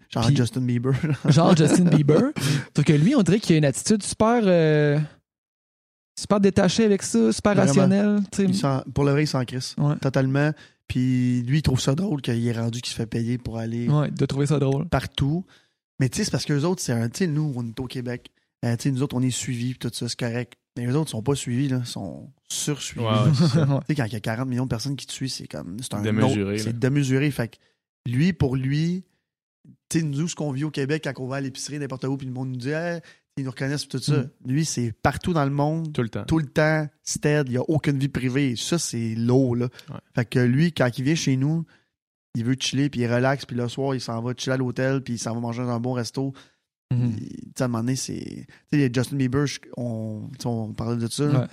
Genre 0.09 0.29
Justin 0.33 0.61
Bieber. 0.61 0.93
genre 1.27 1.55
Justin 1.55 1.83
Bieber. 1.95 2.31
Sauf 2.75 2.85
que 2.85 2.93
lui, 2.93 3.15
on 3.15 3.21
dirait 3.23 3.39
qu'il 3.39 3.55
a 3.55 3.57
une 3.57 3.65
attitude 3.65 4.01
super. 4.03 4.41
euh, 4.45 4.97
super 6.19 6.39
détachée 6.39 6.85
avec 6.85 7.01
ça, 7.03 7.31
super 7.31 7.55
Vraiment. 7.55 8.21
s'en- 8.53 8.83
pour 8.93 9.03
le 9.03 9.11
vrai, 9.11 9.23
il 9.23 9.27
s'en 9.27 9.43
crisse. 9.45 9.75
Ouais. 9.77 9.95
Totalement. 10.01 10.51
Puis 10.87 11.41
lui, 11.43 11.59
il 11.59 11.61
trouve 11.61 11.79
ça 11.79 11.93
drôle 11.95 12.21
qu'il 12.21 12.45
est 12.47 12.51
rendu 12.51 12.81
qu'il 12.81 12.89
se 12.91 12.95
fait 12.95 13.05
payer 13.05 13.37
pour 13.37 13.57
aller 13.57 13.87
Ouais, 13.87 14.09
de 14.09 14.25
trouver 14.25 14.47
ça 14.47 14.57
drôle. 14.59 14.87
partout. 14.87 15.45
Mais 15.99 16.09
tu 16.09 16.17
sais, 16.17 16.23
c'est 16.23 16.31
parce 16.31 16.45
que 16.45 16.53
les 16.53 16.65
autres, 16.65 16.81
c'est 16.81 16.93
un. 16.93 17.09
Tu 17.09 17.19
sais, 17.19 17.27
nous, 17.27 17.53
on 17.55 17.65
est 17.67 17.79
au 17.79 17.85
Québec. 17.85 18.31
Euh, 18.65 18.75
tu 18.75 18.83
sais, 18.83 18.91
nous 18.91 19.03
autres, 19.03 19.15
on 19.15 19.21
est 19.21 19.29
suivis, 19.31 19.75
puis 19.75 19.79
tout 19.89 19.91
ça, 19.93 20.09
c'est 20.09 20.17
correct. 20.19 20.53
Mais 20.77 20.85
les 20.87 20.95
autres 20.95 21.09
sont 21.11 21.21
pas 21.21 21.35
suivis, 21.35 21.67
là. 21.67 21.83
sont 21.85 22.29
sursuivis. 22.51 23.05
Ouais. 23.05 23.31
Tu 23.31 23.45
sais, 23.47 23.95
quand 23.95 24.05
il 24.05 24.13
y 24.13 24.15
a 24.15 24.19
40 24.19 24.47
millions 24.47 24.63
de 24.63 24.69
personnes 24.69 24.95
qui 24.95 25.05
te 25.05 25.11
suivent, 25.11 25.29
c'est 25.31 25.47
comme. 25.47 25.77
C'est 25.81 25.93
un 25.93 26.01
Démesuré. 26.01 26.57
C'est 26.57 26.77
démesuré. 26.77 27.29
Fait 27.31 27.49
que 27.49 27.55
lui, 28.09 28.33
pour 28.33 28.55
lui, 28.55 29.03
tu 29.89 29.99
sais, 29.99 30.03
nous, 30.05 30.27
ce 30.27 30.35
qu'on 30.35 30.51
vit 30.51 30.63
au 30.63 30.71
Québec, 30.71 31.03
quand 31.03 31.21
on 31.23 31.27
va 31.27 31.37
à 31.37 31.41
l'épicerie, 31.41 31.79
n'importe 31.79 32.05
où, 32.05 32.17
puis 32.17 32.25
le 32.27 32.33
monde 32.33 32.49
nous 32.49 32.55
dit, 32.57 32.69
Hey, 32.69 33.01
ils 33.37 33.43
nous 33.45 33.51
reconnaissent, 33.51 33.87
tout 33.87 33.99
ça. 33.99 34.17
Mm. 34.17 34.29
Lui, 34.45 34.65
c'est 34.65 34.91
partout 34.91 35.33
dans 35.33 35.45
le 35.45 35.51
monde, 35.51 35.93
Tout 35.93 36.01
le 36.01 36.09
temps. 36.09 36.25
tout 36.25 36.39
le 36.39 36.47
temps, 36.47 36.87
stead, 37.03 37.47
il 37.47 37.51
n'y 37.51 37.57
a 37.57 37.61
aucune 37.69 37.97
vie 37.97 38.09
privée. 38.09 38.55
Ça, 38.57 38.77
c'est 38.77 39.15
lourd, 39.15 39.55
là. 39.55 39.69
Ouais. 39.89 39.95
Fait 40.15 40.25
que 40.25 40.39
lui, 40.39 40.73
quand 40.73 40.89
il 40.97 41.03
vient 41.05 41.15
chez 41.15 41.37
nous, 41.37 41.65
il 42.35 42.43
veut 42.43 42.55
chiller, 42.59 42.89
puis 42.89 43.01
il 43.01 43.07
relaxe, 43.13 43.45
puis 43.45 43.55
le 43.55 43.67
soir, 43.69 43.95
il 43.95 44.01
s'en 44.01 44.21
va 44.21 44.33
chiller 44.35 44.53
à 44.53 44.57
l'hôtel, 44.57 45.01
puis 45.01 45.13
il 45.13 45.19
s'en 45.19 45.33
va 45.33 45.39
manger 45.39 45.63
dans 45.63 45.69
un 45.69 45.79
bon 45.79 45.93
resto. 45.93 46.33
Mhm. 46.91 47.13
Il- 47.17 47.27
Tu 47.29 47.35
sais, 47.57 47.61
à 47.63 47.65
un 47.65 47.67
moment 47.69 47.83
donné, 47.83 47.95
c'est. 47.95 48.45
Tu 48.71 48.79
sais, 48.79 48.91
Justin 48.93 49.15
Bieber, 49.17 49.45
on, 49.77 50.29
on 50.45 50.73
parlait 50.73 50.97
de 51.01 51.07
ça. 51.07 51.25
Ouais. 51.25 51.47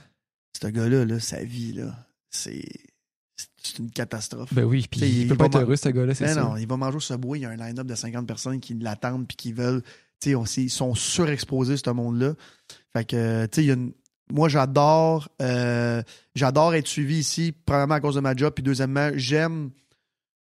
Ce 0.60 0.66
gars-là, 0.68 1.04
là, 1.04 1.20
sa 1.20 1.42
vie, 1.44 1.72
là, 1.72 2.06
c'est. 2.30 2.64
C'est 3.62 3.78
une 3.80 3.90
catastrophe. 3.90 4.54
Ben 4.54 4.64
oui, 4.64 4.86
puis 4.90 5.00
il, 5.00 5.18
il 5.22 5.28
peut 5.28 5.36
pas 5.36 5.46
être 5.46 5.58
heureux, 5.58 5.76
ce 5.76 5.88
gars-là, 5.90 6.14
c'est 6.14 6.28
ça. 6.28 6.40
non, 6.40 6.56
il 6.56 6.66
va 6.68 6.76
manger 6.76 6.96
au 6.96 7.00
Subway, 7.00 7.40
il 7.40 7.42
y 7.42 7.44
a 7.46 7.50
un 7.50 7.56
line-up 7.56 7.86
de 7.86 7.94
50 7.96 8.26
personnes 8.26 8.60
qui 8.60 8.74
l'attendent 8.74 9.26
puis 9.26 9.36
qui 9.36 9.52
veulent. 9.52 9.82
On- 10.34 10.44
ils 10.44 10.70
sont 10.70 10.94
surexposés, 10.94 11.76
ce 11.76 11.90
monde-là. 11.90 12.34
Fait 12.96 13.04
que, 13.04 13.46
tu 13.46 13.66
sais, 13.66 13.72
une- 13.72 13.92
moi, 14.32 14.48
j'adore 14.48 15.28
euh, 15.40 16.02
j'adore 16.34 16.74
être 16.74 16.88
suivi 16.88 17.18
ici, 17.18 17.52
premièrement 17.64 17.94
à 17.94 18.00
cause 18.00 18.16
de 18.16 18.20
ma 18.20 18.34
job, 18.34 18.52
puis 18.54 18.62
deuxièmement, 18.64 19.10
j'aime 19.14 19.70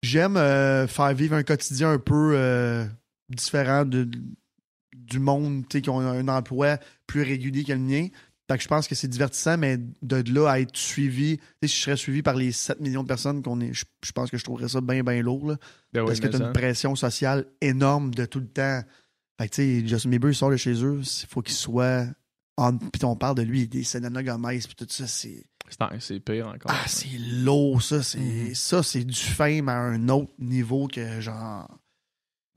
j'aime 0.02 0.36
euh, 0.36 0.86
faire 0.86 1.12
vivre 1.14 1.34
un 1.36 1.42
quotidien 1.42 1.90
un 1.92 1.98
peu 1.98 2.32
euh, 2.36 2.84
différent 3.28 3.84
de, 3.84 4.08
du 4.94 5.18
monde, 5.18 5.62
tu 5.68 5.78
sais, 5.78 5.82
qui 5.82 5.90
ont 5.90 6.00
un 6.00 6.28
emploi 6.28 6.78
plus 7.06 7.22
régulier 7.22 7.64
que 7.64 7.72
le 7.72 7.78
mien. 7.78 8.08
Fait 8.50 8.56
que 8.58 8.62
je 8.64 8.68
pense 8.68 8.86
que 8.88 8.94
c'est 8.94 9.08
divertissant, 9.08 9.56
mais 9.56 9.78
de 10.02 10.22
là 10.32 10.48
à 10.50 10.60
être 10.60 10.76
suivi, 10.76 11.38
si 11.62 11.68
je 11.76 11.80
serais 11.82 11.96
suivi 11.96 12.22
par 12.22 12.34
les 12.34 12.52
7 12.52 12.80
millions 12.80 13.02
de 13.02 13.08
personnes 13.08 13.42
qu'on 13.42 13.60
est, 13.60 13.72
je, 13.72 13.84
je 14.04 14.12
pense 14.12 14.30
que 14.30 14.36
je 14.36 14.44
trouverais 14.44 14.68
ça 14.68 14.80
bien, 14.80 15.02
bien 15.02 15.22
lourd. 15.22 15.46
Là, 15.48 15.56
Ben 15.92 16.00
oui, 16.02 16.06
parce 16.08 16.20
que 16.20 16.26
tu 16.26 16.34
as 16.36 16.38
ça. 16.40 16.46
une 16.46 16.52
pression 16.52 16.94
sociale 16.96 17.46
énorme 17.60 18.12
de 18.12 18.24
tout 18.26 18.40
le 18.40 18.48
temps. 18.48 18.82
Fait 19.41 19.49
que, 19.49 19.55
tu 19.55 19.80
sais, 19.83 19.87
Justin 19.89 20.11
Bieber, 20.11 20.30
il 20.30 20.35
sort 20.35 20.51
de 20.51 20.57
chez 20.57 20.85
eux, 20.85 21.01
il 21.03 21.26
faut 21.28 21.43
qu'il 21.43 21.55
soit. 21.55 22.07
En... 22.57 22.76
Puis 22.76 23.05
on 23.05 23.16
parle 23.16 23.37
de 23.37 23.43
lui, 23.43 23.66
des 23.66 23.83
Selena 23.83 24.22
Gomez, 24.22 24.59
puis 24.59 24.74
tout 24.76 24.87
ça, 24.89 25.07
c'est. 25.07 25.45
C'est- 26.01 26.20
pire 26.20 26.49
encore. 26.49 26.70
Ah, 26.70 26.85
c'est 26.87 27.16
lourd, 27.18 27.83
ça. 27.83 28.03
C'est 28.03 28.18
Mhm. 28.18 28.55
ça, 28.55 28.83
c'est 28.83 29.05
du 29.05 29.14
fame 29.18 29.68
à 29.70 29.76
un 29.78 30.09
autre 30.11 30.33
niveau 30.39 30.87
que 30.87 31.20
genre. 31.20 31.66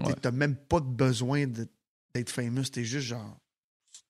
Ouais. 0.05 0.13
T'as 0.21 0.31
même 0.31 0.55
pas 0.57 0.81
de 0.81 0.85
besoin 0.87 1.45
d'être 1.47 2.29
famous, 2.29 2.63
t'es 2.63 2.83
juste 2.83 3.07
genre. 3.07 3.37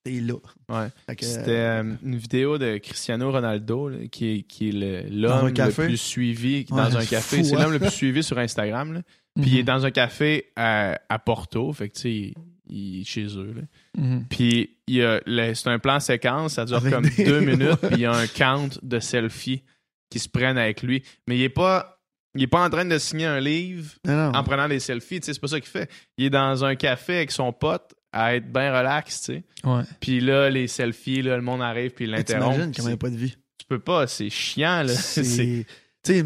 T'es 0.02 0.20
là. 0.20 0.34
Ouais. 0.68 0.88
Fait 1.06 1.14
que, 1.16 1.24
C'était 1.24 1.50
euh, 1.50 1.94
une 2.02 2.16
vidéo 2.16 2.58
de 2.58 2.78
Cristiano 2.78 3.30
Ronaldo, 3.30 3.88
là, 3.90 4.08
qui 4.08 4.26
est, 4.26 4.42
qui 4.42 4.68
est 4.70 4.72
le- 4.72 5.08
l'homme 5.08 5.46
le 5.46 5.52
café? 5.52 5.84
plus 5.86 5.96
suivi 5.96 6.64
dans 6.64 6.76
Ouais, 6.90 6.96
un 6.96 7.04
café. 7.06 7.44
C'est 7.44 7.54
hein? 7.54 7.62
l'homme 7.62 7.72
le 7.72 7.78
plus 7.78 7.90
suivi 7.90 8.22
sur 8.24 8.38
Instagram. 8.38 8.92
là. 8.94 9.02
Puis 9.40 9.50
il 9.50 9.56
est 9.58 9.60
Mhm. 9.62 9.66
dans 9.66 9.86
un 9.86 9.90
café 9.92 10.50
à, 10.56 10.98
à 11.08 11.18
Porto. 11.20 11.72
Fait 11.72 11.88
que 11.88 11.94
tu 11.94 12.00
sais, 12.00 12.34
il, 12.68 12.76
il 12.96 13.00
est 13.00 13.04
chez 13.04 13.26
eux. 13.36 13.54
là. 13.54 13.62
Mhm. 14.02 14.26
Puis 14.28 14.76
c'est 14.88 15.68
un 15.68 15.78
plan 15.78 16.00
séquence, 16.00 16.54
ça 16.54 16.64
dure 16.64 16.76
Avec 16.76 16.92
comme 16.92 17.04
des- 17.08 17.24
deux 17.24 17.40
minutes, 17.40 17.76
puis 17.82 17.92
il 17.96 18.00
y 18.00 18.06
a 18.06 18.12
un 18.12 18.26
count 18.26 18.68
de 18.82 19.00
selfies 19.00 19.62
qui 20.10 20.18
se 20.18 20.28
prennent 20.28 20.58
avec 20.58 20.82
lui. 20.82 21.02
Mais 21.26 21.36
il 21.36 21.42
est 21.42 21.48
pas, 21.48 21.98
il 22.34 22.42
est 22.42 22.46
pas 22.48 22.64
en 22.64 22.70
train 22.70 22.84
de 22.84 22.98
signer 22.98 23.26
un 23.26 23.40
livre 23.40 23.92
Non, 24.06 24.32
en 24.34 24.44
prenant 24.44 24.68
des 24.68 24.78
selfies, 24.80 25.20
tu 25.20 25.26
sais, 25.26 25.34
c'est 25.34 25.40
pas 25.40 25.48
ça 25.48 25.60
qu'il 25.60 25.68
fait. 25.70 25.90
Il 26.18 26.26
est 26.26 26.30
dans 26.30 26.64
un 26.64 26.74
café 26.76 27.16
avec 27.16 27.30
son 27.32 27.52
pote 27.52 27.94
à 28.12 28.34
être 28.36 28.50
bien 28.52 28.76
relax, 28.76 29.20
tu 29.22 29.24
sais. 29.34 29.44
Ouais. 29.64 29.82
Puis 30.00 30.20
là, 30.20 30.48
les 30.48 30.68
selfies, 30.68 31.22
là, 31.22 31.36
le 31.36 31.42
monde 31.42 31.60
arrive 31.62 31.90
puis 31.90 32.04
il 32.04 32.10
l'interrompt. 32.12 32.52
T'imagines 32.52 32.72
comment 32.74 32.88
il 32.88 32.90
n'y 32.90 32.90
a 32.90 32.90
c'est- 32.92 32.96
pas 32.98 33.10
de 33.10 33.16
vie. 33.16 33.36
Tu 33.58 33.66
peux 33.68 33.78
pas, 33.80 34.06
c'est 34.06 34.30
chiant, 34.30 34.82
là. 34.84 34.92
Tu 35.14 35.24
sais, 35.24 36.24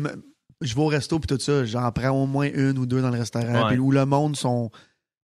je 0.62 0.74
vais 0.74 0.80
au 0.82 0.86
resto 0.88 1.18
puis 1.18 1.26
tout 1.34 1.40
ça, 1.42 1.64
j'en 1.64 1.90
prends 1.90 2.10
au 2.10 2.26
moins 2.26 2.50
une 2.52 2.76
ou 2.76 2.84
deux 2.84 3.00
dans 3.00 3.08
le 3.10 3.18
restaurant, 3.18 3.68
puis 3.68 3.78
où 3.78 3.90
le 3.92 4.04
monde 4.04 4.36
sont. 4.36 4.70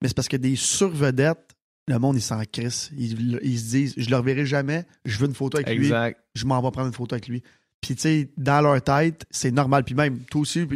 Mais 0.03 0.09
c'est 0.09 0.15
parce 0.15 0.29
que 0.29 0.37
des 0.37 0.57
survedettes, 0.57 1.55
le 1.89 1.99
monde, 1.99 2.17
ils 2.17 2.23
s'en 2.23 2.43
crissent. 2.45 2.91
Ils, 2.97 3.39
ils 3.43 3.59
se 3.59 3.71
disent, 3.71 3.95
je 3.97 4.11
le 4.11 4.17
reverrai 4.17 4.45
jamais, 4.45 4.85
je 5.05 5.17
veux 5.19 5.27
une 5.27 5.35
photo 5.35 5.59
avec 5.59 5.79
lui, 5.79 5.93
je 6.35 6.45
m'en 6.45 6.61
vais 6.61 6.71
prendre 6.71 6.89
une 6.89 6.93
photo 6.93 7.15
avec 7.15 7.29
lui. 7.29 7.43
Puis, 7.81 7.97
tu 7.97 8.03
sais, 8.03 8.31
dans 8.37 8.61
leur 8.61 8.81
tête, 8.83 9.27
c'est 9.31 9.51
normal. 9.51 9.85
Puis 9.85 9.95
même, 9.95 10.21
toi 10.31 10.41
aussi, 10.43 10.67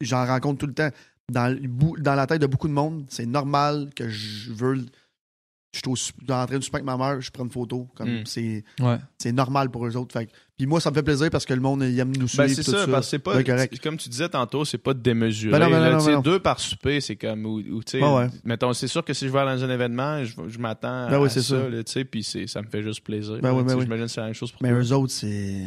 j'en 0.00 0.26
rencontre 0.26 0.58
tout 0.58 0.66
le 0.66 0.74
temps. 0.74 0.90
Dans, 1.30 1.56
dans 1.98 2.14
la 2.16 2.26
tête 2.26 2.40
de 2.40 2.46
beaucoup 2.46 2.66
de 2.66 2.72
monde, 2.72 3.04
c'est 3.08 3.26
normal 3.26 3.90
que 3.94 4.08
je 4.08 4.52
veux. 4.52 4.84
Je 5.72 5.78
suis 5.78 6.12
au 6.28 6.32
en 6.32 6.46
train 6.46 6.58
de 6.58 6.64
souper 6.64 6.78
avec 6.78 6.84
ma 6.84 6.96
mère, 6.96 7.20
je 7.20 7.30
prends 7.30 7.44
une 7.44 7.50
photo. 7.50 7.86
Comme 7.94 8.08
Mm. 8.10 8.26
c'est 8.26 8.64
Ouais. 8.80 8.96
c'est 9.18 9.30
normal 9.30 9.70
pour 9.70 9.86
eux 9.86 9.96
autres. 9.96 10.12
Fait 10.12 10.28
puis 10.56 10.66
moi, 10.66 10.80
ça 10.80 10.90
me 10.90 10.96
fait 10.96 11.02
plaisir 11.04 11.30
parce 11.30 11.46
que 11.46 11.54
le 11.54 11.60
monde, 11.60 11.82
il 11.84 11.98
aime 11.98 12.14
nous 12.16 12.26
suivre. 12.28 12.42
Ben, 12.44 12.54
c'est 12.54 12.64
tout 12.64 12.72
ça, 12.72 12.86
parce 12.88 13.06
que 13.06 13.10
c'est 13.10 13.18
pas, 13.20 13.36
Ouais, 13.36 13.44
correct. 13.44 13.80
comme 13.80 13.96
tu 13.96 14.08
disais 14.08 14.28
tantôt, 14.28 14.64
c'est 14.64 14.78
pas 14.78 14.92
démesuré. 14.94 15.52
Ben 15.52 15.60
non, 15.60 15.70
ben 15.70 15.78
non, 15.78 15.84
là. 15.84 15.90
non, 15.92 15.98
Tu 15.98 16.04
sais, 16.04 16.10
ben 16.10 16.16
non. 16.16 16.22
deux 16.22 16.38
par 16.40 16.58
souper, 16.60 17.00
c'est 17.00 17.14
comme, 17.16 17.46
ou, 17.46 17.58
ou, 17.60 17.82
tu 17.84 17.92
sais, 17.98 18.02
Ouais, 18.02 18.14
ouais. 18.14 18.26
mettons, 18.44 18.72
c'est 18.72 18.88
sûr 18.88 19.04
que 19.04 19.14
si 19.14 19.26
je 19.28 19.32
vais 19.32 19.38
dans 19.38 19.64
un 19.64 19.70
événement, 19.70 20.24
je, 20.24 20.34
je 20.48 20.58
m'attends 20.58 21.08
Ben 21.08 21.14
à 21.14 21.20
oui, 21.20 21.30
c'est 21.30 21.40
ça, 21.40 21.60
ça. 21.62 21.68
là, 21.68 21.84
tu 21.84 21.92
sais, 21.92 22.04
puis 22.04 22.24
c'est- 22.24 22.46
ça 22.48 22.60
me 22.62 22.66
fait 22.66 22.82
juste 22.82 23.02
plaisir. 23.04 23.34
Ben 23.40 23.50
là, 23.50 23.54
oui, 23.54 23.62
ben. 23.64 23.80
J'imagine 23.80 24.04
que 24.06 24.10
c'est 24.10 24.20
la 24.20 24.26
même 24.26 24.34
chose 24.34 24.50
pour 24.52 24.62
Mais 24.64 24.70
toi. 24.70 24.78
eux 24.80 24.92
autres, 24.92 25.12
c'est 25.12 25.66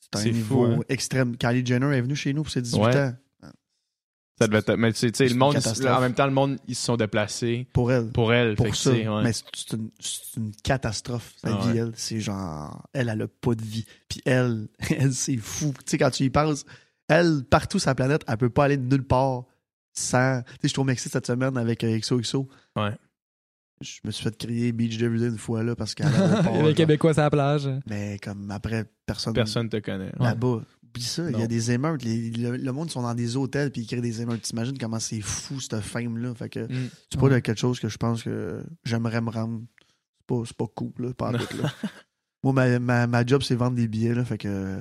c'est 0.00 0.16
un 0.18 0.22
C'est 0.24 0.32
niveau 0.32 0.66
fou, 0.66 0.72
hein. 0.80 0.84
extrême. 0.88 1.36
Kylie 1.36 1.64
Jenner 1.64 1.94
est 1.96 2.00
venue 2.00 2.16
chez 2.16 2.32
nous 2.32 2.42
pour 2.42 2.50
ses 2.52 2.62
18 2.62 2.80
Ouais. 2.80 2.96
ans. 2.96 3.12
Ça 4.40 4.48
devait 4.48 4.58
être- 4.58 4.74
mais 4.76 4.92
tu 4.92 5.10
sais, 5.14 5.28
le 5.28 5.34
monde, 5.34 5.56
en 5.86 6.00
même 6.00 6.14
temps, 6.14 6.26
le 6.26 6.32
monde, 6.32 6.58
ils 6.66 6.74
se 6.74 6.84
sont 6.86 6.96
déplacés 6.96 7.66
Pour 7.72 7.92
elle. 7.92 8.10
pour 8.10 8.32
elle. 8.32 8.56
Pour 8.56 8.74
ça. 8.74 8.90
ouais. 8.90 9.22
Mais 9.22 9.32
c'est 9.32 9.72
une, 10.36 10.52
catastrophe, 10.64 11.34
sa 11.36 11.54
Ah 11.54 11.60
vie, 11.66 11.72
ouais. 11.80 11.86
elle. 11.86 11.92
C'est 11.94 12.18
genre, 12.20 12.86
elle, 12.92 13.08
elle 13.10 13.22
a 13.22 13.28
pas 13.28 13.54
de 13.54 13.62
vie. 13.62 13.84
Puis 14.08 14.20
elle, 14.24 14.68
elle, 14.90 15.12
c'est 15.12 15.36
fou. 15.36 15.72
Tu 15.78 15.90
sais, 15.92 15.98
quand 15.98 16.10
tu 16.10 16.24
y 16.24 16.30
penses, 16.30 16.64
elle, 17.08 17.44
partout 17.48 17.78
sur 17.78 17.90
la 17.90 17.94
planète, 17.94 18.22
elle 18.26 18.36
peut 18.38 18.50
pas 18.50 18.64
aller 18.64 18.78
de 18.78 18.88
nulle 18.88 19.04
part 19.06 19.44
sans. 19.92 20.40
Tu 20.42 20.48
sais, 20.52 20.58
je 20.64 20.68
suis 20.68 20.80
au 20.80 20.84
Mexique 20.84 21.12
cette 21.12 21.26
semaine 21.26 21.56
avec 21.58 21.84
euh, 21.84 21.98
XOXO. 21.98 22.48
Ouais. 22.76 22.92
Je 23.80 23.98
me 24.04 24.10
suis 24.12 24.22
fait 24.24 24.36
crier 24.36 24.72
Beach 24.72 25.00
Everyday 25.00 25.26
une 25.26 25.38
fois, 25.38 25.62
là, 25.62 25.74
parce 25.76 25.94
qu'elle 25.94 26.06
avait 26.14 26.42
pas. 26.42 26.62
Les 26.62 26.74
Québécois 26.74 27.12
sur 27.14 27.22
la 27.22 27.30
plage. 27.30 27.68
Mais 27.86 28.18
comme 28.22 28.50
après, 28.50 28.86
personne. 29.06 29.34
Personne 29.34 29.68
te 29.68 29.76
connaît. 29.78 30.12
là-bas. 30.18 30.62
Puis 30.92 31.02
ça, 31.02 31.30
il 31.30 31.38
y 31.38 31.42
a 31.42 31.46
des 31.46 31.70
émeutes. 31.70 32.02
Les- 32.04 32.30
le, 32.30 32.56
le 32.56 32.72
monde 32.72 32.90
sont 32.90 33.02
dans 33.02 33.14
des 33.14 33.36
hôtels 33.36 33.70
puis 33.70 33.82
ils 33.82 33.86
créent 33.86 34.00
des 34.00 34.20
émeutes. 34.22 34.42
T'imagines 34.42 34.76
comment 34.78 35.00
c'est 35.00 35.20
fou, 35.20 35.60
cette 35.60 35.80
fame-là. 35.80 36.34
Fait 36.34 36.48
que 36.48 36.60
Mm. 36.60 36.88
c'est 37.10 37.20
pas 37.20 37.28
de 37.28 37.38
quelque 37.38 37.58
chose 37.60 37.80
que 37.80 37.88
je 37.88 37.96
pense 37.96 38.22
que 38.22 38.62
j'aimerais 38.84 39.20
me 39.20 39.30
rendre. 39.30 39.62
C'est 40.18 40.26
pas, 40.26 40.42
c'est 40.46 40.56
pas 40.56 40.66
cool, 40.74 40.92
là, 40.98 41.14
pas 41.14 41.32
tout, 41.32 41.56
là. 41.56 41.72
Moi, 42.44 42.52
ma, 42.52 42.78
ma, 42.80 43.06
ma 43.06 43.24
job, 43.24 43.42
c'est 43.42 43.54
vendre 43.54 43.76
des 43.76 43.86
billets, 43.88 44.14
là. 44.14 44.24
Fait 44.24 44.36
que, 44.38 44.78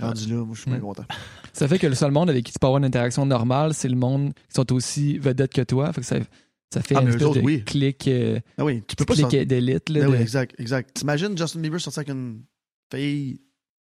rendu 0.00 0.26
là, 0.32 0.44
moi, 0.44 0.54
je 0.54 0.60
suis 0.62 0.70
bien 0.70 0.78
Mm. 0.78 0.82
content. 0.82 1.04
Ça 1.52 1.66
fait 1.66 1.78
que 1.80 1.86
le 1.88 1.96
seul 1.96 2.12
monde 2.12 2.30
avec 2.30 2.44
qui 2.46 2.52
tu 2.52 2.58
peux 2.60 2.66
avoir 2.68 2.78
une 2.78 2.84
interaction 2.84 3.26
normale, 3.26 3.74
c'est 3.74 3.88
le 3.88 3.96
monde 3.96 4.32
qui 4.34 4.54
sont 4.54 4.72
aussi 4.72 5.18
vedettes 5.18 5.52
que 5.52 5.62
toi. 5.62 5.92
Fait 5.92 6.00
que 6.00 6.06
ça, 6.06 6.16
ça 6.72 6.80
fait 6.80 6.94
Ah, 6.96 7.02
eux 7.04 7.08
espèce 7.08 7.22
autres, 7.24 7.40
de 7.40 7.44
oui. 7.44 7.64
clic, 7.64 8.06
euh, 8.06 8.38
Ah 8.56 8.64
oui, 8.64 8.84
tu 8.86 8.94
peux 8.94 9.04
pas 9.04 9.14
clic 9.14 9.22
sortir. 9.22 9.44
d'élite. 9.46 9.88
là, 9.88 10.02
Ah 10.04 10.10
oui, 10.10 10.16
exact, 10.18 10.54
exact. 10.60 10.94
T'imagines 10.94 11.36
Justin 11.36 11.58
Bieber 11.60 11.80
sortir 11.80 12.00
avec 12.02 12.10
une 12.14 12.44
fille 12.94 13.40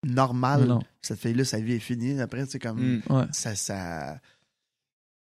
normale. 0.08 0.66
Non. 0.66 0.80
Cette 1.01 1.20
fille-là, 1.20 1.45
sa 1.45 1.60
vie 1.60 1.74
est 1.74 1.80
finie. 1.80 2.20
Après, 2.20 2.45
c'est 2.47 2.60
comme. 2.60 2.80
Mm. 2.80 3.01
Ouais. 3.10 3.26
ça, 3.32 3.55
ça. 3.55 4.20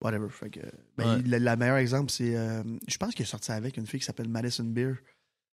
Whatever. 0.02 0.28
Fait 0.30 0.50
que, 0.50 0.60
ben, 0.98 1.16
Ouais. 1.18 1.22
le, 1.26 1.38
le 1.40 1.56
meilleur 1.56 1.78
exemple, 1.78 2.12
c'est. 2.12 2.36
euh, 2.36 2.62
je 2.88 2.98
pense 2.98 3.14
qu'il 3.16 3.24
est 3.24 3.30
sorti 3.30 3.52
avec 3.52 3.78
une 3.78 3.88
fille 3.88 4.00
qui 4.00 4.06
s'appelle 4.06 4.30
Madison 4.30 4.64
Beer. 4.64 4.94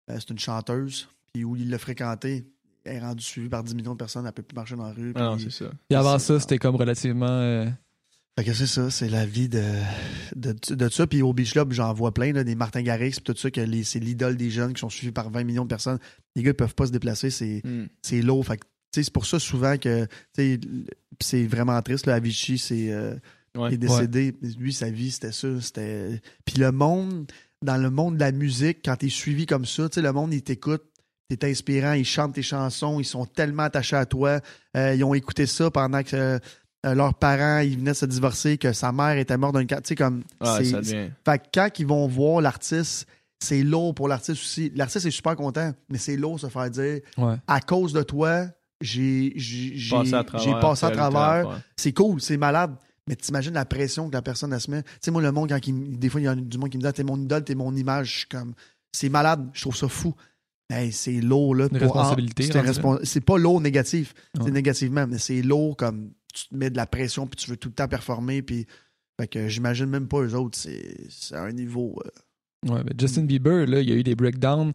Euh, 0.09 0.15
c'est 0.19 0.30
une 0.32 0.39
chanteuse. 0.39 1.07
Puis 1.34 1.43
où 1.43 1.55
il 1.55 1.69
l'a 1.69 1.78
fréquenté. 1.78 2.45
Elle 2.84 2.95
est 2.95 2.99
rendue 2.99 3.24
suivie 3.24 3.47
par 3.49 3.63
10 3.63 3.76
millions 3.76 3.93
de 3.93 3.97
personnes. 3.99 4.26
Elle 4.26 4.34
peut 4.34 4.41
plus 4.41 4.55
marcher 4.55 4.76
dans 4.76 4.88
la 4.88 4.93
rue. 4.93 5.13
Ah 5.15 5.19
non, 5.19 5.38
c'est 5.38 5.51
ça. 5.51 5.65
Puis 5.88 5.95
avant 5.95 6.17
ça, 6.17 6.39
c'était 6.39 6.57
comme 6.57 6.76
relativement. 6.76 7.28
euh, 7.30 7.69
Fait 8.39 8.43
que 8.43 8.53
c'est 8.53 8.65
ça, 8.65 8.89
c'est 8.89 9.07
la 9.07 9.28
vie 9.28 9.47
de, 9.47 9.63
de, 10.36 10.55
de 10.74 10.89
ça. 10.89 11.05
Puis 11.05 11.22
au 11.22 11.32
Beach 11.32 11.51
Club, 11.51 11.74
j'en 11.74 11.93
vois 11.93 12.11
plein, 12.11 12.34
là, 12.34 12.43
des 12.43 12.55
Martin 12.55 12.82
Garrix, 12.82 13.11
puis 13.11 13.22
tout 13.34 13.38
ça, 13.38 13.51
que 13.51 13.61
c'est 13.84 13.99
l'idole 13.99 14.36
des 14.36 14.49
jeunes 14.49 14.74
qui 14.74 14.80
sont 14.80 14.89
suivis 14.89 15.11
par 15.11 15.30
20 15.30 15.43
millions 15.43 15.63
de 15.63 15.69
personnes. 15.69 15.99
Les 16.36 16.41
gars, 16.41 16.49
ils 16.49 16.55
peuvent 16.55 16.74
pas 16.74 16.88
se 16.88 16.91
déplacer, 16.91 17.30
c'est, 17.30 17.61
Mm. 17.63 17.86
c'est 18.01 18.22
lourd. 18.24 18.43
Fait 18.47 18.57
que, 18.57 18.65
c'est 18.91 19.09
pour 19.11 19.25
ça 19.25 19.39
souvent 19.39 19.77
que, 19.77 20.07
c'est 21.19 21.45
vraiment 21.45 21.81
triste, 21.81 22.05
là, 22.07 22.15
Avicii, 22.15 22.57
c'est, 22.57 22.91
euh, 22.91 23.15
Ouais. 23.57 23.73
est 23.73 23.77
décédé. 23.77 24.33
Lui, 24.57 24.71
sa 24.71 24.89
vie, 24.89 25.11
c'était 25.11 25.33
ça. 25.33 25.47
C'était... 25.59 26.21
Puis 26.45 26.57
le 26.57 26.71
monde, 26.71 27.29
dans 27.61 27.75
le 27.75 27.89
monde 27.89 28.15
de 28.15 28.21
la 28.21 28.31
musique, 28.31 28.77
quand 28.85 28.95
t'es 28.95 29.09
suivi 29.09 29.45
comme 29.45 29.65
ça, 29.65 29.89
tu 29.89 29.95
sais, 29.95 30.01
le 30.01 30.13
monde, 30.13 30.33
il 30.33 30.41
t'écoute, 30.41 30.83
t'es 31.27 31.49
inspirant, 31.49 31.91
ils 31.91 32.05
chantent 32.05 32.35
tes 32.35 32.43
chansons, 32.43 33.01
ils 33.01 33.05
sont 33.05 33.25
tellement 33.25 33.63
attachés 33.63 33.97
à 33.97 34.05
toi. 34.05 34.39
Euh, 34.77 34.95
ils 34.95 35.03
ont 35.03 35.13
écouté 35.13 35.45
ça 35.47 35.69
pendant 35.69 36.01
que, 36.01 36.15
euh, 36.15 36.39
leurs 36.95 37.13
parents, 37.13 37.59
ils 37.59 37.77
venaient 37.77 37.93
se 37.93 38.05
divorcer, 38.05 38.57
que 38.57 38.71
sa 38.71 38.93
mère 38.93 39.17
était 39.17 39.35
morte 39.37 39.55
d'un 39.55 39.65
cancer. 39.65 39.81
Tu 39.83 39.87
sais, 39.89 39.95
comme. 39.95 40.23
Ah, 40.39 40.59
ça 40.63 40.79
devient. 40.79 41.09
Fait 41.25 41.37
que 41.39 41.43
quand 41.53 41.69
ils 41.77 41.85
vont 41.85 42.07
voir 42.07 42.39
l'artiste, 42.39 43.05
c'est 43.39 43.63
lourd 43.63 43.93
pour 43.93 44.07
l'artiste 44.07 44.41
aussi. 44.41 44.71
L'artiste 44.75 45.05
est 45.07 45.11
super 45.11 45.35
content, 45.35 45.73
mais 45.89 45.97
c'est 45.97 46.15
lourd 46.15 46.35
de 46.35 46.39
se 46.41 46.47
faire 46.47 46.69
dire 46.69 47.01
Ouais. 47.17 47.35
à 47.47 47.59
cause 47.59 47.91
de 47.91 48.01
toi, 48.03 48.45
j'ai 48.82 49.34
Passé 49.89 50.13
à 50.13 50.23
travers. 50.23 50.59
passé 50.59 50.86
à 50.86 50.91
travers. 50.91 51.61
C'est 51.75 51.93
cool, 51.93 52.21
c'est 52.21 52.38
malade. 52.38 52.75
Mais 53.07 53.15
t'imagines 53.15 53.53
la 53.53 53.65
pression 53.65 54.07
que 54.09 54.13
la 54.13 54.21
personne 54.21 54.53
elle 54.53 54.61
se 54.61 54.69
met. 54.69 54.84
Tu 54.84 54.89
sais, 55.01 55.11
moi, 55.11 55.21
le 55.21 55.32
monde, 55.32 55.49
quand 55.49 55.65
il 55.67 55.97
des 55.97 56.07
fois, 56.09 56.21
il 56.21 56.25
y 56.25 56.27
a 56.27 56.36
du 56.36 56.57
monde 56.57 56.69
qui 56.69 56.77
me 56.77 56.82
dit 56.84 56.88
Ah, 56.88 56.93
T'es 56.93 57.03
mon 57.03 57.19
idole, 57.19 57.43
t'es 57.43 57.55
mon 57.55 57.75
image. 57.75 58.11
Je 58.11 58.17
suis 58.19 58.27
comme 58.27 58.53
C'est 58.93 59.09
malade, 59.09 59.49
je 59.53 59.61
trouve 59.61 59.75
ça 59.75 59.88
fou. 59.88 60.13
Hey, 60.69 60.91
c'est 60.91 61.19
lourd, 61.19 61.55
là. 61.55 61.63
Une 61.65 61.79
pour- 61.79 61.93
responsabilité, 61.95 62.43
C'est, 62.43 62.61
respons- 62.61 62.99
pas 63.25 63.38
lourd 63.38 63.59
négatif. 63.59 64.13
Ouais. 64.38 64.45
C'est 64.45 64.51
négativement, 64.51 65.05
mais 65.07 65.17
c'est 65.17 65.41
lourd 65.41 65.75
comme 65.75 66.11
tu 66.34 66.47
te 66.47 66.55
mets 66.55 66.69
de 66.69 66.77
la 66.77 66.86
pression 66.86 67.27
puis 67.27 67.36
tu 67.43 67.49
veux 67.49 67.57
tout 67.57 67.69
le 67.69 67.73
temps 67.73 67.88
performer. 67.89 68.41
Puis, 68.41 68.65
fait 69.19 69.27
que 69.27 69.47
j'imagine 69.49 69.88
même 69.88 70.07
pas 70.07 70.21
eux 70.21 70.36
autres. 70.36 70.57
C'est, 70.57 71.36
à 71.36 71.41
un 71.43 71.51
niveau. 71.51 71.99
euh, 72.05 72.71
Ouais, 72.73 72.82
mais 72.86 72.91
Justin 72.97 73.23
Bieber, 73.23 73.65
là, 73.65 73.82
il 73.82 73.89
y 73.89 73.91
a 73.91 73.95
eu 73.95 74.03
des 74.03 74.15
breakdowns 74.15 74.71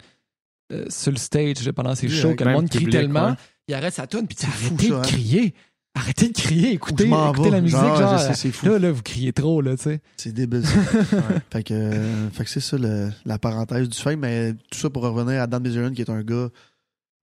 euh, 0.73 0.85
sur 0.91 1.13
le 1.13 1.17
stage 1.19 1.71
pendant 1.71 1.95
ses 1.95 2.09
Oui, 2.09 2.13
shows 2.15 2.35
que 2.35 2.43
le 2.45 2.53
monde 2.53 2.69
crie 2.69 2.81
public, 2.81 2.93
tellement. 2.97 3.29
ouais. 3.31 3.35
Il 3.69 3.75
arrête 3.75 3.95
sa 3.95 4.07
tune, 4.07 4.27
puis 4.27 4.37
fou, 4.39 4.47
arrêtez 4.47 4.85
ça, 4.89 4.91
de 4.95 4.99
hein. 4.99 5.03
crier. 5.03 5.55
Arrêtez 5.95 6.29
de 6.29 6.33
crier, 6.35 6.73
écoutez, 6.73 7.09
écoutez 7.09 7.51
la 7.51 7.61
musique, 7.63 7.79
Genre, 7.79 7.97
genre. 7.97 8.19
je 8.19 8.25
sais, 8.27 8.35
c'est 8.35 8.51
fou. 8.53 8.67
Là, 8.67 8.79
là, 8.79 8.93
vous 8.93 9.03
criez 9.03 9.33
trop, 9.33 9.63
là, 9.63 9.77
tu 9.79 9.85
sais. 9.85 10.01
C'est 10.19 10.33
débile. 10.33 10.63
ça. 10.67 10.75
Ouais. 11.17 11.21
fait, 11.51 11.63
que, 11.63 11.73
euh, 11.75 12.29
fait 12.31 12.45
que 12.45 12.51
c'est 12.51 12.61
ça 12.61 12.77
le- 12.77 13.11
la 13.25 13.39
parenthèse 13.39 13.89
du 13.89 13.99
fait. 13.99 14.15
Mais 14.15 14.53
tout 14.71 14.79
ça 14.79 14.91
pour 14.91 15.03
revenir 15.03 15.41
à 15.41 15.47
Dan 15.47 15.63
Bilzerian, 15.63 15.93
qui 15.93 16.03
est 16.03 16.11
un 16.11 16.23
gars, 16.23 16.51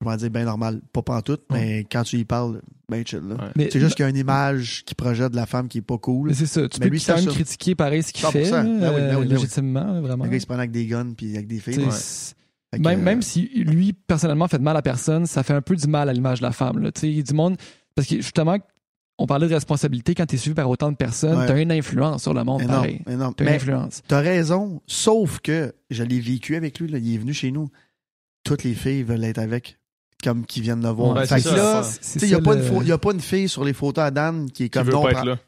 je 0.04 0.08
vais 0.10 0.16
dire, 0.16 0.30
bien 0.30 0.44
normal. 0.44 0.80
Pas 0.92 1.02
pantoute, 1.02 1.44
mais 1.52 1.86
quand 1.90 2.02
tu 2.02 2.16
y 2.18 2.24
parles, 2.24 2.60
ben 2.88 3.06
chill. 3.06 3.20
Là. 3.20 3.36
Ouais. 3.36 3.50
Mais, 3.54 3.68
C'est 3.72 3.78
juste 3.78 3.94
qu'il 3.94 4.02
y 4.02 4.06
a 4.06 4.10
une 4.10 4.16
image 4.16 4.82
qui 4.84 4.96
projette 4.96 5.30
de 5.30 5.36
la 5.36 5.46
femme 5.46 5.68
qui 5.68 5.78
est 5.78 5.82
pas 5.82 5.96
cool. 5.98 6.28
mais 6.30 6.34
c'est 6.34 6.46
ça. 6.46 6.68
Tu 6.68 6.80
Mais 6.80 6.86
peux 6.88 6.92
lui, 6.94 7.00
quand 7.00 7.14
même 7.14 7.26
critiquer 7.26 7.74
pareil 7.76 8.02
ce 8.02 8.12
qu'il 8.12 8.24
100%. 8.26 8.32
fait, 8.32 8.50
là, 8.50 8.62
Ben 8.64 8.90
oui, 8.92 9.00
ben 9.00 9.16
oui, 9.18 9.22
oui. 9.22 9.28
légitimement, 9.28 10.00
vraiment. 10.02 10.24
Le 10.24 10.30
gars, 10.30 10.36
il 10.36 10.40
se 10.40 10.46
prend 10.46 10.58
avec 10.58 10.72
des 10.72 10.86
guns 10.86 11.12
puis 11.16 11.34
avec 11.36 11.46
des 11.46 11.60
filles. 11.60 11.78
Ouais. 11.78 11.90
Même, 12.80 13.02
même 13.02 13.22
si 13.22 13.48
lui, 13.54 13.92
personnellement, 13.92 14.48
fait 14.48 14.58
de 14.58 14.62
mal 14.62 14.76
à 14.76 14.82
personne, 14.82 15.26
ça 15.26 15.42
fait 15.42 15.54
un 15.54 15.62
peu 15.62 15.76
du 15.76 15.86
mal 15.86 16.08
à 16.08 16.12
l'image 16.12 16.38
de 16.40 16.44
la 16.44 16.52
femme. 16.52 16.78
Là. 16.78 16.92
Tu 16.92 17.22
du 17.22 17.34
monde. 17.34 17.56
Parce 17.94 18.08
que 18.08 18.16
justement, 18.16 18.56
on 19.18 19.26
parlait 19.26 19.46
de 19.48 19.54
responsabilité 19.54 20.14
quand 20.14 20.26
tu 20.26 20.34
es 20.34 20.38
suivi 20.38 20.54
par 20.54 20.68
autant 20.68 20.90
de 20.90 20.96
personnes, 20.96 21.38
Ouais. 21.38 21.46
tu 21.46 21.52
as 21.52 21.60
une 21.60 21.70
influence 21.72 22.22
sur 22.22 22.34
le 22.34 22.42
monde 22.42 22.62
énorme, 22.62 22.76
pareil. 22.82 23.00
énorme. 23.08 23.34
Tu 23.36 23.42
as 23.42 23.46
une 23.46 23.50
Mais 23.50 23.56
influence. 23.56 24.02
t'as 24.08 24.20
raison, 24.20 24.80
sauf 24.86 25.38
que 25.40 25.72
je 25.90 26.02
l'ai 26.02 26.18
vécu 26.20 26.56
avec 26.56 26.78
lui. 26.80 26.88
Là. 26.90 26.98
Il 26.98 27.14
est 27.14 27.18
venu 27.18 27.32
chez 27.32 27.50
nous. 27.52 27.68
Toutes 28.42 28.64
les 28.64 28.74
filles 28.74 29.04
veulent 29.04 29.22
être 29.24 29.38
avec, 29.38 29.78
comme 30.22 30.44
qui 30.44 30.60
viennent 30.60 30.82
le 30.82 30.88
voir. 30.90 31.16
Ouais, 31.16 31.24
il 31.26 31.36
n'y 31.36 31.48
a, 31.48 31.82
le- 32.40 32.92
a 32.92 32.98
pas 32.98 33.12
une 33.12 33.20
fille 33.20 33.48
sur 33.48 33.64
les 33.64 33.72
photos 33.72 34.04
à 34.04 34.10
Dan 34.10 34.50
qui 34.50 34.64
est 34.64 34.68
comme 34.68 34.88
non. 34.90 35.02
pas 35.02 35.24
là. 35.24 35.38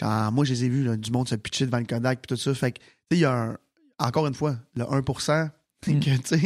Genre, 0.00 0.32
moi, 0.32 0.44
je 0.44 0.52
les 0.52 0.64
ai 0.64 0.68
vus, 0.68 0.84
là, 0.84 0.96
du 0.96 1.10
monde 1.10 1.28
se 1.28 1.34
pitcher 1.36 1.66
devant 1.66 1.78
le 1.78 1.84
Kodak 1.84 2.20
puis 2.22 2.34
tout 2.34 2.40
ça. 2.40 2.52
Fait 2.54 2.72
que, 2.72 2.78
tu 2.78 2.84
sais, 2.84 3.16
il 3.16 3.18
y 3.20 3.24
a 3.24 3.32
un. 3.32 3.56
Encore 3.98 4.26
une 4.26 4.34
fois, 4.34 4.56
le 4.74 4.84
1%. 4.84 5.48
Mm. 5.94 6.00
que, 6.00 6.36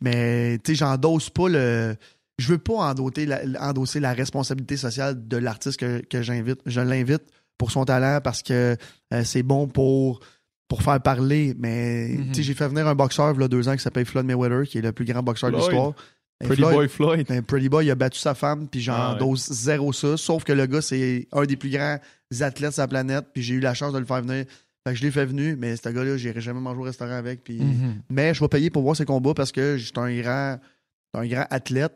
mais, 0.00 0.58
j'endosse 0.68 1.30
pas 1.30 1.48
le. 1.48 1.96
Je 2.38 2.48
veux 2.52 2.58
pas 2.58 2.74
endosser 2.90 3.26
la, 3.26 3.40
endosser 3.60 3.98
la 3.98 4.12
responsabilité 4.12 4.76
sociale 4.76 5.26
de 5.26 5.36
l'artiste 5.36 5.80
que, 5.80 6.00
que 6.08 6.22
j'invite. 6.22 6.60
Je 6.66 6.80
l'invite 6.80 7.22
pour 7.58 7.72
son 7.72 7.84
talent 7.84 8.20
parce 8.22 8.42
que 8.44 8.76
euh, 9.12 9.24
c'est 9.24 9.42
bon 9.42 9.66
pour, 9.66 10.20
pour 10.68 10.82
faire 10.82 11.00
parler. 11.02 11.54
Mais, 11.58 12.10
Mhm. 12.10 12.34
sais, 12.34 12.42
j'ai 12.44 12.54
fait 12.54 12.68
venir 12.68 12.86
un 12.86 12.94
boxeur, 12.94 13.34
il 13.34 13.40
y 13.40 13.44
a 13.44 13.48
deux 13.48 13.68
ans, 13.68 13.74
qui 13.74 13.82
s'appelle 13.82 14.06
Floyd 14.06 14.24
Mayweather, 14.26 14.68
qui 14.68 14.78
est 14.78 14.82
le 14.82 14.92
plus 14.92 15.04
grand 15.04 15.22
boxeur 15.22 15.50
de 15.50 15.56
l'histoire. 15.56 15.94
Et 16.40 16.46
Pretty 16.46 16.62
Floyd- 16.62 16.74
Boy 16.76 16.88
Floyd. 16.88 17.26
ben, 17.28 17.42
Pretty 17.42 17.68
Boy, 17.68 17.86
il 17.86 17.90
a 17.90 17.96
battu 17.96 18.20
sa 18.20 18.34
femme, 18.34 18.68
puis 18.68 18.86
Ah 18.88 19.14
ouais. 19.14 19.18
j'endose 19.18 19.44
zéro 19.50 19.92
ça. 19.92 20.16
Sauf 20.16 20.44
que 20.44 20.52
le 20.52 20.66
gars, 20.66 20.80
c'est 20.80 21.26
un 21.32 21.42
des 21.44 21.56
plus 21.56 21.70
grands 21.70 21.98
athlètes 22.40 22.74
sur 22.74 22.82
la 22.82 22.86
planète, 22.86 23.24
puis 23.32 23.42
j'ai 23.42 23.54
eu 23.54 23.60
la 23.60 23.74
chance 23.74 23.92
de 23.92 23.98
le 23.98 24.04
faire 24.04 24.22
venir. 24.22 24.44
Fait 24.88 24.94
que 24.94 24.98
je 25.00 25.04
l'ai 25.04 25.10
fait 25.10 25.26
venir, 25.26 25.56
mais 25.58 25.76
ce 25.76 25.88
gars-là, 25.88 26.16
j'irai 26.16 26.40
jamais 26.40 26.60
manger 26.60 26.80
au 26.80 26.84
restaurant 26.84 27.12
avec. 27.12 27.44
Puis... 27.44 27.60
Mhm. 27.60 28.02
Mais 28.10 28.32
je 28.34 28.40
vais 28.40 28.48
payer 28.48 28.70
pour 28.70 28.82
voir 28.82 28.96
ses 28.96 29.04
combats 29.04 29.34
parce 29.34 29.52
que 29.52 29.76
j'étais 29.76 29.98
un 29.98 30.14
grand, 30.20 30.58
un 31.14 31.26
grand 31.26 31.46
athlète, 31.50 31.92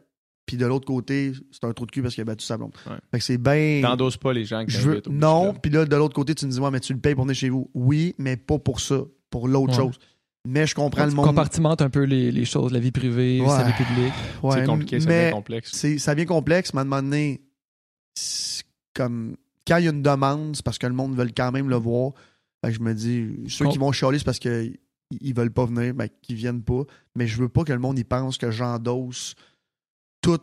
puis 0.46 0.56
de 0.56 0.66
l'autre 0.66 0.86
côté, 0.86 1.32
c'est 1.52 1.64
un 1.64 1.72
trou 1.72 1.86
de 1.86 1.90
cul 1.92 2.02
parce 2.02 2.14
qu'il 2.14 2.22
a 2.22 2.24
battu 2.24 2.44
sa 2.44 2.56
blonde. 2.58 2.72
Ouais. 2.86 2.96
Fait 3.12 3.18
que 3.18 3.24
c'est 3.24 3.38
bien. 3.38 3.80
T'endosses 3.82 4.16
pas 4.16 4.32
les 4.32 4.44
gens 4.44 4.64
que 4.66 4.72
Je 4.72 4.80
veux... 4.80 5.02
Non, 5.08 5.54
puis 5.54 5.70
là, 5.70 5.84
de 5.84 5.96
l'autre 5.96 6.14
côté, 6.14 6.34
tu 6.34 6.44
me 6.46 6.50
dis, 6.50 6.58
ouais, 6.60 6.70
mais 6.70 6.80
tu 6.80 6.92
le 6.92 6.98
payes 6.98 7.14
pour 7.14 7.24
venir 7.24 7.36
chez 7.36 7.48
vous. 7.48 7.70
Oui, 7.74 8.14
mais 8.18 8.36
pas 8.36 8.58
pour 8.58 8.80
ça, 8.80 9.00
pour 9.30 9.48
l'autre 9.48 9.70
Ouais. 9.70 9.76
chose. 9.84 9.98
Mais 10.46 10.66
je 10.66 10.74
comprends 10.74 11.04
le 11.04 11.10
Tu 11.10 11.16
monde. 11.16 11.26
compartimentes 11.26 11.80
un 11.82 11.90
peu 11.90 12.02
les, 12.02 12.32
les 12.32 12.44
choses, 12.44 12.72
la 12.72 12.80
vie 12.80 12.90
privée, 12.90 13.40
Ouais. 13.40 13.48
sa 13.48 13.62
vie 13.62 13.72
publique. 13.74 14.12
Ouais, 14.42 14.56
C'est 14.58 14.64
compliqué, 14.66 14.98
ça 15.00 15.06
devient 15.08 15.32
complexe. 15.32 15.70
c'est 15.72 15.98
ça 15.98 16.14
devient 16.16 16.26
complexe, 16.26 16.74
mais 16.74 16.80
à 16.80 16.82
un 16.82 16.84
moment 16.86 17.02
donné, 17.02 17.40
c'est 18.16 18.64
comme 18.94 19.36
quand 19.66 19.76
il 19.76 19.84
y 19.84 19.88
a 19.88 19.92
une 19.92 20.02
demande, 20.02 20.56
c'est 20.56 20.64
parce 20.64 20.78
que 20.78 20.86
le 20.88 20.92
monde 20.94 21.14
veut 21.16 21.28
quand 21.34 21.52
même 21.52 21.68
le 21.68 21.76
voir. 21.76 22.12
Fait 22.64 22.70
que 22.70 22.78
je 22.78 22.80
me 22.80 22.94
dis, 22.94 23.30
ceux 23.48 23.68
qui 23.68 23.78
vont 23.78 23.90
chialer, 23.92 24.18
c'est 24.18 24.24
parce 24.24 24.38
qu'ils 24.38 24.78
ils 25.20 25.34
veulent 25.34 25.50
pas 25.52 25.66
venir, 25.66 25.94
ben, 25.94 26.08
qu'ils 26.22 26.36
viennent 26.36 26.62
pas. 26.62 26.82
Mais 27.16 27.26
je 27.26 27.38
veux 27.40 27.48
pas 27.48 27.64
que 27.64 27.72
le 27.72 27.78
monde 27.78 27.98
y 27.98 28.04
pense 28.04 28.38
que 28.38 28.50
j'endosse 28.50 29.34
tout. 30.20 30.38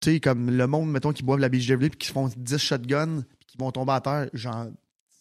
Tu 0.00 0.12
sais, 0.14 0.20
comme 0.20 0.50
le 0.50 0.66
monde, 0.66 0.90
mettons, 0.90 1.12
qui 1.12 1.22
boivent 1.22 1.38
la 1.40 1.48
Beach 1.48 1.66
Devil 1.68 1.90
puis 1.90 1.98
qui 1.98 2.06
se 2.08 2.12
font 2.12 2.28
10 2.36 2.58
shotguns 2.58 3.22
puis 3.38 3.46
qui 3.46 3.56
vont 3.58 3.70
tomber 3.70 3.92
à 3.92 4.00
terre, 4.00 4.28
genre, 4.32 4.66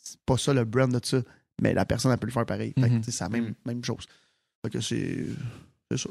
c'est 0.02 0.20
pas 0.26 0.38
ça 0.38 0.54
le 0.54 0.66
brand 0.66 0.92
de 0.92 1.00
ça. 1.06 1.22
Mais 1.62 1.74
la 1.74 1.86
personne, 1.86 2.12
elle 2.12 2.18
peut 2.18 2.26
le 2.28 2.32
faire 2.34 2.46
pareil. 2.46 2.74
Fait 2.80 2.90
que, 2.90 2.94
Mhm. 2.96 3.04
c'est 3.04 3.20
la 3.20 3.30
même, 3.30 3.44
Mhm. 3.46 3.54
même 3.66 3.84
chose. 3.84 4.06
Fait 4.66 4.72
que 4.72 4.80
c'est. 4.82 5.26
C'est 5.92 5.98
ça. 5.98 6.10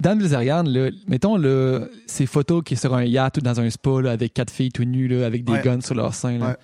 Dan 0.00 0.18
Bilzerian, 0.18 0.62
là, 0.62 0.90
mettons 1.06 1.36
là, 1.36 1.86
ces 2.06 2.24
photos 2.24 2.62
qui 2.64 2.74
est 2.74 2.76
sur 2.78 2.94
un 2.94 3.04
yacht 3.04 3.36
ou 3.36 3.40
dans 3.42 3.60
un 3.60 3.68
spa 3.68 4.00
là, 4.00 4.12
avec 4.12 4.32
quatre 4.32 4.50
filles 4.50 4.70
tout 4.72 4.84
nues 4.84 5.08
là, 5.08 5.26
avec 5.26 5.44
des 5.44 5.52
Ouais. 5.52 5.62
guns 5.62 5.82
sur 5.82 5.94
leur 5.94 6.14
sein. 6.14 6.38
là. 6.38 6.50
Ouais. 6.50 6.56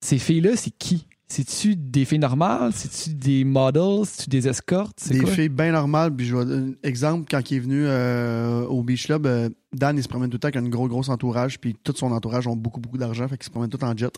Ces 0.00 0.18
filles-là, 0.18 0.56
c'est 0.56 0.72
qui? 0.72 1.06
C'est-tu 1.34 1.76
des 1.76 2.04
filles 2.04 2.18
normales? 2.18 2.72
C'est-tu 2.74 3.14
des 3.14 3.42
models? 3.42 4.04
C'est-tu 4.04 4.28
des 4.28 4.48
escortes? 4.48 4.98
C'est 5.00 5.14
Des 5.14 5.20
quoi? 5.20 5.30
filles 5.30 5.48
bien 5.48 5.72
normales. 5.72 6.14
Puis 6.14 6.26
je 6.26 6.36
donner 6.36 6.72
un 6.74 6.86
exemple, 6.86 7.26
quand 7.30 7.50
il 7.50 7.56
est 7.56 7.60
venu 7.60 7.86
euh, 7.86 8.66
au 8.66 8.82
Beach 8.82 9.06
Club, 9.06 9.24
euh, 9.24 9.48
Dan, 9.72 9.96
il 9.96 10.02
se 10.02 10.08
promène 10.08 10.28
tout 10.28 10.34
le 10.34 10.40
temps 10.40 10.48
avec 10.48 10.56
un 10.56 10.68
gros, 10.68 10.88
gros 10.88 11.08
entourage. 11.08 11.58
Puis 11.58 11.74
tout 11.82 11.94
son 11.96 12.12
entourage 12.12 12.46
ont 12.46 12.54
beaucoup, 12.54 12.80
beaucoup 12.80 12.98
d'argent. 12.98 13.26
Fait 13.28 13.38
qu'il 13.38 13.46
se 13.46 13.50
promène 13.50 13.70
tout 13.70 13.82
en 13.82 13.96
jet. 13.96 14.12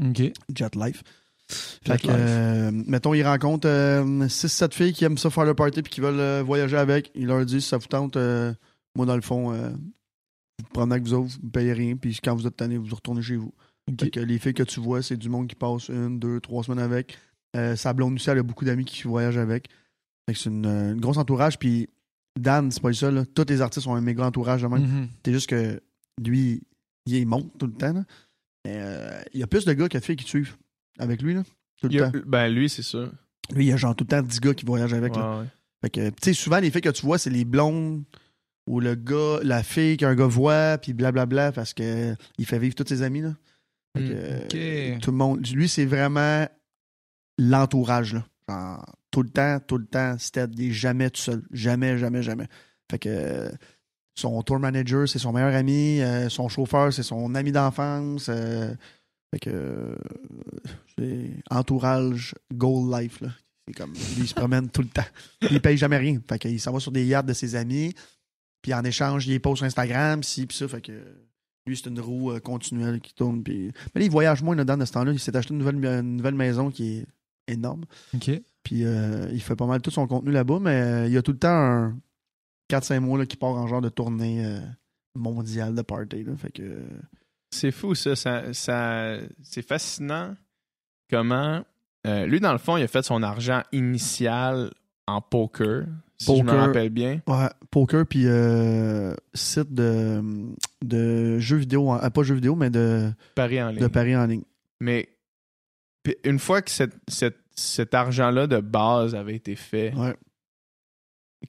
OK. 0.00 0.32
Jet 0.54 0.76
life. 0.76 1.02
Jet 1.84 1.94
Fait 1.94 2.06
que, 2.06 2.06
euh, 2.12 2.70
mettons, 2.86 3.12
il 3.12 3.24
rencontre 3.24 3.66
6-7 3.66 4.72
filles 4.72 4.92
qui 4.92 5.04
aiment 5.04 5.18
ça 5.18 5.30
faire 5.30 5.44
le 5.44 5.54
party 5.54 5.82
puis 5.82 5.92
qui 5.92 6.00
veulent 6.00 6.44
voyager 6.44 6.76
avec. 6.76 7.10
Il 7.16 7.26
leur 7.26 7.44
dit, 7.44 7.60
si 7.60 7.68
ça 7.70 7.78
vous 7.78 7.88
tente, 7.88 8.16
moi, 8.94 9.04
dans 9.04 9.16
le 9.16 9.20
fond, 9.20 9.50
vous 9.50 10.68
prenez 10.72 10.92
avec 10.92 11.02
vous 11.02 11.14
autres, 11.14 11.32
vous 11.40 11.46
ne 11.46 11.50
payez 11.50 11.72
rien. 11.72 11.96
Puis 11.96 12.20
quand 12.22 12.36
vous 12.36 12.46
êtes 12.46 12.56
tanné, 12.56 12.76
vous 12.78 12.94
retournez 12.94 13.20
chez 13.20 13.34
vous. 13.34 13.52
Que 14.12 14.20
les 14.20 14.38
filles 14.38 14.54
que 14.54 14.62
tu 14.62 14.80
vois, 14.80 15.02
c'est 15.02 15.16
du 15.16 15.28
monde 15.28 15.48
qui 15.48 15.54
passe 15.56 15.88
une, 15.88 16.18
deux, 16.18 16.40
trois 16.40 16.62
semaines 16.62 16.78
avec. 16.78 17.18
Euh, 17.56 17.76
sa 17.76 17.92
blonde 17.92 18.14
aussi, 18.14 18.30
elle 18.30 18.38
a 18.38 18.42
beaucoup 18.42 18.64
d'amis 18.64 18.84
qui 18.84 19.02
voyagent 19.02 19.38
avec. 19.38 19.68
C'est 20.28 20.46
une, 20.46 20.64
une 20.66 21.00
grosse 21.00 21.16
entourage. 21.18 21.58
Puis 21.58 21.88
Dan, 22.38 22.70
c'est 22.70 22.80
pas 22.80 22.88
le 22.88 22.94
seul. 22.94 23.14
là. 23.14 23.24
Tous 23.26 23.44
les 23.48 23.60
artistes 23.60 23.86
ont 23.86 23.94
un 23.94 24.00
méga 24.00 24.24
entourage 24.24 24.62
de 24.62 24.66
même. 24.68 24.82
Mhm. 24.82 25.08
C'est 25.24 25.32
juste 25.32 25.48
que 25.50 25.80
lui, 26.24 26.62
il 27.06 27.26
monte 27.26 27.58
tout 27.58 27.66
le 27.66 27.72
temps. 27.72 27.92
là. 27.92 28.04
Mais, 28.64 28.76
euh, 28.76 29.20
il 29.34 29.40
y 29.40 29.42
a 29.42 29.46
plus 29.48 29.64
de 29.64 29.72
gars 29.72 29.88
que 29.88 29.98
de 29.98 30.02
filles 30.04 30.16
qui 30.16 30.24
te 30.24 30.30
suivent 30.30 30.56
avec 30.98 31.20
lui. 31.20 31.34
Là, 31.34 31.42
tout 31.80 31.88
le 31.88 32.02
a- 32.04 32.10
temps. 32.10 32.18
ben, 32.26 32.48
lui, 32.48 32.68
c'est 32.68 32.82
ça. 32.82 33.10
Lui, 33.52 33.64
il 33.66 33.68
y 33.68 33.72
a 33.72 33.76
genre 33.76 33.96
tout 33.96 34.04
le 34.04 34.08
temps 34.08 34.22
10 34.22 34.40
gars 34.40 34.54
qui 34.54 34.64
voyagent 34.64 34.94
avec. 34.94 35.16
ouais. 35.16 35.46
Fait 35.82 35.90
que, 35.90 36.08
tu 36.10 36.14
sais, 36.22 36.32
souvent, 36.32 36.60
les 36.60 36.70
filles 36.70 36.80
que 36.80 36.88
tu 36.90 37.04
vois, 37.04 37.18
c'est 37.18 37.28
les 37.30 37.44
blondes 37.44 38.04
ou 38.68 38.78
le 38.78 38.94
gars, 38.94 39.40
la 39.42 39.64
fille 39.64 39.96
qu'un 39.96 40.14
gars 40.14 40.26
voit, 40.28 40.78
puis 40.78 40.92
blablabla, 40.92 41.50
parce 41.50 41.74
que 41.74 42.14
il 42.38 42.46
fait 42.46 42.60
vivre 42.60 42.76
tous 42.76 42.86
ses 42.86 43.02
amis. 43.02 43.20
Là. 43.22 43.34
Fait 43.96 44.02
que, 44.04 44.12
Mm. 44.12 44.16
euh, 44.54 44.98
tout 45.00 45.10
le 45.10 45.16
monde. 45.16 45.46
Lui, 45.48 45.68
c'est 45.68 45.84
vraiment 45.84 46.46
l'entourage. 47.38 48.14
là. 48.14 48.24
Genre, 48.48 48.96
tout 49.10 49.22
le 49.22 49.28
temps, 49.30 49.58
tout 49.66 49.78
le 49.78 49.86
temps, 49.86 50.16
Stead, 50.18 50.54
il 50.58 50.70
est 50.70 50.72
jamais 50.72 51.10
tout 51.10 51.20
seul. 51.20 51.42
Jamais, 51.52 51.98
jamais, 51.98 52.22
jamais. 52.22 52.46
Fait 52.90 52.98
que 52.98 53.50
son 54.14 54.42
tour 54.42 54.58
manager, 54.58 55.08
c'est 55.08 55.18
son 55.18 55.32
meilleur 55.32 55.54
ami. 55.54 56.00
euh, 56.00 56.28
son 56.28 56.48
chauffeur, 56.48 56.92
c'est 56.92 57.02
son 57.02 57.34
ami 57.34 57.52
d'enfance. 57.52 58.26
euh, 58.28 58.74
fait 59.32 59.38
que 59.40 59.50
euh, 59.50 59.96
c'est 60.98 61.30
entourage, 61.50 62.34
goal 62.52 63.00
life. 63.00 63.20
Là. 63.20 63.28
C'est 63.66 63.74
comme, 63.74 63.92
lui, 63.92 64.00
il 64.18 64.28
se 64.28 64.34
promène 64.34 64.68
tout 64.70 64.82
le 64.82 64.88
temps. 64.88 65.04
Il 65.50 65.60
paye 65.60 65.76
jamais 65.76 65.96
rien. 65.98 66.20
Fait 66.28 66.38
qu'il 66.38 66.60
s'en 66.60 66.72
va 66.72 66.80
sur 66.80 66.92
des 66.92 67.04
yachts 67.06 67.26
de 67.28 67.32
ses 67.32 67.54
amis. 67.54 67.94
Puis 68.60 68.74
en 68.74 68.82
échange, 68.84 69.26
il 69.26 69.40
poste 69.40 69.58
sur 69.58 69.66
Instagram, 69.66 70.20
puis 70.20 70.48
ça. 70.50 70.68
Fait 70.68 70.80
que 70.80 70.92
lui, 71.66 71.76
c'est 71.76 71.88
une 71.88 72.00
roue 72.00 72.32
euh, 72.32 72.40
continuelle 72.40 73.00
qui 73.00 73.14
tourne. 73.14 73.42
Puis... 73.42 73.72
Mais 73.94 74.00
là, 74.00 74.04
il 74.06 74.10
voyage 74.10 74.42
moins 74.42 74.56
là-dedans 74.56 74.78
de 74.78 74.84
ce 74.84 74.92
temps-là. 74.92 75.12
Il 75.12 75.18
s'est 75.20 75.36
acheté 75.36 75.52
une 75.54 75.58
nouvelle, 75.58 75.76
une 75.84 76.16
nouvelle 76.16 76.34
maison 76.34 76.70
qui 76.70 76.98
est 76.98 77.06
énorme. 77.48 77.84
OK. 78.14 78.30
Puis 78.62 78.84
euh, 78.84 79.28
il 79.32 79.40
fait 79.40 79.56
pas 79.56 79.66
mal 79.66 79.80
tout 79.82 79.90
son 79.90 80.06
contenu 80.06 80.30
là-bas, 80.32 80.58
mais 80.60 80.80
euh, 80.82 81.06
il 81.06 81.12
y 81.12 81.16
a 81.16 81.22
tout 81.22 81.32
le 81.32 81.38
temps 81.38 81.48
un 81.48 81.98
4-5 82.70 83.00
mois 83.00 83.18
là, 83.18 83.26
qui 83.26 83.36
part 83.36 83.50
en 83.50 83.66
genre 83.66 83.80
de 83.80 83.88
tournée 83.88 84.44
euh, 84.44 84.60
mondiale 85.14 85.74
de 85.74 85.82
party. 85.82 86.24
Là. 86.24 86.36
Fait 86.36 86.50
que. 86.52 86.80
C'est 87.50 87.70
fou, 87.72 87.94
ça. 87.94 88.16
ça, 88.16 88.52
ça- 88.54 89.18
c'est 89.42 89.62
fascinant 89.66 90.34
comment. 91.10 91.62
euh, 92.06 92.26
lui, 92.26 92.40
dans 92.40 92.52
le 92.52 92.58
fond, 92.58 92.76
il 92.76 92.82
a 92.82 92.88
fait 92.88 93.02
son 93.02 93.22
argent 93.22 93.62
initial 93.72 94.72
en 95.06 95.20
poker. 95.20 95.84
Si 96.24 96.36
je 96.36 96.42
me 96.42 96.46
Poker. 96.48 96.60
rappelle 96.66 96.90
bien. 96.90 97.20
Ouais, 97.26 97.48
poker 97.70 98.06
puis 98.06 98.24
euh, 98.26 99.14
site 99.34 99.72
de, 99.72 100.22
de 100.84 101.38
jeux 101.38 101.56
vidéo, 101.56 101.88
en- 101.90 101.98
ah, 102.00 102.10
pas 102.10 102.22
jeux 102.22 102.34
vidéo, 102.34 102.54
mais 102.54 102.70
de, 102.70 103.10
Paris 103.34 103.62
en 103.62 103.70
ligne. 103.70 103.80
de 103.80 103.86
paris 103.88 104.16
en 104.16 104.26
ligne. 104.26 104.42
Mais 104.80 105.08
une 106.24 106.38
fois 106.38 106.62
que 106.62 106.70
cette- 106.70 106.96
cette- 107.08 107.38
cet 107.54 107.94
argent-là 107.94 108.46
de 108.46 108.60
base 108.60 109.14
avait 109.14 109.34
été 109.36 109.56
fait, 109.56 109.92
Ouais. 109.94 110.14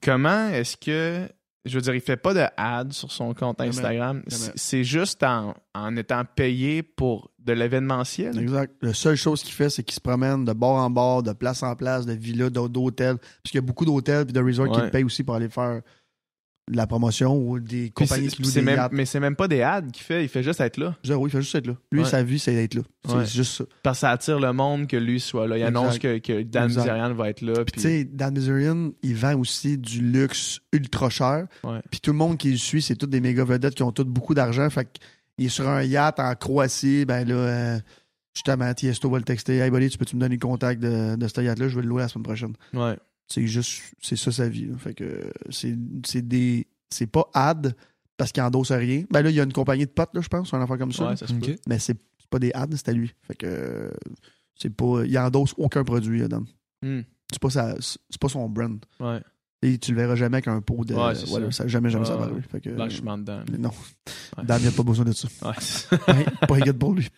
comment 0.01 0.49
est-ce 0.49 0.77
que. 0.77 1.27
Je 1.65 1.75
veux 1.75 1.81
dire, 1.81 1.95
il 1.95 2.01
fait 2.01 2.17
pas 2.17 2.33
de 2.33 2.43
ad 2.57 2.91
sur 2.91 3.11
son 3.11 3.33
compte. 3.33 3.61
Instagram. 3.61 4.21
C'est 4.55 4.83
juste 4.83 5.23
en, 5.23 5.53
en 5.73 5.95
étant 5.95 6.23
payé 6.25 6.83
pour 6.83 7.31
de 7.39 7.53
l'événementiel. 7.53 8.37
Exact. 8.37 8.73
La 8.81 8.93
seule 8.93 9.15
chose 9.15 9.43
qu'il 9.43 9.53
fait, 9.53 9.69
c'est 9.69 9.83
qu'il 9.83 9.95
se 9.95 9.99
promène 10.01 10.43
de 10.45 10.51
bord 10.53 10.75
en 10.77 10.89
bord, 10.89 11.23
de 11.23 11.31
place 11.33 11.63
en 11.63 11.75
place, 11.75 12.05
de 12.05 12.13
villa, 12.13 12.49
d'hô- 12.49 12.67
d'hôtels. 12.69 13.17
Parce 13.17 13.51
qu'il 13.51 13.55
y 13.55 13.57
a 13.59 13.61
beaucoup 13.61 13.85
d'hôtels 13.85 14.25
et 14.29 14.31
de 14.33 14.41
resorts 14.41 14.71
qui 14.71 14.79
le 14.81 14.89
payent 14.91 15.03
aussi 15.05 15.23
pour 15.23 15.35
aller 15.35 15.49
faire 15.49 15.81
de 16.71 16.77
la 16.77 16.87
promotion 16.87 17.35
ou 17.37 17.59
des 17.59 17.89
compagnies 17.89 18.29
qui 18.29 18.41
louent 18.41 18.49
des 18.51 18.61
même- 18.61 18.87
mais 18.93 19.03
c'est 19.05 19.19
même 19.19 19.35
pas 19.35 19.49
des 19.49 19.61
ads 19.61 19.81
qu'il 19.91 20.01
fait, 20.03 20.23
il 20.23 20.29
fait 20.29 20.43
juste 20.43 20.61
être 20.61 20.77
là. 20.77 20.95
Oui, 21.09 21.27
il 21.27 21.29
fait 21.29 21.41
juste 21.41 21.55
être 21.55 21.67
là. 21.67 21.75
Lui, 21.91 22.01
Ouais. 22.03 22.07
sa 22.07 22.23
vie, 22.23 22.39
c'est 22.39 22.53
d'être 22.53 22.75
là. 22.75 22.81
C'est 23.05 23.13
Ouais. 23.15 23.25
juste 23.25 23.53
ça. 23.57 23.65
Parce 23.83 23.97
que 23.97 24.01
ça 24.01 24.11
attire 24.11 24.39
le 24.39 24.53
monde 24.53 24.87
que 24.87 24.95
lui 24.95 25.19
soit 25.19 25.45
là. 25.45 25.57
Il 25.57 25.61
Exact. 25.63 25.77
annonce 25.77 25.99
que, 25.99 26.17
que 26.19 26.41
Dan 26.43 26.65
Exact. 26.65 26.83
Bilzerian 26.83 27.13
va 27.15 27.29
être 27.29 27.41
là. 27.41 27.53
Puis, 27.65 27.73
tu 27.73 27.79
sais, 27.81 28.03
Dan 28.05 28.33
Bilzerian, 28.33 28.91
il 29.03 29.15
vend 29.15 29.37
aussi 29.37 29.77
du 29.77 30.01
luxe 30.01 30.59
ultra 30.71 31.09
cher. 31.09 31.47
Ouais. 31.65 31.81
Puis 31.91 31.99
tout 31.99 32.11
le 32.11 32.17
monde 32.17 32.37
qui 32.37 32.51
le 32.51 32.57
suit, 32.57 32.81
c'est 32.81 32.95
tous 32.95 33.07
des 33.07 33.19
méga 33.19 33.43
vedettes 33.43 33.75
qui 33.75 33.83
ont 33.83 33.91
tous 33.91 34.05
beaucoup 34.05 34.33
d'argent. 34.33 34.69
Fait 34.69 34.87
qu'il 35.35 35.45
est 35.47 35.49
sur 35.49 35.67
un 35.67 35.83
yacht 35.83 36.17
en 36.21 36.33
Croatie. 36.35 37.03
Ben 37.03 37.27
là, 37.27 37.35
euh, 37.35 37.79
justement, 38.33 38.73
Tiesto 38.73 39.09
va 39.09 39.17
le 39.17 39.25
texter. 39.25 39.57
Hey, 39.57 39.69
buddy, 39.69 39.89
tu 39.89 39.97
peux-tu 39.97 40.15
me 40.15 40.21
donner 40.21 40.35
le 40.35 40.39
contact 40.39 40.81
de, 40.81 41.17
de 41.17 41.27
ce 41.27 41.41
yacht-là? 41.41 41.67
Je 41.67 41.75
vais 41.75 41.81
le 41.81 41.89
louer 41.89 42.03
la 42.03 42.07
semaine 42.07 42.23
prochaine. 42.23 42.53
ouais. 42.73 42.95
C'est 43.27 43.47
juste, 43.47 43.81
c'est 44.01 44.15
ça 44.15 44.31
sa 44.31 44.47
vie. 44.49 44.65
là. 44.67 44.77
Fait 44.77 44.93
que 44.93 45.31
c'est 45.49 45.75
c'est 46.05 46.27
des. 46.27 46.67
C'est 46.89 47.07
pas 47.07 47.27
ad 47.33 47.75
parce 48.17 48.31
qu'il 48.31 48.43
endosse 48.43 48.71
rien. 48.71 49.03
Ben 49.09 49.21
là, 49.23 49.29
il 49.29 49.35
y 49.35 49.39
a 49.39 49.43
une 49.43 49.53
compagnie 49.53 49.85
de 49.85 49.91
potes, 49.91 50.13
là, 50.13 50.21
je 50.21 50.27
pense, 50.27 50.53
un 50.53 50.61
affaire 50.61 50.77
comme 50.77 50.91
ça. 50.91 51.09
Ouais, 51.09 51.15
ça 51.15 51.25
se 51.27 51.33
peut. 51.33 51.51
Ok. 51.53 51.57
Mais 51.67 51.79
c'est 51.79 51.97
c'est 52.19 52.29
pas 52.29 52.39
des 52.39 52.51
ads, 52.53 52.67
c'est 52.75 52.89
à 52.89 52.93
lui. 52.93 53.13
Fait 53.23 53.35
que 53.35 53.45
euh, 53.47 53.91
c'est 54.55 54.69
pas. 54.69 55.03
Il 55.05 55.17
endosse 55.17 55.53
aucun 55.57 55.83
produit, 55.83 56.19
là, 56.19 56.27
Dan. 56.27 56.45
Hmm. 56.81 57.01
C'est 57.31 57.41
pas, 57.41 57.49
sa- 57.49 57.75
c'est 57.81 58.21
pas 58.21 58.29
son 58.29 58.47
brand. 58.47 58.77
Ouais. 58.99 59.19
Et 59.63 59.77
tu 59.79 59.91
le 59.91 59.97
verras 59.97 60.15
jamais 60.15 60.35
avec 60.35 60.47
un 60.49 60.61
pot 60.61 60.83
de. 60.85 60.93
Ouais, 60.93 61.13
voilà, 61.27 61.51
ça. 61.51 61.63
ça. 61.63 61.67
Jamais, 61.67 61.89
jamais 61.89 62.05
ça 62.05 62.15
va 62.15 62.25
ouais. 62.25 62.31
arriver. 62.33 62.41
Fait 62.51 62.59
que, 62.61 62.69
Blanchiment 62.69 63.17
dedans. 63.17 63.41
non. 63.57 63.71
Ouais. 64.37 64.43
Dan, 64.43 64.59
il 64.61 64.67
a 64.67 64.71
pas 64.71 64.83
besoin 64.83 65.05
de 65.05 65.13
ça. 65.13 65.27
Ouais. 65.41 66.25
pas 66.47 66.73
pour 66.73 66.93
lui. 66.93 67.07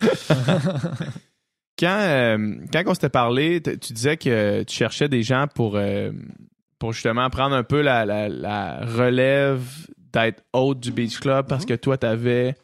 quand, 1.78 1.98
euh, 2.00 2.56
quand 2.72 2.82
on 2.86 2.94
s'était 2.94 3.08
parlé, 3.08 3.60
tu 3.62 3.92
disais 3.92 4.16
que 4.16 4.62
tu 4.62 4.74
cherchais 4.74 5.08
des 5.08 5.22
gens 5.22 5.46
pour, 5.54 5.76
euh, 5.76 6.10
pour 6.78 6.92
justement 6.92 7.28
prendre 7.30 7.54
un 7.54 7.62
peu 7.64 7.80
la, 7.82 8.04
la- 8.06 8.28
la 8.28 8.80
relève 8.84 9.62
d'être 10.12 10.42
hôte 10.52 10.80
du 10.80 10.90
Beach 10.92 11.18
Club 11.20 11.46
parce 11.48 11.62
Mhm. 11.64 11.68
que 11.68 11.74
toi, 11.74 11.98
t'avais, 11.98 12.54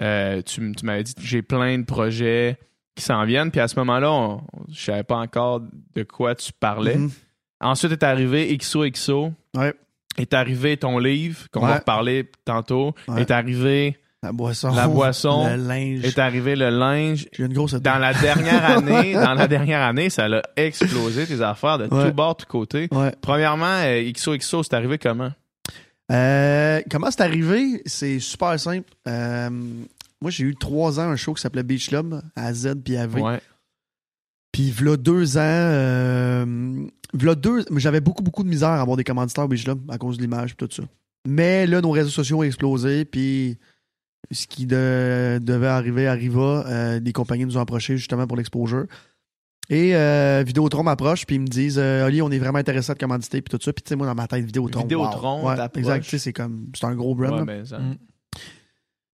euh, 0.00 0.42
tu, 0.42 0.72
m'avais 0.84 1.02
dit 1.02 1.14
j'ai 1.20 1.42
plein 1.42 1.78
de 1.78 1.84
projets 1.84 2.58
qui 2.94 3.02
s'en 3.04 3.24
viennent. 3.24 3.50
Puis 3.50 3.60
à 3.60 3.68
ce 3.68 3.76
moment-là, 3.80 4.38
je 4.70 4.80
savais 4.80 5.02
pas 5.02 5.16
encore 5.16 5.60
de 5.94 6.02
quoi 6.04 6.34
tu 6.34 6.52
parlais. 6.52 6.96
Mhm. 6.96 7.10
Ensuite 7.60 7.92
est 7.92 8.02
arrivé 8.04 8.54
XOXO. 8.56 9.32
Ouais. 9.54 9.74
Est 10.18 10.32
arrivé 10.34 10.76
ton 10.76 10.98
livre, 10.98 11.46
qu'on 11.50 11.60
va 11.60 11.76
reparler 11.78 12.30
tantôt. 12.44 12.94
Ouais. 13.08 13.22
Est 13.22 13.30
arrivé, 13.30 13.98
La 14.26 14.32
boisson. 14.32 14.72
La 14.74 14.88
boisson. 14.88 15.46
Le 15.48 15.56
linge. 15.68 16.04
est 16.04 16.18
arrivé 16.18 16.56
le 16.56 16.68
linge. 16.70 17.26
J'ai 17.32 17.44
une 17.44 17.52
grosse 17.52 17.74
Dans 17.74 17.98
la 17.98 18.12
dernière 18.12 18.64
année, 18.78 19.12
dans 19.14 19.34
la 19.34 19.46
dernière 19.46 19.82
année, 19.82 20.10
ça 20.10 20.24
a 20.26 20.42
explosé 20.56 21.26
tes 21.26 21.40
affaires 21.40 21.78
de 21.78 21.84
Ouais. 21.86 22.08
tout 22.08 22.14
bord, 22.14 22.36
tout 22.36 22.46
côté. 22.48 22.88
Ouais. 22.90 23.12
Premièrement, 23.20 23.82
euh, 23.84 24.10
XOXO, 24.10 24.64
c'est 24.64 24.74
arrivé 24.74 24.98
comment? 24.98 25.30
Euh, 26.10 26.80
comment 26.90 27.10
c'est 27.10 27.20
arrivé? 27.22 27.82
C'est 27.86 28.18
super 28.18 28.58
simple. 28.58 28.88
Euh, 29.08 29.48
moi, 30.20 30.30
j'ai 30.30 30.44
eu 30.44 30.54
trois 30.56 30.98
ans 30.98 31.04
un 31.10 31.16
show 31.16 31.34
qui 31.34 31.42
s'appelait 31.42 31.62
Beach 31.62 31.88
Club 31.88 32.20
à 32.34 32.52
Z 32.52 32.74
puis 32.84 32.96
à 32.96 33.06
V. 33.06 33.20
Ouais. 33.20 33.40
Puis, 34.52 34.70
v'là 34.70 34.96
deux 34.96 35.36
ans, 35.36 35.40
euh, 35.42 36.86
v'là 37.12 37.34
deux, 37.34 37.64
j'avais 37.76 38.00
beaucoup, 38.00 38.22
beaucoup 38.22 38.42
de 38.42 38.48
misère 38.48 38.70
à 38.70 38.80
avoir 38.80 38.96
des 38.96 39.04
commanditaires 39.04 39.44
au 39.44 39.48
Beach 39.48 39.64
Club 39.64 39.80
à 39.90 39.98
cause 39.98 40.16
de 40.16 40.22
l'image 40.22 40.52
et 40.52 40.54
tout 40.54 40.68
ça. 40.70 40.82
Mais 41.28 41.66
là, 41.66 41.80
nos 41.80 41.90
réseaux 41.90 42.08
sociaux 42.10 42.38
ont 42.38 42.42
explosé, 42.44 43.04
puis 43.04 43.58
ce 44.30 44.46
qui 44.46 44.66
de- 44.66 45.38
devait 45.42 45.66
arriver 45.66 46.06
arriva. 46.06 46.64
Euh, 46.66 47.00
des 47.00 47.12
compagnies 47.12 47.44
nous 47.46 47.56
ont 47.56 47.60
approchés 47.60 47.96
justement 47.96 48.26
pour 48.26 48.36
l'exposure. 48.36 48.86
Et 49.68 49.96
euh, 49.96 50.44
Vidéotron 50.46 50.84
m'approche, 50.84 51.26
puis 51.26 51.36
ils 51.36 51.40
me 51.40 51.46
disent 51.48 51.78
euh, 51.78 52.06
Oli, 52.06 52.22
on 52.22 52.30
est 52.30 52.38
vraiment 52.38 52.58
intéressé 52.58 52.92
à 52.92 52.94
te 52.94 53.00
commanditer, 53.00 53.42
puis 53.42 53.56
tout 53.58 53.62
ça. 53.64 53.72
Puis, 53.72 53.82
tu 53.82 53.88
sais, 53.88 53.96
moi, 53.96 54.06
dans 54.06 54.14
ma 54.14 54.28
tête, 54.28 54.44
Vidéotron. 54.44 54.82
Vidéotron 54.82 55.42
wow. 55.42 55.48
Ouais, 55.48 55.56
exact. 55.76 56.04
Tu 56.04 56.10
sais, 56.10 56.18
c'est 56.18 56.32
comme, 56.32 56.66
c'est 56.74 56.86
un 56.86 56.94
gros 56.94 57.14
brand. 57.16 57.40
Ouais, 57.40 57.44
ben, 57.44 57.64
ça- 57.66 57.78
Mm. 57.78 57.96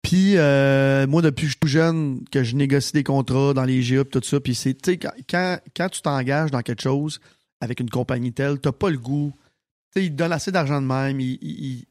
Puis 0.03 0.35
euh, 0.37 1.07
moi, 1.07 1.21
depuis 1.23 1.43
que 1.43 1.47
je 1.49 1.53
suis 1.53 1.61
tout 1.61 1.69
jeune, 1.69 2.25
que 2.31 2.43
je 2.43 2.57
négocie 2.57 2.93
des 2.93 3.03
contrats 3.05 3.53
dans 3.53 3.65
les 3.65 3.83
GA 3.83 4.05
pis 4.05 4.11
tout 4.11 4.23
ça, 4.27 4.41
puis 4.41 4.55
c'est, 4.55 4.73
tu 4.75 4.93
sais, 4.93 4.97
quand, 4.97 5.11
quand, 5.29 5.59
quand 5.77 5.89
tu 5.91 6.01
t'engages 6.01 6.51
dans 6.51 6.63
quelque 6.63 6.83
chose 6.83 7.21
avec 7.61 7.81
une 7.81 7.91
compagnie 7.91 8.33
telle, 8.33 8.59
t'as 8.59 8.73
pas 8.73 8.89
le 8.91 8.97
goût. 8.99 9.33
Tu 9.95 10.01
sais, 10.01 10.07
ils 10.07 10.11
te 10.13 10.17
donnent 10.17 10.33
assez 10.33 10.51
d'argent 10.53 10.81
de 10.81 10.87
même. 10.87 11.21
ils- 11.21 11.39
ils- 11.43 11.85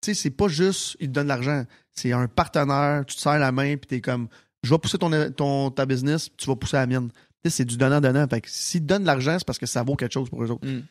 tu 0.00 0.06
sais, 0.06 0.14
c'est 0.14 0.30
pas 0.30 0.48
juste, 0.48 0.96
ils 1.00 1.08
te 1.08 1.12
donnent 1.12 1.24
de 1.24 1.28
l'argent. 1.28 1.64
C'est 1.92 2.12
un 2.12 2.28
partenaire, 2.28 3.04
tu 3.06 3.16
te 3.16 3.20
serres 3.20 3.38
la 3.38 3.52
main, 3.52 3.76
puis 3.76 3.86
t'es 3.86 4.00
comme, 4.00 4.28
je 4.62 4.70
vais 4.70 4.78
pousser 4.78 4.98
ton, 4.98 5.10
ton, 5.32 5.70
ta 5.70 5.86
business, 5.86 6.28
puis 6.28 6.36
tu 6.38 6.46
vas 6.46 6.56
pousser 6.56 6.76
la 6.76 6.86
mienne. 6.86 7.10
Tu 7.42 7.50
sais, 7.50 7.56
c'est 7.58 7.64
du 7.64 7.76
donnant-donnant. 7.76 8.26
Fait 8.28 8.40
que 8.40 8.48
s'ils 8.50 8.80
te 8.80 8.86
donnent 8.86 9.02
de 9.02 9.06
l'argent, 9.06 9.36
c'est 9.38 9.46
parce 9.46 9.58
que 9.58 9.66
ça 9.66 9.82
vaut 9.82 9.96
quelque 9.96 10.12
chose 10.12 10.28
pour 10.28 10.42
eux 10.42 10.50
autres. 10.50 10.66
Mm. 10.66 10.82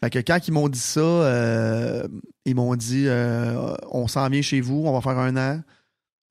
Fait 0.00 0.10
que 0.10 0.18
quand 0.20 0.46
ils 0.46 0.52
m'ont 0.52 0.68
dit 0.68 0.78
ça, 0.78 1.00
euh, 1.00 2.06
ils 2.44 2.54
m'ont 2.54 2.76
dit 2.76 3.04
euh, 3.06 3.74
on 3.90 4.06
s'en 4.06 4.28
vient 4.28 4.42
chez 4.42 4.60
vous, 4.60 4.84
on 4.86 4.92
va 4.92 5.00
faire 5.00 5.18
un 5.18 5.36
an, 5.36 5.62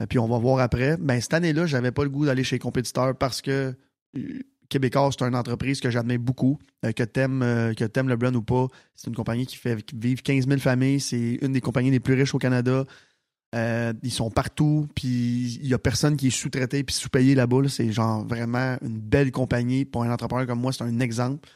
euh, 0.02 0.06
puis 0.08 0.20
on 0.20 0.28
va 0.28 0.38
voir 0.38 0.60
après. 0.60 0.96
Ben 0.98 1.20
cette 1.20 1.34
année-là, 1.34 1.66
j'avais 1.66 1.92
pas 1.92 2.04
le 2.04 2.10
goût 2.10 2.26
d'aller 2.26 2.44
chez 2.44 2.60
Compétiteur 2.60 3.18
parce 3.18 3.42
que 3.42 3.76
euh, 4.68 4.70
Québécois, 4.70 5.10
c'est 5.12 5.26
une 5.26 5.36
entreprise 5.36 5.80
que 5.80 5.90
j'admets 5.90 6.18
beaucoup, 6.18 6.60
euh, 6.86 6.92
que 6.92 7.04
t'aimes 7.04 7.42
euh, 7.42 7.74
que 7.74 7.86
t'aimes 7.86 8.10
le 8.10 8.16
brand 8.16 8.36
ou 8.36 8.42
pas. 8.42 8.68
C'est 8.96 9.08
une 9.08 9.16
compagnie 9.16 9.46
qui 9.46 9.58
fait 9.58 9.78
vivre 9.94 10.22
15 10.22 10.48
000 10.48 10.60
familles, 10.60 11.00
c'est 11.00 11.40
une 11.42 11.54
des 11.54 11.62
compagnies 11.62 11.92
les 11.92 12.00
plus 12.00 12.14
riches 12.14 12.36
au 12.36 12.40
Canada. 12.40 12.86
Euh, 13.56 13.94
ils 14.04 14.12
sont 14.12 14.30
partout, 14.30 14.88
puis 14.94 15.60
il 15.62 15.68
y 15.68 15.74
a 15.74 15.80
personne 15.80 16.18
qui 16.18 16.28
est 16.28 16.32
sous-traité 16.32 16.84
puis 16.84 16.94
sous-payé 16.96 17.34
là-bas. 17.34 17.62
là. 17.62 17.70
C'est 17.70 17.92
genre 17.92 18.26
vraiment 18.26 18.78
une 18.82 19.00
belle 19.00 19.32
compagnie. 19.32 19.86
Pour 19.86 20.04
un 20.04 20.12
entrepreneur 20.12 20.46
comme 20.46 20.60
moi, 20.60 20.74
c'est 20.74 20.84
un 20.84 21.00
exemple. 21.00 21.48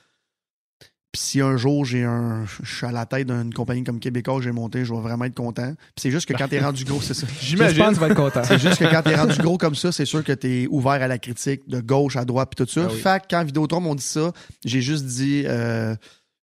Puis 1.11 1.21
si 1.21 1.41
un 1.41 1.57
jour 1.57 1.83
j'ai 1.83 2.03
un, 2.05 2.45
je 2.63 2.73
suis 2.73 2.85
à 2.85 2.91
la 2.93 3.05
tête 3.05 3.27
d'une 3.27 3.53
compagnie 3.53 3.83
comme 3.83 3.99
Québécois 3.99 4.37
que 4.37 4.43
j'ai 4.43 4.51
monté, 4.53 4.85
je 4.85 4.93
vais 4.93 5.01
vraiment 5.01 5.25
être 5.25 5.35
content. 5.35 5.73
Puis 5.75 5.93
c'est 6.03 6.11
juste 6.11 6.25
que 6.25 6.33
quand 6.33 6.47
t'es 6.47 6.59
rendu 6.61 6.85
gros, 6.85 7.01
c'est 7.01 7.13
ça. 7.13 7.27
J'imagine. 7.41 7.75
J'espère 7.75 7.89
que 7.89 7.93
tu 7.95 7.99
vas 7.99 8.07
être 8.07 8.15
content. 8.15 8.43
C'est 8.45 8.59
juste 8.59 8.77
que 8.77 8.85
quand 8.89 9.01
t'es 9.01 9.15
rendu 9.15 9.37
gros 9.39 9.57
comme 9.57 9.75
ça, 9.75 9.91
c'est 9.91 10.05
sûr 10.05 10.23
que 10.23 10.31
t'es 10.31 10.67
ouvert 10.69 10.93
à 10.93 11.07
la 11.09 11.17
critique 11.17 11.67
de 11.67 11.81
gauche 11.81 12.15
à 12.15 12.23
droite 12.23 12.49
puis 12.55 12.65
tout 12.65 12.71
ça. 12.71 12.85
Ah 12.89 12.91
oui. 12.93 12.99
Fait 12.99 13.21
que 13.21 13.25
quand 13.29 13.43
Vidéotron 13.43 13.81
m'ont 13.81 13.95
dit 13.95 14.03
ça, 14.03 14.31
j'ai 14.63 14.81
juste 14.81 15.03
dit 15.05 15.43
euh, 15.47 15.95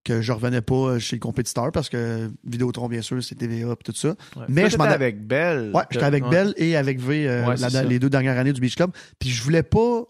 que 0.03 0.21
je 0.21 0.31
revenais 0.31 0.61
pas 0.61 0.99
chez 0.99 1.15
le 1.15 1.19
compétiteur 1.19 1.71
parce 1.71 1.89
que 1.89 2.29
Vidéotron, 2.45 2.87
bien 2.89 3.01
sûr, 3.01 3.23
c'est 3.23 3.33
TVA 3.35 3.75
puis 3.75 3.91
tout 3.91 3.97
ça. 3.99 4.09
Ouais. 4.09 4.45
Mais 4.49 4.61
Toi, 4.61 4.69
je 4.69 4.77
m'en 4.77 4.83
avec 4.83 5.25
Belle. 5.25 5.71
Ouais, 5.73 5.81
j'étais 5.89 6.05
avec 6.05 6.25
Ouais. 6.25 6.29
Belle 6.29 6.53
et 6.57 6.75
avec 6.77 6.99
V 6.99 7.27
euh, 7.27 7.45
Ouais, 7.47 7.55
la- 7.57 7.83
les 7.83 7.97
deux 7.97 8.09
dernières 8.11 8.37
années 8.37 8.53
du 8.53 8.61
Beach 8.61 8.75
Club. 8.75 8.91
Puis 9.17 9.29
je 9.31 9.41
voulais 9.41 9.63
pas. 9.63 10.03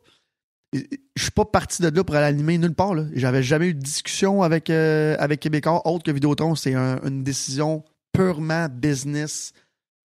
Je 0.74 1.22
suis 1.24 1.32
pas 1.32 1.46
parti 1.46 1.82
de 1.82 1.90
là 1.90 2.04
pour 2.04 2.16
aller 2.16 2.28
animer 2.28 2.58
nulle 2.58 2.76
part. 2.76 2.94
là. 2.94 3.06
J'avais 3.14 3.42
jamais 3.44 3.70
eu 3.70 3.74
de 3.74 3.82
discussion 3.82 4.44
avec, 4.44 4.70
euh, 4.70 5.16
avec 5.20 5.40
Québécois 5.40 5.82
autre 5.88 6.04
que 6.04 6.12
Vidéotron. 6.12 6.56
C'est 6.56 6.76
un- 6.76 7.00
une 7.06 7.24
décision 7.24 7.84
purement 8.14 8.68
business, 8.70 9.54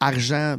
argent, 0.00 0.56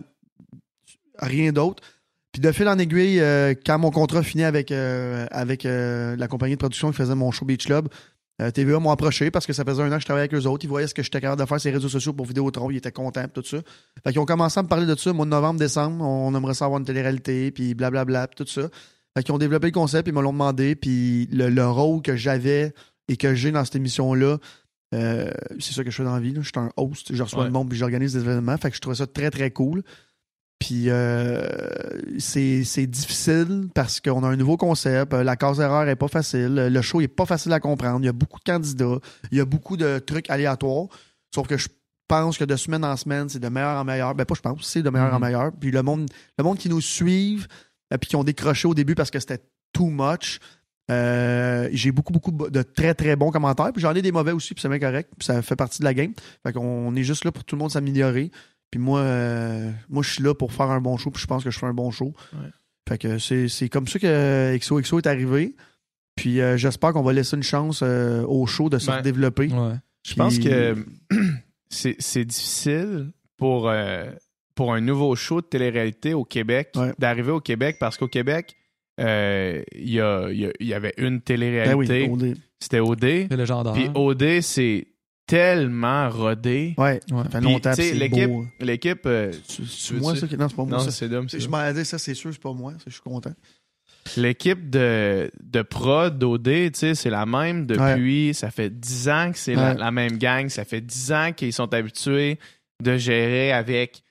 rien 1.19 1.51
d'autre. 1.51 1.83
Puis 2.31 2.41
de 2.41 2.51
fil 2.53 2.67
en 2.69 2.79
aiguille, 2.79 3.19
euh, 3.19 3.53
quand 3.65 3.77
mon 3.79 3.91
contrat 3.91 4.23
finit 4.23 4.45
avec, 4.45 4.71
euh, 4.71 5.25
avec 5.31 5.63
la 5.63 6.27
compagnie 6.29 6.53
de 6.53 6.59
production 6.59 6.91
qui 6.91 6.97
faisait 6.97 7.15
mon 7.15 7.31
show 7.31 7.45
Beach 7.45 7.65
Club, 7.65 7.89
TVA 8.55 8.79
m'ont 8.79 8.89
approché 8.91 9.29
parce 9.29 9.45
que 9.45 9.53
ça 9.53 9.63
faisait 9.63 9.83
un 9.83 9.91
an 9.91 9.95
que 9.95 9.99
je 10.01 10.05
travaillais 10.05 10.27
avec 10.27 10.33
eux 10.33 10.47
autres. 10.47 10.63
Ils 10.65 10.67
voyaient 10.69 10.87
ce 10.87 10.95
que 10.95 11.03
j'étais 11.03 11.21
capable 11.21 11.39
de 11.41 11.45
faire 11.45 11.59
sur 11.59 11.69
les 11.69 11.75
réseaux 11.75 11.89
sociaux 11.89 12.13
pour 12.13 12.25
Vidéotron. 12.25 12.71
Ils 12.71 12.77
étaient 12.77 12.91
contents, 12.91 13.27
tout 13.31 13.43
ça. 13.43 13.57
Fait 14.03 14.11
qu'ils 14.11 14.19
ont 14.19 14.25
commencé 14.25 14.59
à 14.59 14.63
me 14.63 14.67
parler 14.67 14.87
de 14.87 14.95
ça, 14.95 15.13
mois 15.13 15.25
de 15.25 15.29
novembre, 15.31 15.59
décembre. 15.59 16.03
On 16.03 16.33
aimerait 16.33 16.55
savoir 16.55 16.79
une 16.79 16.85
télé-réalité, 16.85 17.51
puis 17.51 17.75
blablabla, 17.75 18.27
tout 18.27 18.47
ça. 18.47 18.63
Fait 19.17 19.23
qu'ils 19.23 19.33
ont 19.33 19.37
développé 19.37 19.67
le 19.67 19.71
concept, 19.73 20.07
ils 20.07 20.13
me 20.13 20.21
l'ont 20.21 20.31
demandé, 20.31 20.75
puis 20.75 21.27
le, 21.31 21.49
le 21.49 21.67
rôle 21.67 22.01
que 22.01 22.15
j'avais 22.15 22.73
et 23.07 23.17
que 23.17 23.35
j'ai 23.35 23.51
dans 23.51 23.65
cette 23.65 23.75
émission-là, 23.75 24.37
euh, 24.95 25.29
c'est 25.59 25.73
ça 25.73 25.83
que 25.83 25.91
je 25.91 25.95
fais 25.97 26.03
dans 26.03 26.13
la 26.13 26.19
vie. 26.21 26.31
là. 26.33 26.41
Je 26.41 26.47
suis 26.47 26.59
un 26.59 26.69
host, 26.77 27.13
je 27.13 27.21
reçois 27.23 27.39
Ouais. 27.41 27.45
le 27.45 27.51
monde, 27.51 27.69
puis 27.69 27.77
j'organise 27.77 28.13
des 28.13 28.19
événements. 28.21 28.57
Fait 28.57 28.69
que 28.69 28.75
je 28.75 28.81
trouvais 28.81 28.95
ça 28.95 29.07
très, 29.07 29.29
très 29.31 29.51
cool. 29.51 29.83
Puis 30.59 30.85
euh, 30.89 31.47
c'est 32.19 32.85
difficile 32.87 33.67
parce 33.73 33.99
qu'on 33.99 34.23
a 34.23 34.27
un 34.27 34.35
nouveau 34.35 34.57
concept. 34.57 35.13
Euh, 35.13 35.23
La 35.23 35.35
case 35.35 35.59
erreur 35.59 35.87
est 35.87 35.95
pas 35.95 36.07
facile. 36.07 36.53
Le 36.71 36.81
show 36.81 37.01
est 37.01 37.07
pas 37.07 37.25
facile 37.25 37.51
à 37.53 37.59
comprendre. 37.59 37.99
Il 38.01 38.05
y 38.05 38.09
a 38.09 38.13
beaucoup 38.13 38.37
de 38.39 38.43
candidats. 38.43 38.99
Il 39.31 39.37
y 39.37 39.41
a 39.41 39.45
beaucoup 39.45 39.75
de 39.75 39.99
trucs 39.99 40.29
aléatoires. 40.29 40.87
Sauf 41.33 41.47
que 41.47 41.57
je 41.57 41.67
pense 42.07 42.37
que 42.37 42.43
de 42.43 42.55
semaine 42.55 42.85
en 42.85 42.95
semaine, 42.95 43.27
c'est 43.27 43.39
de 43.39 43.47
meilleur 43.49 43.79
en 43.79 43.83
meilleur. 43.85 44.13
Ben 44.13 44.25
pas 44.25 44.35
je 44.35 44.41
pense, 44.41 44.63
c'est 44.67 44.83
de 44.83 44.89
meilleur 44.89 45.13
en 45.13 45.19
Mhm. 45.19 45.25
meilleur. 45.25 45.51
Puis 45.59 45.71
le 45.71 45.81
monde, 45.81 46.07
le 46.37 46.43
monde 46.43 46.57
qui 46.57 46.69
nous 46.69 46.79
euh, 46.79 47.47
puis 47.97 48.09
qui 48.09 48.15
ont 48.15 48.23
décroché 48.23 48.67
au 48.67 48.73
début 48.73 48.95
parce 48.95 49.11
que 49.11 49.19
c'était 49.19 49.41
too 49.73 49.87
much, 49.87 50.39
Euh, 50.89 51.69
j'ai 51.71 51.91
beaucoup, 51.93 52.11
beaucoup 52.11 52.31
de 52.31 52.61
très, 52.63 52.93
très 52.93 53.15
bons 53.15 53.31
commentaires. 53.31 53.71
Puis 53.71 53.81
j'en 53.81 53.93
ai 53.95 54.01
des 54.01 54.11
mauvais 54.11 54.33
aussi, 54.33 54.53
puis 54.53 54.61
c'est 54.61 54.67
bien 54.67 54.79
correct. 54.79 55.09
Puis 55.17 55.25
ça 55.25 55.41
fait 55.41 55.55
partie 55.55 55.79
de 55.79 55.85
la 55.85 55.93
game. 55.93 56.11
Fait 56.45 56.51
qu'on 56.51 56.93
est 56.95 57.03
juste 57.03 57.23
là 57.23 57.31
pour 57.31 57.45
tout 57.45 57.55
le 57.55 57.59
monde 57.61 57.71
s'améliorer. 57.71 58.29
Puis 58.71 58.79
moi, 58.79 58.99
euh, 58.99 59.71
moi, 59.87 60.03
je 60.03 60.11
suis 60.11 60.23
là 60.23 60.33
pour 60.33 60.51
faire 60.51 60.69
un 60.69 60.81
bon 60.81 60.97
show. 60.97 61.09
Puis 61.09 61.21
je 61.21 61.27
pense 61.27 61.45
que 61.45 61.51
je 61.51 61.57
fais 61.59 61.65
un 61.65 61.73
bon 61.73 61.91
show. 61.91 62.13
Ouais. 62.33 62.49
Fait 62.89 62.97
que 62.97 63.19
c'est 63.19 63.47
c'est 63.47 63.69
comme 63.69 63.87
ça 63.87 63.99
que 63.99 64.57
XOXO 64.57 64.97
est 64.97 65.07
arrivé. 65.07 65.55
Puis 66.15 66.41
euh, 66.41 66.57
j'espère 66.57 66.91
qu'on 66.91 67.03
va 67.03 67.13
laisser 67.13 67.37
une 67.37 67.43
chance 67.43 67.81
euh, 67.83 68.25
au 68.25 68.45
show 68.45 68.69
de 68.69 68.77
se 68.77 69.01
développer. 69.01 69.47
Ouais. 69.47 69.75
Je 70.05 70.15
pense 70.15 70.39
que 70.39 70.75
c'est 71.69 71.95
c'est 71.99 72.25
difficile 72.25 73.11
pour, 73.37 73.69
euh, 73.69 74.05
pour 74.55 74.73
un 74.73 74.81
nouveau 74.81 75.15
show 75.15 75.41
de 75.41 75.45
télé-réalité 75.45 76.13
au 76.13 76.23
Québec 76.23 76.69
Ouais. 76.75 76.91
d'arriver 76.99 77.31
au 77.31 77.39
Québec 77.41 77.77
parce 77.79 77.97
qu'au 77.97 78.07
Québec, 78.07 78.55
euh, 78.99 79.63
il 79.73 79.89
y, 79.91 79.99
a- 80.01 80.27
il 80.31 80.51
y 80.67 80.73
avait 80.73 80.93
une 80.97 81.05
Ben 81.09 81.15
oui, 81.15 81.21
télé-réalité, 81.21 82.07
on 82.11 82.19
est- 82.19 82.35
c'était 82.59 82.79
OD. 82.79 83.27
C'est 83.29 83.37
légendaire. 83.37 83.73
Puis 83.73 83.89
OD, 83.95 84.41
c'est 84.41 84.87
tellement 85.25 86.09
rodé. 86.09 86.73
Ouais, 86.77 86.99
Ouais. 87.11 87.23
ça 87.23 87.29
fait 87.29 87.41
longtemps. 87.41 87.73
c'est 87.73 87.93
l'équipe, 87.93 88.27
beau. 88.29 88.45
l'équipe, 88.59 89.01
euh, 89.05 89.31
tu 89.47 89.93
moi, 89.95 90.11
dire? 90.13 90.21
ça? 90.21 90.27
qui- 90.27 90.37
Non, 90.37 90.49
c'est 90.49 90.55
pas 90.55 90.65
moi. 90.65 90.77
non, 90.77 90.83
ça. 90.83 90.91
c'est. 90.91 91.39
Je 91.39 91.47
m'en 91.47 91.71
dit, 91.73 91.85
ça, 91.85 91.97
c'est 91.97 92.13
sûr, 92.13 92.31
c'est 92.33 92.41
pas 92.41 92.53
moi. 92.53 92.73
Ça, 92.73 92.83
Je 92.87 92.91
suis 92.91 93.01
content. 93.01 93.31
L'équipe 94.17 94.69
de, 94.69 95.31
de 95.41 95.61
prod 95.61 96.17
d'OD, 96.17 96.43
tu 96.43 96.71
sais, 96.73 96.95
c'est 96.95 97.09
la 97.11 97.25
même 97.25 97.65
depuis. 97.67 98.33
Ça 98.33 98.49
fait 98.51 98.69
10 98.69 99.09
ans 99.09 99.31
que 99.31 99.37
c'est 99.37 99.53
la, 99.55 99.71
Ouais. 99.73 99.77
la 99.77 99.91
même 99.91 100.17
gang. 100.17 100.49
Ça 100.49 100.65
fait 100.65 100.81
10 100.81 101.11
ans 101.11 101.31
qu'ils 101.35 101.53
sont 101.53 101.71
habitués 101.73 102.39
de 102.83 102.97
gérer 102.97 103.51
avec 103.53 104.01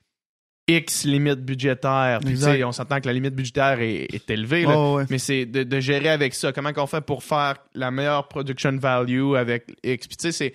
X 0.76 1.04
limite 1.04 1.40
budgétaire. 1.40 2.20
Puis, 2.24 2.38
on 2.64 2.72
s'entend 2.72 3.00
que 3.00 3.06
la 3.06 3.12
limite 3.12 3.34
budgétaire 3.34 3.80
est, 3.80 4.06
est 4.12 4.30
élevée. 4.30 4.62
là. 4.62 4.76
Oh, 4.78 4.96
ouais. 4.96 5.04
Mais 5.10 5.18
c'est 5.18 5.46
de, 5.46 5.62
de 5.62 5.80
gérer 5.80 6.08
avec 6.10 6.34
ça. 6.34 6.52
Comment 6.52 6.72
qu'on 6.72 6.86
fait 6.86 7.00
pour 7.00 7.22
faire 7.24 7.56
la 7.74 7.90
meilleure 7.90 8.28
production 8.28 8.76
value 8.76 9.34
avec 9.36 9.66
X? 9.84 10.06
Puis, 10.06 10.16
tu 10.16 10.22
sais, 10.22 10.32
c'est. 10.32 10.54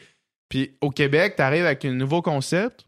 Puis, 0.49 0.71
au 0.81 0.91
Québec, 0.91 1.33
tu 1.35 1.41
arrives 1.41 1.65
avec 1.65 1.83
un 1.85 1.91
nouveau 1.93 2.21
concept. 2.21 2.85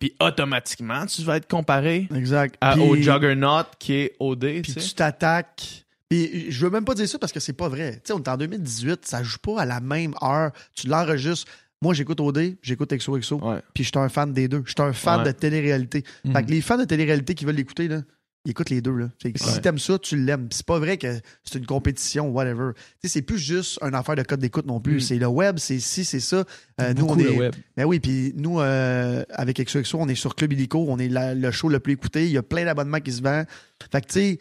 Puis, 0.00 0.14
automatiquement, 0.20 1.06
tu 1.06 1.22
vas 1.22 1.36
être 1.38 1.48
comparé 1.48 2.08
Exact. 2.14 2.56
à- 2.60 2.78
au 2.78 2.94
Juggernaut 2.94 3.64
qui 3.78 3.94
est 3.94 4.16
OD. 4.20 4.62
Puis 4.62 4.74
tu 4.74 4.94
t'attaques. 4.94 5.84
Puis 6.10 6.50
je 6.50 6.64
veux 6.64 6.70
même 6.70 6.84
pas 6.86 6.94
dire 6.94 7.06
ça 7.08 7.18
parce 7.18 7.32
que 7.32 7.40
c'est 7.40 7.52
pas 7.52 7.68
vrai. 7.68 7.94
Tu 7.96 8.00
sais, 8.04 8.12
on 8.14 8.18
est 8.18 8.28
en 8.28 8.36
2018, 8.38 9.04
ça 9.04 9.22
joue 9.22 9.38
pas 9.38 9.60
à 9.60 9.64
la 9.66 9.80
même 9.80 10.14
heure. 10.22 10.52
Tu 10.74 10.86
l'enregistres. 10.86 11.50
Moi, 11.82 11.94
j'écoute 11.94 12.20
OD, 12.20 12.56
j'écoute 12.62 12.92
XOXO, 12.92 13.36
Ouais. 13.40 13.60
puis 13.74 13.84
je 13.84 13.88
suis 13.88 13.98
un 13.98 14.08
fan 14.08 14.32
des 14.32 14.48
deux. 14.48 14.62
Je 14.66 14.70
suis 14.72 14.82
un 14.82 14.92
fan 14.92 15.20
Ouais. 15.20 15.26
de 15.26 15.30
télé-réalité. 15.32 16.02
Mhm. 16.24 16.32
Fait 16.32 16.42
que 16.44 16.50
les 16.50 16.60
fans 16.60 16.76
de 16.78 16.84
télé-réalité 16.84 17.34
qui 17.34 17.44
veulent 17.44 17.54
l'écouter, 17.54 17.86
là, 17.86 18.02
ils 18.44 18.50
écoutent 18.50 18.70
les 18.70 18.80
deux. 18.80 18.94
Là. 18.96 19.10
Fait 19.22 19.32
que 19.32 19.38
Si 19.38 19.60
t'aimes 19.60 19.78
ça, 19.78 19.98
tu 19.98 20.16
l'aimes. 20.16 20.48
Puis 20.48 20.56
C'est 20.56 20.66
pas 20.66 20.78
vrai 20.78 20.96
que 20.96 21.20
c'est 21.44 21.58
une 21.58 21.66
compétition, 21.66 22.30
whatever. 22.30 22.70
Tu 22.74 22.82
sais, 23.02 23.08
c'est 23.08 23.22
plus 23.22 23.38
juste 23.38 23.78
une 23.82 23.94
affaire 23.94 24.16
de 24.16 24.22
code 24.22 24.40
d'écoute 24.40 24.66
non 24.66 24.80
plus. 24.80 24.96
Mm. 24.96 25.00
C'est 25.00 25.18
le 25.18 25.26
web, 25.26 25.58
c'est 25.58 25.78
ci, 25.80 26.04
c'est 26.04 26.18
ça. 26.20 26.44
Euh, 26.80 26.94
nous, 26.94 27.06
on 27.06 27.14
le 27.14 27.30
est, 27.32 27.36
web. 27.38 27.54
ben 27.76 27.84
oui, 27.84 28.00
puis 28.00 28.32
nous, 28.36 28.60
euh, 28.60 29.22
avec 29.30 29.60
XOXO, 29.60 29.98
on 30.00 30.08
est 30.08 30.14
sur 30.14 30.34
Club 30.34 30.52
Illico, 30.54 30.84
on 30.88 30.98
est 30.98 31.08
la- 31.08 31.34
le 31.34 31.50
show 31.50 31.68
le 31.68 31.78
plus 31.78 31.92
écouté. 31.92 32.24
Il 32.26 32.32
y 32.32 32.38
a 32.38 32.42
plein 32.42 32.64
d'abonnements 32.64 33.00
qui 33.00 33.12
se 33.12 33.22
vendent. 33.22 33.46
Fait 33.92 34.00
que, 34.00 34.06
tu 34.06 34.12
sais, 34.20 34.38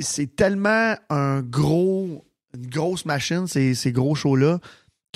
c'est 0.00 0.36
tellement 0.36 0.94
un 1.10 1.42
gros, 1.42 2.24
une 2.56 2.66
grosse 2.68 3.04
machine, 3.04 3.46
ces, 3.46 3.74
ces 3.74 3.92
gros 3.92 4.14
shows-là, 4.14 4.60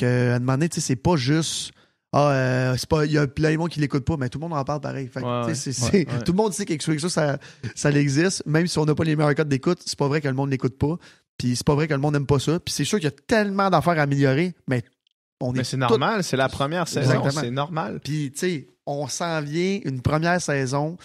qu'à 0.01 0.37
un 0.37 0.39
moment 0.41 0.53
donné, 0.55 0.69
tu 0.69 0.81
sais, 0.81 0.87
c'est 0.87 0.97
pas 0.97 1.17
juste. 1.17 1.73
Ah, 2.13 2.31
euh, 2.33 2.77
c'est 2.77 2.89
pas. 2.89 3.05
Il 3.07 3.13
y 3.13 3.19
a 3.19 3.27
plein 3.29 3.53
de 3.53 3.57
monde 3.57 3.69
qui 3.71 3.79
l'écoute 3.81 4.05
pas, 4.05 4.17
mais 4.17 4.29
tout 4.29 4.39
le 4.41 4.49
monde 4.49 4.59
en 4.59 4.65
parle 4.65 4.81
pareil. 4.81 5.07
Fait 5.07 5.21
que, 5.21 5.27
Ouais, 5.27 5.49
tu 5.49 5.55
sais, 5.55 5.73
c'est- 5.73 5.83
ouais, 5.85 5.91
c'est- 5.93 6.13
ouais. 6.13 6.25
Tout 6.25 6.33
le 6.33 6.37
monde 6.37 6.53
sait 6.53 6.65
qu'XOXO, 6.65 7.09
ça, 7.09 7.39
ça 7.77 7.91
existe. 7.93 8.43
Même 8.47 8.67
si 8.67 8.79
on 8.79 8.85
n'a 8.85 8.95
pas 8.97 9.05
les 9.05 9.15
meilleurs 9.15 9.35
codes 9.37 9.49
d'écoute, 9.49 9.79
c'est 9.87 9.97
pas 9.99 10.09
vrai 10.09 10.21
que 10.21 10.27
le 10.29 10.35
monde 10.35 10.51
l'écoute 10.51 10.77
pas. 10.77 10.97
Puis 11.39 11.55
c'est 11.57 11.65
pas 11.67 11.75
vrai 11.77 11.87
que 11.87 11.95
le 11.95 12.01
monde 12.01 12.15
n'aime 12.15 12.27
pas 12.27 12.39
ça. 12.41 12.59
Puis 12.59 12.75
c'est 12.75 12.85
sûr 12.85 12.99
qu'il 12.99 13.05
y 13.05 13.13
a 13.13 13.17
tellement 13.27 13.71
d'affaires 13.71 13.99
à 13.99 14.03
améliorer, 14.03 14.55
mais 14.69 14.83
on 15.41 15.53
Mais 15.53 15.61
est 15.61 15.65
c'est 15.65 15.77
tous- 15.77 15.81
normal, 15.89 16.25
c'est 16.25 16.37
la 16.37 16.49
première 16.49 16.89
saison, 16.89 17.31
c'est 17.31 17.51
normal. 17.51 18.01
puis, 18.05 18.31
tu 18.33 18.39
sais, 18.41 18.69
on 18.87 19.07
s'en 19.09 19.41
vient 19.41 19.79
une 19.85 20.03
première 20.03 20.41
saison 20.43 20.97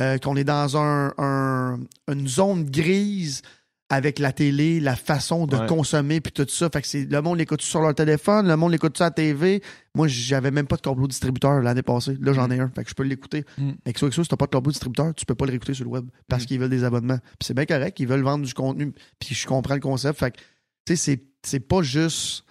euh, 0.00 0.18
qu'on 0.18 0.36
est 0.36 0.44
dans 0.44 0.76
un, 0.76 1.12
un- 1.18 1.78
une 2.10 2.26
zone 2.28 2.64
grise 2.70 3.42
avec 3.90 4.18
la 4.18 4.32
télé, 4.32 4.80
la 4.80 4.96
façon 4.96 5.46
de 5.46 5.56
Ouais. 5.56 5.66
consommer, 5.66 6.20
puis 6.20 6.32
tout 6.32 6.46
ça. 6.48 6.68
Fait 6.70 6.80
que 6.80 6.88
c'est, 6.88 7.04
le 7.04 7.20
monde 7.22 7.38
l'écoute 7.38 7.60
sur 7.62 7.80
leur 7.82 7.94
téléphone, 7.94 8.48
le 8.48 8.56
monde 8.56 8.72
l'écoute 8.72 8.96
sur 8.96 9.04
la 9.04 9.10
TV. 9.10 9.62
Moi, 9.94 10.08
j'avais 10.08 10.50
même 10.50 10.66
pas 10.66 10.76
de 10.76 10.80
câble 10.80 11.06
distributeur 11.06 11.60
l'année 11.60 11.82
passée. 11.82 12.16
Là, 12.20 12.32
j'en 12.32 12.50
ai 12.50 12.58
un. 12.58 12.68
Fait 12.70 12.82
que 12.82 12.90
je 12.90 12.94
peux 12.94 13.02
l'écouter. 13.02 13.44
Mm. 13.58 13.72
Avec 13.84 13.98
ça, 13.98 14.10
si 14.10 14.22
t'as 14.26 14.36
pas 14.36 14.46
de 14.46 14.50
câble 14.50 14.68
distributeur, 14.70 15.14
tu 15.14 15.26
peux 15.26 15.34
pas 15.34 15.44
le 15.44 15.50
réécouter 15.50 15.74
sur 15.74 15.84
le 15.84 15.90
web 15.90 16.06
parce 16.28 16.44
Mm. 16.44 16.46
qu'ils 16.46 16.60
veulent 16.60 16.70
des 16.70 16.82
abonnements. 16.82 17.18
Puis 17.18 17.46
c'est 17.46 17.54
bien 17.54 17.66
correct, 17.66 18.00
ils 18.00 18.08
veulent 18.08 18.22
vendre 18.22 18.44
du 18.46 18.54
contenu. 18.54 18.92
Puis 19.20 19.34
je 19.34 19.46
comprends 19.46 19.74
le 19.74 19.80
concept. 19.80 20.18
Fait 20.18 20.30
que, 20.30 20.38
tu 20.86 20.96
sais, 20.96 20.96
c'est, 20.96 21.22
c'est 21.44 21.60
pas 21.60 21.82
juste. 21.82 22.44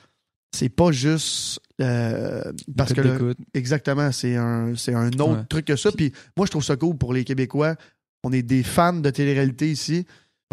C'est 0.55 0.69
pas 0.69 0.91
juste. 0.91 1.59
euh, 1.81 2.43
parce 2.77 2.93
que. 2.93 3.01
Le-. 3.01 3.33
Exactement, 3.55 4.11
c'est 4.11 4.35
un, 4.35 4.75
c'est 4.75 4.93
un 4.93 5.07
autre 5.13 5.31
Ouais. 5.39 5.45
truc 5.49 5.65
que 5.65 5.75
ça. 5.75 5.91
Puis 5.91 6.13
moi, 6.37 6.45
je 6.45 6.51
trouve 6.51 6.63
ça 6.63 6.75
cool 6.75 6.95
pour 6.95 7.11
les 7.11 7.23
Québécois. 7.23 7.75
On 8.23 8.31
est 8.31 8.43
des 8.43 8.61
fans 8.61 8.93
de 8.93 9.09
télé-réalité 9.09 9.71
ici. 9.71 10.05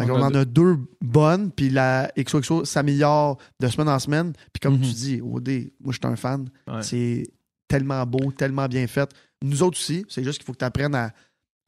On 0.09 0.15
on 0.15 0.23
a 0.23 0.27
en 0.27 0.33
a 0.35 0.45
deux 0.45 0.77
bonnes, 1.01 1.51
puis 1.51 1.69
la 1.69 2.11
XOXO 2.17 2.65
s'améliore 2.65 3.37
de 3.59 3.67
semaine 3.67 3.89
en 3.89 3.99
semaine. 3.99 4.33
Puis 4.53 4.59
comme 4.61 4.75
Mhm. 4.77 4.81
tu 4.81 4.93
dis, 4.93 5.21
OD, 5.21 5.71
moi, 5.83 5.91
je 5.93 5.97
suis 5.97 6.07
un 6.11 6.15
fan. 6.15 6.49
Ouais. 6.67 6.81
C'est 6.81 7.23
tellement 7.67 8.05
beau, 8.05 8.31
tellement 8.31 8.67
bien 8.67 8.87
fait. 8.87 9.09
Nous 9.43 9.63
autres 9.63 9.77
aussi, 9.77 10.05
c'est 10.09 10.23
juste 10.23 10.37
qu'il 10.39 10.45
faut 10.45 10.53
que 10.53 10.57
tu 10.59 10.65
apprennes 10.65 10.95
à, 10.95 11.11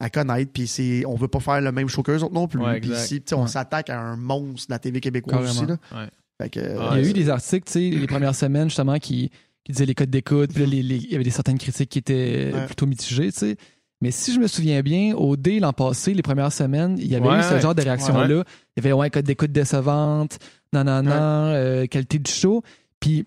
à 0.00 0.10
connaître. 0.10 0.52
Puis 0.52 0.66
c'est, 0.66 1.04
on 1.06 1.14
veut 1.14 1.28
pas 1.28 1.40
faire 1.40 1.60
le 1.60 1.72
même 1.72 1.88
show 1.88 2.02
qu'eux 2.02 2.18
autres 2.20 2.34
non 2.34 2.46
plus. 2.48 2.60
Ouais, 2.60 2.78
ici, 2.80 3.20
tu 3.20 3.30
sais, 3.30 3.34
on 3.34 3.46
s'attaque 3.46 3.90
à 3.90 4.00
un 4.00 4.16
monstre 4.16 4.68
de 4.68 4.72
la 4.74 4.78
TV 4.78 5.00
québécoise 5.00 5.36
Carrément. 5.56 5.60
aussi. 5.62 5.66
Là. 5.92 6.00
Ouais. 6.02 6.08
Fait 6.42 6.50
que, 6.50 6.60
Ah, 6.60 6.90
Il 6.98 7.04
y 7.04 7.06
a 7.06 7.10
eu 7.10 7.12
des 7.12 7.28
articles, 7.30 7.66
tu 7.66 7.72
sais, 7.72 7.90
les 7.90 8.06
premières 8.06 8.34
semaines, 8.34 8.68
justement, 8.68 8.98
qui, 8.98 9.30
qui 9.64 9.72
disaient 9.72 9.86
les 9.86 9.94
codes 9.94 10.10
d'écoute, 10.10 10.50
puis 10.52 10.60
là, 10.64 10.66
les- 10.68 10.82
les- 10.82 10.96
il 10.96 11.10
y 11.10 11.14
avait 11.14 11.24
des 11.24 11.30
certaines 11.30 11.58
critiques 11.58 11.88
qui 11.88 11.98
étaient 12.00 12.50
Ouais. 12.52 12.66
plutôt 12.66 12.86
mitigées, 12.86 13.32
tu 13.32 13.38
sais. 13.38 13.56
Mais 14.04 14.10
si 14.10 14.34
je 14.34 14.38
me 14.38 14.46
souviens 14.48 14.82
bien, 14.82 15.14
au 15.16 15.34
D 15.34 15.60
l'an 15.60 15.72
passé, 15.72 16.12
les 16.12 16.20
premières 16.20 16.52
semaines, 16.52 16.96
il 16.98 17.06
y 17.06 17.16
avait 17.16 17.26
Ouais, 17.26 17.38
eu 17.38 17.42
ce 17.42 17.58
genre 17.58 17.74
de 17.74 17.80
réaction-là. 17.80 18.36
Ouais. 18.36 18.44
Il 18.76 18.84
y 18.84 18.86
avait, 18.86 18.92
ouais, 18.92 19.08
code 19.08 19.24
d'écoute 19.24 19.50
décevante, 19.50 20.38
non, 20.74 20.84
euh, 20.86 21.86
qualité 21.86 22.18
du 22.18 22.30
show. 22.30 22.62
Puis, 23.00 23.24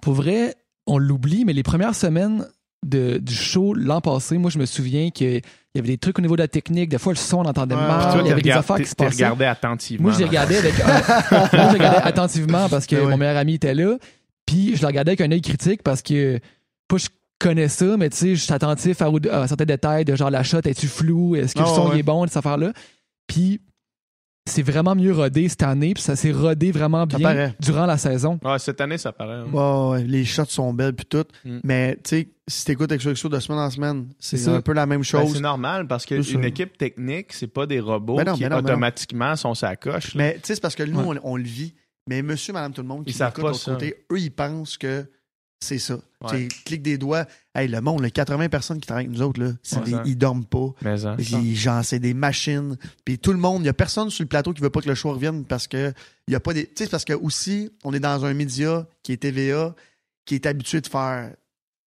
pour 0.00 0.12
vrai, 0.14 0.54
on 0.86 0.96
l'oublie, 0.98 1.44
mais 1.44 1.52
les 1.52 1.64
premières 1.64 1.96
semaines 1.96 2.46
de, 2.86 3.18
du 3.18 3.34
show 3.34 3.74
l'an 3.74 4.00
passé, 4.00 4.38
moi, 4.38 4.48
je 4.48 4.60
me 4.60 4.66
souviens 4.66 5.10
qu'il 5.10 5.42
y 5.74 5.78
avait 5.80 5.88
des 5.88 5.98
trucs 5.98 6.20
au 6.20 6.22
niveau 6.22 6.36
de 6.36 6.42
la 6.42 6.46
technique. 6.48 6.88
Des 6.90 6.98
fois, 6.98 7.12
le 7.12 7.18
son, 7.18 7.38
on 7.38 7.44
entendait 7.46 7.74
Ouais. 7.74 7.80
mal. 7.80 8.12
Toi, 8.12 8.20
il 8.24 8.28
y 8.28 8.32
avait 8.32 8.42
des 8.42 8.52
affaires 8.52 8.76
qui 8.76 8.86
se 8.86 8.94
passaient. 8.94 9.24
regardé 9.24 9.44
attentivement. 9.46 10.04
Moi, 10.04 10.12
je 10.12 10.18
les 10.20 10.26
regardais 10.26 10.58
avec. 10.58 10.74
moi, 10.86 11.48
je 11.52 11.72
regardais 11.72 12.02
attentivement 12.08 12.68
parce 12.68 12.86
que 12.86 12.94
ouais. 12.94 13.10
mon 13.10 13.16
meilleur 13.16 13.38
ami 13.38 13.54
était 13.54 13.74
là. 13.74 13.96
Puis 14.46 14.76
je 14.76 14.82
le 14.82 14.86
regardais 14.86 15.10
avec 15.10 15.20
un 15.20 15.32
œil 15.32 15.40
critique 15.40 15.82
parce 15.82 16.00
que, 16.00 16.38
pas 16.86 16.98
je 16.98 17.08
connais 17.38 17.68
ça, 17.68 17.96
mais 17.96 18.10
tu 18.10 18.16
sais, 18.16 18.34
je 18.36 18.40
suis 18.42 18.52
attentif 18.52 19.00
à, 19.02 19.10
à 19.32 19.48
certains 19.48 19.64
détails 19.64 20.04
de 20.04 20.14
genre 20.16 20.30
la 20.30 20.42
shot, 20.42 20.60
est-tu 20.64 20.86
flou, 20.88 21.36
est-ce 21.36 21.54
que 21.54 21.60
le 21.60 21.66
Ah 21.68 21.74
son 21.74 21.90
ouais. 21.90 21.98
est 22.00 22.02
bon, 22.02 22.26
cette 22.26 22.36
affaire-là. 22.38 22.72
Puis 23.26 23.60
c'est 24.46 24.62
vraiment 24.62 24.94
mieux 24.94 25.12
rodé 25.14 25.48
cette 25.48 25.62
année, 25.62 25.94
puis 25.94 26.02
ça 26.02 26.16
s'est 26.16 26.30
rodé 26.32 26.70
vraiment 26.70 27.06
Ça 27.10 27.16
bien 27.16 27.28
paraît. 27.28 27.54
durant 27.60 27.86
la 27.86 27.96
saison. 27.96 28.38
Ouais, 28.44 28.58
cette 28.58 28.78
année, 28.82 28.98
ça 28.98 29.10
paraît. 29.10 29.36
hein. 29.40 29.50
Ouais, 29.90 30.04
les 30.04 30.24
shots 30.26 30.44
sont 30.48 30.72
belles 30.74 30.92
puis 30.94 31.06
tout. 31.06 31.24
Mm. 31.46 31.58
Mais 31.64 31.94
tu 31.96 32.00
sais, 32.10 32.28
si 32.46 32.64
t'écoutes 32.66 32.92
XOXO 32.92 33.30
de 33.30 33.40
semaine 33.40 33.58
en 33.60 33.70
semaine, 33.70 34.08
c'est 34.18 34.46
un 34.48 34.60
peu 34.60 34.74
la 34.74 34.84
même 34.84 34.98
Ben, 35.00 35.04
chose. 35.04 35.32
c'est 35.32 35.40
normal 35.40 35.86
parce 35.86 36.04
C'est 36.06 36.20
qu'une 36.20 36.44
équipe 36.44 36.76
technique, 36.76 37.32
c'est 37.32 37.46
pas 37.46 37.64
des 37.64 37.80
robots 37.80 38.16
Ben 38.16 38.24
non, 38.24 38.34
qui 38.34 38.42
ben 38.42 38.50
non, 38.50 38.56
ben 38.56 38.64
automatiquement 38.72 39.34
sont 39.36 39.54
sa 39.54 39.76
coche. 39.76 40.14
là. 40.14 40.22
mais 40.24 40.34
tu 40.34 40.40
sais, 40.44 40.54
c'est 40.56 40.60
parce 40.60 40.74
que 40.74 40.82
nous, 40.82 41.00
Ouais. 41.00 41.18
on, 41.24 41.32
on 41.32 41.36
le 41.36 41.42
vit. 41.44 41.72
Mais 42.06 42.20
monsieur, 42.20 42.52
madame, 42.52 42.74
tout 42.74 42.82
le 42.82 42.88
monde 42.88 43.04
qui 43.06 43.12
Ils 43.12 43.16
savent 43.16 43.30
écoute 43.30 43.44
pas 43.44 43.52
de 43.52 43.56
côté, 43.76 44.04
eux, 44.12 44.18
ils 44.20 44.30
pensent 44.30 44.76
que 44.76 45.06
c'est 45.64 45.78
ça. 45.78 45.94
Ouais. 45.94 46.00
Tu 46.28 46.36
sais, 46.36 46.48
clique 46.64 46.82
des 46.82 46.98
doigts. 46.98 47.26
Hey, 47.54 47.66
le 47.68 47.80
monde, 47.80 48.02
les 48.02 48.10
80 48.10 48.48
personnes 48.48 48.78
qui 48.80 48.86
travaillent 48.86 49.06
avec 49.06 49.16
nous 49.18 49.22
autres, 49.24 49.40
là, 49.42 49.52
c'est 49.62 49.78
Ouais, 49.78 49.84
des- 49.84 49.90
ça. 49.90 50.02
ils 50.06 50.16
dorment 50.16 50.44
pas. 50.44 50.68
Mais. 50.82 50.94
Puis, 51.16 51.56
genre, 51.56 51.84
c'est 51.84 51.98
des 51.98 52.14
machines. 52.14 52.76
Puis 53.04 53.18
tout 53.18 53.32
le 53.32 53.38
monde, 53.38 53.62
il 53.62 53.66
y 53.66 53.68
a 53.68 53.72
personne 53.74 54.10
sur 54.10 54.22
le 54.22 54.28
plateau 54.28 54.52
qui 54.52 54.60
veut 54.62 54.70
pas 54.70 54.80
que 54.80 54.88
le 54.88 54.94
show 54.94 55.10
revienne 55.12 55.44
parce 55.44 55.66
que 55.66 55.92
il 56.28 56.32
y 56.32 56.34
a 56.34 56.40
pas 56.40 56.52
des. 56.54 56.66
Tu 56.66 56.84
sais, 56.84 56.90
parce 56.90 57.04
que 57.04 57.12
aussi, 57.14 57.70
on 57.84 57.92
est 57.92 58.00
dans 58.00 58.24
un 58.24 58.34
média 58.34 58.86
qui 59.02 59.12
est 59.12 59.16
TVA, 59.16 59.74
qui 60.24 60.34
est 60.36 60.46
habitué 60.46 60.80
de 60.80 60.86
faire 60.86 61.32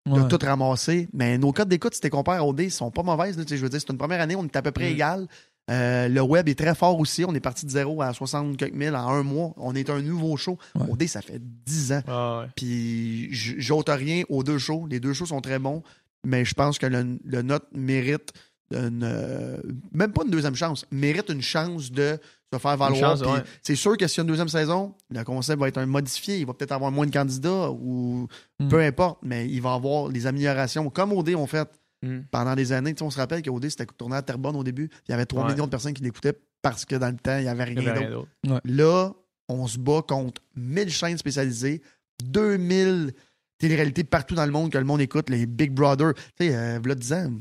de 0.05 0.11
Ouais. 0.21 0.27
tout 0.29 0.39
ramasser. 0.41 1.09
Mais 1.13 1.37
nos 1.37 1.51
codes 1.51 1.67
d'écoute, 1.69 1.93
si 1.93 1.99
tu 2.01 2.09
compares 2.09 2.45
au 2.47 2.53
D, 2.53 2.65
ils 2.65 2.71
sont 2.71 2.91
pas 2.91 3.03
mauvaises. 3.03 3.37
là. 3.37 3.43
Tu 3.43 3.49
sais, 3.49 3.57
je 3.57 3.63
veux 3.63 3.69
dire, 3.69 3.81
c'est 3.81 3.91
une 3.91 3.97
première 3.97 4.21
année, 4.21 4.35
on 4.35 4.43
est 4.45 4.55
à 4.55 4.61
peu 4.61 4.71
près 4.71 4.89
Mm. 4.89 4.93
égal. 4.93 5.27
Euh, 5.69 6.07
le 6.07 6.21
web 6.21 6.47
est 6.47 6.57
très 6.57 6.75
fort 6.75 6.97
aussi. 6.99 7.25
On 7.25 7.33
est 7.35 7.39
parti 7.41 7.65
de 7.65 7.71
0 7.71 8.01
à 8.01 8.13
60 8.13 8.55
quelques 8.57 8.73
mille 8.73 8.95
en 8.95 9.07
un 9.09 9.23
mois. 9.23 9.53
On 9.57 9.75
est 9.75 9.89
un 9.89 10.01
nouveau 10.01 10.37
show. 10.37 10.57
Ouais. 10.75 10.85
Au 10.89 11.07
ça 11.07 11.21
fait 11.21 11.41
10 11.41 11.91
ans. 11.93 12.01
Ah 12.07 12.39
ouais. 12.41 12.45
Puis 12.55 13.27
j'ôte 13.33 13.89
rien 13.89 14.23
aux 14.29 14.43
deux 14.43 14.57
shows. 14.59 14.87
Les 14.89 14.99
deux 14.99 15.13
shows 15.13 15.25
sont 15.25 15.41
très 15.41 15.59
bons. 15.59 15.83
Mais 16.25 16.45
je 16.45 16.53
pense 16.53 16.77
que 16.79 16.85
le, 16.85 17.19
le 17.23 17.41
note 17.41 17.65
mérite 17.73 18.33
une, 18.73 19.03
euh, 19.03 19.57
même 19.93 20.11
pas 20.11 20.23
une 20.25 20.31
deuxième 20.31 20.55
chance, 20.55 20.85
mérite 20.91 21.29
une 21.29 21.41
chance 21.41 21.89
de 21.91 22.17
se 22.51 22.59
faire 22.59 22.75
valoir. 22.75 23.11
chance, 23.11 23.21
Puis 23.21 23.31
ouais. 23.31 23.43
C'est 23.61 23.75
sûr 23.75 23.95
que 23.97 24.07
s'il 24.07 24.17
y 24.17 24.21
a 24.21 24.23
une 24.23 24.27
deuxième 24.27 24.49
saison, 24.49 24.93
le 25.09 25.23
concept 25.23 25.59
va 25.59 25.67
être 25.69 25.77
un 25.77 25.85
modifié. 25.85 26.39
Il 26.39 26.45
va 26.45 26.53
peut-être 26.53 26.71
avoir 26.73 26.91
moins 26.91 27.05
de 27.05 27.11
candidats 27.11 27.71
ou 27.71 28.27
Mm. 28.59 28.67
peu 28.69 28.79
importe, 28.81 29.19
mais 29.23 29.47
il 29.47 29.61
va 29.61 29.73
avoir 29.73 30.09
des 30.09 30.25
améliorations 30.27 30.89
comme 30.89 31.13
OD 31.13 31.29
ont 31.35 31.45
fait 31.47 31.69
Mm. 32.03 32.19
pendant 32.29 32.53
des 32.55 32.71
années. 32.73 32.93
Tu 32.93 32.99
sais, 32.99 33.03
on 33.05 33.09
se 33.09 33.17
rappelle 33.17 33.41
qu'OD 33.41 33.67
c'était 33.69 33.85
tourné 33.87 34.15
à 34.17 34.21
Terrebonne 34.21 34.55
au 34.55 34.63
début. 34.63 34.89
Il 35.07 35.11
y 35.11 35.13
avait 35.13 35.25
3 35.25 35.43
Ouais. 35.45 35.51
millions 35.51 35.65
de 35.65 35.71
personnes 35.71 35.93
qui 35.93 36.03
l'écoutaient 36.03 36.37
parce 36.61 36.85
que 36.85 36.95
dans 36.95 37.09
le 37.09 37.17
temps, 37.17 37.37
il 37.37 37.43
n'y 37.43 37.47
avait 37.49 37.63
rien 37.63 37.77
avait 37.77 37.91
rien 37.91 38.09
d'autre. 38.11 38.29
Là, 38.65 39.13
on 39.49 39.65
se 39.67 39.77
bat 39.79 40.01
contre 40.07 40.41
1000 40.55 40.89
chaînes 40.89 41.17
spécialisées, 41.17 41.81
2000 42.23 43.13
télé-réalités 43.57 44.03
partout 44.03 44.35
dans 44.35 44.45
le 44.45 44.51
monde 44.51 44.71
que 44.71 44.77
le 44.77 44.83
monde 44.83 45.01
écoute, 45.01 45.29
les 45.29 45.45
Big 45.47 45.71
Brother. 45.71 46.13
Tu 46.13 46.47
sais, 46.47 46.55
euh, 46.55 46.79
v'là 46.83 46.93
10 46.95 47.13
ans, 47.13 47.31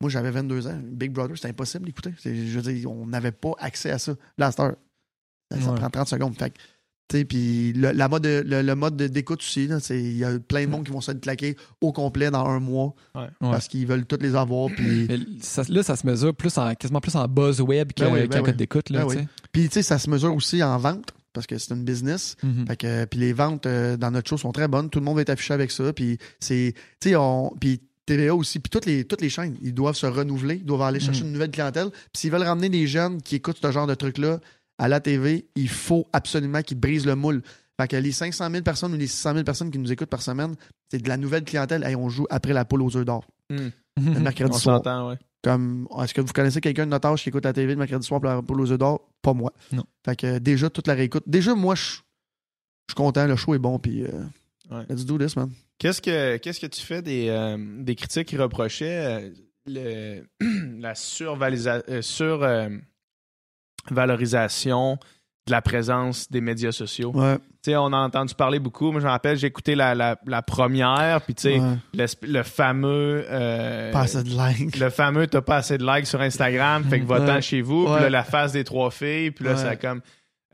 moi 0.00 0.08
j'avais 0.10 0.30
22 0.30 0.66
ans, 0.66 0.80
Big 0.82 1.10
Brother, 1.12 1.36
c'était 1.36 1.48
impossible 1.50 1.84
d'écouter. 1.86 2.14
Je 2.24 2.58
veux 2.58 2.72
dire, 2.72 2.90
on 2.90 3.06
n'avait 3.06 3.32
pas 3.32 3.52
accès 3.58 3.90
à 3.90 3.98
ça. 3.98 4.14
Là, 4.38 4.46
à 4.46 4.50
cette 4.50 4.60
heure, 4.60 4.76
ça, 5.52 5.60
ça 5.60 5.70
Ouais. 5.72 5.78
prend 5.78 5.90
30 5.90 6.08
secondes. 6.08 6.38
Fait 6.38 6.54
puis 7.24 7.72
le, 7.72 7.90
la 7.92 8.08
mode, 8.08 8.24
le, 8.26 8.62
le 8.62 8.74
mode 8.74 8.96
de- 8.96 9.06
d'écoute 9.06 9.40
aussi, 9.40 9.68
il 9.90 10.16
y 10.16 10.24
a 10.24 10.38
plein 10.38 10.64
de 10.64 10.70
monde 10.70 10.84
qui 10.84 10.92
vont 10.92 11.00
se 11.00 11.12
le 11.12 11.18
claquer 11.18 11.56
au 11.80 11.92
complet 11.92 12.30
dans 12.30 12.44
un 12.46 12.60
mois 12.60 12.94
Ouais. 13.14 13.26
parce 13.40 13.68
qu'ils 13.68 13.86
veulent 13.86 14.06
toutes 14.06 14.22
les 14.22 14.34
avoir. 14.36 14.68
Ça- 15.40 15.62
là, 15.68 15.82
ça 15.82 15.96
se 15.96 16.06
mesure 16.06 16.34
plus 16.34 16.56
en, 16.58 16.74
quasiment 16.74 17.00
plus 17.00 17.16
en 17.16 17.26
buzz 17.28 17.60
web 17.60 17.90
Ben 17.98 18.12
oui, 18.12 18.26
ben 18.28 18.42
oui. 18.44 18.52
d'écoute. 18.52 18.90
là, 18.90 19.00
Ben 19.00 19.06
oui. 19.06 19.16
sais. 19.16 19.28
puis 19.52 19.68
tu 19.68 19.74
sais, 19.74 19.82
ça 19.82 19.98
se 19.98 20.08
mesure 20.10 20.34
aussi 20.34 20.62
en 20.62 20.78
vente 20.78 21.10
parce 21.32 21.46
que 21.46 21.58
c'est 21.58 21.74
une 21.74 21.84
business. 21.84 22.36
Mhm. 22.42 22.66
Fait 22.66 22.76
que, 22.76 23.04
puis 23.04 23.20
les 23.20 23.32
ventes 23.32 23.66
euh, 23.66 23.96
dans 23.96 24.10
notre 24.10 24.28
show 24.28 24.36
sont 24.36 24.52
très 24.52 24.68
bonnes. 24.68 24.90
Tout 24.90 24.98
le 24.98 25.04
monde 25.04 25.16
va 25.16 25.22
être 25.22 25.30
affiché 25.30 25.54
avec 25.54 25.70
ça. 25.70 25.92
Puis 25.92 26.18
c'est, 26.40 26.74
tu 27.00 27.10
sais, 27.10 27.16
on, 27.16 27.50
puis 27.60 27.80
TVA 28.06 28.34
aussi, 28.34 28.58
puis 28.58 28.70
toutes 28.70 28.86
les, 28.86 29.04
toutes 29.04 29.20
les 29.20 29.28
chaînes, 29.30 29.56
ils 29.62 29.72
doivent 29.72 29.94
se 29.94 30.06
renouveler, 30.06 30.56
ils 30.56 30.64
doivent 30.64 30.82
aller 30.82 30.98
chercher 30.98 31.22
Mm. 31.22 31.26
une 31.26 31.32
nouvelle 31.32 31.50
clientèle. 31.52 31.90
Puis 31.90 32.00
s'ils 32.22 32.30
veulent 32.32 32.42
ramener 32.42 32.68
des 32.68 32.86
jeunes 32.88 33.22
qui 33.22 33.36
écoutent 33.36 33.58
ce 33.62 33.70
genre 33.70 33.86
de 33.86 33.94
truc-là 33.94 34.40
à 34.80 34.88
la 34.88 34.98
TV, 35.00 35.46
il 35.54 35.68
faut 35.68 36.06
absolument 36.12 36.62
qu'ils 36.62 36.78
brisent 36.80 37.06
le 37.06 37.14
moule. 37.14 37.42
Fait 37.80 37.86
que 37.86 37.96
les 37.96 38.12
500 38.12 38.50
000 38.50 38.62
personnes 38.62 38.92
ou 38.94 38.96
les 38.96 39.06
600 39.06 39.32
000 39.34 39.44
personnes 39.44 39.70
qui 39.70 39.78
nous 39.78 39.92
écoutent 39.92 40.10
par 40.10 40.22
semaine, 40.22 40.54
c'est 40.90 41.00
de 41.02 41.08
la 41.08 41.16
nouvelle 41.16 41.44
clientèle. 41.44 41.84
Hey, 41.84 41.94
on 41.96 42.08
joue 42.08 42.26
après 42.30 42.52
la 42.52 42.64
poule 42.64 42.82
aux 42.82 42.96
œufs 42.96 43.04
d'or. 43.04 43.24
Le 43.50 43.70
Mhm. 43.98 44.22
mercredi 44.22 44.50
On 44.54 44.58
soir. 44.58 44.76
s'entend, 44.78 45.10
ouais. 45.10 45.16
Comme, 45.42 45.88
est-ce 46.02 46.12
que 46.14 46.20
vous 46.20 46.32
connaissez 46.32 46.60
quelqu'un 46.60 46.84
de 46.86 46.90
notre 46.90 47.08
âge 47.08 47.22
qui 47.22 47.28
écoute 47.30 47.44
la 47.44 47.52
TV 47.54 47.72
le 47.72 47.78
mercredi 47.78 48.06
soir 48.06 48.20
pour 48.20 48.28
la 48.30 48.42
poule 48.42 48.60
aux 48.60 48.72
œufs 48.72 48.78
d'or? 48.78 49.08
Pas 49.22 49.32
moi. 49.32 49.52
Non. 49.72 49.84
Fait 50.04 50.16
que 50.16 50.26
euh, 50.26 50.38
déjà, 50.40 50.68
toute 50.68 50.86
la 50.86 50.94
réécoute. 50.94 51.24
Déjà, 51.26 51.54
moi, 51.54 51.74
je 51.74 51.82
suis 51.82 52.02
content. 52.94 53.26
Le 53.26 53.36
show 53.36 53.54
est 53.54 53.58
bon. 53.58 53.78
Puis, 53.78 54.02
euh, 54.04 54.08
Ouais. 54.70 54.84
let's 54.88 55.04
do 55.04 55.18
this, 55.18 55.34
man. 55.36 55.50
Qu'est-ce 55.78 56.00
que 56.02 56.36
qu'est-ce 56.36 56.60
que 56.60 56.66
tu 56.66 56.80
fais 56.82 57.00
des, 57.02 57.28
euh, 57.28 57.56
des 57.82 57.94
critiques 57.96 58.28
qui 58.28 58.36
reprochaient 58.36 59.04
euh, 59.04 59.30
le, 59.66 60.22
la 60.80 60.92
survalisa- 60.94 61.82
euh, 61.88 62.02
sur 62.02 62.42
valorisation 63.90 64.98
de 65.46 65.52
la 65.52 65.62
présence 65.62 66.30
des 66.30 66.40
médias 66.40 66.72
sociaux? 66.72 67.12
Ouais. 67.14 67.36
On 67.68 67.92
a 67.92 67.96
entendu 67.98 68.34
parler 68.34 68.58
beaucoup. 68.58 68.90
Moi, 68.90 69.00
je 69.00 69.06
me 69.06 69.10
rappelle, 69.10 69.36
j'ai 69.36 69.46
écouté 69.46 69.74
la, 69.74 69.94
la, 69.94 70.18
la 70.26 70.40
première, 70.42 71.20
puis 71.22 71.34
ouais. 71.44 71.60
l'esp- 71.92 72.26
le 72.26 72.42
fameux... 72.42 73.24
euh, 73.28 73.92
Pas 73.92 74.00
assez 74.02 74.22
de 74.22 74.30
likes. 74.30 74.78
le 74.78 74.88
fameux 74.90 75.26
t'as 75.26 75.42
pas 75.42 75.56
assez 75.56 75.76
de 75.76 75.84
likes 75.86 76.06
sur 76.06 76.20
Instagram, 76.22 76.84
fait 76.88 77.00
que 77.00 77.04
va-t'en 77.06 77.34
Ouais. 77.34 77.42
chez 77.42 77.60
vous. 77.60 77.84
Puis 77.84 78.02
là, 78.02 78.08
la 78.10 78.24
face 78.24 78.52
des 78.52 78.64
trois 78.64 78.90
filles, 78.90 79.30
puis 79.32 79.44
là, 79.44 79.56
ça 79.56 79.76
comme... 79.76 80.00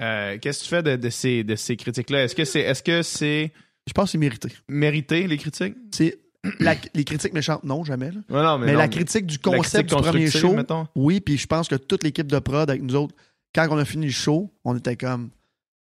euh, 0.01 0.37
Qu'est-ce 0.41 0.61
que 0.61 0.65
tu 0.65 0.71
fais 0.71 0.83
de, 0.83 0.97
de 0.97 1.11
ces, 1.11 1.45
de 1.45 1.55
ces 1.55 1.77
critiques-là? 1.77 2.25
Est-ce 2.25 2.35
que 2.35 2.45
c'est 2.45 2.61
est-ce 2.61 2.83
que 2.83 3.03
c'est 3.03 3.53
Je 3.87 3.93
pense 3.93 4.07
que 4.07 4.11
c'est 4.13 4.19
mérité. 4.19 4.49
mérité, 4.69 5.27
les 5.29 5.37
critiques? 5.39 5.77
C'est 5.93 6.19
la- 6.61 6.75
les 6.95 7.05
critiques 7.05 7.33
méchantes, 7.33 7.65
non, 7.65 7.85
jamais. 7.85 8.11
là. 8.11 8.21
Ouais, 8.31 8.43
non, 8.43 8.59
Mais, 8.59 8.73
non, 8.73 8.79
la 8.79 8.89
critique 8.89 9.27
du 9.27 9.39
concept 9.39 9.89
critique 9.89 9.97
du 9.97 10.11
premier 10.11 10.31
show, 10.31 10.53
mettons. 10.55 10.87
oui, 10.95 11.21
puis 11.21 11.37
je 11.39 11.47
pense 11.47 11.69
que 11.69 11.75
toute 11.77 12.03
l'équipe 12.05 12.27
de 12.27 12.39
prod 12.39 12.69
avec 12.69 12.83
nous 12.83 12.95
autres, 12.97 13.15
quand 13.55 13.67
on 13.71 13.79
a 13.79 13.85
fini 13.85 14.07
le 14.07 14.13
show, 14.13 14.51
on 14.65 14.77
était 14.77 14.97
comme 14.97 15.31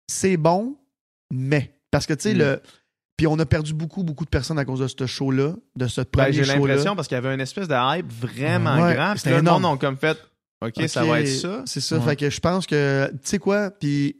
c'est 0.08 0.38
bon, 0.38 0.76
mais. 1.32 1.74
Parce 1.92 2.06
que 2.06 2.14
tu 2.14 2.22
sais, 2.30 2.34
Mm. 2.34 2.38
le. 2.40 2.62
Puis 3.18 3.28
on 3.28 3.38
a 3.38 3.46
perdu 3.46 3.74
beaucoup, 3.76 4.04
beaucoup 4.04 4.26
de 4.26 4.30
personnes 4.30 4.58
à 4.58 4.66
cause 4.66 4.80
de 4.80 4.88
ce 4.88 5.06
show-là, 5.06 5.54
de 5.76 5.88
ce 5.88 6.02
Ben, 6.02 6.06
premier 6.12 6.34
J'ai 6.34 6.44
show-là. 6.44 6.56
l'impression 6.56 6.96
parce 6.96 7.08
qu'il 7.08 7.16
y 7.16 7.20
avait 7.20 7.34
une 7.34 7.42
espèce 7.42 7.68
de 7.68 7.76
hype 7.98 8.12
vraiment 8.12 8.82
Ouais, 8.82 8.96
grand. 8.96 9.12
Puis 9.12 9.20
c'était 9.20 9.32
là, 9.32 9.38
le 9.38 9.44
monde 9.44 9.66
ont 9.66 9.78
comme 9.78 9.98
fait 9.98 10.18
OK, 10.62 10.74
ça 10.88 11.04
va 11.04 11.22
être 11.22 11.28
ça. 11.28 11.62
C'est 11.66 11.82
ça. 11.82 11.98
Ouais. 11.98 12.04
Fait 12.04 12.16
que 12.16 12.30
je 12.32 12.40
pense 12.40 12.66
que, 12.66 13.08
tu 13.12 13.18
sais 13.24 13.38
quoi, 13.40 13.70
puis 13.72 14.16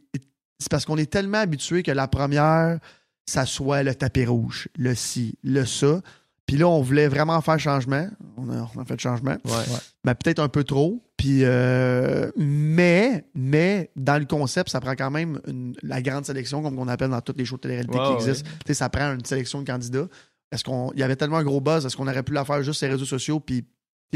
c'est 0.60 0.70
parce 0.70 0.84
qu'on 0.84 0.96
est 0.98 1.10
tellement 1.10 1.38
habitué 1.38 1.82
que 1.82 1.90
la 1.90 2.06
première, 2.06 2.78
ça 3.26 3.44
soit 3.46 3.82
le 3.82 3.94
tapis 3.94 4.24
rouge, 4.24 4.68
le 4.76 4.94
ci, 4.94 5.36
le 5.42 5.64
ça. 5.64 6.00
Puis 6.46 6.56
là, 6.58 6.66
on 6.68 6.82
voulait 6.82 7.08
vraiment 7.08 7.40
faire 7.40 7.58
changement. 7.58 8.08
On 8.36 8.50
a, 8.50 8.68
on 8.76 8.80
a 8.80 8.84
fait 8.84 8.94
le 8.94 8.98
changement. 9.00 9.36
Ouais. 9.44 9.64
Mais 10.04 10.14
peut-être 10.14 10.38
un 10.40 10.48
peu 10.48 10.64
trop. 10.64 11.02
Puis, 11.16 11.44
euh, 11.44 12.30
mais, 12.36 13.24
mais, 13.34 13.90
dans 13.96 14.18
le 14.18 14.24
concept, 14.26 14.68
ça 14.70 14.80
prend 14.80 14.92
quand 14.96 15.10
même 15.10 15.40
une- 15.46 15.74
la 15.82 16.02
grande 16.02 16.26
sélection, 16.26 16.62
comme 16.62 16.78
on 16.78 16.88
appelle 16.88 17.10
dans 17.10 17.20
toutes 17.20 17.38
les 17.38 17.44
shows 17.44 17.56
de 17.56 17.60
télé-réalité 17.62 17.96
qui 17.96 18.12
existent. 18.28 18.50
Ça 18.72 18.88
prend 18.88 19.14
une 19.14 19.24
sélection 19.24 19.60
de 19.62 19.66
candidats. 19.66 20.08
Est-ce 20.50 20.64
qu'on, 20.64 20.90
il 20.94 21.00
y 21.00 21.02
avait 21.02 21.16
tellement 21.16 21.38
un 21.38 21.44
gros 21.44 21.60
buzz, 21.60 21.86
est-ce 21.86 21.96
qu'on 21.96 22.08
aurait 22.08 22.22
pu 22.24 22.32
la 22.32 22.44
faire 22.44 22.62
juste 22.62 22.78
sur 22.80 22.86
les 22.88 22.92
réseaux 22.94 23.04
sociaux? 23.06 23.40
Puis, 23.40 23.64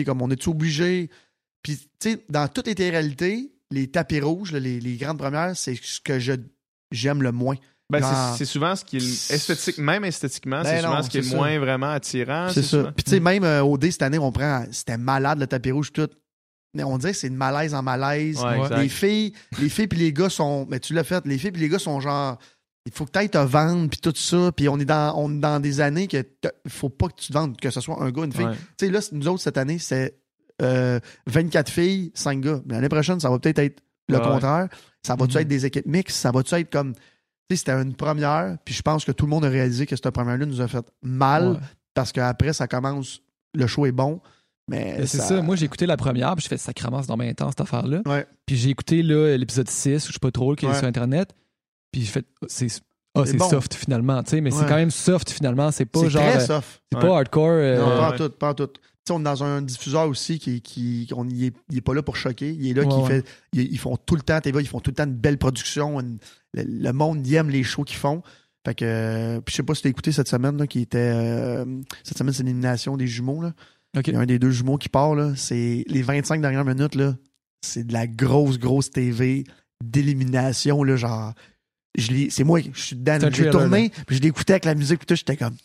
comme 0.05 0.20
on 0.20 0.31
est 0.31 0.49
obligé. 0.49 1.09
Puis, 1.62 1.79
tu 1.99 2.11
sais, 2.12 2.24
dans 2.29 2.49
toutes 2.49 2.66
les 2.66 2.74
télé-réalités, 2.74 3.53
les 3.70 3.87
tapis 3.89 4.20
rouges, 4.20 4.53
là, 4.53 4.59
les, 4.61 4.79
les 4.81 4.97
grandes 4.97 5.18
premières, 5.18 5.57
c'est 5.57 5.74
ce 5.81 6.01
que 6.01 6.18
je, 6.18 6.33
j'aime 6.91 7.22
le 7.22 7.33
moins. 7.33 7.57
Ben, 7.91 8.01
c'est- 8.37 8.45
souvent 8.45 8.74
ce 8.74 8.84
qui 8.84 8.97
est 8.97 9.30
esthétique, 9.30 9.78
même 9.78 10.05
esthétiquement, 10.05 10.62
Ben 10.62 10.76
c'est 10.76 10.80
souvent 10.82 11.03
ce 11.03 11.09
qui 11.09 11.18
est, 11.18 11.34
moins 11.34 11.59
vraiment 11.61 11.91
attirant. 11.91 12.49
C'est 12.53 12.62
ça. 12.62 12.68
souvent- 12.68 12.93
Puis, 12.93 13.05
tu 13.05 13.11
sais, 13.12 13.20
même 13.20 13.45
euh, 13.45 13.62
au 13.62 13.78
D 13.78 13.91
cette 13.93 14.03
année, 14.03 14.18
on 14.18 14.32
prend. 14.32 14.64
C'était 14.72 14.97
malade 14.99 15.39
le 15.39 15.47
tapis 15.47 15.70
rouge, 15.70 15.93
tout. 15.93 16.09
Mais 16.74 16.82
on 16.82 16.99
dirait 16.99 17.12
que 17.12 17.18
c'est 17.18 17.30
de 17.30 17.37
malaise 17.37 17.74
en 17.74 17.82
malaise. 17.82 18.39
Ouais, 18.43 18.76
les 18.82 18.89
filles, 18.89 19.32
les 19.61 19.68
filles 19.68 19.87
puis 19.87 19.99
les 20.01 20.12
gars 20.12 20.28
sont. 20.28 20.66
Mais 20.68 20.80
tu 20.80 20.95
l'as 20.95 21.05
fait, 21.05 21.24
les 21.26 21.39
filles 21.39 21.53
puis 21.53 21.62
les 21.62 21.68
gars 21.68 21.78
sont 21.78 22.01
genre. 22.01 22.39
Il 22.87 22.93
faut 22.93 23.05
que 23.07 23.12
tu 23.12 23.18
ailles 23.18 23.30
te 23.30 23.39
vendre 23.39 23.89
puis 23.89 23.99
tout 24.01 24.12
ça. 24.14 24.51
Puis 24.53 24.68
on 24.68 24.78
est 24.78 24.84
dans, 24.84 25.14
on 25.16 25.32
est 25.37 25.41
dans 25.41 25.59
des 25.61 25.80
années 25.80 26.07
que 26.09 26.22
faut 26.68 26.89
pas 26.91 27.07
que 27.09 27.14
tu 27.20 27.28
te 27.28 27.32
vendes, 27.32 27.57
que 27.59 27.70
ce 27.70 27.80
soit 27.80 28.03
un 28.03 28.11
gars 28.11 28.22
ou 28.22 28.24
une 28.24 28.32
fille. 28.32 28.45
Ouais. 28.47 28.55
Tu 28.76 28.87
sais, 28.87 28.91
là, 28.93 29.01
nous 29.12 29.26
autres, 29.28 29.43
cette 29.43 29.59
année, 29.59 29.78
c'est 29.78 30.18
euh, 30.62 30.99
24 31.26 31.70
filles, 31.70 32.11
5 32.14 32.41
gars. 32.41 32.61
Mais 32.66 32.74
L'année 32.74 32.89
prochaine, 32.89 33.20
ça 33.20 33.30
va 33.30 33.39
peut-être 33.39 33.59
être 33.61 33.80
le 34.09 34.16
Ouais. 34.18 34.22
contraire. 34.24 34.68
Ça 35.05 35.14
va-tu 35.16 35.34
Mhm. 35.37 35.41
être 35.43 35.49
des 35.49 35.66
équipes 35.66 35.87
mixtes? 35.87 36.16
Ça 36.16 36.30
va-tu 36.32 36.55
être 36.57 36.70
comme. 36.70 36.95
C'était 37.51 37.73
une 37.73 37.95
première. 37.95 38.57
Puis 38.65 38.75
je 38.75 38.83
pense 38.83 39.05
que 39.05 39.13
tout 39.13 39.27
le 39.27 39.31
monde 39.31 39.45
a 39.45 39.49
réalisé 39.49 39.87
que 39.87 39.95
cette 39.95 40.11
première-là 40.11 40.47
nous 40.47 40.61
a 40.61 40.67
fait 40.69 40.85
mal 41.03 41.49
Ouais. 41.53 41.59
parce 41.95 42.11
qu'après, 42.13 42.53
ça 42.53 42.67
commence. 42.67 43.21
Le 43.55 43.67
show 43.67 43.87
est 43.87 43.93
bon. 43.93 44.21
Mais. 44.69 44.97
Mais 44.99 45.07
C'est 45.07 45.19
ça. 45.19 45.41
Moi, 45.43 45.55
j'ai 45.57 45.67
écouté 45.67 45.87
la 45.87 45.97
première, 45.97 46.35
puis 46.35 46.43
j'ai 46.43 46.49
fait 46.49 46.57
sacrément, 46.59 47.01
c'est 47.03 47.09
dans 47.09 47.17
mes 47.17 47.33
temps, 47.35 47.49
cette 47.51 47.61
affaire-là. 47.61 48.03
Ouais. 48.05 48.27
Puis 48.47 48.57
j'ai 48.57 48.71
écouté 48.71 49.03
l'épisode 49.03 49.69
6, 49.71 50.05
ou 50.05 50.09
je 50.09 50.13
sais 50.15 50.19
pas 50.19 50.33
trop, 50.33 50.55
qui 50.57 50.67
est 50.67 50.75
sur 50.75 50.87
Internet. 50.87 51.31
Puis 51.93 52.03
j'ai 52.03 52.09
fait, 52.11 52.27
c'est 52.49 52.67
ah, 53.15 53.23
C'est 53.25 53.31
c'est 53.33 53.37
bon. 53.39 53.49
soft 53.49 53.73
finalement, 53.75 54.23
tu 54.25 54.31
sais, 54.33 54.41
mais 54.43 54.51
c'est 54.51 54.67
quand 54.67 54.75
même 54.77 54.91
soft 54.91 55.31
finalement. 55.31 55.71
C'est 55.71 55.87
pas 55.87 56.01
C'est 56.01 56.11
genre. 56.11 56.23
très 56.23 56.43
euh, 56.43 56.47
soft. 56.47 56.83
C'est 56.93 57.01
pas 57.01 57.17
hardcore. 57.17 57.49
euh, 57.49 57.79
Non, 57.79 57.87
pas 57.97 58.13
en 58.13 58.17
tout, 58.17 58.29
pas 58.31 58.51
en 58.51 58.55
tout. 58.55 58.69
On 59.09 59.21
est 59.21 59.23
dans 59.23 59.45
un 59.45 59.63
diffuseur 59.63 60.09
aussi 60.09 60.39
qui, 60.41 60.61
qui 60.61 61.09
on 61.17 61.27
est, 61.29 61.53
il 61.71 61.77
est 61.77 61.81
pas 61.81 61.95
là 61.95 62.03
pour 62.03 62.17
choquer. 62.17 62.51
Il 62.53 62.69
est 62.69 62.75
là 62.75 62.85
qui 62.85 63.03
fait. 63.07 63.25
Ils, 63.53 63.73
ils 63.73 63.79
font 63.79 63.97
tout 63.97 64.17
le 64.17 64.21
temps 64.23 64.39
TV, 64.41 64.61
ils 64.61 64.67
font 64.67 64.81
tout 64.81 64.91
le 64.91 64.97
temps 64.97 65.05
une 65.05 65.15
belle 65.15 65.39
production. 65.39 65.99
une- 66.01 66.19
le, 66.57 66.65
le 66.67 66.93
monde 66.93 67.27
y 67.27 67.35
aime 67.37 67.51
les 67.51 67.63
shows 67.63 67.85
qu'ils 67.85 67.99
font. 67.99 68.23
Fait 68.67 68.75
que, 68.75 68.85
euh, 68.85 69.41
puis 69.41 69.53
je 69.53 69.57
sais 69.59 69.63
pas 69.63 69.75
si 69.77 69.83
t'as 69.83 69.91
écouté 69.91 70.11
cette 70.11 70.27
semaine 70.29 70.57
là, 70.59 70.67
qui 70.67 70.81
était 70.81 70.99
euh, 70.99 71.65
cette 72.03 72.19
semaine 72.19 72.33
c'est 72.33 72.43
l'élimination 72.43 72.97
des 72.97 73.07
jumeaux 73.07 73.41
là. 73.43 73.53
Il 73.95 74.13
y 74.13 74.17
a 74.17 74.21
un 74.21 74.27
des 74.27 74.39
deux 74.39 74.51
jumeaux 74.51 74.77
qui 74.77 74.89
part 74.89 75.15
là. 75.15 75.33
C'est 75.37 75.85
les 75.87 76.03
25 76.03 76.41
dernières 76.43 76.65
minutes 76.65 76.95
là. 76.97 77.15
C'est 77.63 77.87
de 77.87 77.93
la 77.93 78.07
grosse 78.07 78.59
grosse 78.59 78.91
TV 78.91 79.45
d'élimination 79.97 80.83
là, 80.85 80.97
genre. 80.97 81.33
Je 81.97 82.27
c'est 82.29 82.45
moi, 82.45 82.61
je 82.75 82.79
suis 82.81 82.97
dedans. 82.97 83.19
J'ai 83.33 83.49
tourné, 83.51 83.91
puis 84.07 84.17
je 84.17 84.23
l'écoutais 84.23 84.55
avec 84.55 84.67
la 84.67 84.75
musique, 84.75 84.99
puis 84.99 85.07
tout, 85.07 85.15
j'étais 85.15 85.37
comme, 85.37 85.57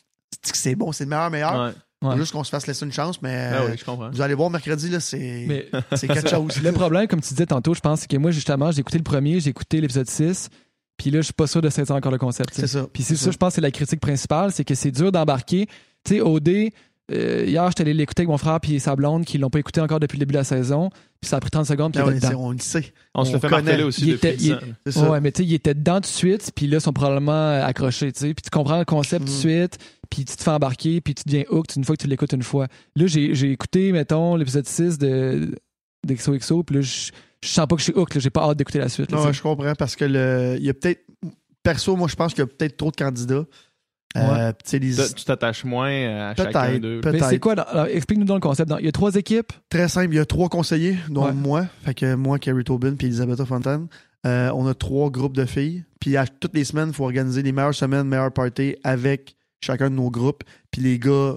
c'est 0.42 0.52
que 0.54 0.58
c'est 0.58 0.76
bon, 0.76 0.92
c'est 0.94 1.04
le 1.04 1.10
meilleur 1.10 1.30
meilleur? 1.30 1.66
Ouais. 1.66 1.72
Faut 2.04 2.10
Ouais. 2.10 2.18
juste 2.18 2.32
qu'on 2.32 2.44
se 2.44 2.50
fasse 2.50 2.66
laisser 2.66 2.84
une 2.86 2.92
chance, 2.94 3.22
mais 3.22 3.52
Ben 3.52 3.64
oui, 3.70 3.78
je 3.78 3.84
comprends. 3.86 4.10
vous 4.10 4.22
allez 4.22 4.34
voir 4.34 4.50
mercredi, 4.50 4.90
là, 4.90 5.00
c'est 5.00 5.70
c'est 5.96 6.08
quelque 6.08 6.30
chose. 6.30 6.60
le 6.64 6.72
problème, 6.72 7.06
comme 7.08 7.22
tu 7.22 7.30
disais 7.30 7.46
tantôt, 7.46 7.74
je 7.76 7.80
pense, 7.82 8.02
c'est 8.02 8.08
que 8.10 8.18
moi, 8.18 8.32
justement, 8.32 8.72
j'ai 8.72 8.80
écouté 8.80 8.98
le 8.98 9.04
premier, 9.04 9.40
j'ai 9.42 9.50
écouté 9.52 9.82
l'épisode 9.82 10.10
6, 10.10 10.50
puis 11.02 11.10
là, 11.10 11.20
je 11.22 11.26
suis 11.26 11.34
pas 11.34 11.48
sûr 11.48 11.62
de 11.62 11.70
saisir 11.70 11.96
encore 11.96 12.12
le 12.12 12.20
concept. 12.20 12.54
C'est 12.54 12.68
ça. 12.68 12.86
Puis 12.94 13.02
c'est 13.02 13.16
ça, 13.16 13.32
je 13.32 13.38
pense, 13.38 13.50
que 13.50 13.56
c'est 13.56 13.62
la 13.62 13.72
critique 13.72 14.00
principale, 14.00 14.52
c'est 14.52 14.64
que 14.64 14.76
c'est 14.76 14.92
dur 14.92 15.12
d'embarquer. 15.12 15.66
Tu 16.06 16.16
sais, 16.16 16.22
OD, 16.22 16.70
euh, 17.12 17.44
hier, 17.48 17.68
j'étais 17.70 17.82
allé 17.82 17.94
l'écouter 17.96 18.22
avec 18.22 18.30
mon 18.30 18.38
frère 18.38 18.60
puis 18.62 18.80
sa 18.80 18.96
blonde 18.96 19.26
qui 19.26 19.40
l'ont 19.40 19.50
pas 19.50 19.58
écouté 19.60 19.82
encore 19.82 20.00
depuis 20.00 20.18
le 20.18 20.20
début 20.20 20.34
de 20.34 20.38
la 20.38 20.44
saison. 20.44 20.90
Puis 21.20 21.28
ça 21.30 21.38
a 21.38 21.40
pris 21.40 21.50
30 21.50 21.66
secondes, 21.66 21.92
puis 21.94 22.02
Ah 22.06 22.12
dedans. 22.12 22.40
on 22.40 22.52
le 22.52 22.60
sait. 22.60 22.94
On 23.16 23.26
se 23.26 23.32
on 23.32 23.34
le 23.34 23.40
fait 23.40 23.50
connaît. 23.50 23.64
marteler 23.64 23.84
aussi 23.84 24.02
Il 24.02 24.12
depuis 24.14 24.28
était- 24.28 24.38
10 24.38 24.46
il- 24.48 24.54
ans. 24.54 24.60
C'est 24.86 24.92
ça. 24.94 25.10
Ouais, 25.10 25.20
mais 25.22 25.32
tu 25.32 25.42
sais, 25.42 25.48
il 25.50 25.54
était 25.56 25.74
dedans 25.74 25.96
tout 25.96 26.02
de 26.02 26.06
suite, 26.06 26.52
puis 26.56 26.68
là, 26.68 26.78
ils 26.78 26.82
sont 26.82 26.94
probablement 26.94 27.62
accrochés, 27.64 28.12
tu 28.12 28.20
sais. 28.20 28.34
Puis 28.36 28.44
tu 28.44 28.50
comprends 28.52 28.78
le 28.80 28.86
concept 28.86 29.26
tout 29.26 29.32
de 29.32 29.36
Mhm. 29.36 29.40
suite, 29.62 29.78
puis 30.12 30.24
tu 30.26 30.36
te 30.36 30.44
fais 30.44 30.52
embarquer, 30.52 31.02
puis 31.02 31.16
tu 31.16 31.24
deviens 31.26 31.44
hooked 31.50 31.76
une 31.78 31.84
fois 31.84 31.96
que 31.96 32.02
tu 32.04 32.08
l'écoutes 32.08 32.34
une 32.34 32.44
fois. 32.44 32.68
Là, 32.96 33.08
j'ai 33.08 33.34
j'ai 33.36 33.52
écouté, 33.52 33.92
mettons, 33.92 34.36
l'épisode 34.36 34.68
6 34.68 34.98
de 35.00 35.56
d'XOXO, 36.08 36.64
puis 36.64 36.76
là, 36.78 36.82
je 36.82 37.12
je 37.44 37.50
sens 37.50 37.66
pas 37.68 37.76
que 37.76 37.80
je 37.80 37.86
suis 37.86 37.94
hooked, 37.94 38.16
là, 38.16 38.22
j'ai 38.22 38.30
pas 38.30 38.42
hâte 38.44 38.58
d'écouter 38.58 38.80
la 38.80 38.90
suite. 38.90 39.12
là, 39.12 39.18
Non, 39.18 39.26
ouais, 39.26 39.34
je 39.34 39.42
comprends 39.42 39.74
parce 39.76 39.96
que 39.96 40.06
le, 40.06 40.56
il 40.60 40.66
y 40.66 40.70
a 40.70 40.74
peut-être. 40.74 41.02
Perso, 41.64 41.96
moi, 41.96 42.08
je 42.08 42.16
pense 42.16 42.34
qu'il 42.34 42.42
y 42.42 42.44
a 42.44 42.48
peut-être 42.48 42.76
trop 42.78 42.90
de 42.92 42.96
candidats. 42.96 43.46
Euh, 44.18 44.52
tu 44.68 44.78
les- 44.80 44.96
t'attaches 45.26 45.64
moins 45.64 46.32
à 46.32 46.36
chacun 46.36 46.80
d'eux. 46.80 47.00
Mais 47.06 47.20
c'est 47.22 47.40
quoi, 47.40 47.56
explique-nous 47.90 48.26
dans 48.26 48.34
le 48.36 48.42
concept. 48.42 48.68
Dans- 48.70 48.78
Il 48.78 48.86
y 48.86 48.90
a 48.90 48.92
trois 48.92 49.16
équipes? 49.16 49.54
Très 49.70 49.88
simple. 49.88 50.14
Il 50.14 50.18
y 50.18 50.20
a 50.20 50.26
trois 50.26 50.50
conseillers, 50.50 50.98
dont 51.10 51.26
Ouais. 51.28 51.34
moi. 51.34 51.66
Fait 51.86 51.94
que 51.94 52.16
moi, 52.16 52.38
Carrie 52.40 52.64
Tobin 52.66 52.96
puis 52.96 53.08
Elisabetta 53.08 53.46
Fontaine. 53.46 53.88
Euh, 54.28 54.52
on 54.54 54.68
a 54.68 54.74
trois 54.74 55.10
groupes 55.10 55.36
de 55.38 55.46
filles. 55.46 55.84
Puis 56.00 56.18
à 56.18 56.28
toutes 56.28 56.54
les 56.56 56.66
semaines, 56.66 56.90
il 56.90 56.94
faut 56.94 57.06
organiser 57.06 57.42
les 57.42 57.52
meilleures 57.54 57.74
semaines, 57.74 58.04
meilleures 58.08 58.34
parties 58.34 58.76
avec 58.84 59.36
chacun 59.64 59.90
de 59.90 59.96
nos 59.96 60.12
groupes. 60.12 60.44
Puis 60.72 60.82
les 60.82 61.00
gars 61.00 61.36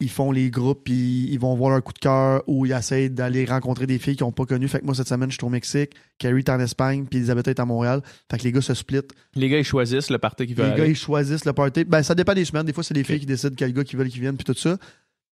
ils 0.00 0.10
font 0.10 0.32
les 0.32 0.50
groupes, 0.50 0.82
puis 0.84 1.28
ils 1.30 1.38
vont 1.38 1.54
voir 1.54 1.70
leur 1.70 1.82
coup 1.82 1.92
de 1.92 1.98
cœur 1.98 2.42
ou 2.46 2.66
ils 2.66 2.72
essayent 2.72 3.10
d'aller 3.10 3.44
rencontrer 3.44 3.86
des 3.86 3.98
filles 3.98 4.16
qu'ils 4.16 4.24
n'ont 4.26 4.32
pas 4.32 4.46
connues. 4.46 4.68
Fait 4.68 4.80
que 4.80 4.84
moi, 4.86 4.94
cette 4.94 5.08
semaine, 5.08 5.30
je 5.30 5.36
suis 5.36 5.44
au 5.44 5.48
Mexique, 5.50 5.92
Carrie 6.18 6.38
est 6.40 6.48
en 6.48 6.58
Espagne, 6.60 7.04
puis 7.08 7.18
Elisabeth 7.18 7.48
est 7.48 7.60
à 7.60 7.64
Montréal. 7.64 8.02
Fait 8.30 8.38
que 8.38 8.44
les 8.44 8.52
gars 8.52 8.60
se 8.60 8.74
split. 8.74 9.00
Les 9.34 9.48
gars, 9.48 9.58
ils 9.58 9.64
choisissent 9.64 10.10
le 10.10 10.18
party 10.18 10.46
qu'ils 10.46 10.56
Les 10.56 10.62
veulent. 10.62 10.74
gars, 10.74 10.82
aller. 10.82 10.92
ils 10.92 10.96
choisissent 10.96 11.44
le 11.44 11.52
party. 11.52 11.84
Ben, 11.84 12.02
ça 12.02 12.14
dépend 12.14 12.34
des 12.34 12.44
semaines. 12.44 12.66
Des 12.66 12.72
fois, 12.72 12.82
c'est 12.84 12.94
les 12.94 13.04
filles 13.04 13.20
qui 13.20 13.26
décident 13.26 13.54
quel 13.56 13.72
gars 13.72 13.84
qui 13.84 13.96
veulent 13.96 14.08
qu'ils 14.08 14.20
viennent, 14.20 14.36
puis 14.36 14.44
tout 14.44 14.54
ça. 14.58 14.76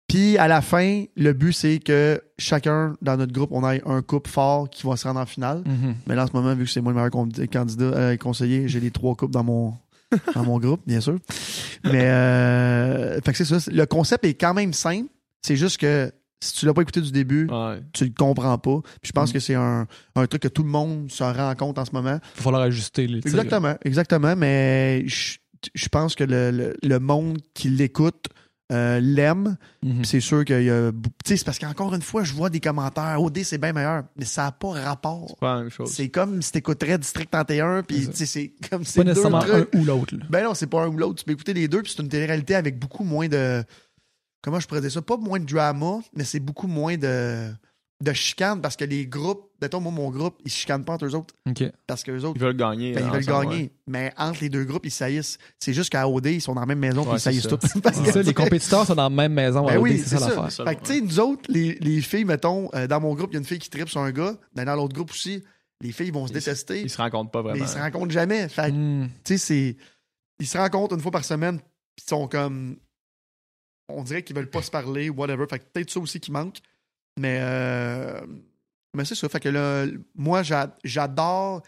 Puis 0.06 0.36
à 0.36 0.48
la 0.48 0.60
fin, 0.60 1.04
le 1.16 1.32
but, 1.32 1.52
c'est 1.52 1.78
que 1.78 2.20
chacun 2.38 2.94
dans 3.00 3.16
notre 3.16 3.32
groupe, 3.32 3.50
on 3.52 3.68
ait 3.68 3.82
un 3.86 4.02
couple 4.02 4.28
fort 4.30 4.68
qui 4.68 4.86
va 4.86 4.96
se 4.96 5.08
rendre 5.08 5.18
en 5.20 5.26
finale. 5.26 5.62
Mhm. 5.64 5.94
Mais 6.06 6.14
là, 6.14 6.24
en 6.24 6.26
ce 6.26 6.32
moment, 6.34 6.54
vu 6.54 6.64
que 6.64 6.70
c'est 6.70 6.82
moi 6.82 6.92
le 6.92 6.96
meilleur 6.96 7.10
candidat, 7.50 7.84
euh, 7.84 8.16
conseiller, 8.18 8.68
j'ai 8.68 8.80
les 8.80 8.90
trois 8.90 9.14
couples 9.14 9.32
dans 9.32 9.42
mon, 9.44 9.72
dans 10.34 10.44
mon 10.44 10.58
groupe, 10.58 10.82
bien 10.86 11.00
sûr. 11.00 11.18
Mais, 11.84 12.04
euh, 12.04 13.20
fait 13.20 13.32
que 13.32 13.38
c'est 13.44 13.58
ça. 13.58 13.70
Le 13.70 13.84
concept 13.86 14.24
est 14.24 14.34
quand 14.34 14.54
même 14.54 14.72
simple. 14.72 15.08
C'est 15.42 15.56
juste 15.56 15.78
que 15.78 16.10
si 16.40 16.52
tu 16.54 16.66
l'as 16.66 16.74
pas 16.74 16.82
écouté 16.82 17.00
du 17.00 17.10
début, 17.12 17.46
Ouais. 17.50 17.80
tu 17.92 18.04
le 18.04 18.12
comprends 18.16 18.58
pas. 18.58 18.80
Puis 19.00 19.08
je 19.08 19.12
pense 19.12 19.30
Mm. 19.30 19.32
que 19.32 19.38
c'est 19.40 19.54
un, 19.54 19.86
un 20.14 20.26
truc 20.26 20.42
que 20.42 20.48
tout 20.48 20.62
le 20.62 20.68
monde 20.68 21.10
se 21.10 21.22
rend 21.24 21.54
compte 21.54 21.78
en 21.78 21.84
ce 21.84 21.92
moment. 21.92 22.18
Il 22.22 22.36
va 22.38 22.42
falloir 22.42 22.62
ajuster 22.62 23.06
les 23.06 23.20
tirs. 23.20 23.30
Exactement, 23.34 23.74
exactement. 23.84 24.36
Mais 24.36 25.04
je, 25.06 25.36
je 25.74 25.88
pense 25.88 26.14
que 26.14 26.24
le, 26.24 26.50
le- 26.50 26.76
le 26.82 26.98
monde 26.98 27.38
qui 27.54 27.70
l'écoute 27.70 28.26
euh, 28.72 28.98
l'aime. 29.00 29.56
Mhm. 29.82 29.96
Puis 29.98 30.06
c'est 30.06 30.20
sûr 30.20 30.44
qu'il 30.44 30.62
y 30.62 30.70
a. 30.70 30.90
bou- 30.90 31.10
Tu 31.24 31.30
sais, 31.30 31.36
c'est 31.36 31.44
parce 31.44 31.58
qu'encore 31.58 31.94
une 31.94 32.02
fois, 32.02 32.24
je 32.24 32.32
vois 32.32 32.48
des 32.50 32.60
commentaires. 32.60 33.20
OD, 33.22 33.42
c'est 33.44 33.58
bien 33.58 33.72
meilleur. 33.72 34.04
Mais 34.16 34.24
ça 34.24 34.44
n'a 34.44 34.52
pas 34.52 34.70
rapport. 34.70 35.26
C'est 35.28 35.38
pas 35.40 35.54
la 35.56 35.60
même 35.62 35.70
chose. 35.70 35.90
C'est 35.92 36.08
comme 36.08 36.40
si 36.42 36.52
t'écouterais 36.52 36.96
District 36.98 37.30
31, 37.30 37.82
puis 37.82 37.96
C'est 37.98 38.04
ça. 38.04 38.10
tu 38.12 38.16
sais, 38.18 38.26
c'est 38.26 38.68
comme 38.70 38.80
Pas 38.82 38.88
c'est 38.88 39.00
deux 39.04 39.10
nécessairement 39.10 39.42
un 39.42 39.66
ou 39.78 39.84
l'autre. 39.84 40.14
Ben 40.30 40.44
non, 40.44 40.54
c'est 40.54 40.66
pas 40.66 40.82
un 40.84 40.88
ou 40.88 40.96
l'autre. 40.96 41.16
Tu 41.18 41.24
peux 41.24 41.32
écouter 41.32 41.52
les 41.54 41.68
deux, 41.68 41.82
puis 41.82 41.92
c'est 41.94 42.02
une 42.02 42.08
télé-réalité 42.08 42.54
avec 42.54 42.78
beaucoup 42.78 43.04
moins 43.04 43.28
de. 43.28 43.62
Comment 44.42 44.60
je 44.60 44.66
pourrais 44.66 44.80
dire 44.82 44.92
ça? 44.92 45.00
Pas 45.02 45.16
moins 45.16 45.40
de 45.40 45.46
drama, 45.46 46.00
mais 46.14 46.24
c'est 46.24 46.40
beaucoup 46.40 46.66
moins 46.66 46.96
de. 46.96 47.50
De 48.02 48.12
chicane, 48.12 48.60
parce 48.60 48.76
que 48.76 48.84
les 48.84 49.06
groupes. 49.06 49.50
Mettons, 49.62 49.80
moi, 49.80 49.92
mon 49.92 50.10
groupe, 50.10 50.40
ils 50.44 50.50
se 50.50 50.58
chicanent 50.58 50.84
pas 50.84 50.94
entre 50.94 51.06
eux 51.06 51.14
autres, 51.14 51.34
OK. 51.48 51.62
parce 51.86 52.02
qu'eux 52.02 52.18
autres. 52.22 52.34
Ils 52.36 52.42
veulent 52.42 52.56
gagner. 52.56 52.92
ben, 52.92 53.00
ils 53.00 53.04
hein, 53.06 53.10
veulent 53.12 53.22
ensemble, 53.30 53.46
gagner. 53.50 53.62
ouais. 53.62 53.72
Mais 53.86 54.12
entre 54.18 54.40
les 54.42 54.48
deux 54.50 54.64
groupes, 54.64 54.84
ils 54.84 54.90
saillissent. 54.90 55.38
C'est 55.58 55.72
juste 55.72 55.90
qu'à 55.90 56.06
OD, 56.06 56.26
ils 56.26 56.40
sont 56.42 56.54
dans 56.54 56.60
la 56.60 56.66
même 56.66 56.80
maison, 56.80 57.02
puis 57.02 57.12
Ouais, 57.12 57.16
ils 57.16 57.20
saillissent 57.20 57.48
tous. 57.48 57.60
Ça, 58.12 58.22
les 58.22 58.34
compétiteurs 58.34 58.84
sont 58.86 58.94
dans 58.94 59.04
la 59.04 59.10
même 59.10 59.32
maison. 59.32 59.64
Ben 59.64 59.76
à 59.76 59.80
oui, 59.80 59.92
OD, 59.92 59.96
c'est 59.98 60.02
c'est 60.04 60.18
ça 60.18 60.28
ça. 60.28 60.28
l'affaire. 60.34 60.52
Ça, 60.52 60.64
Fait 60.64 60.76
que, 60.76 60.80
tu 60.82 60.92
sais, 60.94 61.00
nous 61.00 61.20
autres, 61.20 61.42
les, 61.48 61.76
les 61.76 62.00
filles, 62.02 62.24
mettons, 62.26 62.68
euh, 62.74 62.86
dans 62.86 63.00
mon 63.00 63.14
groupe, 63.14 63.30
il 63.30 63.34
y 63.34 63.36
a 63.36 63.40
une 63.40 63.46
fille 63.46 63.58
qui 63.60 63.70
tripe 63.70 63.88
sur 63.88 64.00
un 64.00 64.10
gars. 64.10 64.34
Ben, 64.54 64.64
dans 64.66 64.74
l'autre 64.74 64.92
groupe 64.94 65.10
aussi, 65.12 65.42
les 65.80 65.92
filles 65.92 66.10
vont 66.10 66.26
se 66.26 66.32
Ils- 66.32 66.34
détester. 66.34 66.82
Ils 66.82 66.90
se 66.90 66.98
rencontrent 66.98 67.30
pas 67.30 67.42
mais 67.42 67.50
vraiment. 67.50 67.64
ils 67.64 67.68
se 67.68 67.78
rencontrent 67.78 68.10
jamais. 68.12 68.48
Fait 68.50 68.70
que, 68.70 68.76
Hmm. 68.76 69.08
tu 69.24 69.38
sais, 69.38 69.38
c'est. 69.38 69.76
Ils 70.40 70.46
se 70.46 70.58
rencontrent 70.58 70.94
une 70.94 71.00
fois 71.00 71.12
par 71.12 71.24
semaine, 71.24 71.58
puis 71.58 72.04
ils 72.04 72.08
sont 72.10 72.28
comme. 72.28 72.76
On 73.88 74.02
dirait 74.02 74.22
qu'ils 74.22 74.34
veulent 74.36 74.50
pas 74.50 74.62
se 74.62 74.70
parler, 74.70 75.08
whatever. 75.10 75.46
Fait 75.48 75.58
que 75.60 75.64
peut-être 75.72 75.90
ça 75.90 76.00
aussi 76.00 76.18
qui 76.20 76.32
manque. 76.32 76.58
Mais. 77.18 77.38
euh, 77.42 78.20
Mais 78.96 79.04
c'est 79.04 79.14
ça. 79.16 79.28
Fait 79.28 79.40
que 79.40 79.48
là, 79.48 79.86
moi, 80.14 80.42
j'a- 80.42 80.76
j'adore. 80.84 81.62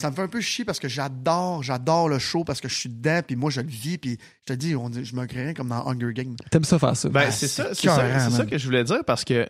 Ça 0.00 0.10
me 0.10 0.14
fait 0.14 0.22
un 0.22 0.28
peu 0.28 0.40
chier 0.40 0.64
parce 0.64 0.78
que 0.78 0.88
j'adore, 0.88 1.62
j'adore 1.64 2.08
le 2.08 2.18
show 2.20 2.44
parce 2.44 2.60
que 2.60 2.68
je 2.68 2.74
suis 2.74 2.88
dedans, 2.88 3.20
puis 3.26 3.34
moi, 3.34 3.50
je 3.50 3.60
le 3.60 3.66
vis, 3.68 3.98
puis 3.98 4.16
je 4.46 4.52
te 4.54 4.56
dis, 4.56 4.76
on 4.76 4.88
dit- 4.90 5.04
je 5.04 5.16
me 5.16 5.26
crée 5.26 5.54
comme 5.54 5.68
dans 5.70 5.84
Hunger 5.88 6.12
Games. 6.14 6.36
T'aimes 6.52 6.62
ça 6.64 6.78
faire 6.78 6.96
ça? 6.96 7.08
Ben, 7.08 7.24
Ah, 7.26 7.30
c'est 7.32 7.48
ça, 7.48 7.74
c'est 7.74 7.88
ça, 7.88 8.46
que 8.46 8.58
je 8.58 8.64
voulais 8.64 8.84
dire 8.84 9.04
parce 9.04 9.24
que 9.24 9.48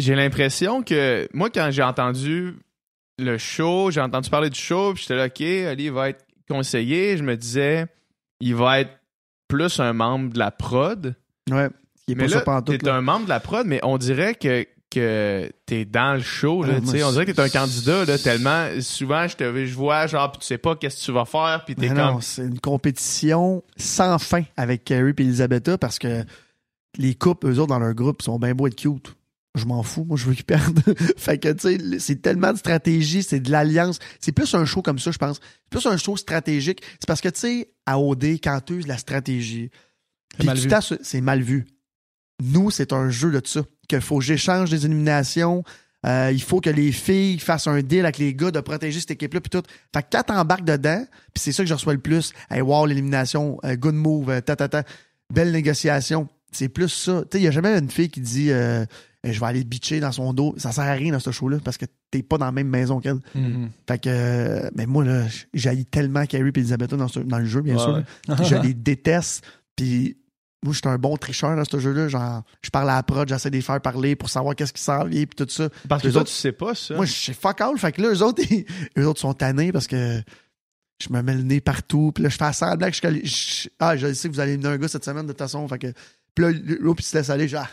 j'ai 0.00 0.16
l'impression 0.16 0.82
que 0.82 1.28
moi, 1.32 1.50
quand 1.50 1.68
j'ai 1.70 1.84
entendu 1.84 2.56
le 3.18 3.38
show, 3.38 3.92
j'ai 3.92 4.00
entendu 4.00 4.28
parler 4.28 4.50
du 4.50 4.58
show, 4.58 4.92
puis 4.92 5.02
j'étais 5.02 5.14
là, 5.14 5.26
OK, 5.26 5.40
Ali 5.40 5.88
va 5.88 6.08
être 6.10 6.26
conseiller. 6.48 7.16
Je 7.16 7.22
me 7.22 7.36
disais, 7.36 7.86
il 8.40 8.56
va 8.56 8.80
être 8.80 8.98
plus 9.46 9.78
un 9.78 9.92
membre 9.92 10.32
de 10.32 10.38
la 10.40 10.50
prod. 10.50 11.14
Ouais. 11.48 11.68
Il 12.08 12.12
est 12.12 12.14
Mais 12.16 12.24
pas 12.24 12.30
là, 12.30 12.38
ça 12.38 12.44
pantoute, 12.44 12.80
t'es 12.80 12.86
là. 12.86 12.94
un 12.96 13.00
membre 13.00 13.24
de 13.24 13.30
la 13.30 13.40
prod, 13.40 13.66
mais 13.66 13.80
on 13.82 13.96
dirait 13.98 14.34
que, 14.34 14.66
que 14.90 15.50
t'es 15.66 15.84
dans 15.86 16.14
le 16.14 16.20
show. 16.20 16.62
Là, 16.62 16.74
Ah, 16.76 16.80
tu 16.80 16.84
moi, 16.84 16.92
sais. 16.94 17.02
on 17.04 17.12
dirait 17.12 17.26
que 17.26 17.32
t'es 17.32 17.40
un 17.40 17.46
c'est- 17.48 17.58
candidat 17.58 18.04
là, 18.04 18.18
tellement. 18.18 18.68
Souvent, 18.80 19.26
je, 19.26 19.36
te, 19.36 19.64
je 19.66 19.74
vois, 19.74 20.06
genre, 20.06 20.30
puis 20.30 20.40
tu 20.40 20.46
sais 20.46 20.58
pas 20.58 20.76
qu'est-ce 20.76 21.00
que 21.00 21.04
tu 21.06 21.12
vas 21.12 21.24
faire, 21.24 21.62
puis 21.64 21.74
t'es 21.74 21.88
comme. 21.88 21.96
non, 21.96 22.20
c'est 22.20 22.42
une 22.42 22.60
compétition 22.60 23.62
sans 23.76 24.18
fin 24.18 24.42
avec 24.56 24.84
Carrie 24.84 25.12
et 25.16 25.22
Elisabetta 25.22 25.78
parce 25.78 25.98
que 25.98 26.24
les 26.98 27.14
couples, 27.14 27.48
eux 27.48 27.58
autres, 27.58 27.68
dans 27.68 27.78
leur 27.78 27.94
groupe, 27.94 28.22
sont 28.22 28.38
bien 28.38 28.54
beaux 28.54 28.66
être 28.66 28.76
cute. 28.76 29.14
Je 29.56 29.64
m'en 29.66 29.82
fous, 29.84 30.04
moi, 30.04 30.16
je 30.16 30.26
veux 30.26 30.34
qu'ils 30.34 30.44
perdent. 30.44 30.80
fait 31.16 31.38
que, 31.38 31.48
tu 31.52 31.78
sais, 31.78 31.98
c'est 32.00 32.20
tellement 32.20 32.52
de 32.52 32.58
stratégie, 32.58 33.22
c'est 33.22 33.38
de 33.40 33.50
l'alliance. 33.52 33.98
C'est 34.20 34.32
plus 34.32 34.52
un 34.54 34.64
show 34.64 34.82
comme 34.82 34.98
ça, 34.98 35.10
je 35.12 35.18
pense. 35.18 35.40
C'est 35.40 35.70
plus 35.80 35.86
un 35.86 35.96
show 35.96 36.16
stratégique. 36.16 36.82
C'est 37.00 37.06
parce 37.06 37.20
que, 37.20 37.28
tu 37.28 37.40
sais, 37.40 37.70
à 37.86 37.98
OD, 38.00 38.24
quand 38.42 38.60
tu 38.66 38.74
uses 38.74 38.88
la 38.88 38.98
stratégie, 38.98 39.70
puis 40.38 40.46
mal 40.46 40.58
vu. 40.58 40.68
c'est 41.02 41.20
mal 41.20 41.40
vu. 41.40 41.66
Nous, 42.42 42.70
c'est 42.70 42.92
un 42.92 43.10
jeu 43.10 43.30
de 43.30 43.40
ça. 43.46 43.62
Qu'il 43.88 44.00
faut 44.00 44.18
que 44.18 44.24
j'échange 44.24 44.70
des 44.70 44.86
éliminations. 44.86 45.62
Euh, 46.06 46.30
il 46.32 46.42
faut 46.42 46.60
que 46.60 46.68
les 46.70 46.92
filles 46.92 47.38
fassent 47.38 47.66
un 47.66 47.80
deal 47.80 48.00
avec 48.04 48.18
les 48.18 48.34
gars 48.34 48.50
de 48.50 48.60
protéger 48.60 49.00
cette 49.00 49.12
équipe-là, 49.12 49.40
puis 49.40 49.50
tout. 49.50 49.62
Fait 49.94 50.02
que 50.02 50.08
quand 50.12 50.22
t'embarques 50.24 50.64
dedans, 50.64 51.02
puis 51.32 51.40
c'est 51.42 51.52
ça 51.52 51.62
que 51.62 51.68
je 51.68 51.74
reçois 51.74 51.94
le 51.94 52.00
plus. 52.00 52.32
Hey, 52.50 52.60
wow, 52.60 52.84
l'élimination, 52.86 53.58
euh, 53.64 53.76
good 53.76 53.94
move, 53.94 54.28
euh, 54.30 54.40
ta, 54.40 54.54
ta, 54.56 54.68
ta, 54.68 54.84
belle 55.32 55.50
négociation. 55.52 56.28
C'est 56.52 56.68
plus 56.68 56.88
ça. 56.90 57.22
Tu 57.22 57.28
sais, 57.32 57.40
il 57.40 57.44
y 57.44 57.48
a 57.48 57.50
jamais 57.50 57.70
une 57.78 57.90
fille 57.90 58.10
qui 58.10 58.20
dit 58.20 58.50
euh, 58.50 58.84
je 59.24 59.40
vais 59.40 59.46
aller 59.46 59.64
bitcher 59.64 60.00
dans 60.00 60.12
son 60.12 60.34
dos. 60.34 60.54
Ça 60.58 60.72
sert 60.72 60.84
à 60.84 60.92
rien 60.92 61.10
dans 61.12 61.18
ce 61.20 61.30
show-là 61.30 61.56
parce 61.64 61.78
que 61.78 61.86
t'es 62.10 62.22
pas 62.22 62.36
dans 62.36 62.44
la 62.46 62.52
même 62.52 62.68
maison 62.68 63.00
qu'elle. 63.00 63.16
Mhm. 63.34 63.70
Fait 63.88 63.98
que, 63.98 64.70
mais 64.76 64.84
moi, 64.86 65.04
là, 65.04 65.24
j'haïs 65.54 65.86
tellement 65.86 66.26
Carrie 66.26 66.50
et 66.54 66.58
Elisabetta 66.58 66.96
dans, 66.96 67.08
ce- 67.08 67.20
dans 67.20 67.38
le 67.38 67.46
jeu, 67.46 67.62
bien 67.62 67.76
Ouais, 67.76 67.82
sûr. 67.82 68.02
ouais. 68.28 68.44
je 68.44 68.54
les 68.56 68.74
déteste. 68.74 69.42
Puis 69.74 70.18
moi, 70.64 70.72
je 70.72 70.78
suis 70.78 70.88
un 70.88 70.98
bon 70.98 71.16
tricheur 71.16 71.54
dans 71.54 71.64
ce 71.64 71.78
jeu-là. 71.78 72.08
Genre, 72.08 72.42
je 72.62 72.70
parle 72.70 72.90
à 72.90 72.96
la 72.96 73.02
prod, 73.02 73.28
j'essaie 73.28 73.50
de 73.50 73.56
les 73.56 73.62
faire 73.62 73.80
parler 73.80 74.16
pour 74.16 74.28
savoir 74.30 74.56
qu'est-ce 74.56 74.72
qui 74.72 74.82
s'en 74.82 75.04
vient, 75.04 75.24
puis 75.24 75.36
tout 75.36 75.46
ça. 75.48 75.68
Parce 75.88 76.02
que 76.02 76.08
Les 76.08 76.12
toi, 76.14 76.22
autres- 76.22 76.30
tu 76.30 76.36
sais 76.36 76.52
pas 76.52 76.74
ça. 76.74 76.94
Moi, 76.96 77.06
je 77.06 77.12
sais 77.12 77.32
fuck 77.34 77.60
all. 77.60 77.78
Fait 77.78 77.92
que 77.92 78.02
là, 78.02 78.08
eux 78.12 78.22
autres, 78.22 78.42
ils, 78.50 78.64
eux 78.98 79.06
autres 79.06 79.20
sont 79.20 79.34
tannés 79.34 79.70
parce 79.72 79.86
que 79.86 80.20
je 81.02 81.12
me 81.12 81.22
mets 81.22 81.34
le 81.34 81.42
nez 81.42 81.60
partout. 81.60 82.12
Puis 82.14 82.24
là, 82.24 82.30
je 82.30 82.36
fais 82.36 82.52
semblant 82.52 82.90
que 82.90 82.96
je, 82.96 83.26
je- 83.28 83.68
Ah, 83.78 83.96
je 83.96 84.12
sais 84.14 84.28
que 84.28 84.34
vous 84.34 84.40
allez 84.40 84.52
éliminer 84.52 84.74
un 84.74 84.78
gars 84.78 84.88
cette 84.88 85.04
semaine 85.04 85.26
de 85.26 85.32
toute 85.32 85.38
façon. 85.38 85.66
Fait 85.68 85.78
que. 85.78 85.92
Puis 86.34 86.44
là, 86.44 86.50
l'autre, 86.80 87.00
il 87.02 87.06
se 87.06 87.16
laisse 87.16 87.30
aller. 87.30 87.46
Genre. 87.46 87.66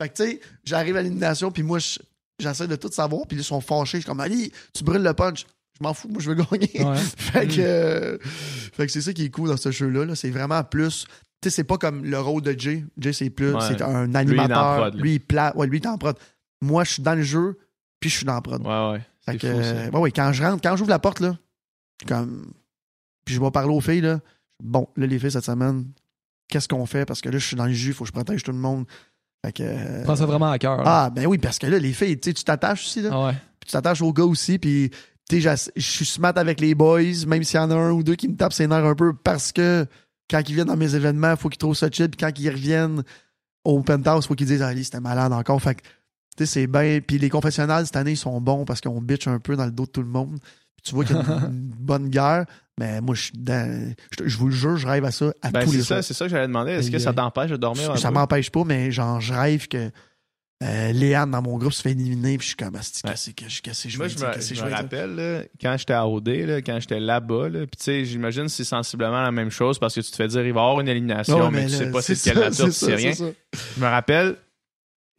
Fait 0.00 0.08
que, 0.08 0.14
tu 0.14 0.24
sais, 0.24 0.40
j'arrive 0.64 0.96
à 0.96 1.02
l'élimination, 1.02 1.50
puis 1.50 1.62
moi, 1.62 1.78
je- 1.78 1.98
j'essaie 2.40 2.66
de 2.68 2.76
tout 2.76 2.90
savoir. 2.92 3.26
Puis 3.26 3.38
ils 3.38 3.44
sont 3.44 3.60
fâchés. 3.60 3.98
Je 3.98 4.02
suis 4.02 4.06
comme, 4.08 4.20
allez, 4.20 4.52
tu 4.74 4.84
brûles 4.84 5.02
le 5.02 5.14
punch. 5.14 5.46
Je 5.78 5.82
m'en 5.82 5.92
fous, 5.94 6.08
moi, 6.08 6.20
je 6.22 6.30
veux 6.30 6.36
gagner. 6.36 6.70
Ouais. 6.84 6.96
fait, 7.16 7.46
que, 7.48 7.54
Mm. 7.54 7.64
euh, 7.64 8.18
fait 8.22 8.86
que 8.86 8.92
c'est 8.92 9.00
ça 9.00 9.12
qui 9.12 9.24
est 9.24 9.30
cool 9.30 9.48
dans 9.48 9.56
ce 9.56 9.70
jeu-là. 9.72 10.04
là. 10.04 10.14
C'est 10.14 10.30
vraiment 10.30 10.62
plus. 10.62 11.06
Tu 11.44 11.50
sais, 11.50 11.56
c'est 11.56 11.64
pas 11.64 11.76
comme 11.76 12.04
le 12.04 12.18
rôle 12.18 12.40
de 12.42 12.58
Jay. 12.58 12.84
Jay, 12.98 13.12
c'est 13.12 13.28
plus. 13.30 13.52
Ouais. 13.54 13.60
C'est 13.68 13.82
un 13.82 14.14
animateur. 14.14 14.90
lui, 15.02 15.14
il 15.14 15.20
plat. 15.20 15.52
Ouais, 15.56 15.66
lui, 15.66 15.78
il 15.78 15.82
est 15.82 15.86
en 15.86 15.98
prod. 15.98 16.16
Moi, 16.62 16.84
je 16.84 16.94
suis 16.94 17.02
dans 17.02 17.14
le 17.14 17.22
jeu, 17.22 17.58
puis 18.00 18.08
je 18.08 18.16
suis 18.16 18.24
dans 18.26 18.34
la 18.34 18.40
prod. 18.40 18.62
Ouais, 18.66 18.92
ouais. 18.92 18.98
Fait 19.26 19.32
C'est 19.32 19.38
que, 19.38 19.52
fou, 19.54 19.62
ça. 19.62 19.68
euh, 19.68 19.90
ouais, 19.90 19.98
ouais, 20.00 20.10
quand 20.10 20.32
je 20.32 20.42
rentre, 20.42 20.62
quand 20.62 20.76
j'ouvre 20.76 20.90
la 20.90 20.98
porte, 20.98 21.20
là, 21.20 21.36
comme. 22.08 22.46
Puis 23.24 23.34
je 23.34 23.40
vais 23.40 23.50
parler 23.50 23.74
aux 23.74 23.80
filles, 23.80 24.00
là. 24.02 24.20
Bon, 24.62 24.88
là, 24.96 25.06
les 25.06 25.18
filles, 25.18 25.30
cette 25.32 25.44
semaine, 25.44 25.86
qu'est-ce 26.48 26.68
qu'on 26.68 26.86
fait? 26.86 27.04
Parce 27.04 27.20
que 27.20 27.28
là, 27.28 27.38
je 27.38 27.46
suis 27.46 27.56
dans 27.56 27.66
le 27.66 27.72
jus, 27.72 27.88
il 27.88 27.94
faut 27.94 28.04
que 28.04 28.08
je 28.08 28.12
protège 28.12 28.42
tout 28.42 28.52
le 28.52 28.58
monde. 28.58 28.86
Fait 29.44 29.52
que. 29.52 29.62
euh, 29.62 30.04
Prends 30.04 30.16
ça 30.16 30.26
vraiment 30.26 30.50
à 30.50 30.58
cœur. 30.58 30.80
ah, 30.86 31.10
ben 31.14 31.26
oui, 31.26 31.38
parce 31.38 31.58
que 31.58 31.66
là, 31.66 31.78
les 31.78 31.92
filles, 31.92 32.18
tu 32.18 32.30
sais, 32.30 32.34
tu 32.34 32.44
t'attaches 32.44 32.84
aussi, 32.86 33.02
là. 33.02 33.10
Ah 33.12 33.26
ouais. 33.26 33.32
Puis 33.60 33.66
tu 33.68 33.72
t'attaches 33.72 34.00
aux 34.02 34.12
gars 34.12 34.24
aussi, 34.24 34.58
puis. 34.58 34.90
Tu 35.28 35.36
sais, 35.36 35.40
j'ass- 35.40 35.70
je 35.74 35.80
suis 35.90 36.04
smart 36.04 36.34
avec 36.36 36.60
les 36.60 36.74
boys, 36.74 37.00
même 37.26 37.42
s'il 37.44 37.58
y 37.58 37.62
en 37.62 37.70
a 37.70 37.74
un 37.74 37.92
ou 37.92 38.02
deux 38.02 38.14
qui 38.14 38.28
me 38.28 38.36
tapent 38.36 38.52
ses 38.52 38.66
nerfs 38.66 38.84
un 38.84 38.94
peu, 38.94 39.14
parce 39.14 39.52
que 39.52 39.86
quand 40.30 40.40
ils 40.48 40.54
viennent 40.54 40.66
dans 40.66 40.76
mes 40.76 40.94
événements, 40.94 41.32
il 41.32 41.36
faut 41.36 41.48
qu'ils 41.48 41.58
trouvent 41.58 41.76
ça 41.76 41.88
chill, 41.90 42.08
puis 42.08 42.18
quand 42.18 42.38
ils 42.38 42.50
reviennent 42.50 43.02
au 43.64 43.82
penthouse, 43.82 44.24
il 44.24 44.28
faut 44.28 44.34
qu'ils 44.34 44.46
disent, 44.46 44.62
ah, 44.62 44.72
lui, 44.72 44.84
c'était 44.84 45.00
malade 45.00 45.32
encore. 45.32 45.60
Fait 45.60 45.74
que, 45.74 45.82
tu 45.82 45.88
sais, 46.38 46.46
c'est 46.46 46.66
bien. 46.66 47.00
Puis 47.06 47.18
les 47.18 47.30
confessionnals, 47.30 47.86
cette 47.86 47.96
année, 47.96 48.12
ils 48.12 48.16
sont 48.16 48.40
bons 48.40 48.64
parce 48.64 48.80
qu'on 48.80 49.00
bitch 49.00 49.26
un 49.26 49.38
peu 49.38 49.56
dans 49.56 49.64
le 49.66 49.70
dos 49.72 49.86
de 49.86 49.90
tout 49.90 50.02
le 50.02 50.08
monde. 50.08 50.38
Puis 50.76 50.82
tu 50.84 50.94
vois 50.94 51.04
qu'il 51.04 51.16
y 51.16 51.18
a 51.18 51.22
une, 51.22 51.44
une 51.52 51.72
bonne 51.78 52.08
guerre, 52.08 52.44
mais 52.78 53.00
moi, 53.00 53.14
je 53.14 53.22
suis 53.22 53.38
dans. 53.38 53.94
Je, 54.18 54.26
je 54.28 54.36
vous 54.36 54.46
le 54.48 54.52
jure, 54.54 54.76
je 54.76 54.86
rêve 54.86 55.04
à 55.04 55.10
ça 55.12 55.32
à 55.42 55.50
Ben, 55.50 55.64
tous 55.64 55.72
les 55.72 55.82
soirs. 55.82 56.02
c'est 56.02 56.14
ça 56.14 56.24
que 56.26 56.30
j'allais 56.30 56.46
demander. 56.48 56.72
Est-ce 56.72 56.90
que 56.90 56.98
ça 56.98 57.10
aïe. 57.10 57.16
t'empêche 57.16 57.50
de 57.50 57.56
dormir 57.56 57.96
Ça 57.98 58.10
m'empêche 58.10 58.50
pas, 58.50 58.64
mais 58.64 58.90
genre, 58.90 59.20
je 59.20 59.32
rêve 59.32 59.68
que 59.68 59.90
euh, 60.64 60.92
Léane, 60.92 61.30
dans 61.30 61.42
mon 61.42 61.58
groupe, 61.58 61.72
se 61.72 61.82
fait 61.82 61.90
éliminer, 61.92 62.38
puis 62.38 62.44
je 62.44 62.48
suis 62.48 62.56
comme, 62.56 62.72
qu'est-ce 62.72 63.30
que 63.30 63.48
je 63.48 63.60
qu'est-ce 63.62 63.82
que 63.84 63.88
je 63.90 63.98
Moi, 63.98 64.08
je 64.08 64.14
me, 64.18 64.32
je 64.40 64.54
je 64.54 64.64
me 64.64 64.70
rappelle, 64.70 65.14
là, 65.14 65.42
quand 65.60 65.76
j'étais 65.76 65.92
à 65.92 66.06
OD, 66.08 66.28
là, 66.28 66.62
quand 66.62 66.78
j'étais 66.80 67.00
là-bas, 67.00 67.48
là, 67.50 67.60
puis 67.60 67.76
tu 67.76 67.84
sais, 67.84 68.04
j'imagine 68.04 68.44
que 68.44 68.48
c'est 68.48 68.64
sensiblement 68.64 69.22
la 69.22 69.32
même 69.32 69.50
chose 69.50 69.78
parce 69.78 69.94
que 69.94 70.00
tu 70.00 70.10
te 70.10 70.16
fais 70.16 70.28
dire 70.28 70.46
il 70.46 70.52
va 70.52 70.60
y 70.60 70.64
avoir 70.64 70.80
une 70.80 70.88
élimination, 70.88 71.38
Ouais, 71.38 71.50
mais, 71.50 71.66
tu 71.66 71.72
là, 71.72 71.78
sais 71.78 71.90
pas 71.90 72.02
c'est 72.02 72.16
quelle 72.22 72.38
nature, 72.38 72.64
tu 72.66 72.72
c'est 72.72 72.86
sais 72.86 72.94
rien. 72.94 73.12
Je 73.76 73.80
me 73.80 73.86
rappelle, 73.86 74.36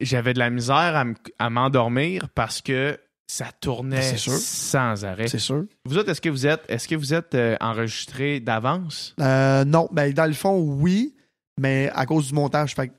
j'avais 0.00 0.34
de 0.34 0.38
la 0.38 0.50
misère 0.50 1.04
à 1.38 1.50
m'endormir 1.50 2.28
parce 2.34 2.60
que 2.60 2.98
ça 3.28 3.46
tournait 3.60 4.00
Ben, 4.12 4.16
sûr. 4.16 4.32
sans 4.32 5.04
arrêt. 5.04 5.26
C'est 5.28 5.38
sûr. 5.38 5.64
Vous 5.84 5.98
autres, 5.98 6.10
est-ce 6.10 6.20
que 6.20 6.28
vous 6.28 6.46
êtes, 6.46 6.62
est-ce 6.68 6.86
que 6.86 6.94
vous 6.94 7.12
êtes 7.12 7.34
euh, 7.34 7.56
enregistré 7.60 8.38
d'avance? 8.40 9.14
Euh, 9.20 9.64
non, 9.64 9.88
ben 9.90 10.12
dans 10.12 10.26
le 10.26 10.32
fond, 10.32 10.58
oui, 10.58 11.16
mais 11.60 11.90
à 11.94 12.06
cause 12.06 12.28
du 12.28 12.34
montage. 12.34 12.74
Fait 12.74 12.88
que 12.88 12.94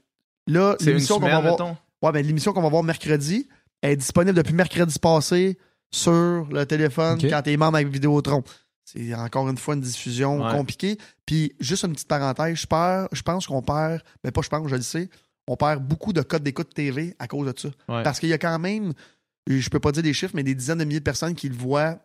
là, 0.48 0.76
C'est 0.80 0.92
une 0.92 0.98
va 0.98 1.04
semaine? 1.06 1.76
Ouais, 2.02 2.12
ben 2.12 2.26
l'émission 2.26 2.54
qu'on 2.54 2.62
va 2.62 2.70
voir 2.70 2.84
mercredi 2.84 3.48
est 3.82 3.96
disponible 3.96 4.36
depuis 4.36 4.54
mercredi 4.54 5.00
passé 5.00 5.58
sur 5.92 6.48
le 6.52 6.66
téléphone 6.66 7.20
quand 7.22 7.42
t'es 7.42 7.58
membre 7.58 7.76
avec 7.78 7.88
Vidéotron. 7.88 8.44
C'est 8.84 9.14
encore 9.16 9.50
une 9.50 9.58
fois 9.58 9.76
une 9.76 9.82
diffusion 9.82 10.42
Ouais. 10.46 10.52
compliquée. 10.52 10.98
Puis 11.26 11.54
juste 11.60 11.84
une 11.84 11.94
petite 11.94 12.08
parenthèse, 12.08 12.56
je 12.58 12.68
perds, 12.68 13.08
je 13.12 13.22
pense 13.22 13.48
qu'on 13.48 13.62
perd, 13.62 14.02
mais 14.24 14.32
pas 14.32 14.42
je 14.42 14.50
pense, 14.50 14.68
je 14.70 14.76
le 14.76 14.82
sais, 14.82 15.10
on 15.48 15.56
perd 15.58 15.84
beaucoup 15.84 16.14
de 16.14 16.22
codes 16.22 16.44
d'écoute 16.44 16.74
TV 16.74 17.16
à 17.20 17.28
cause 17.28 17.52
de 17.54 17.60
ça. 17.60 17.68
Ouais. 17.90 18.04
Parce 18.04 18.20
qu'il 18.20 18.30
y 18.30 18.34
a 18.34 18.38
quand 18.38 18.60
même, 18.60 18.94
je 19.48 19.70
peux 19.70 19.80
pas 19.80 19.92
dire 19.92 20.04
des 20.04 20.14
chiffres, 20.14 20.34
mais 20.36 20.44
des 20.44 20.56
dizaines 20.56 20.78
de 20.80 20.84
milliers 20.86 21.00
de 21.00 21.04
personnes 21.06 21.36
qui 21.36 21.50
le 21.50 21.56
voient 21.56 21.98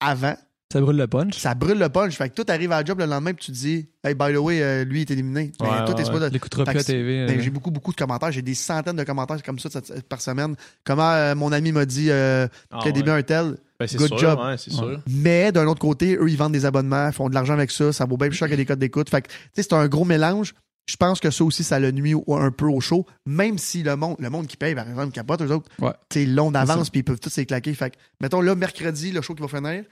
avant. 0.00 0.36
Ça 0.72 0.80
brûle 0.80 0.96
le 0.96 1.06
punch. 1.08 1.36
Ça 1.36 1.54
brûle 1.54 1.78
le 1.78 1.88
punch. 1.88 2.14
Fait 2.16 2.28
que 2.28 2.34
tout 2.34 2.44
arrive 2.48 2.70
à 2.70 2.78
la 2.78 2.84
job 2.84 3.00
le 3.00 3.06
lendemain, 3.06 3.34
puis 3.34 3.46
tu 3.46 3.52
te 3.52 3.56
dis, 3.56 3.88
hey, 4.04 4.14
by 4.14 4.32
the 4.32 4.36
way, 4.36 4.62
euh, 4.62 4.84
lui 4.84 5.00
est 5.00 5.10
éliminé. 5.10 5.50
Ben, 5.58 5.66
Ouais, 5.66 5.84
tout 5.84 5.92
ouais, 5.92 6.04
plus 6.04 6.78
à 6.78 6.84
TV. 6.84 7.26
ben, 7.26 7.38
euh. 7.38 7.42
j'ai 7.42 7.50
beaucoup, 7.50 7.72
beaucoup 7.72 7.90
de 7.90 7.96
commentaires. 7.96 8.30
J'ai 8.30 8.42
des 8.42 8.54
centaines 8.54 8.94
de 8.96 9.02
commentaires 9.02 9.42
comme 9.42 9.58
ça 9.58 9.68
par 10.08 10.20
semaine. 10.20 10.54
Comment 10.84 11.10
euh, 11.10 11.34
mon 11.34 11.50
ami 11.50 11.72
m'a 11.72 11.86
dit 11.86 12.10
euh, 12.10 12.46
Ah, 12.70 12.78
qu'il 12.82 12.90
a 12.90 12.92
des 12.92 13.02
ouais. 13.02 13.10
un 13.10 13.22
tel. 13.22 13.56
Ben, 13.80 13.88
c'est 13.88 13.96
good 13.96 14.08
sûr, 14.08 14.18
job. 14.18 14.38
ouais, 14.38 14.56
c'est 14.58 14.70
sûr. 14.70 15.00
Mais 15.08 15.50
d'un 15.50 15.66
autre 15.66 15.80
côté, 15.80 16.14
eux, 16.16 16.28
ils 16.30 16.36
vendent 16.36 16.52
des 16.52 16.66
abonnements, 16.66 17.10
font 17.10 17.28
de 17.28 17.34
l'argent 17.34 17.54
avec 17.54 17.70
ça. 17.72 17.92
Ça 17.92 18.04
vaut 18.04 18.16
bien 18.16 18.28
plus 18.28 18.36
cher 18.36 18.48
que 18.48 18.54
des 18.54 18.66
codes 18.66 18.78
d'écoute. 18.78 19.10
Fait 19.10 19.22
que, 19.22 19.28
tu 19.28 19.34
sais, 19.56 19.62
c'est 19.62 19.72
un 19.72 19.88
gros 19.88 20.04
mélange. 20.04 20.54
Je 20.88 20.96
pense 20.96 21.20
que 21.20 21.30
ça 21.30 21.44
aussi, 21.44 21.62
ça 21.62 21.78
le 21.78 21.92
nuit 21.92 22.14
un 22.28 22.50
peu 22.50 22.66
au 22.66 22.80
show. 22.80 23.06
Même 23.24 23.58
si 23.58 23.82
le 23.84 23.94
monde, 23.96 24.16
le 24.18 24.28
monde 24.28 24.46
qui 24.48 24.56
paye, 24.56 24.74
par 24.74 24.88
exemple, 24.88 25.12
capote, 25.12 25.40
eux 25.42 25.52
autres, 25.52 25.68
Ouais. 25.80 25.92
tu 26.08 26.20
sais, 26.20 26.26
long 26.26 26.46
C'est 26.48 26.52
d'avance, 26.52 26.90
puis 26.90 27.00
ils 27.00 27.04
peuvent 27.04 27.20
tous 27.20 27.30
s'éclaquer. 27.30 27.72
Fait 27.74 27.90
que, 27.90 27.96
mettons, 28.20 28.40
là, 28.40 28.54
mercredi, 28.56 29.12
le 29.12 29.22
show 29.22 29.34
qui 29.34 29.42
va 29.42 29.48
finir, 29.48 29.84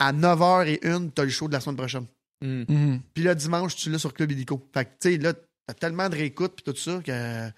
à 0.00 0.12
9h01, 0.12 1.10
t'as 1.14 1.22
le 1.24 1.30
show 1.30 1.46
de 1.46 1.52
la 1.52 1.60
semaine 1.60 1.76
prochaine. 1.76 2.06
Mm. 2.42 2.64
Mhm. 2.68 3.00
Puis 3.14 3.22
là, 3.22 3.34
dimanche, 3.34 3.76
tu 3.76 3.90
l'as 3.90 3.98
sur 3.98 4.12
Club 4.14 4.32
Illico. 4.32 4.66
Fait 4.74 4.84
que, 4.86 4.90
tu 5.00 5.12
sais, 5.12 5.18
là, 5.18 5.32
t'as 5.66 5.74
tellement 5.74 6.08
de 6.08 6.16
réécoute, 6.16 6.54
puis 6.56 6.64
tout 6.72 6.78
ça, 6.78 7.00
que 7.04 7.48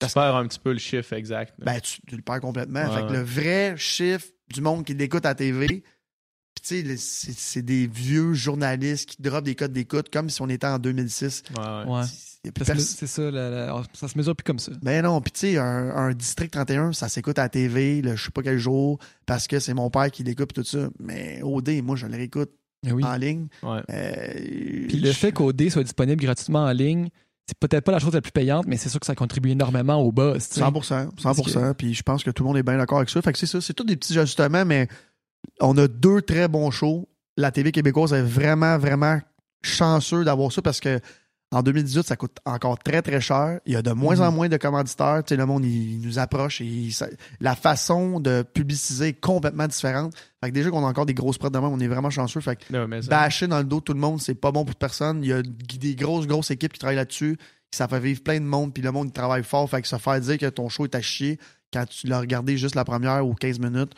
Tu 0.00 0.08
perds 0.14 0.36
un 0.36 0.46
petit 0.46 0.58
peu 0.60 0.72
le 0.72 0.78
chiffre 0.78 1.12
exact. 1.12 1.54
ben, 1.58 1.78
tu, 1.80 2.00
tu 2.06 2.16
le 2.16 2.22
perds 2.22 2.40
complètement. 2.40 2.84
Ouais, 2.88 3.00
fait 3.02 3.06
que 3.08 3.12
le 3.12 3.22
vrai 3.22 3.74
chiffre 3.76 4.26
du 4.52 4.60
monde 4.60 4.84
qui 4.84 4.94
l'écoute 4.94 5.26
à 5.26 5.30
la 5.30 5.34
TV, 5.34 5.66
puis 5.66 5.82
tu 6.62 6.62
sais, 6.62 6.82
le- 6.82 6.96
c'est 6.96 7.32
c'est 7.32 7.62
des 7.62 7.86
vieux 7.86 8.32
journalistes 8.34 9.08
qui 9.10 9.22
dropent 9.22 9.42
des 9.44 9.54
codes 9.54 9.72
d'écoute 9.72 10.08
comme 10.12 10.28
si 10.30 10.40
on 10.42 10.48
était 10.48 10.66
en 10.66 10.78
2006. 10.78 11.42
Ouais, 11.56 11.84
ouais. 11.92 12.02
C'est 12.78 13.06
ça, 13.06 13.30
la- 13.30 13.50
la- 13.50 13.82
ça 13.92 14.08
se 14.08 14.18
mesure 14.18 14.34
plus 14.34 14.42
comme 14.44 14.58
ça. 14.58 14.72
Ben 14.82 15.02
non, 15.04 15.20
puis 15.20 15.30
tu 15.32 15.40
sais, 15.40 15.58
un, 15.58 15.90
un 15.90 16.12
District 16.12 16.50
31, 16.50 16.92
ça 16.92 17.08
s'écoute 17.08 17.38
à 17.38 17.42
la 17.42 17.48
TV, 17.48 18.02
le 18.02 18.16
je 18.16 18.24
sais 18.24 18.30
pas 18.32 18.42
quel 18.42 18.58
jour, 18.58 18.98
parce 19.26 19.46
que 19.46 19.60
c'est 19.60 19.74
mon 19.74 19.90
père 19.90 20.10
qui 20.10 20.24
l'écoute 20.24 20.52
tout 20.52 20.64
ça. 20.64 20.88
Mais 20.98 21.40
OD, 21.42 21.70
moi, 21.84 21.94
je 21.94 22.06
le 22.06 22.16
réécoute 22.16 22.50
oui. 22.90 23.04
en 23.04 23.14
ligne. 23.16 23.46
Ouais. 23.62 23.80
Euh, 23.90 24.86
Puis 24.88 24.98
le 24.98 25.12
fait 25.12 25.30
qu'OD 25.30 25.68
soit 25.70 25.84
disponible 25.84 26.20
gratuitement 26.20 26.64
en 26.64 26.72
ligne, 26.72 27.08
c'est 27.46 27.58
peut-être 27.58 27.84
pas 27.84 27.92
la 27.92 27.98
chose 28.00 28.14
la 28.14 28.20
plus 28.20 28.32
payante, 28.32 28.66
mais 28.66 28.76
c'est 28.76 28.88
sûr 28.88 28.98
que 28.98 29.06
ça 29.06 29.14
contribue 29.14 29.50
énormément 29.50 29.96
au 30.02 30.10
buzz. 30.10 30.48
tu 30.48 30.54
sais. 30.54 30.60
100%, 30.62 31.10
100%. 31.20 31.74
Puis 31.74 31.94
je 31.94 32.02
pense 32.02 32.24
que 32.24 32.30
tout 32.32 32.42
le 32.42 32.48
monde 32.48 32.56
est 32.58 32.62
bien 32.64 32.76
d'accord 32.78 32.98
avec 32.98 33.10
ça. 33.10 33.22
Fait 33.22 33.32
que 33.32 33.38
c'est 33.38 33.46
ça, 33.46 33.60
c'est 33.60 33.74
tous 33.74 33.84
des 33.84 33.96
petits 33.96 34.18
ajustements, 34.18 34.64
mais 34.64 34.88
on 35.60 35.76
a 35.78 35.86
deux 35.86 36.22
très 36.22 36.48
bons 36.48 36.70
shows. 36.72 37.08
La 37.36 37.52
TV 37.52 37.70
québécoise 37.70 38.12
est 38.12 38.22
vraiment, 38.22 38.78
vraiment 38.78 39.20
chanceux 39.62 40.24
d'avoir 40.24 40.50
ça 40.52 40.60
parce 40.60 40.80
que 40.80 40.98
en 41.52 41.62
2018, 41.62 42.04
ça 42.06 42.16
coûte 42.16 42.36
encore 42.44 42.78
très, 42.78 43.02
très 43.02 43.20
cher. 43.20 43.60
Il 43.66 43.72
y 43.74 43.76
a 43.76 43.82
de 43.82 43.92
moins 43.92 44.18
en 44.20 44.32
moins 44.32 44.48
de 44.48 44.56
commanditaires. 44.56 45.22
Tu 45.24 45.34
sais, 45.34 45.36
le 45.36 45.44
monde, 45.46 45.64
il, 45.64 45.92
il 45.94 46.00
nous 46.00 46.18
approche 46.18 46.60
et 46.60 46.64
il- 46.64 46.92
ça- 46.92 47.08
la 47.40 47.54
façon 47.54 48.20
de 48.20 48.42
publiciser 48.42 49.08
est 49.08 49.20
complètement 49.20 49.66
différente. 49.66 50.14
Fait 50.42 50.48
que 50.50 50.54
déjà 50.54 50.70
qu'on 50.70 50.84
a 50.84 50.88
encore 50.88 51.06
des 51.06 51.14
grosses 51.14 51.38
prods 51.38 51.50
de 51.50 51.58
même, 51.58 51.68
on 51.70 51.78
est 51.78 51.88
vraiment 51.88 52.10
chanceux. 52.10 52.40
Fait 52.40 52.56
que 52.56 52.72
Non, 52.72 52.88
mais 52.88 53.02
ça- 53.02 53.10
bâcher 53.10 53.46
dans 53.46 53.58
le 53.58 53.64
dos 53.64 53.80
de 53.80 53.84
tout 53.84 53.92
le 53.92 54.00
monde, 54.00 54.20
c'est 54.20 54.34
pas 54.34 54.50
bon 54.50 54.64
pour 54.64 54.74
personne. 54.76 55.22
Il 55.22 55.28
y 55.28 55.32
a 55.32 55.42
des 55.42 55.94
grosses, 55.94 56.26
grosses 56.26 56.50
équipes 56.50 56.72
qui 56.72 56.78
travaillent 56.78 56.96
là-dessus. 56.96 57.36
Ça 57.70 57.86
fait 57.86 58.00
vivre 58.00 58.22
plein 58.22 58.40
de 58.40 58.44
monde, 58.44 58.72
puis 58.74 58.82
le 58.82 58.90
monde 58.90 59.08
il 59.08 59.12
travaille 59.12 59.44
fort. 59.44 59.68
Fait 59.70 59.82
que 59.82 59.88
ça 59.88 59.98
fait 59.98 60.20
dire 60.20 60.38
que 60.38 60.46
ton 60.46 60.68
show 60.68 60.84
est 60.84 60.94
à 60.94 61.00
chier 61.02 61.38
quand 61.72 61.86
tu 61.86 62.06
l'as 62.06 62.20
regardé 62.20 62.56
juste 62.56 62.74
la 62.74 62.84
première 62.84 63.26
ou 63.26 63.34
15 63.34 63.58
minutes. 63.58 63.92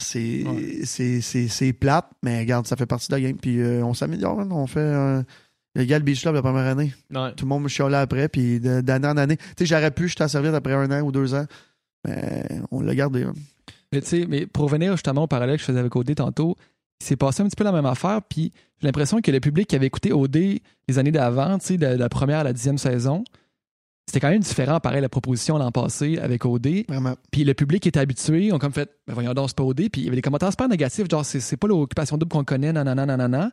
C'est 0.00 0.44
Ouais. 0.44 1.72
plate, 1.72 2.10
mais 2.24 2.40
regarde, 2.40 2.66
ça 2.66 2.74
fait 2.76 2.86
partie 2.86 3.08
de 3.08 3.14
la 3.14 3.20
game. 3.20 3.36
Puis 3.36 3.60
euh, 3.60 3.84
on 3.84 3.94
s'améliore, 3.94 4.40
hein. 4.40 4.48
on 4.50 4.66
fait 4.66 4.80
euh, 4.80 5.22
le 5.74 5.84
gars 5.84 5.98
le 5.98 6.04
Beach 6.04 6.20
Club 6.22 6.34
la 6.34 6.42
première 6.42 6.66
année. 6.66 6.92
Ouais. 7.14 7.32
Tout 7.34 7.44
le 7.44 7.48
monde 7.48 7.62
me 7.64 7.68
chialait 7.68 7.96
après, 7.96 8.28
puis 8.28 8.60
d'année 8.60 9.08
en 9.08 9.16
année. 9.16 9.36
Tu 9.36 9.44
sais, 9.58 9.66
j'aurais 9.66 9.90
pu, 9.90 10.08
je 10.08 10.16
t'en 10.16 10.28
servir 10.28 10.54
après 10.54 10.72
un 10.74 10.90
an 10.90 11.02
ou 11.02 11.12
deux 11.12 11.34
ans. 11.34 11.46
Mais 12.06 12.44
on 12.70 12.80
l'a 12.80 12.94
gardé. 12.94 13.22
hein. 13.24 13.32
Mais 13.92 14.00
tu 14.00 14.08
sais, 14.08 14.26
mais 14.28 14.46
pour 14.46 14.64
revenir 14.64 14.92
justement 14.92 15.24
au 15.24 15.26
parallèle 15.26 15.56
que 15.56 15.60
je 15.60 15.66
faisais 15.66 15.78
avec 15.78 15.94
OD 15.94 16.14
tantôt, 16.14 16.56
il 17.00 17.04
s'est 17.06 17.16
passé 17.16 17.42
un 17.42 17.46
petit 17.46 17.56
peu 17.56 17.64
la 17.64 17.72
même 17.72 17.86
affaire, 17.86 18.20
puis 18.22 18.52
j'ai 18.80 18.86
l'impression 18.86 19.20
que 19.20 19.30
le 19.30 19.40
public 19.40 19.66
qui 19.68 19.76
avait 19.76 19.86
écouté 19.86 20.12
OD 20.12 20.36
les 20.36 20.98
années 20.98 21.10
d'avant, 21.12 21.58
tu 21.58 21.66
sais, 21.66 21.76
de, 21.76 21.86
de 21.86 21.94
la 21.94 22.08
première 22.08 22.38
à 22.38 22.44
la 22.44 22.52
dixième 22.52 22.78
saison, 22.78 23.22
c'était 24.06 24.20
quand 24.20 24.30
même 24.30 24.40
différent, 24.40 24.80
pareil, 24.80 25.00
la 25.00 25.08
proposition 25.08 25.58
l'an 25.58 25.70
passé 25.70 26.18
avec 26.18 26.44
OD. 26.44 26.84
Vraiment. 26.88 27.14
Puis 27.30 27.44
le 27.44 27.54
public 27.54 27.86
était 27.86 28.00
habitué, 28.00 28.52
on 28.52 28.58
comme 28.58 28.72
fait, 28.72 28.90
ben 29.06 29.14
voyons 29.14 29.32
donc, 29.34 29.48
c'est 29.48 29.56
pas 29.56 29.62
OD. 29.64 29.88
Puis 29.90 30.00
il 30.02 30.04
y 30.04 30.06
avait 30.08 30.16
des 30.16 30.22
commentaires 30.22 30.50
super 30.50 30.68
négatifs, 30.68 31.06
genre, 31.10 31.24
c'est, 31.24 31.40
c'est 31.40 31.56
pas 31.56 31.66
l'occupation 31.68 32.16
double 32.16 32.30
qu'on 32.32 32.44
connaît, 32.44 32.72
nanana, 32.72 33.06
nanana. 33.06 33.50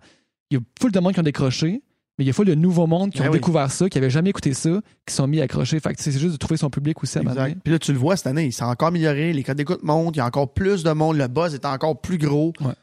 Il 0.52 0.58
y 0.58 0.60
a 0.60 0.64
full 0.82 0.92
de 0.92 1.00
monde 1.00 1.14
qui 1.14 1.20
ont 1.20 1.24
décroché, 1.24 1.82
mais 2.20 2.26
il 2.26 2.28
y 2.28 2.30
a 2.30 2.34
full 2.34 2.46
de 2.46 2.54
nouveaux 2.54 2.86
mondes 2.86 3.12
qui 3.12 3.20
Ben 3.20 3.30
ont 3.30 3.32
oui. 3.32 3.38
découvert 3.38 3.72
ça, 3.72 3.90
qui 3.90 3.98
avaient 3.98 4.10
jamais 4.10 4.30
écouté 4.30 4.54
ça, 4.54 4.70
qui 5.08 5.16
sont 5.16 5.26
mis 5.26 5.40
à 5.40 5.46
accrocher. 5.46 5.80
Fait 5.80 5.96
que 5.96 6.02
c'est 6.04 6.12
juste 6.12 6.34
de 6.34 6.38
trouver 6.38 6.58
son 6.58 6.70
public 6.70 7.02
aussi 7.02 7.18
à. 7.18 7.22
Exact. 7.22 7.58
Puis 7.64 7.72
là, 7.74 7.80
tu 7.80 7.94
le 7.94 7.98
vois 7.98 8.18
cette 8.18 8.28
année, 8.28 8.46
il 8.46 8.52
s'est 8.54 8.64
encore 8.64 8.90
amélioré, 8.90 9.32
les 9.34 9.42
codes 9.44 9.58
d'écoute 9.58 9.82
montent, 9.82 10.16
il 10.16 10.20
y 10.20 10.22
a 10.22 10.26
encore 10.26 10.54
plus 10.54 10.84
de 10.84 10.92
monde, 10.92 11.18
le 11.18 11.28
buzz 11.28 11.56
est 11.56 11.66
encore 11.66 12.00
plus 12.02 12.18
gros. 12.18 12.54
Ouais. 12.60 12.74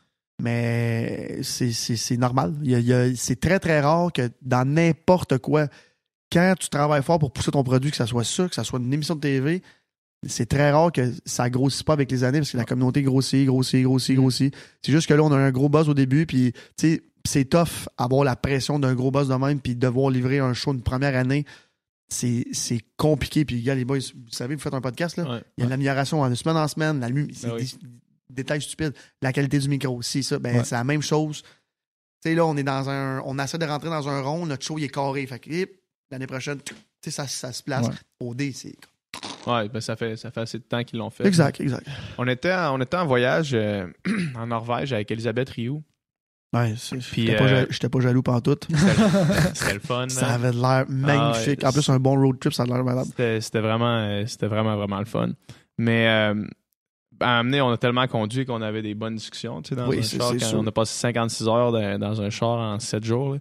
Mais 0.43 1.39
c'est- 1.43 2.17
normal. 2.17 2.55
C'est 3.17 3.41
très, 3.41 3.59
très 3.59 3.81
rare 3.81 4.13
que 4.13 4.31
dans 4.43 4.67
n'importe 4.69 5.39
quoi, 5.39 5.67
quand 6.33 6.55
tu 6.59 6.69
travailles 6.69 7.03
fort 7.03 7.19
pour 7.19 7.33
pousser 7.33 7.51
ton 7.51 7.63
produit, 7.63 7.91
que 7.91 7.97
ça 7.97 8.07
soit 8.07 8.25
ça, 8.25 8.49
que 8.49 8.55
ça 8.55 8.65
soit 8.65 8.79
une 8.79 8.93
émission 8.93 9.15
de 9.15 9.21
TV, 9.21 9.63
c'est 10.27 10.47
très 10.47 10.71
rare 10.73 10.91
que 10.93 11.13
ça 11.25 11.49
grossisse 11.51 11.83
pas 11.83 11.93
avec 11.93 12.11
les 12.11 12.25
années 12.25 12.39
parce 12.41 12.51
que 12.53 12.57
la 12.57 12.65
communauté 12.65 13.03
grossit, 13.03 13.47
grossit, 13.47 13.83
grossit, 13.85 14.17
grossit. 14.17 14.55
C'est 14.83 14.93
juste 14.93 15.07
que 15.09 15.15
là, 15.15 15.23
on 15.23 15.31
a 15.33 15.37
un 15.37 15.51
gros 15.53 15.69
buzz 15.69 15.89
au 15.89 15.95
début, 15.95 16.27
puis 16.27 16.53
tu 16.53 16.95
sais, 16.95 17.03
c'est 17.27 17.45
tough 17.45 17.89
avoir 17.99 18.25
la 18.25 18.37
pression 18.37 18.79
d'un 18.79 18.95
gros 18.95 19.11
buzz 19.11 19.29
de 19.29 19.35
même, 19.35 19.61
puis 19.61 19.75
devoir 19.77 20.11
livrer 20.11 20.39
un 20.39 20.55
show 20.55 20.73
une 20.73 20.83
première 20.83 21.15
année. 21.17 21.45
C'est 22.09 22.45
c'est 22.53 22.81
compliqué. 22.97 23.45
Puis, 23.45 23.61
gars, 23.63 23.75
les 23.75 23.85
boys, 23.85 23.99
vous 23.99 24.31
savez, 24.31 24.55
vous 24.55 24.61
faites 24.61 24.75
un 24.75 24.81
podcast, 24.81 25.17
là. 25.17 25.25
Ouais. 25.29 25.43
Il 25.57 25.61
y 25.61 25.65
a 25.65 25.67
de 25.67 25.71
l'amélioration 25.71 26.21
en 26.23 26.35
semaine 26.35 26.57
en 26.57 26.69
semaine. 26.69 27.01
La 27.01 27.09
lumi- 27.09 27.33
c'est 27.35 27.49
Ben 27.49 27.55
oui. 27.57 27.75
des 28.31 28.35
détails 28.43 28.63
stupides. 28.63 28.95
La 29.23 29.33
qualité 29.33 29.59
du 29.59 29.69
micro, 29.69 30.01
si 30.03 30.23
ça, 30.23 30.39
ben, 30.39 30.57
Ouais. 30.59 30.65
c'est 30.65 30.77
la 30.77 30.85
même 30.85 31.03
chose. 31.03 31.43
Tu 32.23 32.31
sais, 32.31 32.35
là, 32.37 32.47
on 32.47 32.57
est 32.57 32.63
dans 32.63 32.89
un. 32.89 33.21
On 33.25 33.39
essaie 33.41 33.59
de 33.59 33.67
rentrer 33.67 33.91
dans 33.91 34.09
un 34.09 34.21
rond, 34.23 34.47
notre 34.47 34.65
show 34.65 34.79
il 34.79 34.85
est 34.85 34.89
carré. 34.89 35.27
Fait 35.27 35.39
que 35.41 35.51
hip, 35.51 35.71
l'année 36.11 36.27
prochaine, 36.29 36.59
tu 36.65 36.75
sais, 37.03 37.11
ça, 37.11 37.27
ça 37.27 37.53
se 37.53 37.63
place. 37.63 37.87
Ouais. 37.89 37.95
Au 38.21 38.35
D, 38.35 38.53
c'est. 38.53 38.77
Ouais, 39.47 39.69
ben 39.69 39.81
ça 39.81 39.97
fait 39.97 40.17
ça 40.17 40.31
fait 40.31 40.41
assez 40.41 40.59
de 40.59 40.65
temps 40.65 40.83
qu'ils 40.85 40.99
l'ont 40.99 41.11
fait. 41.11 41.27
Exact, 41.27 41.61
exact. 41.61 41.87
On 42.19 42.27
était 42.29 42.53
en, 42.53 42.79
on 42.79 42.81
était 42.81 42.97
en 42.97 43.07
voyage 43.07 43.51
euh, 43.55 43.87
en 44.37 44.47
Norvège 44.47 44.93
avec 44.93 45.11
Elisabeth 45.11 45.51
Rioux. 45.51 45.83
Ouais, 46.53 46.75
j'étais 46.77 47.37
pas, 47.37 47.45
euh, 47.45 47.89
pas 47.91 48.01
jaloux 48.01 48.23
pantoute. 48.23 48.67
C'était 49.55 49.75
le 49.75 49.81
fun. 49.81 50.09
Ça 50.09 50.29
avait 50.35 50.53
l'air 50.53 50.85
magnifique. 50.89 51.61
Ah 51.63 51.67
ouais. 51.67 51.69
en 51.69 51.73
plus, 51.73 51.89
un 51.91 51.99
bon 51.99 52.15
road 52.21 52.39
trip, 52.39 52.53
ça 52.55 52.63
a 52.63 52.67
l'air 52.67 52.83
malade. 52.85 53.07
C'était 53.41 53.61
vraiment, 53.61 53.99
euh, 53.99 54.25
c'était 54.27 54.47
vraiment, 54.47 54.77
vraiment 54.77 54.99
le 55.01 55.05
fun. 55.05 55.31
Mais 55.77 56.07
euh, 56.09 56.45
à 57.21 57.41
amener, 57.41 57.61
on 57.61 57.71
a 57.71 57.77
tellement 57.77 58.07
conduit 58.07 58.47
qu'on 58.47 58.63
avait 58.63 58.81
des 58.83 58.95
bonnes 58.95 59.17
discussions 59.17 59.61
tu 59.61 59.71
sais, 59.71 59.75
dans 59.77 59.89
Oui, 59.89 59.99
un 59.99 60.03
c'est- 60.03 60.17
char. 60.19 60.33
quand 60.39 60.59
on 60.59 60.67
a 60.67 60.73
passé 60.73 60.95
56 60.99 61.49
heures 61.49 61.73
dans, 61.73 61.99
dans 61.99 62.23
un 62.23 62.31
char 62.31 62.59
en 62.59 62.79
7 62.79 63.05
jours. 63.05 63.35
là. 63.35 63.41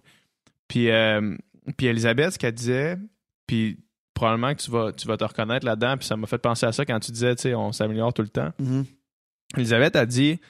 Puis, 0.68 0.90
euh, 0.90 1.34
puis 1.76 1.86
Elisabeth, 1.86 2.32
ce 2.34 2.38
qu'elle 2.38 2.54
disait, 2.54 2.98
puis 3.46 3.78
probablement 4.14 4.54
que 4.54 4.60
tu 4.62 4.70
vas, 4.70 4.92
tu 4.92 5.06
vas 5.06 5.16
te 5.16 5.24
reconnaître 5.24 5.64
là-dedans, 5.64 5.96
puis 5.96 6.06
ça 6.06 6.16
m'a 6.16 6.26
fait 6.26 6.38
penser 6.38 6.66
à 6.66 6.72
ça 6.72 6.84
quand 6.84 6.98
tu 7.00 7.12
disais, 7.12 7.34
tu 7.36 7.42
sais, 7.42 7.54
on 7.54 7.70
s'améliore 7.72 8.12
tout 8.12 8.22
le 8.22 8.28
temps. 8.28 8.50
Mhm. 8.58 8.84
Elisabeth 9.56 9.94
a 9.96 10.06
dit, 10.06 10.40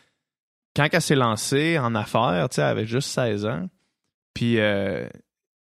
quand 0.76 0.88
elle 0.92 1.00
s'est 1.02 1.14
lancée 1.16 1.78
en 1.78 1.94
affaires, 1.94 2.48
tu 2.50 2.56
sais, 2.56 2.62
elle 2.62 2.68
avait 2.68 2.86
juste 2.86 3.08
16 3.08 3.46
ans, 3.46 3.68
puis 4.34 4.60
euh, 4.60 5.08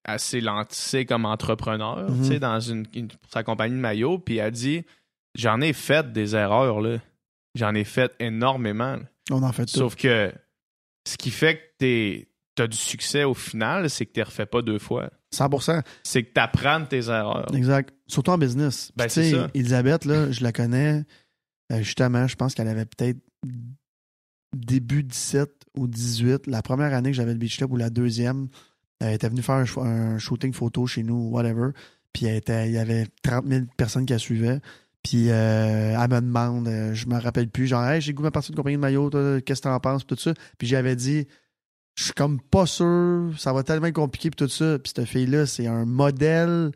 elle 0.03 0.19
s'est 0.19 0.41
lancée 0.41 1.05
comme 1.05 1.25
entrepreneur, 1.25 2.09
Mhm. 2.09 2.21
tu 2.21 2.27
sais, 2.27 2.39
dans 2.39 2.59
une, 2.59 2.85
une- 2.95 3.09
sa 3.31 3.43
compagnie 3.43 3.75
de 3.75 3.79
maillot, 3.79 4.17
puis 4.19 4.37
elle 4.37 4.45
a 4.47 4.51
dit, 4.51 4.83
j'en 5.35 5.61
ai 5.61 5.73
fait 5.73 6.11
des 6.11 6.35
erreurs, 6.35 6.81
là. 6.81 6.97
J'en 7.55 7.73
ai 7.75 7.83
fait 7.85 8.11
énormément. 8.19 8.95
là. 8.97 9.01
On 9.31 9.41
en 9.43 9.51
fait 9.53 9.65
tout. 9.65 9.77
Sauf 9.77 9.95
que 9.95 10.33
ce 11.07 11.15
qui 11.17 11.31
fait 11.31 11.57
que 11.79 12.25
tu 12.55 12.61
as 12.61 12.67
du 12.67 12.75
succès 12.77 13.23
au 13.23 13.33
final, 13.33 13.89
c'est 13.89 14.05
que 14.05 14.11
tu 14.11 14.19
ne 14.19 14.25
refais 14.25 14.45
pas 14.45 14.61
deux 14.61 14.77
fois. 14.79 15.09
100%. 15.33 15.81
C'est 16.03 16.23
que 16.23 16.33
tu 16.33 16.39
apprends 16.41 16.79
de 16.81 16.85
tes 16.85 17.07
erreurs. 17.09 17.47
Exact. 17.55 17.93
Surtout 18.07 18.31
en 18.31 18.37
business. 18.37 18.91
Ben, 18.95 19.05
tu 19.05 19.11
sais. 19.11 19.33
Elisabeth, 19.53 20.05
là, 20.05 20.31
je 20.31 20.43
la 20.43 20.51
connais. 20.51 21.03
euh, 21.71 21.77
justement, 21.81 22.27
je 22.27 22.35
pense 22.35 22.53
qu'elle 22.55 22.67
avait 22.67 22.85
peut-être 22.85 23.17
début 24.55 25.03
17 25.03 25.49
ou 25.77 25.87
18. 25.87 26.47
La 26.47 26.61
première 26.61 26.93
année 26.93 27.11
que 27.11 27.15
j'avais 27.17 27.33
le 27.33 27.37
Beach 27.39 27.57
Club 27.57 27.71
ou 27.71 27.77
la 27.77 27.89
deuxième, 27.89 28.47
elle 28.99 29.13
était 29.13 29.29
venue 29.29 29.41
faire 29.41 29.55
un, 29.55 29.63
sh- 29.65 29.79
un 29.79 30.17
shooting 30.17 30.53
photo 30.53 30.87
chez 30.87 31.03
nous, 31.03 31.29
whatever. 31.29 31.69
Puis 32.13 32.25
elle 32.25 32.37
était, 32.37 32.67
il 32.67 32.73
y 32.73 32.77
avait 32.77 33.07
30 33.23 33.45
000 33.47 33.65
personnes 33.77 34.05
qui 34.05 34.13
la 34.13 34.19
suivaient. 34.19 34.59
Puis 35.03 35.29
euh, 35.29 35.95
elle 36.01 36.09
me 36.09 36.21
demande, 36.21 36.67
euh, 36.67 36.93
je 36.93 37.05
me 37.07 37.19
rappelle 37.19 37.49
plus, 37.49 37.67
genre, 37.67 37.85
hey, 37.85 38.01
j'ai 38.01 38.13
goût 38.13 38.23
ma 38.23 38.31
partie 38.31 38.51
de 38.51 38.55
compagnie 38.55 38.77
de 38.77 38.81
maillot, 38.81 39.09
qu'est-ce 39.45 39.61
que 39.61 39.67
t'en 39.67 39.79
penses, 39.79 40.07
tout 40.07 40.15
ça. 40.17 40.33
Puis 40.57 40.67
j'avais 40.67 40.95
dit, 40.95 41.27
je 41.95 42.05
suis 42.05 42.13
comme 42.13 42.39
pas 42.41 42.65
sûr, 42.65 43.31
ça 43.37 43.53
va 43.53 43.63
tellement 43.63 43.87
être 43.87 43.95
compliqué, 43.95 44.31
tout 44.31 44.47
ça. 44.49 44.79
Puis 44.79 44.93
cette 44.95 45.05
fille-là, 45.05 45.45
c'est 45.45 45.67
un 45.67 45.85
modèle. 45.85 46.71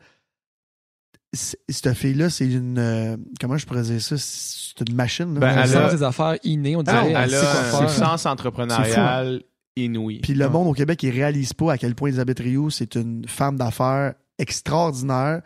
Cette 1.31 1.93
fille-là, 1.93 2.29
c'est 2.29 2.47
une. 2.51 2.77
euh, 2.79 3.17
comment 3.39 3.57
je 3.57 3.65
pourrais 3.67 3.83
dire 3.83 4.01
ça? 4.01 4.15
C'est 4.17 4.87
une 4.87 4.95
machine. 4.95 5.33
là. 5.35 5.39
Ben, 5.39 5.57
Elle 5.63 5.69
elle 5.71 5.77
a 5.77 5.93
des 5.93 6.03
affaires 6.03 6.37
innées, 6.43 6.75
on 6.75 6.81
Ah 6.87 7.03
dirait. 7.03 7.11
Elle 7.23 7.33
elle 7.33 7.35
a 7.35 7.81
un 7.81 7.87
sens 7.87 8.25
entrepreneurial 8.25 9.43
inouï. 9.75 10.19
Puis 10.21 10.33
le 10.33 10.49
monde 10.49 10.67
au 10.67 10.73
Québec, 10.73 11.01
il 11.03 11.11
réalise 11.11 11.53
pas 11.53 11.73
à 11.73 11.77
quel 11.77 11.93
point 11.95 12.09
Elisabeth 12.09 12.39
Rioux, 12.39 12.69
c'est 12.71 12.95
une 12.95 13.27
femme 13.27 13.57
d'affaires 13.57 14.15
extraordinaire. 14.39 15.41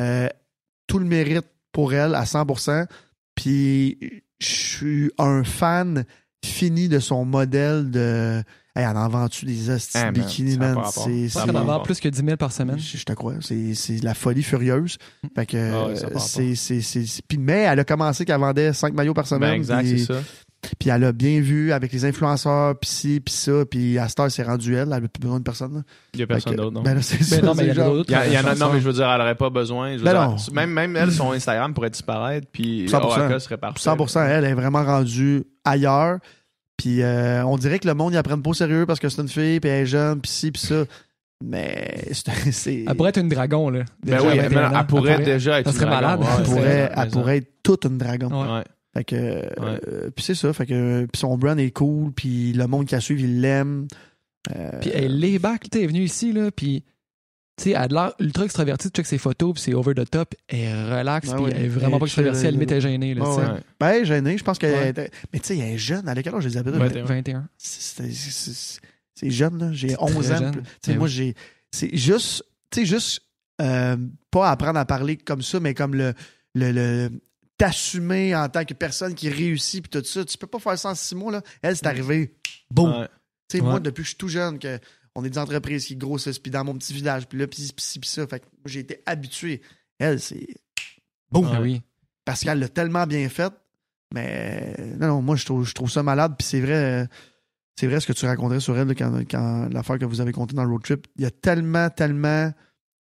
Euh, 0.00 0.28
tout 0.86 0.98
le 0.98 1.04
mérite 1.04 1.46
pour 1.72 1.92
elle 1.94 2.14
à 2.14 2.24
100%. 2.24 2.86
Puis 3.34 3.98
je 4.40 4.46
suis 4.46 5.10
un 5.18 5.42
fan 5.44 6.04
fini 6.44 6.88
de 6.88 7.00
son 7.00 7.24
modèle 7.24 7.90
de. 7.90 8.42
Hey, 8.76 8.84
elle 8.90 8.96
en 8.96 9.08
vend-tu 9.08 9.44
des 9.46 9.70
hosties 9.70 9.96
Hey, 9.96 10.10
de 10.12 10.18
man, 10.18 10.26
bikini, 10.26 10.54
ça 10.54 10.56
a 10.56 10.58
pas 10.60 10.74
man? 10.74 10.90
C'est 10.92 11.28
c'est- 11.28 11.40
qu'on 11.46 11.54
en 11.54 11.64
vend 11.64 11.80
plus 11.80 12.00
que 12.00 12.08
10 12.08 12.24
000 12.24 12.36
par 12.36 12.50
semaine. 12.50 12.78
je, 12.78 12.96
je 12.96 13.04
te 13.04 13.12
crois. 13.12 13.34
C'est 13.40 13.72
c'est 13.74 14.02
la 14.02 14.14
folie 14.14 14.42
furieuse. 14.42 14.98
Fait 15.36 15.46
que, 15.46 15.56
Ah 15.92 16.18
c'est, 16.18 16.56
c'est, 16.56 16.80
c'est- 16.80 17.22
puis, 17.28 17.38
mais 17.38 17.60
elle 17.60 17.78
a 17.78 17.84
commencé 17.84 18.24
qu'elle 18.24 18.40
vendait 18.40 18.72
5 18.72 18.92
maillots 18.94 19.14
par 19.14 19.28
semaine. 19.28 19.50
Ben, 19.50 19.56
exact, 19.56 19.82
puis, 19.84 20.00
c'est 20.00 20.12
ça. 20.12 20.20
puis 20.80 20.90
elle 20.90 21.04
a 21.04 21.12
bien 21.12 21.40
vu 21.40 21.70
avec 21.72 21.92
les 21.92 22.04
influenceurs, 22.04 22.76
puis 22.76 22.90
ci, 22.90 23.20
puis 23.24 23.32
ça. 23.32 23.64
Puis 23.70 23.96
à 23.96 24.08
cette 24.08 24.18
heure, 24.18 24.30
c'est 24.32 24.42
rendu 24.42 24.74
elle. 24.74 24.90
Elle 24.92 25.02
n'a 25.02 25.08
plus 25.08 25.20
besoin 25.20 25.38
de 25.38 25.44
personne. 25.44 25.74
là. 25.76 25.80
Il 26.14 26.18
y 26.20 26.22
a 26.24 26.26
personne 26.26 26.56
d'autre, 26.56 26.72
non? 26.72 26.82
Ben 26.82 26.94
là, 26.94 27.02
c'est 27.02 27.18
Mais 27.18 27.22
ça, 27.24 27.42
non, 27.42 27.54
mais 27.54 27.66
il 27.66 27.68
y 27.68 27.70
a 27.70 27.74
y, 27.74 28.32
y 28.32 28.58
non, 28.58 28.72
mais 28.72 28.80
je 28.80 28.86
veux 28.86 28.92
dire, 28.92 29.08
elle 29.08 29.20
aurait 29.20 29.36
pas 29.36 29.50
besoin. 29.50 29.92
Je 29.92 29.98
veux 29.98 30.04
Ben 30.04 30.34
dire. 30.34 30.52
Même, 30.52 30.70
même 30.70 30.96
elle, 30.96 31.12
son 31.12 31.30
Instagram 31.30 31.74
pourrait 31.74 31.90
disparaître, 31.90 32.48
puis 32.50 32.86
100%. 32.88 32.94
Oraka 33.04 33.38
serait 33.38 33.56
parfait. 33.56 33.78
100%, 33.78 34.26
elle 34.26 34.44
est 34.46 34.54
vraiment 34.54 34.82
rendue 34.84 35.44
ailleurs. 35.64 36.18
Puis 36.84 37.00
euh, 37.00 37.42
on 37.46 37.56
dirait 37.56 37.78
que 37.78 37.88
le 37.88 37.94
monde 37.94 38.12
n'y 38.12 38.18
apprenne 38.18 38.42
pas 38.42 38.50
au 38.50 38.54
sérieux 38.54 38.84
parce 38.84 39.00
que 39.00 39.08
c'est 39.08 39.22
une 39.22 39.28
fille, 39.28 39.58
puis 39.58 39.70
elle 39.70 39.84
est 39.84 39.86
jeune, 39.86 40.20
puis 40.20 40.30
ci, 40.30 40.52
puis 40.52 40.60
ça. 40.60 40.84
Mais 41.42 42.08
c'est. 42.12 42.84
Elle 42.86 42.94
pourrait 42.94 43.08
être 43.08 43.20
une 43.20 43.30
dragon, 43.30 43.70
là. 43.70 43.84
Ben 44.04 44.16
Déjà 44.18 44.22
oui, 44.28 44.38
à 44.38 44.42
mais 44.42 44.48
21 44.48 44.66
ans. 44.70 44.80
elle 44.80 44.86
pourrait 44.86 45.18
déjà 45.24 45.60
être 45.60 45.66
ça 45.66 45.72
serait 45.72 45.86
dragon, 45.86 46.02
malade. 46.02 46.20
ouais, 46.20 46.26
elle 46.28 46.44
c'est 46.44 47.10
pourrait, 47.10 47.32
elle 47.32 47.38
être 47.38 47.52
toute 47.62 47.86
une 47.86 47.96
dragon. 47.96 48.28
Ouais. 48.28 48.58
Ouais. 48.58 48.64
Fait 48.94 49.04
que, 49.04 49.16
euh, 49.16 50.10
puis 50.14 50.22
c'est 50.26 50.34
ça, 50.34 50.52
fait 50.52 50.66
que 50.66 51.06
puis 51.10 51.18
son 51.18 51.38
brand 51.38 51.58
est 51.58 51.70
cool, 51.70 52.12
puis 52.12 52.52
le 52.52 52.66
monde 52.66 52.84
qui 52.84 52.94
la 52.94 53.00
suit, 53.00 53.18
il 53.18 53.40
l'aime. 53.40 53.88
Euh, 54.54 54.70
Puis 54.82 54.90
elle 54.92 55.24
est 55.24 55.38
back, 55.38 55.62
tu 55.62 55.68
sais, 55.72 55.78
elle 55.78 55.84
est 55.84 55.86
venue 55.88 56.02
ici, 56.04 56.34
là, 56.34 56.50
puis 56.50 56.84
tu 57.56 57.64
sais, 57.64 57.70
elle 57.70 57.76
a 57.76 57.88
de 57.88 57.94
l'air 57.94 58.12
ultra 58.20 58.44
extravertie, 58.44 58.90
tu 58.90 58.96
check 58.96 59.06
ses 59.06 59.18
photos, 59.18 59.52
puis 59.54 59.62
c'est 59.62 59.74
over 59.74 59.94
the 59.94 60.08
top, 60.10 60.34
elle 60.48 60.58
est 60.60 60.84
relax, 60.98 61.28
Ah 61.30 61.34
puis 61.36 61.44
oui. 61.44 61.50
elle 61.54 61.64
est 61.64 61.68
vraiment 61.68 61.96
Elle 61.96 62.00
pas 62.00 62.04
est 62.04 62.08
extravertie, 62.08 62.40
elle 62.40 62.46
elle- 62.54 62.58
m'était 62.58 62.80
gênée, 62.80 63.14
là, 63.14 63.24
sais. 63.24 63.30
ouais. 63.40 63.46
Ouais. 63.46 63.60
Ben, 63.80 63.88
elle 63.90 64.02
est 64.02 64.04
gênée, 64.06 64.38
je 64.38 64.44
pense 64.44 64.58
qu'elle 64.58 64.74
Ouais. 64.74 64.88
était- 64.90 65.10
Mais 65.32 65.38
tu 65.38 65.46
sais, 65.48 65.58
elle 65.58 65.74
est 65.74 65.78
jeune. 65.78 66.08
À 66.08 66.14
quel 66.22 66.34
âge 66.34 66.44
Elisabeth? 66.44 66.74
Ouais. 66.76 67.02
21. 67.02 67.48
C'est- 67.56 69.30
jeune, 69.30 69.58
là. 69.58 69.72
J'ai 69.72 69.90
C'est 69.90 70.00
11 70.02 70.26
très 70.26 70.42
ans. 70.44 70.50
Tu 70.52 70.58
sais, 70.82 70.92
Ben 70.92 70.98
moi, 70.98 71.06
oui. 71.06 71.12
j'ai. 71.12 71.34
C'est 71.70 71.96
juste. 71.96 72.44
Tu 72.70 72.80
sais, 72.80 72.86
juste. 72.86 73.20
euh, 73.60 73.96
pas 74.32 74.50
apprendre 74.50 74.80
à 74.80 74.84
parler 74.84 75.16
comme 75.16 75.40
ça, 75.42 75.60
mais 75.60 75.74
comme 75.74 75.94
le. 75.94 76.12
le, 76.56 76.72
le- 76.72 77.10
t'assumer 77.56 78.34
en 78.34 78.48
tant 78.48 78.64
que 78.64 78.74
personne 78.74 79.14
qui 79.14 79.28
réussit 79.28 79.88
puis 79.88 80.00
tout 80.00 80.04
ça. 80.04 80.24
Tu 80.24 80.36
peux 80.36 80.48
pas 80.48 80.58
faire 80.58 80.76
ça 80.76 80.90
en 80.90 80.94
six 80.96 81.14
mois, 81.14 81.30
là. 81.30 81.40
Elle, 81.62 81.76
c'est 81.76 81.86
arrivé. 81.86 82.34
Boum! 82.68 82.90
Ouais. 82.90 83.08
Tu 83.48 83.58
sais, 83.58 83.62
Ouais. 83.62 83.70
moi, 83.70 83.78
depuis 83.80 84.00
que 84.02 84.06
je 84.06 84.08
suis 84.08 84.16
tout 84.18 84.28
jeune, 84.28 84.58
que 84.58 84.80
on 85.14 85.24
est 85.24 85.30
des 85.30 85.38
entreprises 85.38 85.86
qui 85.86 85.96
grossissent, 85.96 86.38
puis 86.38 86.50
dans 86.50 86.64
mon 86.64 86.74
petit 86.74 86.92
village, 86.92 87.26
puis 87.28 87.38
là, 87.38 87.46
puis 87.46 87.72
puis 87.76 88.08
ça. 88.08 88.26
Fait 88.26 88.40
que 88.40 88.44
moi, 88.46 88.64
j'ai 88.66 88.80
été 88.80 89.02
habitué. 89.06 89.62
Elle, 89.98 90.20
c'est. 90.20 90.46
Boum! 91.30 91.48
Ah 91.52 91.60
oui. 91.60 91.82
Parce 92.24 92.42
qu'elle 92.42 92.58
l'a 92.58 92.68
tellement 92.68 93.06
bien 93.06 93.28
fait. 93.28 93.52
Mais 94.12 94.74
non, 94.98 95.08
non, 95.08 95.22
moi, 95.22 95.36
je 95.36 95.44
trouve, 95.44 95.66
je 95.66 95.74
trouve 95.74 95.90
ça 95.90 96.02
malade. 96.02 96.34
Puis 96.38 96.46
c'est 96.46 96.60
vrai, 96.60 97.08
c'est 97.76 97.86
vrai 97.86 98.00
ce 98.00 98.06
que 98.06 98.12
tu 98.12 98.26
racontais 98.26 98.60
sur 98.60 98.76
elle 98.78 98.88
là, 98.88 98.94
quand, 98.94 99.20
quand 99.28 99.68
l'affaire 99.72 99.98
que 99.98 100.04
vous 100.04 100.20
avez 100.20 100.32
contée 100.32 100.54
dans 100.54 100.64
le 100.64 100.70
road 100.70 100.82
trip. 100.82 101.06
Il 101.16 101.22
y 101.22 101.26
a 101.26 101.30
tellement, 101.30 101.90
tellement 101.90 102.52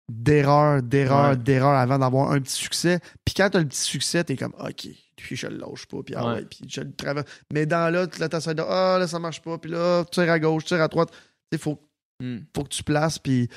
d'erreurs, 0.07 0.81
d'erreurs, 0.81 1.31
Ouais. 1.31 1.37
d'erreurs 1.37 1.77
avant 1.77 1.99
d'avoir 1.99 2.31
un 2.31 2.39
petit 2.41 2.55
succès. 2.55 2.99
Puis 3.25 3.33
quand 3.35 3.49
t'as 3.49 3.59
le 3.59 3.67
petit 3.67 3.81
succès, 3.81 4.23
t'es 4.23 4.35
comme, 4.35 4.53
OK, 4.59 4.87
puis 5.15 5.35
je 5.35 5.47
le 5.47 5.57
lâche 5.57 5.85
pas, 5.85 6.01
puis 6.03 6.15
ah 6.15 6.25
Ouais. 6.27 6.33
ouais, 6.35 6.45
puis 6.45 6.61
je 6.67 6.81
le 6.81 6.93
travaille. 6.95 7.25
Mais 7.53 7.65
dans 7.65 7.91
là, 7.93 8.07
là 8.19 8.29
t'essaies 8.29 8.55
de, 8.55 8.63
ah, 8.67 8.97
là, 8.99 9.07
ça 9.07 9.19
marche 9.19 9.41
pas, 9.41 9.57
puis 9.57 9.69
là, 9.71 10.03
tu 10.05 10.11
tires 10.11 10.31
à 10.31 10.39
gauche, 10.39 10.63
tu 10.63 10.69
tires 10.69 10.81
à 10.81 10.87
droite. 10.87 11.11
Tu 11.11 11.57
sais, 11.57 11.63
faut, 11.63 11.79
Hmm. 12.21 12.39
faut 12.55 12.63
que 12.63 12.69
tu 12.69 12.83
places, 12.83 13.17
puis 13.19 13.47
tu 13.47 13.55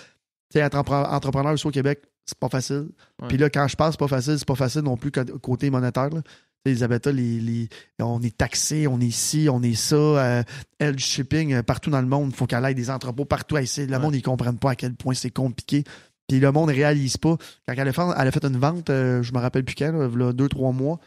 sais, 0.53 0.61
être 0.61 0.77
entrepreneur 0.77 1.53
aussi 1.53 1.67
au 1.67 1.71
Québec, 1.71 2.03
c'est 2.27 2.39
pas 2.39 2.49
facile. 2.49 2.91
Puis 3.29 3.37
là, 3.37 3.51
quand 3.51 3.67
je 3.67 3.77
passe, 3.77 3.93
c'est 3.95 3.99
pas 3.99 4.09
facile, 4.09 4.39
c'est 4.39 4.47
pas 4.47 4.55
facile 4.55 4.83
non 4.83 4.97
plus 4.97 5.11
côté 5.41 5.69
monétaire. 5.71 6.11
Là. 6.11 6.23
Tu 6.23 6.31
sais, 6.31 6.71
Elisabetta, 6.71 7.11
les, 7.11 7.41
les- 7.41 7.69
on 8.01 8.23
est 8.23 8.37
taxé, 8.37 8.87
on 8.87 9.01
est 9.01 9.07
ici, 9.07 9.49
on 9.51 9.61
est 9.63 9.75
ça. 9.75 9.97
euh, 9.97 10.43
elle, 10.79 10.95
du 10.95 11.03
shipping, 11.03 11.55
euh, 11.55 11.63
partout 11.65 11.91
dans 11.91 12.01
le 12.01 12.07
monde, 12.07 12.31
il 12.31 12.37
faut 12.37 12.47
qu'elle 12.47 12.65
aille 12.65 12.77
des 12.77 12.91
entrepôts 12.91 13.25
partout 13.25 13.57
à 13.57 13.63
essayer. 13.63 13.87
Le 13.89 13.95
Ouais. 13.95 13.99
monde, 13.99 14.15
ils 14.15 14.23
comprennent 14.23 14.59
pas 14.61 14.71
à 14.71 14.77
quel 14.77 14.95
point 14.95 15.15
c'est 15.15 15.31
compliqué. 15.33 15.83
Puis 16.29 16.39
le 16.39 16.53
monde 16.53 16.69
réalise 16.71 17.17
pas. 17.17 17.37
Quand 17.67 17.75
elle 17.77 17.89
a 17.89 17.93
fait, 17.93 18.03
elle 18.17 18.29
a 18.29 18.31
fait 18.31 18.45
une 18.45 18.59
vente, 18.59 18.91
euh, 18.91 19.23
je 19.25 19.33
me 19.33 19.39
rappelle 19.41 19.65
plus 19.65 19.75
quand, 19.75 19.91
là, 19.93 20.33
deux, 20.33 20.49
trois 20.49 20.71
mois, 20.71 21.01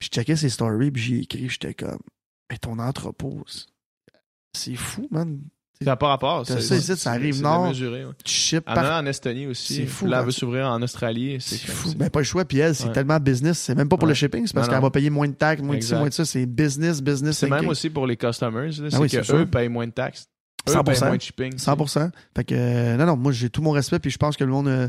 je 0.00 0.08
checkais 0.08 0.34
ses 0.34 0.48
stories, 0.50 0.90
puis 0.90 1.02
j'ai 1.02 1.18
écrit, 1.20 1.48
j'étais 1.48 1.72
comme, 1.74 2.00
mais 2.50 2.58
ton 2.58 2.78
entrepôt, 2.80 3.44
c'est 4.52 4.74
fou, 4.74 5.06
man. 5.12 5.40
Ça 5.82 5.90
n'a 5.90 5.96
pas 5.96 6.08
rapport. 6.08 6.46
Ça, 6.46 6.60
ça, 6.60 6.96
ça 6.96 7.10
arrive 7.10 7.42
nord. 7.42 7.68
ouais. 7.68 7.74
Tu 8.24 8.32
ships 8.32 8.64
y 8.66 8.78
en 8.78 9.04
Estonie 9.06 9.46
aussi. 9.46 9.74
C'est 9.74 9.86
fou, 9.86 10.06
Là, 10.06 10.16
elle 10.16 10.20
quand 10.20 10.26
veut 10.26 10.32
s'ouvrir 10.32 10.66
en 10.68 10.80
Australie. 10.80 11.36
C'est 11.38 11.58
fou. 11.58 11.90
c'est- 11.90 11.98
Ben, 11.98 12.08
pas 12.08 12.20
le 12.20 12.24
choix. 12.24 12.44
Puis 12.46 12.58
elle, 12.58 12.74
c'est 12.74 12.86
Ouais. 12.86 12.92
tellement 12.92 13.18
business. 13.20 13.58
C'est 13.58 13.74
même 13.74 13.88
pas 13.88 13.96
pour 13.98 14.08
le 14.08 14.14
shipping. 14.14 14.46
C'est 14.46 14.54
parce 14.54 14.68
qu'elle 14.68 14.80
va 14.80 14.90
payer 14.90 15.10
moins 15.10 15.28
de 15.28 15.34
taxes, 15.34 15.62
moins 15.62 15.76
de 15.76 15.82
ci, 15.82 15.94
moins 15.94 16.08
de 16.08 16.14
ça. 16.14 16.24
C'est 16.24 16.46
business, 16.46 17.02
business. 17.02 17.38
C'est 17.38 17.50
même 17.50 17.68
aussi 17.68 17.90
pour 17.90 18.06
les 18.06 18.16
customers. 18.16 18.68
là, 18.68 18.88
C'est 18.90 18.96
oui, 18.96 19.08
que 19.08 19.16
c'est 19.18 19.22
sûr. 19.24 19.36
eux 19.36 19.46
payent 19.46 19.68
moins 19.68 19.86
de 19.86 19.92
taxes. 19.92 20.28
Eux 20.68 20.72
100%. 20.72 20.82
payent 21.00 21.08
moins 21.10 21.16
de 21.18 21.22
shipping. 21.22 21.58
100%. 21.58 22.10
Fait 22.34 22.44
que, 22.44 22.54
euh, 22.56 22.96
non, 22.96 23.04
non, 23.06 23.16
moi, 23.16 23.32
j'ai 23.32 23.50
tout 23.50 23.60
mon 23.62 23.70
respect. 23.72 23.98
Puis 23.98 24.10
je 24.10 24.18
pense 24.18 24.36
que 24.36 24.44
le 24.44 24.50
monde. 24.50 24.68
euh, 24.68 24.88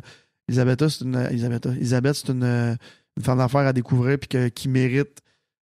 c'est 0.49 1.01
une. 1.01 1.15
Elisabeth, 1.30 2.15
c'est 2.15 2.30
une, 2.30 2.43
euh, 2.43 2.76
une 3.18 3.23
femme 3.23 3.39
d'affaires 3.39 3.68
à 3.68 3.73
découvrir. 3.73 4.18
Puis 4.19 4.30
que- 4.30 4.47
qui 4.47 4.69
mérite 4.69 5.19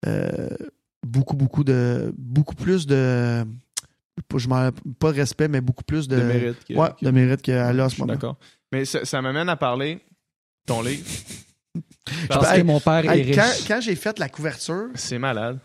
euh, 0.06 0.48
beaucoup, 1.06 1.36
beaucoup 1.36 1.62
de. 1.62 2.12
Beaucoup 2.16 2.54
plus 2.54 2.86
de. 2.86 3.44
Pas- 4.28 4.38
Je 4.38 4.48
m'en, 4.48 4.70
pas 4.98 5.12
de 5.12 5.16
respect, 5.16 5.48
mais 5.48 5.60
beaucoup 5.60 5.84
plus 5.84 6.08
de. 6.08 6.16
de 6.16 6.22
mérite. 6.22 6.64
que- 6.68 6.74
Ouais, 6.74 6.88
que- 6.98 7.04
de 7.04 7.10
mérite 7.10 7.42
qu'elle 7.42 7.58
a 7.58 7.68
à 7.68 7.88
Je 7.88 7.94
ce 7.94 8.00
moment. 8.00 8.12
d'accord. 8.12 8.36
Mais 8.72 8.84
ça, 8.84 9.04
ça 9.04 9.20
m'amène 9.22 9.48
à 9.48 9.56
parler 9.56 9.94
de 9.96 10.00
ton 10.66 10.82
livre. 10.82 11.04
Parce 12.28 12.50
Hey, 12.52 12.60
que 12.62 12.66
mon 12.66 12.80
père 12.80 13.04
est 13.04 13.22
riche. 13.22 13.36
quand, 13.36 13.50
quand 13.68 13.80
j'ai 13.80 13.94
fait 13.94 14.18
la 14.18 14.28
couverture, 14.28 14.86
C'est 14.94 15.18
malade. 15.18 15.58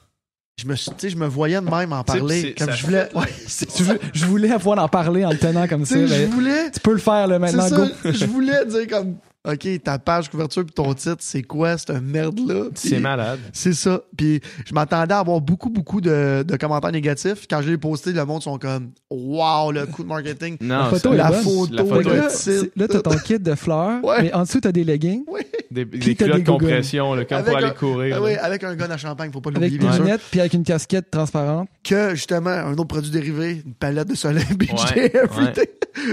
je 0.62 0.68
me, 0.68 0.76
suis- 0.76 0.92
tu 0.92 0.96
sais, 1.00 1.10
je 1.10 1.18
me 1.18 1.26
voyais 1.26 1.56
de 1.60 1.62
même 1.70 1.92
en 1.94 2.04
parler. 2.04 2.54
Comme 2.58 2.72
je 2.72 2.86
voulais. 2.86 3.06
fait- 3.06 3.16
Ouais, 3.18 3.26
c'est 3.48 3.66
Tu 3.74 3.84
veux- 3.84 4.00
je 4.14 4.26
voulais 4.26 4.50
pouvoir 4.54 4.80
en 4.80 4.88
parler 4.88 5.26
en 5.26 5.32
le 5.32 5.38
tenant 5.38 5.68
comme 5.68 5.86
ça. 5.86 5.96
ben, 5.96 6.30
voulais. 6.30 6.70
tu 6.72 6.80
peux 6.80 6.92
le 6.94 7.00
faire 7.00 7.28
là, 7.28 7.40
maintenant, 7.40 7.70
go. 7.70 7.86
je 8.04 8.26
voulais 8.26 8.66
dire 8.66 8.88
comme, 8.88 9.18
OK, 9.48 9.68
ta 9.84 10.00
page 10.00 10.30
couverture 10.30 10.64
puis 10.66 10.74
ton 10.74 10.94
titre, 10.94 11.18
c'est 11.20 11.44
quoi 11.44 11.78
cette 11.78 11.92
merde-là? 12.02 12.66
C'est 12.76 13.00
malade. 13.00 13.40
C'est 13.54 13.74
ça. 13.74 14.02
Puis 14.18 14.42
je 14.66 14.74
m'attendais 14.74 15.14
à 15.14 15.20
avoir 15.20 15.40
beaucoup, 15.42 15.70
beaucoup 15.70 16.02
de, 16.02 16.44
de 16.48 16.56
commentaires 16.58 16.92
négatifs. 16.92 17.46
Quand 17.50 17.62
je 17.62 17.70
l'ai 17.70 17.78
posté, 17.78 18.12
le 18.14 18.26
monde 18.26 18.42
sont 18.42 18.58
comme, 18.58 18.92
wow, 19.10 19.72
le 19.72 19.86
coup 19.86 20.04
de 20.04 20.08
marketing. 20.10 20.58
Non, 20.62 20.78
La 20.78 20.86
photo 20.86 21.10
c'est- 21.10 21.16
est 21.16 21.18
la 21.18 21.32
photo, 21.32 21.74
La 21.76 21.86
photo 21.86 22.10
titre. 22.30 22.66
Là, 22.76 22.88
t'as 22.88 23.00
ton 23.02 23.18
kit 23.18 23.40
de 23.40 23.56
fleurs, 23.56 24.04
Ouais. 24.04 24.24
mais 24.24 24.34
en 24.34 24.44
dessous, 24.44 24.60
t'as 24.62 24.72
des 24.72 24.84
leggings 24.84 25.24
des, 25.72 25.86
Puis 25.86 26.00
des 26.00 26.16
culottes 26.16 26.38
des 26.38 26.44
de 26.44 26.48
compression, 26.48 27.14
là, 27.16 27.26
comme 27.26 27.38
Avec 27.38 27.50
pour 27.50 27.58
aller 27.58 27.74
courir. 27.76 28.16
Ah 28.18 28.20
là. 28.20 28.26
oui, 28.26 28.36
avec 28.36 28.64
un 28.64 28.76
gun 28.76 28.90
à 28.90 28.98
champagne, 28.98 29.32
faut 29.32 29.42
pas 29.42 29.50
avec 29.50 29.62
l'oublier, 29.62 29.78
des 29.78 29.86
bien 29.86 29.94
sûr. 29.94 30.04
lunettes, 30.06 30.22
puis 30.32 30.40
avec 30.40 30.54
une 30.54 30.64
casquette 30.64 31.12
transparente. 31.12 31.68
Que 31.84 32.16
justement, 32.16 32.50
un 32.50 32.72
autre 32.74 32.86
produit 32.86 33.12
dérivé, 33.12 33.62
une 33.66 33.74
palette 33.74 34.08
de 34.08 34.16
soleil 34.16 34.46
beach 34.58 34.72
Ouais, 34.96 35.10
day 35.10 35.18
everything. 35.18 35.66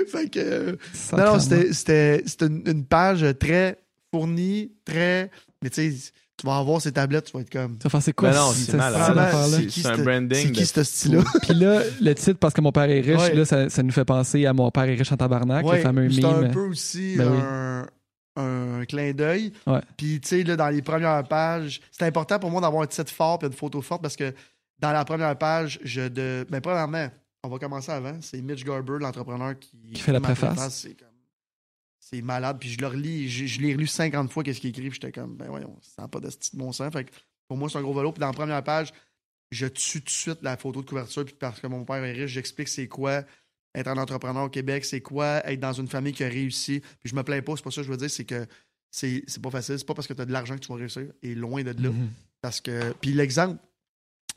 fait 0.09 0.28
que. 0.30 0.38
euh, 0.40 0.72
Non, 1.16 1.34
non, 1.34 1.38
c'était- 1.38 1.72
c'était 1.72 2.22
c'était 2.26 2.46
une, 2.46 2.62
une 2.66 2.84
page 2.84 3.22
très 3.31 3.78
fournie, 4.12 4.73
très. 4.85 5.31
Mais 5.62 5.70
tu 5.70 5.90
sais, 5.93 6.12
tu 6.36 6.47
vas 6.47 6.57
avoir 6.57 6.81
ces 6.81 6.90
tablettes, 6.93 7.27
tu 7.27 7.32
vas 7.32 7.40
être 7.40 7.51
comme. 7.51 7.78
Ça 7.82 7.89
fait 7.89 8.01
c'est 8.01 8.12
quoi 8.12 8.31
Mais 8.31 8.35
non, 8.36 8.51
c'est 8.53 8.73
Vraiment, 8.77 9.20
affaire-là? 9.20 9.57
C'est- 9.59 9.66
qui 9.66 9.81
c'est 9.82 9.89
un 9.89 9.99
branding 9.99 10.47
C'est 10.47 10.53
qui 10.53 10.66
ce 10.66 10.82
style-là? 10.82 11.23
Puis 11.43 11.55
là, 11.55 11.82
le 12.01 12.15
titre, 12.15 12.39
parce 12.39 12.53
que 12.55 12.61
mon 12.61 12.73
père 12.73 12.90
est 12.90 13.01
riche, 13.01 13.16
Ouais. 13.20 13.35
là, 13.35 13.44
ça, 13.44 13.69
ça 13.70 13.82
nous 13.82 13.93
fait 13.93 14.05
penser 14.05 14.44
à 14.47 14.53
mon 14.53 14.70
père 14.70 14.85
est 14.85 14.94
riche 14.94 15.12
en 15.12 15.16
tabarnak, 15.16 15.65
le 15.65 15.78
fameux 15.78 16.11
c'est 16.11 16.24
un 16.24 16.40
meme. 16.40 16.51
peu 16.53 16.66
aussi 16.66 17.16
Ben 17.16 17.28
oui. 17.31 17.39
un, 17.40 17.86
un 18.81 18.85
clin 18.86 19.12
d'œil. 19.12 19.53
Ouais. 19.66 19.81
Puis, 19.97 20.20
tu 20.20 20.28
sais, 20.28 20.43
là, 20.43 20.57
dans 20.57 20.69
les 20.69 20.82
premières 20.82 21.23
pages, 21.24 21.81
c'est 21.90 22.05
important 22.07 22.39
pour 22.39 22.51
moi 22.51 22.61
d'avoir 22.61 22.82
un 22.82 22.86
titre 22.86 23.12
fort 23.12 23.39
et 23.43 23.47
une 23.47 23.53
photo 23.53 23.81
forte 23.82 24.03
parce 24.03 24.16
que 24.16 24.35
dans 24.78 24.90
la 24.93 25.05
première 25.05 25.36
page, 25.39 25.78
je 25.85 26.09
de. 26.09 26.44
Ben, 26.51 26.61
premièrement, 26.61 27.07
on 27.44 27.49
va 27.51 27.59
commencer 27.59 27.93
avant. 27.93 28.16
C'est 28.20 28.40
Mitch 28.43 28.65
Garber, 28.65 28.94
l'entrepreneur, 29.01 29.57
qui, 29.61 29.77
Qui 29.94 30.01
fait 30.01 30.12
la 30.12 30.19
ma 30.20 30.28
préface. 30.28 30.86
C'est 32.12 32.22
malade. 32.22 32.59
Puis 32.60 32.70
je 32.70 32.78
le 32.78 32.86
relis. 32.86 33.28
Je, 33.28 33.47
je 33.47 33.60
l'ai 33.60 33.72
relu 33.72 33.86
50 33.86 34.30
fois, 34.30 34.43
qu'est-ce 34.43 34.60
qu'il 34.60 34.70
écrit. 34.70 34.89
Puis 34.90 35.01
j'étais 35.01 35.12
comme, 35.12 35.36
ben 35.36 35.48
voyons, 35.48 35.76
ça 35.80 36.02
n'a 36.02 36.09
pas 36.09 36.20
de 36.20 36.30
style 36.30 36.59
de 36.59 36.64
bon 36.64 36.72
sens. 36.72 36.93
Fait 36.93 37.05
que 37.05 37.10
pour 37.48 37.56
moi, 37.56 37.68
c'est 37.68 37.78
un 37.78 37.82
gros 37.82 37.94
vélo. 37.94 38.12
Puis 38.12 38.20
dans 38.20 38.26
la 38.26 38.32
première 38.32 38.62
page, 38.62 38.93
je 39.51 39.66
tue 39.66 40.01
tout 40.01 40.06
de 40.06 40.10
suite 40.10 40.39
la 40.43 40.56
photo 40.56 40.82
de 40.82 40.86
couverture. 40.86 41.24
Puis 41.24 41.34
parce 41.39 41.60
que 41.60 41.66
mon 41.66 41.84
père 41.84 42.02
est 42.05 42.12
riche, 42.12 42.30
j'explique 42.30 42.68
c'est 42.68 42.89
quoi 42.89 43.24
être 43.74 43.89
un 43.89 43.97
entrepreneur 43.97 44.44
au 44.44 44.48
Québec, 44.51 44.84
c'est 44.84 45.01
quoi 45.01 45.47
être 45.51 45.60
dans 45.60 45.72
une 45.72 45.89
famille 45.89 46.12
qui 46.12 46.24
a 46.24 46.28
réussi. 46.28 46.80
Puis 46.80 47.10
je 47.10 47.14
me 47.14 47.22
plains 47.22 47.40
pas, 47.40 47.56
c'est 47.56 47.62
pas 47.62 47.70
ça 47.70 47.80
que 47.80 47.86
je 47.86 47.90
veux 47.90 47.97
dire, 47.97 48.10
c'est 48.10 48.24
que 48.24 48.47
c'est 48.90 49.43
pas 49.43 49.51
facile. 49.51 49.78
C'est 49.78 49.86
pas 49.86 49.94
parce 49.94 50.06
que 50.06 50.12
tu 50.12 50.20
as 50.20 50.26
de 50.26 50.32
l'argent 50.32 50.55
que 50.55 50.60
tu 50.60 50.68
vas 50.68 50.76
réussir. 50.78 51.06
Et 51.22 51.34
loin 51.34 51.62
de 51.62 51.70
là. 51.70 51.90
Mhm. 51.90 52.10
Parce 52.40 52.60
que. 52.60 52.93
Puis 53.01 53.12
l'exemple. 53.12 53.59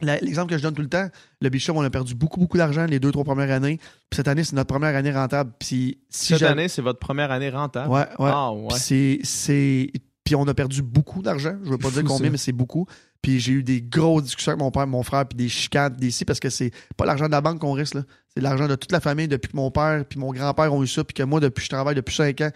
L'exemple 0.01 0.49
que 0.51 0.57
je 0.57 0.63
donne 0.63 0.73
tout 0.73 0.81
le 0.81 0.89
temps, 0.89 1.07
le 1.41 1.49
Club, 1.49 1.77
on 1.77 1.81
a 1.81 1.89
perdu 1.89 2.15
beaucoup, 2.15 2.39
beaucoup 2.39 2.57
d'argent 2.57 2.85
les 2.85 2.99
deux, 2.99 3.11
trois 3.11 3.23
premières 3.23 3.51
années. 3.51 3.77
Puis 4.09 4.17
cette 4.17 4.27
année, 4.27 4.43
c'est 4.43 4.55
notre 4.55 4.67
première 4.67 4.95
année 4.95 5.11
rentable. 5.11 5.51
Puis 5.57 5.99
si 6.09 6.33
Cette 6.33 6.43
année, 6.43 6.67
c'est 6.67 6.81
votre 6.81 6.99
première 6.99 7.31
année 7.31 7.49
rentable? 7.49 7.89
Ouais, 7.91 8.05
ouais. 8.19 8.31
Ouais. 8.31 8.67
Puis 8.85 9.19
c'est- 9.23 9.91
Puis 10.23 10.35
on 10.35 10.47
a 10.47 10.53
perdu 10.55 10.81
beaucoup 10.81 11.21
d'argent. 11.21 11.55
Je 11.63 11.69
veux 11.69 11.77
pas 11.77 11.89
dire 11.91 12.03
combien, 12.03 12.25
ça. 12.27 12.31
mais 12.31 12.37
c'est 12.37 12.51
beaucoup. 12.51 12.87
Puis 13.21 13.39
j'ai 13.39 13.53
eu 13.53 13.63
des 13.63 13.81
grosses 13.81 14.23
discussions 14.23 14.51
avec 14.53 14.59
mon 14.59 14.71
père, 14.71 14.85
mon 14.87 15.03
frère, 15.03 15.25
puis 15.27 15.35
des 15.37 15.49
chicanes, 15.49 15.95
des 15.95 16.11
si, 16.11 16.25
parce 16.25 16.39
que 16.39 16.49
c'est 16.49 16.71
pas 16.97 17.05
l'argent 17.05 17.27
de 17.27 17.31
la 17.31 17.41
banque 17.41 17.59
qu'on 17.59 17.71
risque, 17.73 17.93
là. 17.93 18.01
C'est 18.33 18.41
l'argent 18.41 18.67
de 18.67 18.75
toute 18.75 18.91
la 18.91 18.99
famille 18.99 19.27
depuis 19.27 19.51
que 19.51 19.55
mon 19.55 19.71
père 19.71 20.03
puis 20.03 20.19
mon 20.19 20.31
grand-père 20.33 20.73
ont 20.73 20.83
eu 20.83 20.87
ça, 20.87 21.03
puis 21.03 21.13
que 21.13 21.23
moi, 21.23 21.39
depuis 21.39 21.63
je 21.63 21.69
travaille 21.69 21.95
depuis 21.95 22.15
5 22.15 22.41
ans. 22.41 22.51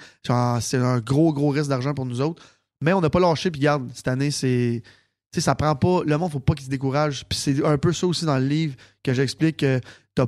C'est 0.62 0.78
un 0.78 1.00
gros, 1.00 1.32
gros 1.32 1.50
risque 1.50 1.70
d'argent 1.70 1.94
pour 1.94 2.06
nous 2.06 2.20
autres. 2.22 2.44
Mais 2.82 2.92
on 2.94 3.02
n'a 3.02 3.10
pas 3.10 3.20
lâché, 3.20 3.50
puis 3.52 3.62
regarde, 3.62 3.90
cette 3.94 4.08
année, 4.08 4.32
c'est. 4.32 4.82
Ça 5.38 5.54
prend 5.56 5.76
pas. 5.76 6.02
Le 6.06 6.18
monde, 6.18 6.32
faut 6.32 6.40
pas 6.40 6.54
qu'il 6.56 6.66
se 6.66 6.70
décourage. 6.70 7.26
Puis 7.28 7.38
c'est 7.38 7.64
un 7.66 7.78
peu 7.78 7.94
ça 7.94 8.08
aussi 8.08 8.26
dans 8.26 8.38
le 8.38 8.46
livre 8.46 8.76
que 9.04 9.14
j'explique 9.14 9.58
que 9.58 9.80
t'as- 10.16 10.28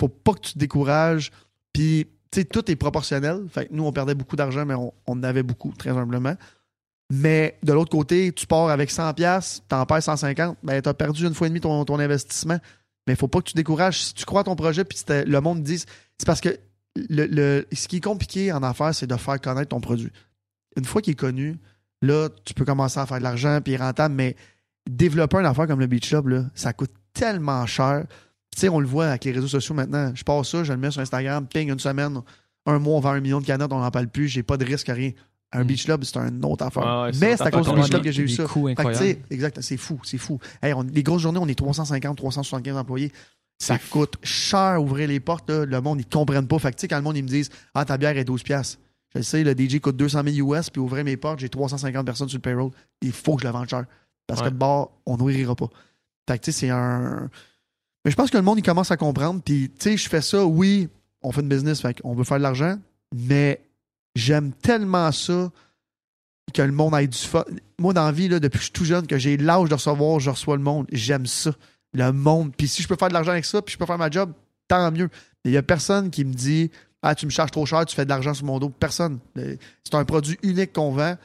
faut 0.00 0.08
pas 0.08 0.34
que 0.34 0.40
tu 0.40 0.52
te 0.54 0.58
décourages. 0.58 1.30
Puis, 1.72 2.06
tu 2.30 2.40
sais, 2.40 2.44
tout 2.44 2.70
est 2.70 2.76
proportionnel. 2.76 3.46
Fait 3.50 3.68
nous, 3.70 3.84
on 3.84 3.92
perdait 3.92 4.14
beaucoup 4.14 4.36
d'argent, 4.36 4.64
mais 4.66 4.74
on, 4.74 4.92
on 5.06 5.22
avait 5.22 5.42
beaucoup, 5.42 5.72
très 5.72 5.90
humblement. 5.90 6.34
Mais 7.10 7.58
de 7.62 7.72
l'autre 7.72 7.90
côté, 7.90 8.32
tu 8.32 8.46
pars 8.46 8.68
avec 8.70 8.90
100$, 8.90 9.14
piastres, 9.14 9.62
t'en 9.68 9.84
perds 9.86 9.98
150$, 10.02 10.56
ben 10.62 10.80
t'as 10.80 10.94
perdu 10.94 11.26
une 11.26 11.34
fois 11.34 11.46
et 11.46 11.50
demie 11.50 11.60
ton, 11.60 11.98
investissement. 11.98 12.58
Mais 13.06 13.14
faut 13.16 13.28
pas 13.28 13.40
que 13.40 13.44
tu 13.44 13.52
te 13.52 13.58
décourages. 13.58 14.00
Si 14.02 14.14
tu 14.14 14.24
crois 14.24 14.40
à 14.40 14.44
ton 14.44 14.56
projet, 14.56 14.84
puis 14.84 14.98
le 15.08 15.40
monde 15.40 15.62
dit. 15.62 15.78
C'est 15.78 16.26
parce 16.26 16.40
que 16.40 16.48
le, 16.96 17.26
le- 17.26 17.66
ce 17.72 17.88
qui 17.88 17.96
est 17.96 18.00
compliqué 18.00 18.52
en 18.52 18.62
affaires, 18.62 18.94
c'est 18.94 19.06
de 19.06 19.16
faire 19.16 19.40
connaître 19.40 19.68
ton 19.70 19.80
produit. 19.80 20.10
Une 20.76 20.84
fois 20.84 21.02
qu'il 21.02 21.12
est 21.12 21.16
connu, 21.16 21.58
là, 22.04 22.28
tu 22.44 22.54
peux 22.54 22.64
commencer 22.64 22.98
à 23.00 23.06
faire 23.06 23.18
de 23.18 23.22
l'argent, 23.22 23.60
puis 23.62 23.76
rentable, 23.76 24.14
mais 24.14 24.36
développer 24.88 25.38
une 25.38 25.46
affaire 25.46 25.66
comme 25.66 25.80
le 25.80 25.86
Beach 25.86 26.08
Club, 26.08 26.28
là, 26.28 26.44
ça 26.54 26.72
coûte 26.72 26.90
tellement 27.12 27.64
cher. 27.66 28.04
Tu 28.54 28.60
sais, 28.60 28.68
on 28.68 28.80
le 28.80 28.86
voit 28.86 29.06
avec 29.08 29.24
les 29.24 29.32
réseaux 29.32 29.48
sociaux 29.48 29.74
maintenant. 29.74 30.12
Je 30.14 30.22
passe 30.24 30.48
ça, 30.48 30.62
je 30.64 30.72
le 30.72 30.78
mets 30.78 30.90
sur 30.90 31.00
Instagram, 31.00 31.46
ping, 31.46 31.70
une 31.70 31.78
semaine, 31.78 32.20
un 32.66 32.78
mois, 32.78 32.96
on 32.96 33.00
vend 33.00 33.10
un 33.10 33.20
million 33.20 33.40
de 33.40 33.46
canettes, 33.46 33.72
on 33.72 33.80
n'en 33.80 33.90
parle 33.90 34.08
plus, 34.08 34.28
j'ai 34.28 34.42
pas 34.42 34.56
de 34.56 34.64
risque, 34.64 34.88
rien. 34.88 35.10
Un 35.52 35.62
Mm. 35.62 35.66
Beach 35.66 35.84
Club, 35.84 36.04
c'est 36.04 36.16
une 36.18 36.44
autre 36.44 36.64
affaire. 36.64 36.82
Ouais, 36.82 37.10
mais 37.20 37.36
c'est 37.36 37.42
à 37.44 37.46
autre 37.46 37.58
cause 37.58 37.66
du. 37.68 37.80
Beach 37.80 37.90
Club 37.90 38.02
que 38.02 38.10
j'ai 38.12 38.22
eu 38.22 38.28
ça. 38.28 38.44
coûts 38.44 38.68
Fait 38.68 38.74
que, 39.28 39.34
exact, 39.34 39.60
c'est 39.60 39.76
fou, 39.76 40.00
c'est 40.02 40.18
fou. 40.18 40.38
Hey, 40.62 40.72
on- 40.74 40.82
les 40.82 41.02
grosses 41.04 41.22
journées, 41.22 41.38
on 41.40 41.46
est 41.46 41.54
350, 41.54 42.16
375 42.16 42.76
employés. 42.76 43.12
Ça 43.58 43.78
coûte 43.78 44.16
cher 44.24 44.82
ouvrir 44.82 45.06
les 45.08 45.20
portes. 45.20 45.48
là. 45.48 45.64
Le 45.64 45.80
monde, 45.80 46.00
ils 46.00 46.06
comprennent 46.06 46.48
pas. 46.48 46.58
Fait 46.58 46.72
que, 46.72 46.76
tu 46.76 46.80
sais, 46.82 46.88
quand 46.88 46.96
le 46.96 47.02
monde, 47.02 47.16
ils 47.16 47.22
me 47.22 47.28
disent 47.28 47.50
Ah, 47.72 47.84
ta 47.84 47.96
bière 47.96 48.16
est 48.18 48.24
12$. 48.24 48.78
Je 49.14 49.20
le 49.20 49.24
sais, 49.24 49.44
le 49.44 49.52
DJ 49.56 49.80
coûte 49.80 49.96
200 49.96 50.22
000 50.26 50.54
US, 50.54 50.70
puis 50.70 50.80
ouvrir 50.80 51.04
mes 51.04 51.16
portes, 51.16 51.38
j'ai 51.38 51.48
350 51.48 52.04
personnes 52.04 52.28
sur 52.28 52.38
le 52.38 52.42
payroll. 52.42 52.70
Il 53.00 53.12
faut 53.12 53.36
que 53.36 53.42
je 53.42 53.46
la 53.46 53.52
vende 53.52 53.68
cher. 53.68 53.84
Parce 54.26 54.40
Ouais. 54.40 54.46
que 54.46 54.52
de 54.52 54.58
bord, 54.58 54.92
on 55.06 55.16
n'ouvrira 55.16 55.54
pas. 55.54 55.68
Fait 56.28 56.38
que, 56.38 56.44
tu 56.44 56.52
sais, 56.52 56.60
c'est 56.60 56.70
un. 56.70 57.28
Mais 58.04 58.10
je 58.10 58.16
pense 58.16 58.30
que 58.30 58.36
le 58.36 58.42
monde, 58.42 58.58
il 58.58 58.62
commence 58.62 58.90
à 58.90 58.96
comprendre. 58.96 59.40
Puis, 59.44 59.70
tu 59.78 59.90
sais, 59.90 59.96
je 59.96 60.08
fais 60.08 60.20
ça, 60.22 60.44
oui, 60.44 60.88
on 61.22 61.30
fait 61.32 61.42
une 61.42 61.48
business, 61.48 61.80
fait 61.80 62.00
qu'on 62.00 62.14
veut 62.14 62.24
faire 62.24 62.38
de 62.38 62.42
l'argent, 62.42 62.78
mais 63.14 63.60
j'aime 64.14 64.52
tellement 64.52 65.10
ça 65.12 65.50
que 66.52 66.62
le 66.62 66.72
monde 66.72 66.94
ait 66.94 67.06
du 67.06 67.16
fun. 67.18 67.44
Moi, 67.78 67.92
dans 67.94 68.04
la 68.04 68.12
vie, 68.12 68.28
là, 68.28 68.38
depuis 68.40 68.58
que 68.58 68.62
je 68.62 68.64
suis 68.64 68.72
tout 68.72 68.84
jeune, 68.84 69.06
que 69.06 69.16
j'ai 69.18 69.36
l'âge 69.36 69.68
de 69.68 69.74
recevoir, 69.74 70.20
je 70.20 70.30
reçois 70.30 70.56
le 70.56 70.62
monde. 70.62 70.86
J'aime 70.92 71.26
ça. 71.26 71.52
Le 71.92 72.12
monde. 72.12 72.52
Puis 72.56 72.68
si 72.68 72.82
je 72.82 72.88
peux 72.88 72.96
faire 72.96 73.08
de 73.08 73.14
l'argent 73.14 73.30
avec 73.30 73.44
ça, 73.44 73.62
puis 73.62 73.72
je 73.72 73.78
peux 73.78 73.86
faire 73.86 73.98
ma 73.98 74.10
job, 74.10 74.32
tant 74.68 74.90
mieux. 74.90 75.08
Mais 75.44 75.50
il 75.50 75.52
n'y 75.52 75.56
a 75.56 75.62
personne 75.62 76.10
qui 76.10 76.24
me 76.24 76.32
dit 76.34 76.70
Ah, 77.06 77.14
tu 77.14 77.26
me 77.26 77.30
charges 77.30 77.50
trop 77.50 77.66
cher, 77.66 77.84
tu 77.84 77.94
fais 77.94 78.04
de 78.04 78.08
l'argent 78.08 78.32
sur 78.32 78.46
mon 78.46 78.58
dos. 78.58 78.70
Personne. 78.70 79.18
C'est 79.36 79.94
un 79.94 80.04
produit 80.06 80.38
unique 80.42 80.72
qu'on 80.72 80.90
vend. 80.92 81.16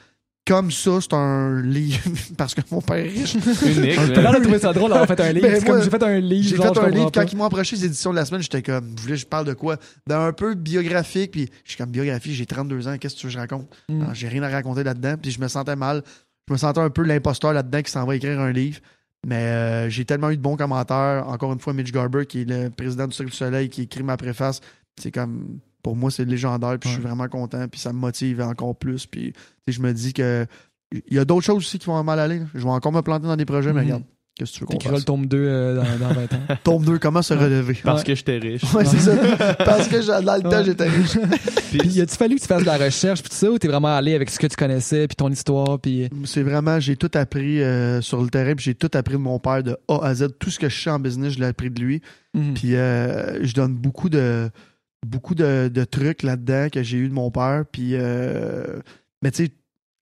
Comme 0.45 0.71
ça, 0.71 0.99
c'est 0.99 1.13
un 1.13 1.61
livre. 1.61 2.01
Parce 2.37 2.53
que 2.53 2.59
mon 2.69 2.81
père 2.81 2.97
est 2.97 3.03
riche. 3.07 3.35
Unique. 3.35 3.95
T'as 3.95 4.21
l'air 4.21 4.31
là. 4.33 4.39
de 4.39 4.43
trouver 4.43 4.59
ça 4.59 4.73
drôle 4.73 4.89
d'avoir 4.89 5.07
fait 5.07 5.21
un 5.21 5.31
livre. 5.31 5.47
Ben, 5.47 5.59
C'est 5.59 5.65
comme 5.65 5.75
moi, 5.75 5.83
j'ai 5.83 5.89
fait 5.89 6.03
un 6.03 6.19
livre. 6.19 6.49
J'ai 6.49 6.55
fait 6.57 6.77
un 6.79 6.89
livre, 6.89 7.11
quand 7.13 7.31
ils 7.31 7.37
m'ont 7.37 7.45
approché 7.45 7.77
les 7.77 7.85
éditions 7.85 8.11
de 8.11 8.17
la 8.17 8.25
semaine, 8.25 8.41
j'étais 8.41 8.61
comme, 8.61 8.87
vous 8.89 9.03
voulez 9.03 9.13
que 9.13 9.21
je 9.21 9.25
parle 9.25 9.45
de 9.45 9.53
quoi? 9.53 9.77
D'un 10.05 10.25
un 10.25 10.33
peu 10.33 10.55
biographique, 10.55 11.31
puis 11.31 11.49
je 11.63 11.69
suis 11.69 11.77
comme 11.77 11.91
biographie, 11.91 12.33
j'ai 12.33 12.45
32 12.45 12.89
ans, 12.89 12.97
qu'est-ce 12.97 13.15
que 13.15 13.19
tu 13.21 13.27
veux 13.27 13.31
que 13.31 13.35
je 13.35 13.39
raconte? 13.39 13.69
Mm. 13.87 13.99
Non, 13.99 14.13
J'ai 14.13 14.27
rien 14.27 14.43
à 14.43 14.49
raconter 14.49 14.83
là-dedans, 14.83 15.15
puis 15.21 15.31
je 15.31 15.39
me 15.39 15.47
sentais 15.47 15.77
mal. 15.77 16.03
Je 16.49 16.53
me 16.53 16.57
sentais 16.57 16.81
un 16.81 16.89
peu 16.89 17.03
l'imposteur 17.03 17.53
là-dedans 17.53 17.81
qui 17.83 17.91
s'en 17.91 18.05
va 18.05 18.17
écrire 18.17 18.39
un 18.41 18.51
livre. 18.51 18.79
Mais 19.25 19.35
euh, 19.35 19.89
j'ai 19.89 20.03
tellement 20.03 20.31
eu 20.31 20.37
de 20.37 20.41
bons 20.41 20.57
commentaires. 20.57 21.27
Encore 21.27 21.53
une 21.53 21.59
fois, 21.59 21.73
Mitch 21.73 21.91
Garber, 21.91 22.25
qui 22.25 22.41
est 22.41 22.49
le 22.49 22.69
président 22.69 23.05
du 23.07 23.13
Cirque 23.13 23.29
du 23.29 23.35
Soleil, 23.35 23.69
qui 23.69 23.83
écrit 23.83 24.03
ma 24.03 24.17
préface. 24.17 24.61
C'est 24.99 25.11
comme, 25.11 25.59
pour 25.83 25.95
moi, 25.95 26.11
c'est 26.11 26.25
légendaire, 26.25 26.77
puis 26.79 26.89
je 26.89 26.95
suis 26.95 27.03
vraiment 27.03 27.27
content, 27.27 27.67
puis 27.67 27.79
ça 27.79 27.93
me 27.93 27.99
motive 27.99 28.41
encore 28.41 28.75
plus. 28.75 29.05
Puis 29.05 29.33
tu 29.33 29.39
sais, 29.67 29.71
je 29.73 29.81
me 29.81 29.93
dis 29.93 30.13
que 30.13 30.45
il 31.07 31.13
y 31.15 31.19
a 31.19 31.25
d'autres 31.25 31.45
choses 31.45 31.57
aussi 31.57 31.77
qui 31.79 31.85
vont 31.85 32.03
mal 32.03 32.19
aller. 32.19 32.39
là. 32.39 32.45
Je 32.55 32.63
vais 32.63 32.69
encore 32.69 32.91
me 32.91 33.01
planter 33.01 33.27
dans 33.27 33.35
des 33.37 33.45
projets, 33.45 33.71
mais 33.73 33.81
Mhm. 33.81 33.85
regarde, 33.85 34.03
qu'est-ce 34.35 34.53
que 34.53 34.57
tu 34.57 34.61
veux 34.61 34.65
qu'on 34.67 34.79
fasse? 34.79 34.99
le 34.99 35.03
tome 35.03 35.25
2 35.27 35.37
euh, 35.37 35.75
dans, 35.75 36.07
dans 36.07 36.13
20 36.15 36.33
ans. 36.33 36.39
Tome 36.63 36.83
2, 36.85 36.97
comment 36.97 37.21
se 37.21 37.33
relever? 37.35 37.77
Parce 37.83 37.99
Ouais. 38.01 38.07
que 38.07 38.15
j'étais 38.15 38.37
riche. 38.39 38.63
Ouais, 38.73 38.85
c'est 38.85 38.97
ça. 38.99 39.15
Parce 39.65 39.87
que 39.87 40.21
dans 40.23 40.35
le 40.35 40.41
temps, 40.41 40.49
Ouais. 40.49 40.63
j'étais 40.63 40.89
riche. 40.89 41.17
Puis, 41.71 42.01
a-tu 42.01 42.15
fallu 42.15 42.35
que 42.37 42.41
tu 42.41 42.47
fasses 42.47 42.61
de 42.61 42.65
la 42.65 42.77
recherche 42.77 43.21
puis 43.21 43.29
tout 43.29 43.35
ça 43.35 43.51
ou 43.51 43.59
t'es 43.59 43.67
vraiment 43.67 43.95
allé 43.95 44.15
avec 44.15 44.31
ce 44.31 44.39
que 44.39 44.47
tu 44.47 44.55
connaissais 44.55 45.07
puis 45.07 45.15
ton 45.15 45.29
histoire 45.29 45.77
puis 45.79 46.09
C'est 46.25 46.41
vraiment, 46.41 46.79
j'ai 46.79 46.95
tout 46.95 47.11
appris 47.13 47.61
euh, 47.61 48.01
sur 48.01 48.23
le 48.23 48.29
terrain, 48.31 48.55
puis 48.55 48.65
j'ai 48.65 48.73
tout 48.73 48.89
appris 48.95 49.13
de 49.13 49.19
mon 49.19 49.37
père 49.37 49.61
de 49.61 49.77
A 49.87 49.99
à 50.03 50.15
Z. 50.15 50.29
Tout 50.39 50.49
ce 50.49 50.57
que 50.57 50.67
je 50.69 50.81
sais 50.81 50.89
en 50.89 50.97
business, 50.99 51.33
je 51.33 51.39
l'ai 51.39 51.45
appris 51.45 51.69
de 51.69 51.79
lui. 51.79 52.01
Mhm. 52.33 52.53
Puis 52.55 52.75
euh, 52.75 53.43
je 53.45 53.53
donne 53.53 53.75
beaucoup 53.75 54.09
de 54.09 54.49
beaucoup 55.05 55.35
de, 55.35 55.83
trucs 55.89 56.23
là-dedans 56.23 56.69
que 56.69 56.83
j'ai 56.83 56.97
eu 56.97 57.09
de 57.09 57.13
mon 57.13 57.31
père. 57.31 57.65
Puis, 57.71 57.91
euh, 57.93 58.79
mais 59.21 59.31
tu 59.31 59.45
sais, 59.45 59.51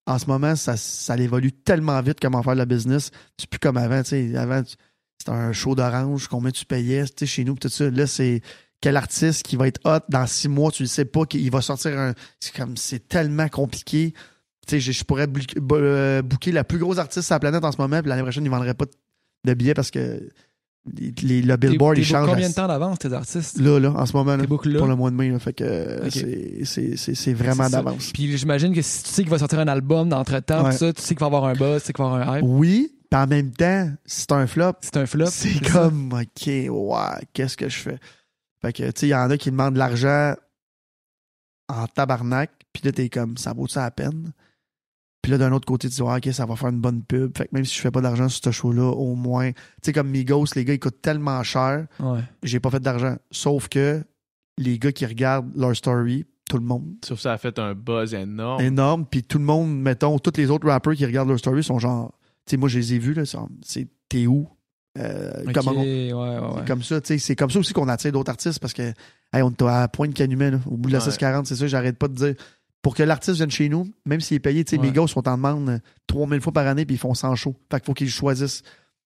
en 0.06 0.20
ce 0.20 0.26
moment, 0.28 0.56
ça, 0.56 0.78
ça 0.78 1.18
évolue 1.18 1.52
tellement 1.52 2.02
vite 2.02 2.20
comment 2.22 2.42
faire 2.42 2.56
la 2.56 2.66
business. 2.66 3.12
C'est 3.38 3.50
plus 3.50 3.60
comme 3.60 3.78
avant. 3.78 4.02
tu 4.04 4.10
sais. 4.10 4.38
Avant, 4.38 4.64
c'était 5.20 5.32
un 5.32 5.52
show 5.52 5.76
d'orange, 5.76 6.28
combien 6.28 6.52
tu 6.52 6.66
payais 6.66 7.04
tu 7.06 7.14
sais, 7.20 7.26
chez 7.26 7.44
nous, 7.44 7.56
tout 7.56 7.70
ça. 7.70 7.90
Là, 7.90 8.08
c'est 8.08 8.42
quel 8.82 8.96
artiste 8.96 9.44
qui 9.44 9.56
va 9.56 9.68
être 9.68 9.82
hot 9.86 10.06
dans 10.10 10.28
six 10.28 10.48
mois, 10.48 10.72
tu 10.72 10.84
ne 10.84 10.88
sais 10.88 11.06
pas, 11.06 11.26
qu'il 11.26 11.50
va 11.52 11.62
sortir 11.62 11.98
un. 12.00 12.14
C'est 12.40 12.56
comme 12.56 12.78
c'est 12.78 13.08
tellement 13.08 13.50
compliqué. 13.50 14.14
Tu 14.68 14.82
sais, 14.82 14.92
je, 14.94 15.04
pourrais 15.04 15.28
bou- 15.28 15.40
bo- 15.58 15.78
euh, 15.78 16.22
booker 16.22 16.52
la 16.52 16.64
plus 16.64 16.78
grosse 16.78 16.98
artiste 16.98 17.26
sur 17.26 17.36
la 17.36 17.40
planète 17.40 17.64
en 17.64 17.72
ce 17.72 17.78
moment, 17.78 18.02
puis 18.02 18.10
l'année 18.10 18.22
prochaine, 18.22 18.44
ils 18.44 18.50
ne 18.50 18.56
vendraient 18.56 18.74
pas 18.74 18.86
de 19.46 19.54
billets 19.54 19.74
parce 19.74 19.92
que 19.92 20.30
les, 21.24 21.42
le 21.42 21.58
Billboard, 21.58 21.98
il 21.98 22.06
change. 22.06 22.28
combien 22.30 22.50
de 22.50 22.54
temps 22.54 22.68
d'avance 22.68 23.00
tes 23.00 23.12
artistes? 23.14 23.60
Là, 23.60 23.80
là, 23.80 23.92
en 23.92 24.06
ce 24.06 24.14
moment, 24.14 24.36
là, 24.36 24.46
pour 24.48 24.62
le 24.66 24.96
mois 24.96 25.10
de 25.12 25.16
mai. 25.16 25.30
là. 25.30 25.40
fait 25.40 25.54
que 25.54 26.10
c'est- 26.12 27.34
vraiment 27.34 27.70
d'avance. 27.70 28.12
Puis 28.14 28.38
j'imagine 28.38 28.74
que 28.74 28.82
si 28.82 29.04
tu 29.04 29.10
sais 29.10 29.22
qu'il 29.24 29.32
va 29.32 29.40
sortir 29.40 29.60
un 29.60 29.68
album 29.68 30.10
d'entre 30.10 30.40
temps 30.40 30.64
Ouais. 30.66 30.72
tout 30.72 30.78
ça, 30.78 30.94
tu 30.94 31.02
sais 31.02 31.16
qu'il 31.16 31.20
va 31.20 31.26
avoir 31.28 31.46
un 31.46 31.54
buzz, 31.54 31.82
tu 31.82 31.88
sais 31.88 31.94
qu'il 31.94 32.04
va 32.04 32.12
avoir 32.12 32.30
un 32.30 32.38
hype. 32.40 32.46
Oui, 32.48 32.94
puis 33.10 33.20
en 33.20 33.28
même 33.28 33.52
temps, 33.52 33.90
si 34.06 34.22
c'est 34.22 34.32
un 34.34 34.48
flop, 34.48 34.74
C'est 34.82 34.98
un 34.98 35.06
flop. 35.06 35.28
c'est 35.30 35.64
ça. 35.66 35.72
comme, 35.72 36.14
OK, 36.14 36.48
ouais, 36.48 37.26
qu'est-ce 37.34 37.58
que 37.58 37.70
je 37.70 37.78
fais? 37.78 37.98
Fait 38.62 38.74
que, 38.74 38.84
tu 38.84 38.92
sais, 39.02 39.08
il 39.08 39.12
y 39.12 39.16
en 39.16 39.30
a 39.30 39.38
qui 39.38 39.52
demandent 39.52 39.74
de 39.76 39.80
l'argent 39.80 40.34
en 41.70 41.86
tabarnak, 41.88 42.52
puis 42.74 42.82
là, 42.86 42.92
t'es 42.92 43.10
comme, 43.10 43.38
ça 43.38 43.54
vaut 43.54 43.68
ça 43.68 43.82
la 43.84 43.92
peine? 43.92 44.32
Puis 45.22 45.32
là, 45.32 45.38
d'un 45.38 45.52
autre 45.52 45.66
côté, 45.66 45.90
tu 45.90 45.96
dis, 45.96 46.02
ouais, 46.02 46.16
OK, 46.18 46.30
ça 46.34 46.46
va 46.46 46.56
faire 46.56 46.70
une 46.70 46.80
bonne 46.80 47.02
pub. 47.04 47.38
Fait 47.38 47.46
que 47.46 47.50
même 47.54 47.66
si 47.66 47.76
je 47.76 47.82
fais 47.82 47.92
pas 47.92 48.02
d'argent 48.02 48.30
sur 48.30 48.42
ce 48.44 48.52
show-là, 48.52 48.84
au 48.92 49.16
moins, 49.16 49.52
tu 49.52 49.58
sais, 49.84 49.94
comme 49.94 50.10
Migos, 50.10 50.46
les 50.56 50.64
gars, 50.64 50.74
ils 50.74 50.80
coûtent 50.80 51.02
tellement 51.02 51.42
cher, 51.44 51.88
Ouais. 52.00 52.20
j'ai 52.44 52.60
pas 52.60 52.70
fait 52.70 52.80
d'argent. 52.80 53.16
Sauf 53.32 53.68
que 53.68 54.04
les 54.58 54.80
gars 54.80 54.92
qui 54.92 55.06
regardent 55.06 55.52
leur 55.56 55.76
story, 55.76 56.26
tout 56.50 56.58
le 56.58 56.64
monde, 56.64 56.86
Sauf 57.04 57.18
que 57.18 57.24
ça 57.24 57.34
a 57.34 57.38
fait 57.38 57.60
un 57.60 57.74
buzz 57.74 58.14
énorme. 58.14 58.62
énorme. 58.62 59.06
Puis 59.06 59.22
tout 59.24 59.38
le 59.38 59.44
monde, 59.44 59.78
mettons, 59.78 60.18
tous 60.18 60.38
les 60.38 60.50
autres 60.50 60.68
rappers 60.68 60.94
qui 60.96 61.06
regardent 61.06 61.28
leur 61.30 61.40
story 61.40 61.62
sont 61.62 61.78
genre, 61.80 62.14
tu 62.46 62.52
sais, 62.52 62.58
moi, 62.58 62.70
je 62.70 62.80
les 62.80 62.94
ai 62.94 63.00
vus, 63.00 63.14
là, 63.14 63.24
c'est 63.64 63.88
t'es 64.08 64.28
où? 64.28 64.48
Euh, 64.98 65.44
Ok, 65.46 65.54
comment 65.54 65.72
on- 65.72 65.82
ouais, 65.84 66.14
ouais, 66.14 66.40
ouais. 66.40 66.66
Comme 66.66 66.82
ça, 66.82 67.02
tu 67.02 67.08
sais, 67.10 67.18
c'est 67.20 67.36
comme 67.36 67.52
ça 67.52 67.60
aussi 67.60 67.74
qu'on 67.74 67.88
attire 67.90 68.12
d'autres 68.14 68.32
artistes 68.32 68.60
parce 68.60 68.74
que, 68.74 68.82
hey, 69.34 69.42
on 69.44 69.52
est 69.52 69.62
à 69.64 69.88
point 69.90 70.08
de 70.08 70.14
canumet, 70.14 70.50
là, 70.52 70.60
au 70.66 70.78
bout 70.78 70.88
de 70.88 70.94
la 70.94 71.00
Ouais. 71.00 71.06
640, 71.06 71.46
c'est 71.48 71.56
ça, 71.56 71.68
j'arrête 71.68 71.98
pas 72.00 72.08
de 72.08 72.16
dire. 72.16 72.34
Pour 72.82 72.96
que 72.96 73.04
l'artiste 73.04 73.38
vienne 73.38 73.52
chez 73.52 73.70
nous, 73.70 73.92
même 74.06 74.22
s'il 74.22 74.36
est 74.38 74.40
payé, 74.40 74.64
tu 74.64 74.72
sais, 74.76 74.82
Ouais. 74.82 74.88
mes 74.88 74.94
gars 74.94 75.08
sont 75.08 75.28
en 75.28 75.36
demande 75.36 75.70
euh, 75.70 75.80
3000 76.08 76.40
fois 76.42 76.54
par 76.54 76.68
année 76.68 76.86
puis 76.86 76.96
ils 76.96 77.00
font 77.00 77.14
100 77.14 77.36
shows. 77.36 77.56
Fait 77.72 77.80
qu'il 77.80 77.86
faut 77.86 77.94
qu'ils 77.94 78.10
choisissent. 78.10 78.62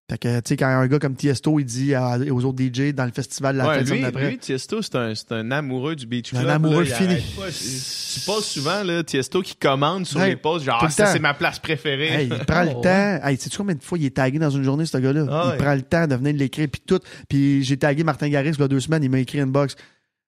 Fait 0.10 0.18
que, 0.18 0.36
tu 0.42 0.50
sais, 0.50 0.58
quand 0.58 0.66
un 0.68 0.88
gars 0.88 1.00
comme 1.00 1.16
Tiesto, 1.16 1.58
il 1.58 1.64
dit 1.64 1.96
à- 1.96 2.18
aux 2.32 2.44
autres 2.44 2.62
DJ 2.62 2.92
dans 2.94 3.06
le 3.06 3.12
festival 3.14 3.56
la 3.56 3.66
Ouais, 3.70 3.76
fin 3.78 3.84
de 3.84 3.90
lui, 3.92 4.02
d'après. 4.02 4.30
lui, 4.32 4.38
Tiesto, 4.40 4.82
c'est 4.82 4.96
un, 4.96 5.16
c'est 5.16 5.32
un 5.32 5.50
amoureux 5.52 5.96
du 5.96 6.06
Beach 6.06 6.34
Un 6.34 6.46
amoureux 6.48 6.84
là, 6.84 6.96
fini. 6.96 7.16
pas. 7.38 7.48
Tu 7.48 8.20
tu 8.20 8.20
passes 8.26 8.44
souvent, 8.46 8.84
là, 8.84 9.04
Tiesto 9.06 9.42
qui 9.42 9.56
commande 9.56 10.06
sur 10.06 10.20
les 10.20 10.36
posts, 10.36 10.66
genre, 10.66 10.80
ah, 10.82 10.90
ça, 10.90 11.06
c'est 11.06 11.20
ma 11.20 11.34
place 11.34 11.60
préférée. 11.60 12.10
Hey, 12.24 12.30
il 12.30 12.46
prend 12.46 12.64
le 12.66 12.72
Oh, 12.76 12.82
temps. 12.82 13.20
Hey, 13.24 13.38
sais-tu 13.38 13.56
combien 13.58 13.76
de 13.76 13.82
fois 13.82 13.98
il 13.98 14.06
est 14.06 14.10
tagué 14.18 14.38
dans 14.38 14.50
une 14.50 14.64
journée, 14.64 14.86
ce 14.86 14.98
gars-là? 14.98 15.26
Ah 15.32 15.44
il 15.46 15.50
ouais. 15.52 15.58
prend 15.58 15.74
le 15.76 15.82
temps 15.82 16.06
de 16.08 16.16
venir 16.16 16.34
l'écrire, 16.36 16.68
puis 16.70 16.82
tout. 16.86 17.00
Puis 17.30 17.64
j'ai 17.64 17.78
tagué 17.78 18.04
Martin 18.04 18.28
Garrix, 18.28 18.52
il 18.52 18.60
y 18.60 18.64
a 18.64 18.68
deux 18.68 18.82
semaines, 18.82 19.04
il 19.04 19.10
m'a 19.10 19.20
écrit 19.20 19.40
une 19.40 19.52
box. 19.52 19.78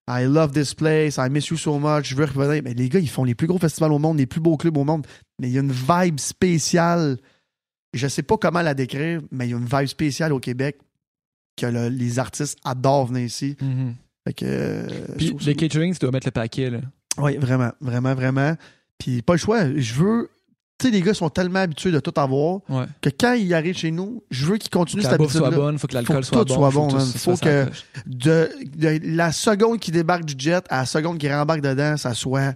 I 0.09 0.25
love 0.25 0.51
this 0.51 0.73
place, 0.73 1.17
I 1.17 1.29
miss 1.29 1.47
you 1.47 1.57
so 1.57 1.79
much, 1.79 2.09
je 2.09 2.15
veux 2.15 2.25
revenir. 2.25 2.61
Mais 2.63 2.73
les 2.73 2.89
gars, 2.89 2.99
ils 2.99 3.09
font 3.09 3.23
les 3.23 3.35
plus 3.35 3.47
gros 3.47 3.57
festivals 3.59 3.91
au 3.93 3.99
monde, 3.99 4.17
les 4.17 4.25
plus 4.25 4.41
beaux 4.41 4.57
clubs 4.57 4.75
au 4.77 4.83
monde. 4.83 5.07
Mais 5.39 5.47
il 5.49 5.53
y 5.53 5.57
a 5.57 5.61
une 5.61 5.71
vibe 5.71 6.19
spéciale. 6.19 7.17
Je 7.93 8.07
sais 8.07 8.23
pas 8.23 8.37
comment 8.37 8.61
la 8.61 8.73
décrire, 8.73 9.21
mais 9.31 9.47
il 9.47 9.51
y 9.51 9.53
a 9.53 9.57
une 9.57 9.65
vibe 9.65 9.85
spéciale 9.87 10.33
au 10.33 10.39
Québec 10.39 10.77
que 11.55 11.67
le- 11.67 11.89
les 11.89 12.19
artistes 12.19 12.57
adorent 12.63 13.05
venir 13.07 13.23
ici. 13.25 13.55
Mhm. 13.61 13.95
Fait 14.27 14.33
que. 14.33 14.45
euh, 14.45 14.87
Puis 15.17 15.27
je 15.27 15.31
trouve 15.31 15.45
le 15.45 15.53
ça- 15.53 15.53
catering, 15.53 15.93
tu 15.93 15.99
dois 15.99 16.11
mettre 16.11 16.27
le 16.27 16.31
paquet 16.31 16.69
là. 16.69 16.79
oui, 17.19 17.37
vraiment, 17.37 17.71
vraiment, 17.79 18.15
vraiment. 18.15 18.55
Puis 18.97 19.21
pas 19.21 19.33
le 19.33 19.39
choix. 19.39 19.73
Je 19.73 19.93
veux. 19.93 20.29
Tu 20.79 20.87
sais, 20.87 20.91
les 20.91 21.01
gars 21.01 21.13
sont 21.13 21.29
tellement 21.29 21.59
habitués 21.59 21.91
de 21.91 21.99
tout 21.99 22.13
avoir 22.19 22.59
Ouais. 22.69 22.85
que 23.01 23.09
quand 23.09 23.33
ils 23.33 23.53
arrivent 23.53 23.77
chez 23.77 23.91
nous, 23.91 24.23
je 24.31 24.45
veux 24.45 24.57
qu'ils 24.57 24.69
Faut 24.73 24.79
continuent 24.79 25.01
que 25.01 25.07
cette 25.07 25.11
la 25.11 25.17
bouffe 25.17 25.31
soit 25.31 25.47
habitude-là. 25.47 25.65
bonne, 25.65 25.77
faut 25.79 25.87
que 25.87 25.91
Faut 25.91 25.97
l'alcool 25.97 26.17
que 26.17 26.23
soit 26.23 26.45
tout 26.45 26.45
bon. 26.45 26.53
soit 26.55 26.69
bon, 26.71 26.87
tout 26.87 26.95
man. 26.97 27.05
se 27.05 27.17
Faut 27.19 27.31
la 27.31 27.65
que-. 27.65 27.71
De, 28.07 28.49
de 28.75 28.99
la 29.03 29.31
seconde 29.31 29.79
qu'ils 29.79 29.93
débarquent 29.93 30.25
du 30.25 30.33
jet 30.37 30.63
à 30.69 30.79
la 30.79 30.85
seconde 30.85 31.19
qu'ils 31.19 31.31
rembarquent 31.33 31.61
dedans, 31.61 31.95
ça 31.97 32.13
soit 32.13 32.53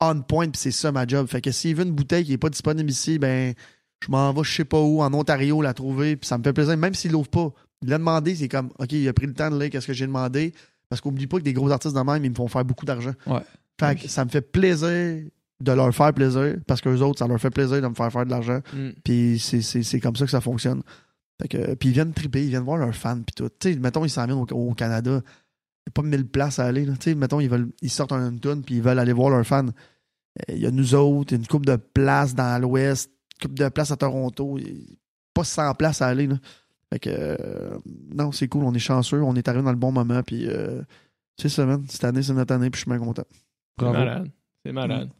on 0.00 0.20
point, 0.22 0.48
puis 0.48 0.60
c'est 0.60 0.70
ça 0.70 0.92
ma 0.92 1.06
job. 1.06 1.26
Fait 1.26 1.40
que 1.40 1.50
s'il 1.50 1.74
veut 1.74 1.84
une 1.84 1.92
bouteille 1.92 2.24
qui 2.24 2.32
est 2.32 2.38
pas 2.38 2.50
disponible 2.50 2.88
ici, 2.90 3.18
ben 3.18 3.52
je 4.00 4.10
m'en 4.12 4.32
vais 4.32 4.44
je 4.44 4.54
sais 4.54 4.64
pas 4.64 4.80
où, 4.80 5.02
en 5.02 5.12
Ontario, 5.12 5.60
la 5.60 5.74
trouver, 5.74 6.14
puis 6.16 6.28
ça 6.28 6.38
me 6.38 6.44
fait 6.44 6.52
plaisir, 6.52 6.76
même 6.76 6.94
s'il 6.94 7.10
l'ouvre 7.10 7.28
pas. 7.28 7.50
Il 7.82 7.88
l'a 7.88 7.98
demandé, 7.98 8.36
c'est 8.36 8.48
comme, 8.48 8.70
OK, 8.78 8.92
il 8.92 9.08
a 9.08 9.12
pris 9.12 9.26
le 9.26 9.34
temps 9.34 9.50
de 9.50 9.58
lire 9.60 9.70
qu'est-ce 9.70 9.88
que 9.88 9.92
j'ai 9.92 10.06
demandé, 10.06 10.54
parce 10.88 11.00
qu'oublie 11.00 11.26
pas 11.26 11.38
que 11.38 11.42
des 11.42 11.52
gros 11.52 11.70
artistes 11.72 11.96
de 11.96 12.00
même, 12.00 12.24
ils 12.24 12.30
me 12.30 12.34
font 12.36 12.46
faire 12.46 12.64
beaucoup 12.64 12.84
d'argent. 12.86 13.12
Ouais. 13.26 13.40
Fait 13.80 13.96
que 14.00 14.08
ça 14.08 14.24
me 14.24 14.30
fait 14.30 14.40
plaisir 14.40 15.22
de 15.60 15.72
leur 15.72 15.92
faire 15.94 16.12
plaisir, 16.14 16.56
parce 16.66 16.80
qu'eux 16.80 17.00
autres, 17.00 17.18
ça 17.18 17.26
leur 17.26 17.40
fait 17.40 17.50
plaisir 17.50 17.82
de 17.82 17.88
me 17.88 17.94
faire 17.94 18.12
faire 18.12 18.24
de 18.24 18.30
l'argent. 18.30 18.60
Mm. 18.72 18.88
Puis 19.04 19.38
c'est- 19.40 19.60
c'est 19.62 19.82
c'est 19.82 19.98
comme 20.00 20.14
ça 20.16 20.24
que 20.24 20.30
ça 20.30 20.40
fonctionne. 20.40 20.82
Fait 21.40 21.48
que, 21.48 21.74
puis 21.74 21.88
ils 21.90 21.92
viennent 21.92 22.12
triper, 22.12 22.44
ils 22.44 22.50
viennent 22.50 22.62
voir 22.64 22.78
leurs 22.78 22.94
fans, 22.94 23.16
puis 23.24 23.34
tout. 23.34 23.48
Tu 23.58 23.72
sais, 23.72 23.78
mettons, 23.78 24.04
ils 24.04 24.10
s'en 24.10 24.24
viennent 24.26 24.38
au, 24.38 24.46
au 24.46 24.74
Canada. 24.74 25.10
Il 25.10 25.90
n'y 25.90 25.90
a 25.90 25.92
pas 25.94 26.02
mille 26.02 26.26
places 26.26 26.58
à 26.58 26.64
aller. 26.66 26.84
là. 26.84 26.94
Tu 26.94 27.10
sais, 27.10 27.14
mettons, 27.14 27.40
ils, 27.40 27.48
veulent, 27.48 27.70
ils 27.82 27.90
sortent 27.90 28.12
un 28.12 28.36
tune, 28.36 28.62
puis 28.62 28.76
ils 28.76 28.82
veulent 28.82 28.98
aller 28.98 29.12
voir 29.12 29.30
leurs 29.30 29.46
fans. 29.46 29.66
Euh, 29.66 30.52
Il 30.54 30.58
y 30.58 30.66
a 30.66 30.70
nous 30.70 30.94
autres, 30.94 31.34
une 31.34 31.46
coupe 31.46 31.66
de 31.66 31.76
places 31.76 32.34
dans 32.34 32.60
l'Ouest, 32.60 33.10
une 33.40 33.48
coupe 33.48 33.58
de 33.58 33.68
places 33.68 33.90
à 33.90 33.96
Toronto. 33.96 34.58
Pas 35.34 35.44
100 35.44 35.74
places 35.74 36.02
à 36.02 36.08
aller. 36.08 36.26
Là. 36.26 36.36
Fait 36.92 36.98
que, 36.98 37.10
euh, 37.12 37.78
non, 38.14 38.32
c'est 38.32 38.48
cool, 38.48 38.64
on 38.64 38.72
est 38.74 38.78
chanceux, 38.78 39.22
on 39.22 39.34
est 39.36 39.46
arrivé 39.48 39.62
dans 39.64 39.70
le 39.72 39.76
bon 39.76 39.92
moment, 39.92 40.22
puis 40.22 40.46
euh, 40.48 40.82
c'est 41.36 41.48
ça, 41.50 41.64
man. 41.66 41.84
Cette 41.88 42.04
année, 42.04 42.22
c'est 42.22 42.32
notre 42.32 42.54
année, 42.54 42.70
puis 42.70 42.80
je 42.80 42.84
suis 42.84 42.90
bien 42.90 42.98
content. 42.98 43.24
C'est 43.78 43.84
malade. 43.92 44.30
C'est 44.64 44.72
malade. 44.72 45.10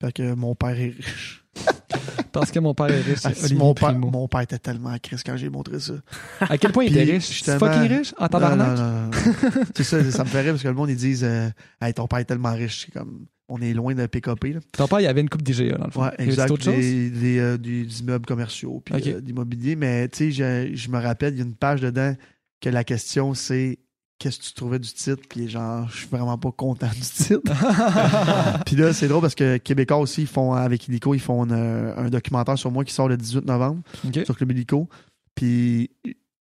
Fait 0.00 0.12
que 0.12 0.34
mon 0.34 0.54
père 0.54 0.78
est 0.78 0.90
riche. 0.96 1.44
Parce 2.32 2.50
que 2.50 2.58
mon 2.58 2.74
père 2.74 2.88
est 2.90 3.00
riche, 3.00 3.20
Ah, 3.24 3.30
mon, 3.54 3.72
père, 3.72 3.88
Primo. 3.90 4.10
mon 4.10 4.28
père 4.28 4.42
était 4.42 4.58
tellement 4.58 4.94
triste 4.98 5.24
quand 5.24 5.36
j'ai 5.38 5.48
montré 5.48 5.80
ça. 5.80 5.94
À 6.40 6.58
quel 6.58 6.70
point 6.72 6.84
il 6.84 6.96
était 6.96 7.10
riche? 7.14 7.28
justement- 7.30 7.58
Fucking 7.58 7.96
riche? 7.98 8.14
En 8.18 8.28
tabarnak? 8.28 9.14
C'est 9.74 9.84
ça, 9.84 10.10
ça 10.10 10.24
me 10.24 10.28
fait 10.28 10.42
rire 10.42 10.52
parce 10.52 10.62
que 10.62 10.68
le 10.68 10.74
monde, 10.74 10.90
ils 10.90 10.96
disent 10.96 11.24
euh, 11.24 11.48
Hey, 11.80 11.94
ton 11.94 12.06
père 12.06 12.18
est 12.18 12.24
tellement 12.26 12.52
riche. 12.52 12.84
C'est 12.86 12.92
comme, 12.92 13.24
on 13.48 13.58
est 13.62 13.72
loin 13.72 13.94
de 13.94 14.04
PKP. 14.06 14.52
Là. 14.54 14.60
Ton 14.72 14.86
père, 14.86 15.00
il 15.00 15.06
avait 15.06 15.22
une 15.22 15.30
coupe 15.30 15.42
d'IGA, 15.42 15.78
dans 15.78 15.86
le 15.86 15.90
fond. 15.90 16.02
Ouais, 16.02 16.10
exact. 16.18 16.50
autre 16.50 16.64
chose? 16.64 16.74
Des, 16.74 17.08
des, 17.08 17.38
euh, 17.38 17.56
des- 17.56 17.84
des 17.86 18.00
immeubles 18.00 18.26
commerciaux, 18.26 18.82
puis 18.84 18.94
Ok. 18.96 19.06
euh, 19.06 19.20
d'immobilier. 19.22 19.74
Mais 19.76 20.06
tu 20.08 20.30
sais, 20.30 20.70
je, 20.72 20.76
je 20.76 20.88
me 20.90 20.98
rappelle, 20.98 21.32
il 21.34 21.38
y 21.38 21.42
a 21.42 21.44
une 21.44 21.54
page 21.56 21.80
dedans 21.80 22.14
que 22.60 22.68
la 22.68 22.84
question, 22.84 23.32
c'est 23.32 23.78
Qu'est-ce 24.18 24.38
que 24.38 24.44
tu 24.44 24.52
trouvais 24.54 24.78
du 24.78 24.88
titre? 24.92 25.22
Puis 25.28 25.48
genre, 25.48 25.86
je 25.90 25.98
suis 25.98 26.06
vraiment 26.08 26.38
pas 26.38 26.50
content 26.50 26.88
du 26.88 27.00
titre. 27.00 27.52
Puis 28.64 28.76
là, 28.76 28.92
c'est 28.94 29.08
drôle 29.08 29.20
parce 29.20 29.34
que 29.34 29.58
Québécois 29.58 29.98
aussi, 29.98 30.22
ils 30.22 30.26
font, 30.26 30.54
avec 30.54 30.88
Illico, 30.88 31.12
ils 31.14 31.20
font 31.20 31.44
une- 31.44 31.52
un 31.96 32.08
documentaire 32.08 32.56
sur 32.56 32.70
moi 32.70 32.84
qui 32.84 32.94
sort 32.94 33.08
le 33.08 33.16
18 33.18 33.44
novembre 33.44 33.82
sur 34.24 34.36
Club 34.36 34.52
Illico. 34.52 34.88
Puis 35.34 35.90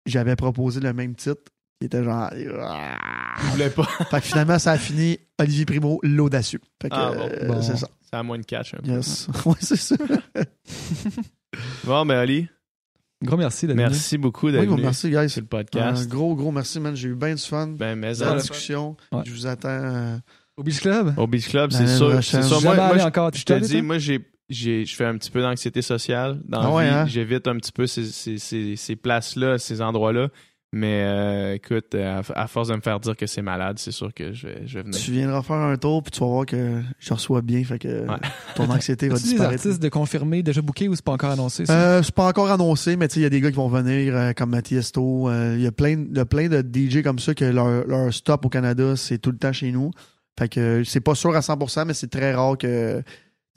j'avais 0.06 0.36
proposé 0.36 0.80
le 0.82 0.92
même 0.94 1.16
titre. 1.16 1.42
qui 1.80 1.86
était 1.86 2.04
genre. 2.04 2.30
Je 2.36 3.48
voulais 3.54 3.70
pas. 3.72 3.86
Fait 4.12 4.20
que 4.22 4.28
finalement, 4.28 4.60
ça 4.60 4.74
a 4.74 4.78
fini 4.78 5.18
Olivier 5.40 5.66
Primo, 5.66 6.00
l'audacieux. 6.04 6.60
Fait 6.82 6.90
que 6.90 6.96
Ah, 6.96 7.12
bon. 7.16 7.22
euh, 7.32 7.48
Bon. 7.48 7.62
c'est 7.62 7.78
ça. 7.78 7.88
C'est 8.02 8.18
à 8.18 8.22
moins 8.22 8.38
de 8.38 8.44
catch. 8.44 8.74
un 8.76 8.78
peu. 8.84 8.92
Yes. 8.92 9.28
ouais, 9.46 9.56
c'est 9.62 9.78
ça. 9.78 9.96
Bon, 11.84 12.06
ben, 12.06 12.18
Ali, 12.20 12.48
Gros 13.22 13.38
merci 13.38 13.68
d'être 13.68 13.76
venu. 13.78 13.88
merci 13.88 14.18
beaucoup 14.18 14.48
Oui, 14.48 14.52
d'être 14.54 14.66
bon, 14.66 14.74
venu 14.76 14.84
merci, 14.84 15.10
guys. 15.10 15.30
sur 15.30 15.42
le 15.42 15.46
Un 15.46 15.48
podcast. 15.48 16.08
gros, 16.10 16.36
gros 16.36 16.52
merci, 16.52 16.80
man. 16.80 16.96
J'ai 16.96 17.10
eu 17.10 17.16
bien 17.16 17.36
du 17.36 17.42
fun. 17.42 17.68
Ben, 17.68 17.96
mais 17.98 18.16
ça, 18.16 18.36
discussion. 18.36 18.96
Ouais. 19.12 19.22
Je 19.26 19.32
vous 19.32 19.48
attends. 19.48 19.70
euh, 19.70 20.18
Au 20.58 20.64
Beach 20.64 20.80
Club? 20.82 21.14
au 21.18 21.28
Beach 21.28 21.48
Club, 21.50 21.72
c'est 21.72 21.84
L'année 21.86 21.98
sûr. 21.98 22.24
C'est 22.24 22.42
sûr. 22.44 22.62
Moi, 22.62 22.76
moi, 22.76 23.04
encore. 23.06 23.32
je 23.34 23.44
te 23.44 23.54
dis, 23.60 23.82
moi, 23.82 23.98
j'ai, 24.00 24.20
j'ai, 24.50 24.86
je 24.86 24.96
fais 24.96 25.06
un 25.06 25.18
petit 25.18 25.32
peu 25.32 25.42
d'anxiété 25.42 25.82
sociale 25.82 26.40
dans 26.48 26.60
Ah 26.62 26.64
la 26.64 26.70
ouais, 26.72 26.88
hein? 26.88 27.06
J'évite 27.06 27.48
un 27.48 27.56
petit 27.58 27.72
peu 27.72 27.88
ces, 27.88 28.06
ces, 28.06 28.38
ces, 28.38 28.76
ces 28.76 28.96
places-là, 28.96 29.58
ces 29.58 29.82
endroits-là. 29.82 30.30
Mais 30.74 31.04
euh, 31.04 31.56
écoute, 31.56 31.94
à, 31.96 32.22
à 32.34 32.48
force 32.48 32.70
de 32.70 32.76
me 32.76 32.80
faire 32.80 32.98
dire 33.02 33.18
que 33.18 33.28
c'est 33.28 33.42
malade, 33.42 33.78
c'est 33.78 33.92
sûr 33.92 34.14
que 34.14 34.32
je 34.32 34.48
vais, 34.48 34.62
je 34.66 34.78
vais 34.78 34.84
venir. 34.84 34.98
Tu 34.98 35.12
viendras 35.12 35.42
faire 35.42 35.58
un 35.58 35.76
tour, 35.76 36.02
puis 36.02 36.12
tu 36.12 36.22
vas 36.22 36.28
voir 36.28 36.46
que 36.46 36.82
je 36.98 37.14
reçois 37.14 37.42
bien. 37.42 37.62
Fait 37.66 37.78
que 37.78 38.08
Ouais. 38.08 38.16
ton 38.56 38.70
anxiété 38.70 39.10
va 39.10 39.16
As-tu 39.18 39.24
des 39.24 39.30
disparaître. 39.32 39.66
artistes 39.66 39.82
de 39.84 39.90
confirmer 39.90 40.44
déjà 40.44 40.62
bookés 40.62 40.88
ou 40.88 40.96
c'est 40.96 41.04
pas 41.04 41.12
encore 41.12 41.32
annoncé? 41.32 41.66
Euh, 41.70 42.02
c'est 42.02 42.16
pas 42.16 42.28
encore 42.28 42.50
annoncé, 42.50 42.96
mais 42.96 43.10
tu 43.10 43.16
sais, 43.16 43.20
il 43.20 43.24
y 43.24 43.26
a 43.26 43.30
des 43.30 43.42
gars 43.42 43.50
qui 43.50 43.58
vont 43.58 43.68
venir 43.68 44.16
euh, 44.16 44.32
comme. 44.32 44.54
Euh, 44.56 45.56
Il 45.58 45.62
y 45.62 45.68
a 45.68 45.72
plein, 45.74 46.06
a 46.16 46.26
plein 46.26 46.48
de 46.48 46.62
DJ 46.62 47.04
comme 47.04 47.20
ça 47.20 47.34
que 47.34 47.44
leur, 47.44 47.86
leur 47.86 48.14
stop 48.14 48.46
au 48.46 48.50
Canada, 48.50 48.96
c'est 48.96 49.18
tout 49.18 49.32
le 49.32 49.38
temps 49.38 49.52
chez 49.52 49.74
nous. 49.74 49.92
Fait 50.40 50.48
que 50.48 50.60
euh, 50.62 50.84
c'est 50.86 51.02
pas 51.02 51.16
sûr 51.16 51.36
à 51.36 51.42
100%, 51.42 51.84
mais 51.86 51.94
c'est 51.94 52.08
très 52.10 52.34
rare 52.34 52.58
que. 52.58 53.00
tu 53.00 53.04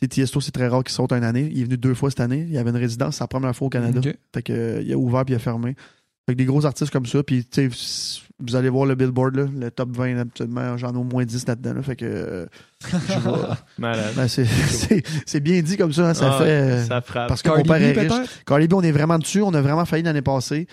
sais, 0.01 0.09
Tiesto, 0.09 0.41
c'est 0.41 0.51
très 0.51 0.67
rare 0.67 0.83
qu'il 0.83 0.93
saute 0.93 1.13
une 1.13 1.23
année. 1.23 1.49
Il 1.53 1.61
est 1.61 1.65
venu 1.65 1.77
deux 1.79 1.95
fois 1.95 2.11
cette 2.11 2.19
année. 2.19 2.45
Il 2.49 2.53
y 2.53 2.59
avait 2.59 2.71
une 2.71 2.77
résidence, 2.77 3.19
c'est 3.19 3.23
la 3.25 3.29
première 3.29 3.55
fois 3.55 3.69
au 3.69 3.71
Canada. 3.71 4.01
Fait 4.35 4.43
que, 4.43 4.53
euh, 4.53 4.83
il 4.83 4.93
a 4.93 4.97
ouvert 4.99 5.25
puis 5.25 5.35
il 5.35 5.37
a 5.37 5.39
fermé. 5.41 5.77
Fait 6.27 6.33
que 6.33 6.39
des 6.39 6.45
gros 6.47 6.65
artistes 6.65 6.91
comme 6.91 7.07
ça, 7.07 7.23
puis 7.23 7.45
tu 7.45 7.71
sais, 7.71 8.19
vous 8.41 8.57
allez 8.57 8.69
voir 8.71 8.87
le 8.87 8.95
billboard, 8.95 9.37
là, 9.37 9.47
le 9.61 9.71
top 9.71 9.91
20, 9.95 10.19
habituellement, 10.19 10.77
j'en 10.79 10.93
ai 10.95 10.97
au 10.97 11.05
moins 11.05 11.25
10 11.25 11.47
là-dedans. 11.47 11.75
là. 11.75 11.83
fait 11.83 11.97
que 11.97 12.05
euh, 12.07 12.47
je 12.81 12.89
vais- 13.19 13.55
Malade. 13.79 14.13
ben, 14.17 14.27
c'est- 14.29 14.45
c'est 14.47 15.03
c'est 15.27 15.41
bien 15.41 15.61
dit 15.61 15.77
comme 15.77 15.93
ça, 15.93 16.09
hein, 16.09 16.15
ça 16.15 16.35
Ah, 16.35 16.39
fait. 16.39 16.51
euh, 16.51 16.85
ça 16.85 17.01
frappe. 17.03 17.29
parce 17.29 17.43
que 17.43 17.49
Cardi 17.49 17.69
mon 17.69 17.75
père 17.75 17.95
B, 17.95 17.99
est 17.99 18.09
riche. 18.09 18.29
Cardi 18.47 18.69
B, 18.69 18.73
on 18.75 18.83
est 18.83 18.93
vraiment 18.93 19.19
dessus. 19.19 19.43
On 19.43 19.53
a 19.55 19.61
vraiment 19.61 19.85
failli 19.85 20.03
l'année 20.03 20.23
passée. 20.23 20.67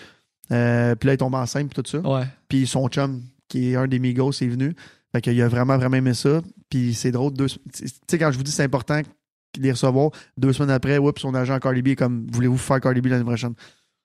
Euh, 0.50 0.94
puis 0.94 1.06
là, 1.06 1.14
il 1.14 1.18
tombe 1.18 1.34
enceinte 1.34 1.70
puis 1.72 1.82
tout 1.82 1.88
ça. 1.88 1.98
Ouais. 2.00 2.24
Puis 2.48 2.66
son 2.66 2.88
chum, 2.88 3.22
qui 3.48 3.72
est 3.72 3.76
un 3.76 3.86
des 3.86 3.98
Migos, 3.98 4.32
est 4.32 4.46
venu. 4.48 4.74
Fait 5.14 5.20
qu'il 5.20 5.40
a 5.42 5.48
vraiment, 5.48 5.76
vraiment 5.76 5.96
aimé 5.98 6.14
ça. 6.14 6.40
Puis 6.70 6.94
c'est 6.94 7.10
drôle. 7.10 7.34
deux- 7.34 7.46
Tu 7.48 7.86
sais, 8.08 8.18
quand 8.18 8.32
je 8.32 8.38
vous 8.38 8.42
dis 8.42 8.50
c'est 8.50 8.64
important 8.64 9.00
de 9.00 9.62
les 9.62 9.72
recevoir, 9.72 10.10
deux 10.38 10.52
semaines 10.54 10.70
après, 10.70 10.96
oups, 10.98 11.20
son 11.20 11.34
agent 11.34 11.58
Cardi 11.58 11.82
B 11.82 11.88
est 11.88 11.96
comme 11.96 12.26
Voulez-vous 12.32 12.56
faire 12.56 12.80
Cardi 12.80 13.02
B 13.02 13.06
l'année 13.08 13.22
prochaine? 13.24 13.52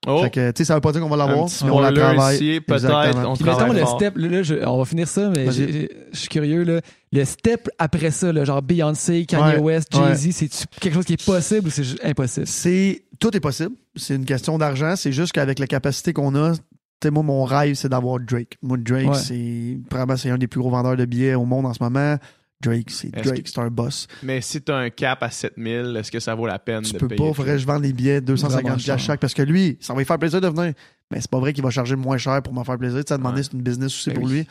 Oh, 0.06 0.22
Fait 0.24 0.30
que, 0.30 0.52
tu 0.52 0.60
sais, 0.60 0.66
ça 0.66 0.76
veut 0.76 0.80
pas 0.82 0.92
dire 0.94 1.02
qu'on 1.02 1.10
va 1.10 1.18
l'avoir, 1.18 1.48
mais 1.66 1.70
on 1.72 1.80
la 1.80 1.92
travaille. 1.92 2.62
peut-être. 2.62 3.26
On 3.28 3.34
Puis 3.36 3.44
mettons 3.44 3.58
travaille 3.58 3.80
le 3.80 3.86
step, 3.86 4.16
là, 4.18 4.28
là, 4.30 4.44
je- 4.44 4.66
on 4.66 4.78
va 4.78 4.86
finir 4.86 5.08
ça, 5.08 5.30
mais 5.30 5.52
je 5.52 5.88
suis 6.14 6.28
curieux. 6.30 6.64
Là, 6.64 6.80
le 7.12 7.26
step 7.26 7.68
après 7.78 8.12
ça, 8.12 8.32
là, 8.32 8.46
genre 8.46 8.62
Beyoncé, 8.62 9.26
Kanye 9.26 9.56
Ouais, 9.56 9.60
West, 9.60 9.94
ouais. 9.96 10.16
Jay-Z, 10.16 10.32
c'est 10.52 10.66
quelque 10.80 10.94
chose 10.94 11.06
qui 11.06 11.14
est 11.14 11.26
possible 11.26 11.68
ou 11.68 11.72
c'est 11.72 11.84
juste 11.84 12.00
impossible? 12.06 12.48
C'est 12.48 13.04
tout 13.20 13.36
est 13.36 13.40
possible. 13.42 13.76
C'est 13.96 14.16
une 14.16 14.26
question 14.26 14.58
d'argent. 14.58 14.96
C'est 14.96 15.12
juste 15.12 15.34
qu'avec 15.34 15.60
la 15.60 15.68
capacité 15.68 16.14
qu'on 16.14 16.36
a, 16.36 16.52
tu 16.54 16.60
sais, 17.04 17.12
moi, 17.12 17.24
mon 17.24 17.44
rêve, 17.44 17.74
c'est 17.74 17.90
d'avoir 17.90 18.20
Drake. 18.20 18.58
Moi, 18.62 18.78
Drake, 18.80 19.10
Ouais. 19.10 19.14
c'est 19.16 19.78
probablement 19.90 20.16
c'est 20.18 20.30
un 20.30 20.38
des 20.38 20.48
plus 20.48 20.60
gros 20.62 20.70
vendeurs 20.70 20.96
de 20.96 21.06
billets 21.06 21.34
au 21.36 21.44
monde 21.46 21.66
en 21.66 21.74
ce 21.74 21.84
moment. 21.84 22.16
Drake, 22.64 22.90
c'est 22.90 23.12
Drake, 23.12 23.44
c'est 23.48 23.60
un 23.60 23.70
boss. 23.70 24.08
Mais 24.24 24.42
si 24.42 24.62
tu 24.62 24.72
as 24.72 24.78
un 24.78 24.90
cap 24.90 25.22
à 25.22 25.30
7000, 25.30 25.96
est-ce 26.00 26.12
que 26.12 26.20
ça 26.20 26.34
vaut 26.34 26.48
la 26.48 26.58
peine 26.58 26.82
Tu 26.84 26.94
de 26.94 26.98
peux 26.98 27.08
payer? 27.08 27.18
pas, 27.22 27.34
faudrait 27.34 27.54
que 27.54 27.58
je 27.60 27.68
vende 27.68 27.84
les 27.84 27.94
billets 27.94 28.20
250 28.22 28.62
Vraiment 28.64 28.78
cher. 28.80 28.98
chaque 28.98 29.20
parce 29.20 29.34
que 29.36 29.44
lui, 29.44 29.78
ça 29.80 29.94
va 29.94 30.00
lui 30.00 30.06
faire 30.06 30.18
plaisir 30.18 30.42
de 30.42 30.48
venir. 30.48 30.74
Mais 31.12 31.22
c'est 31.22 31.30
pas 31.30 31.40
vrai 31.40 31.54
qu'il 31.54 31.64
va 31.64 31.70
charger 31.70 31.96
moins 31.96 32.18
cher 32.18 32.42
pour 32.42 32.54
m'en 32.54 32.64
faire 32.64 32.78
plaisir. 32.80 33.00
Tu 33.04 33.10
sais, 33.10 33.14
à 33.14 33.18
demander, 33.18 33.38
Ouais. 33.38 33.44
c'est 33.44 33.54
une 33.54 33.62
business 33.62 33.94
aussi 33.94 34.10
Ben 34.10 34.16
pour 34.16 34.24
oui. 34.26 34.32
lui. 34.40 34.48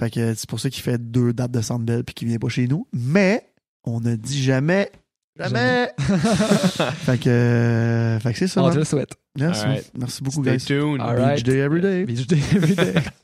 Fait 0.00 0.10
que 0.10 0.34
c'est 0.34 0.48
pour 0.48 0.58
ça 0.58 0.68
qu'il 0.68 0.82
fait 0.82 0.98
deux 0.98 1.32
dates 1.32 1.52
de 1.52 1.60
Sandbell 1.60 2.02
puis 2.02 2.14
qu'il 2.14 2.26
vient 2.26 2.38
pas 2.38 2.48
chez 2.48 2.66
nous. 2.66 2.88
Mais 2.92 3.46
on 3.84 4.00
ne 4.00 4.16
dit 4.16 4.42
jamais. 4.42 4.90
Jamais! 5.38 5.90
fait 5.98 7.18
que, 7.18 7.28
euh, 7.28 8.20
fait 8.20 8.32
que 8.32 8.38
c'est 8.40 8.48
ça. 8.48 8.62
On 8.62 8.70
te 8.70 8.78
le 8.78 8.84
souhaite. 8.84 9.14
Merci. 9.38 9.64
Alright. 9.64 9.90
Merci 9.98 10.22
beaucoup, 10.22 10.42
Stay 10.42 10.56
guys. 10.56 10.64
tuned. 10.64 11.00
Alright. 11.00 11.36
Beach 11.36 11.44
day 11.44 11.58
every 11.60 11.80
day. 11.80 12.04
Beach 12.04 12.26
day 12.26 12.38
every 12.54 12.74
day. 12.74 12.94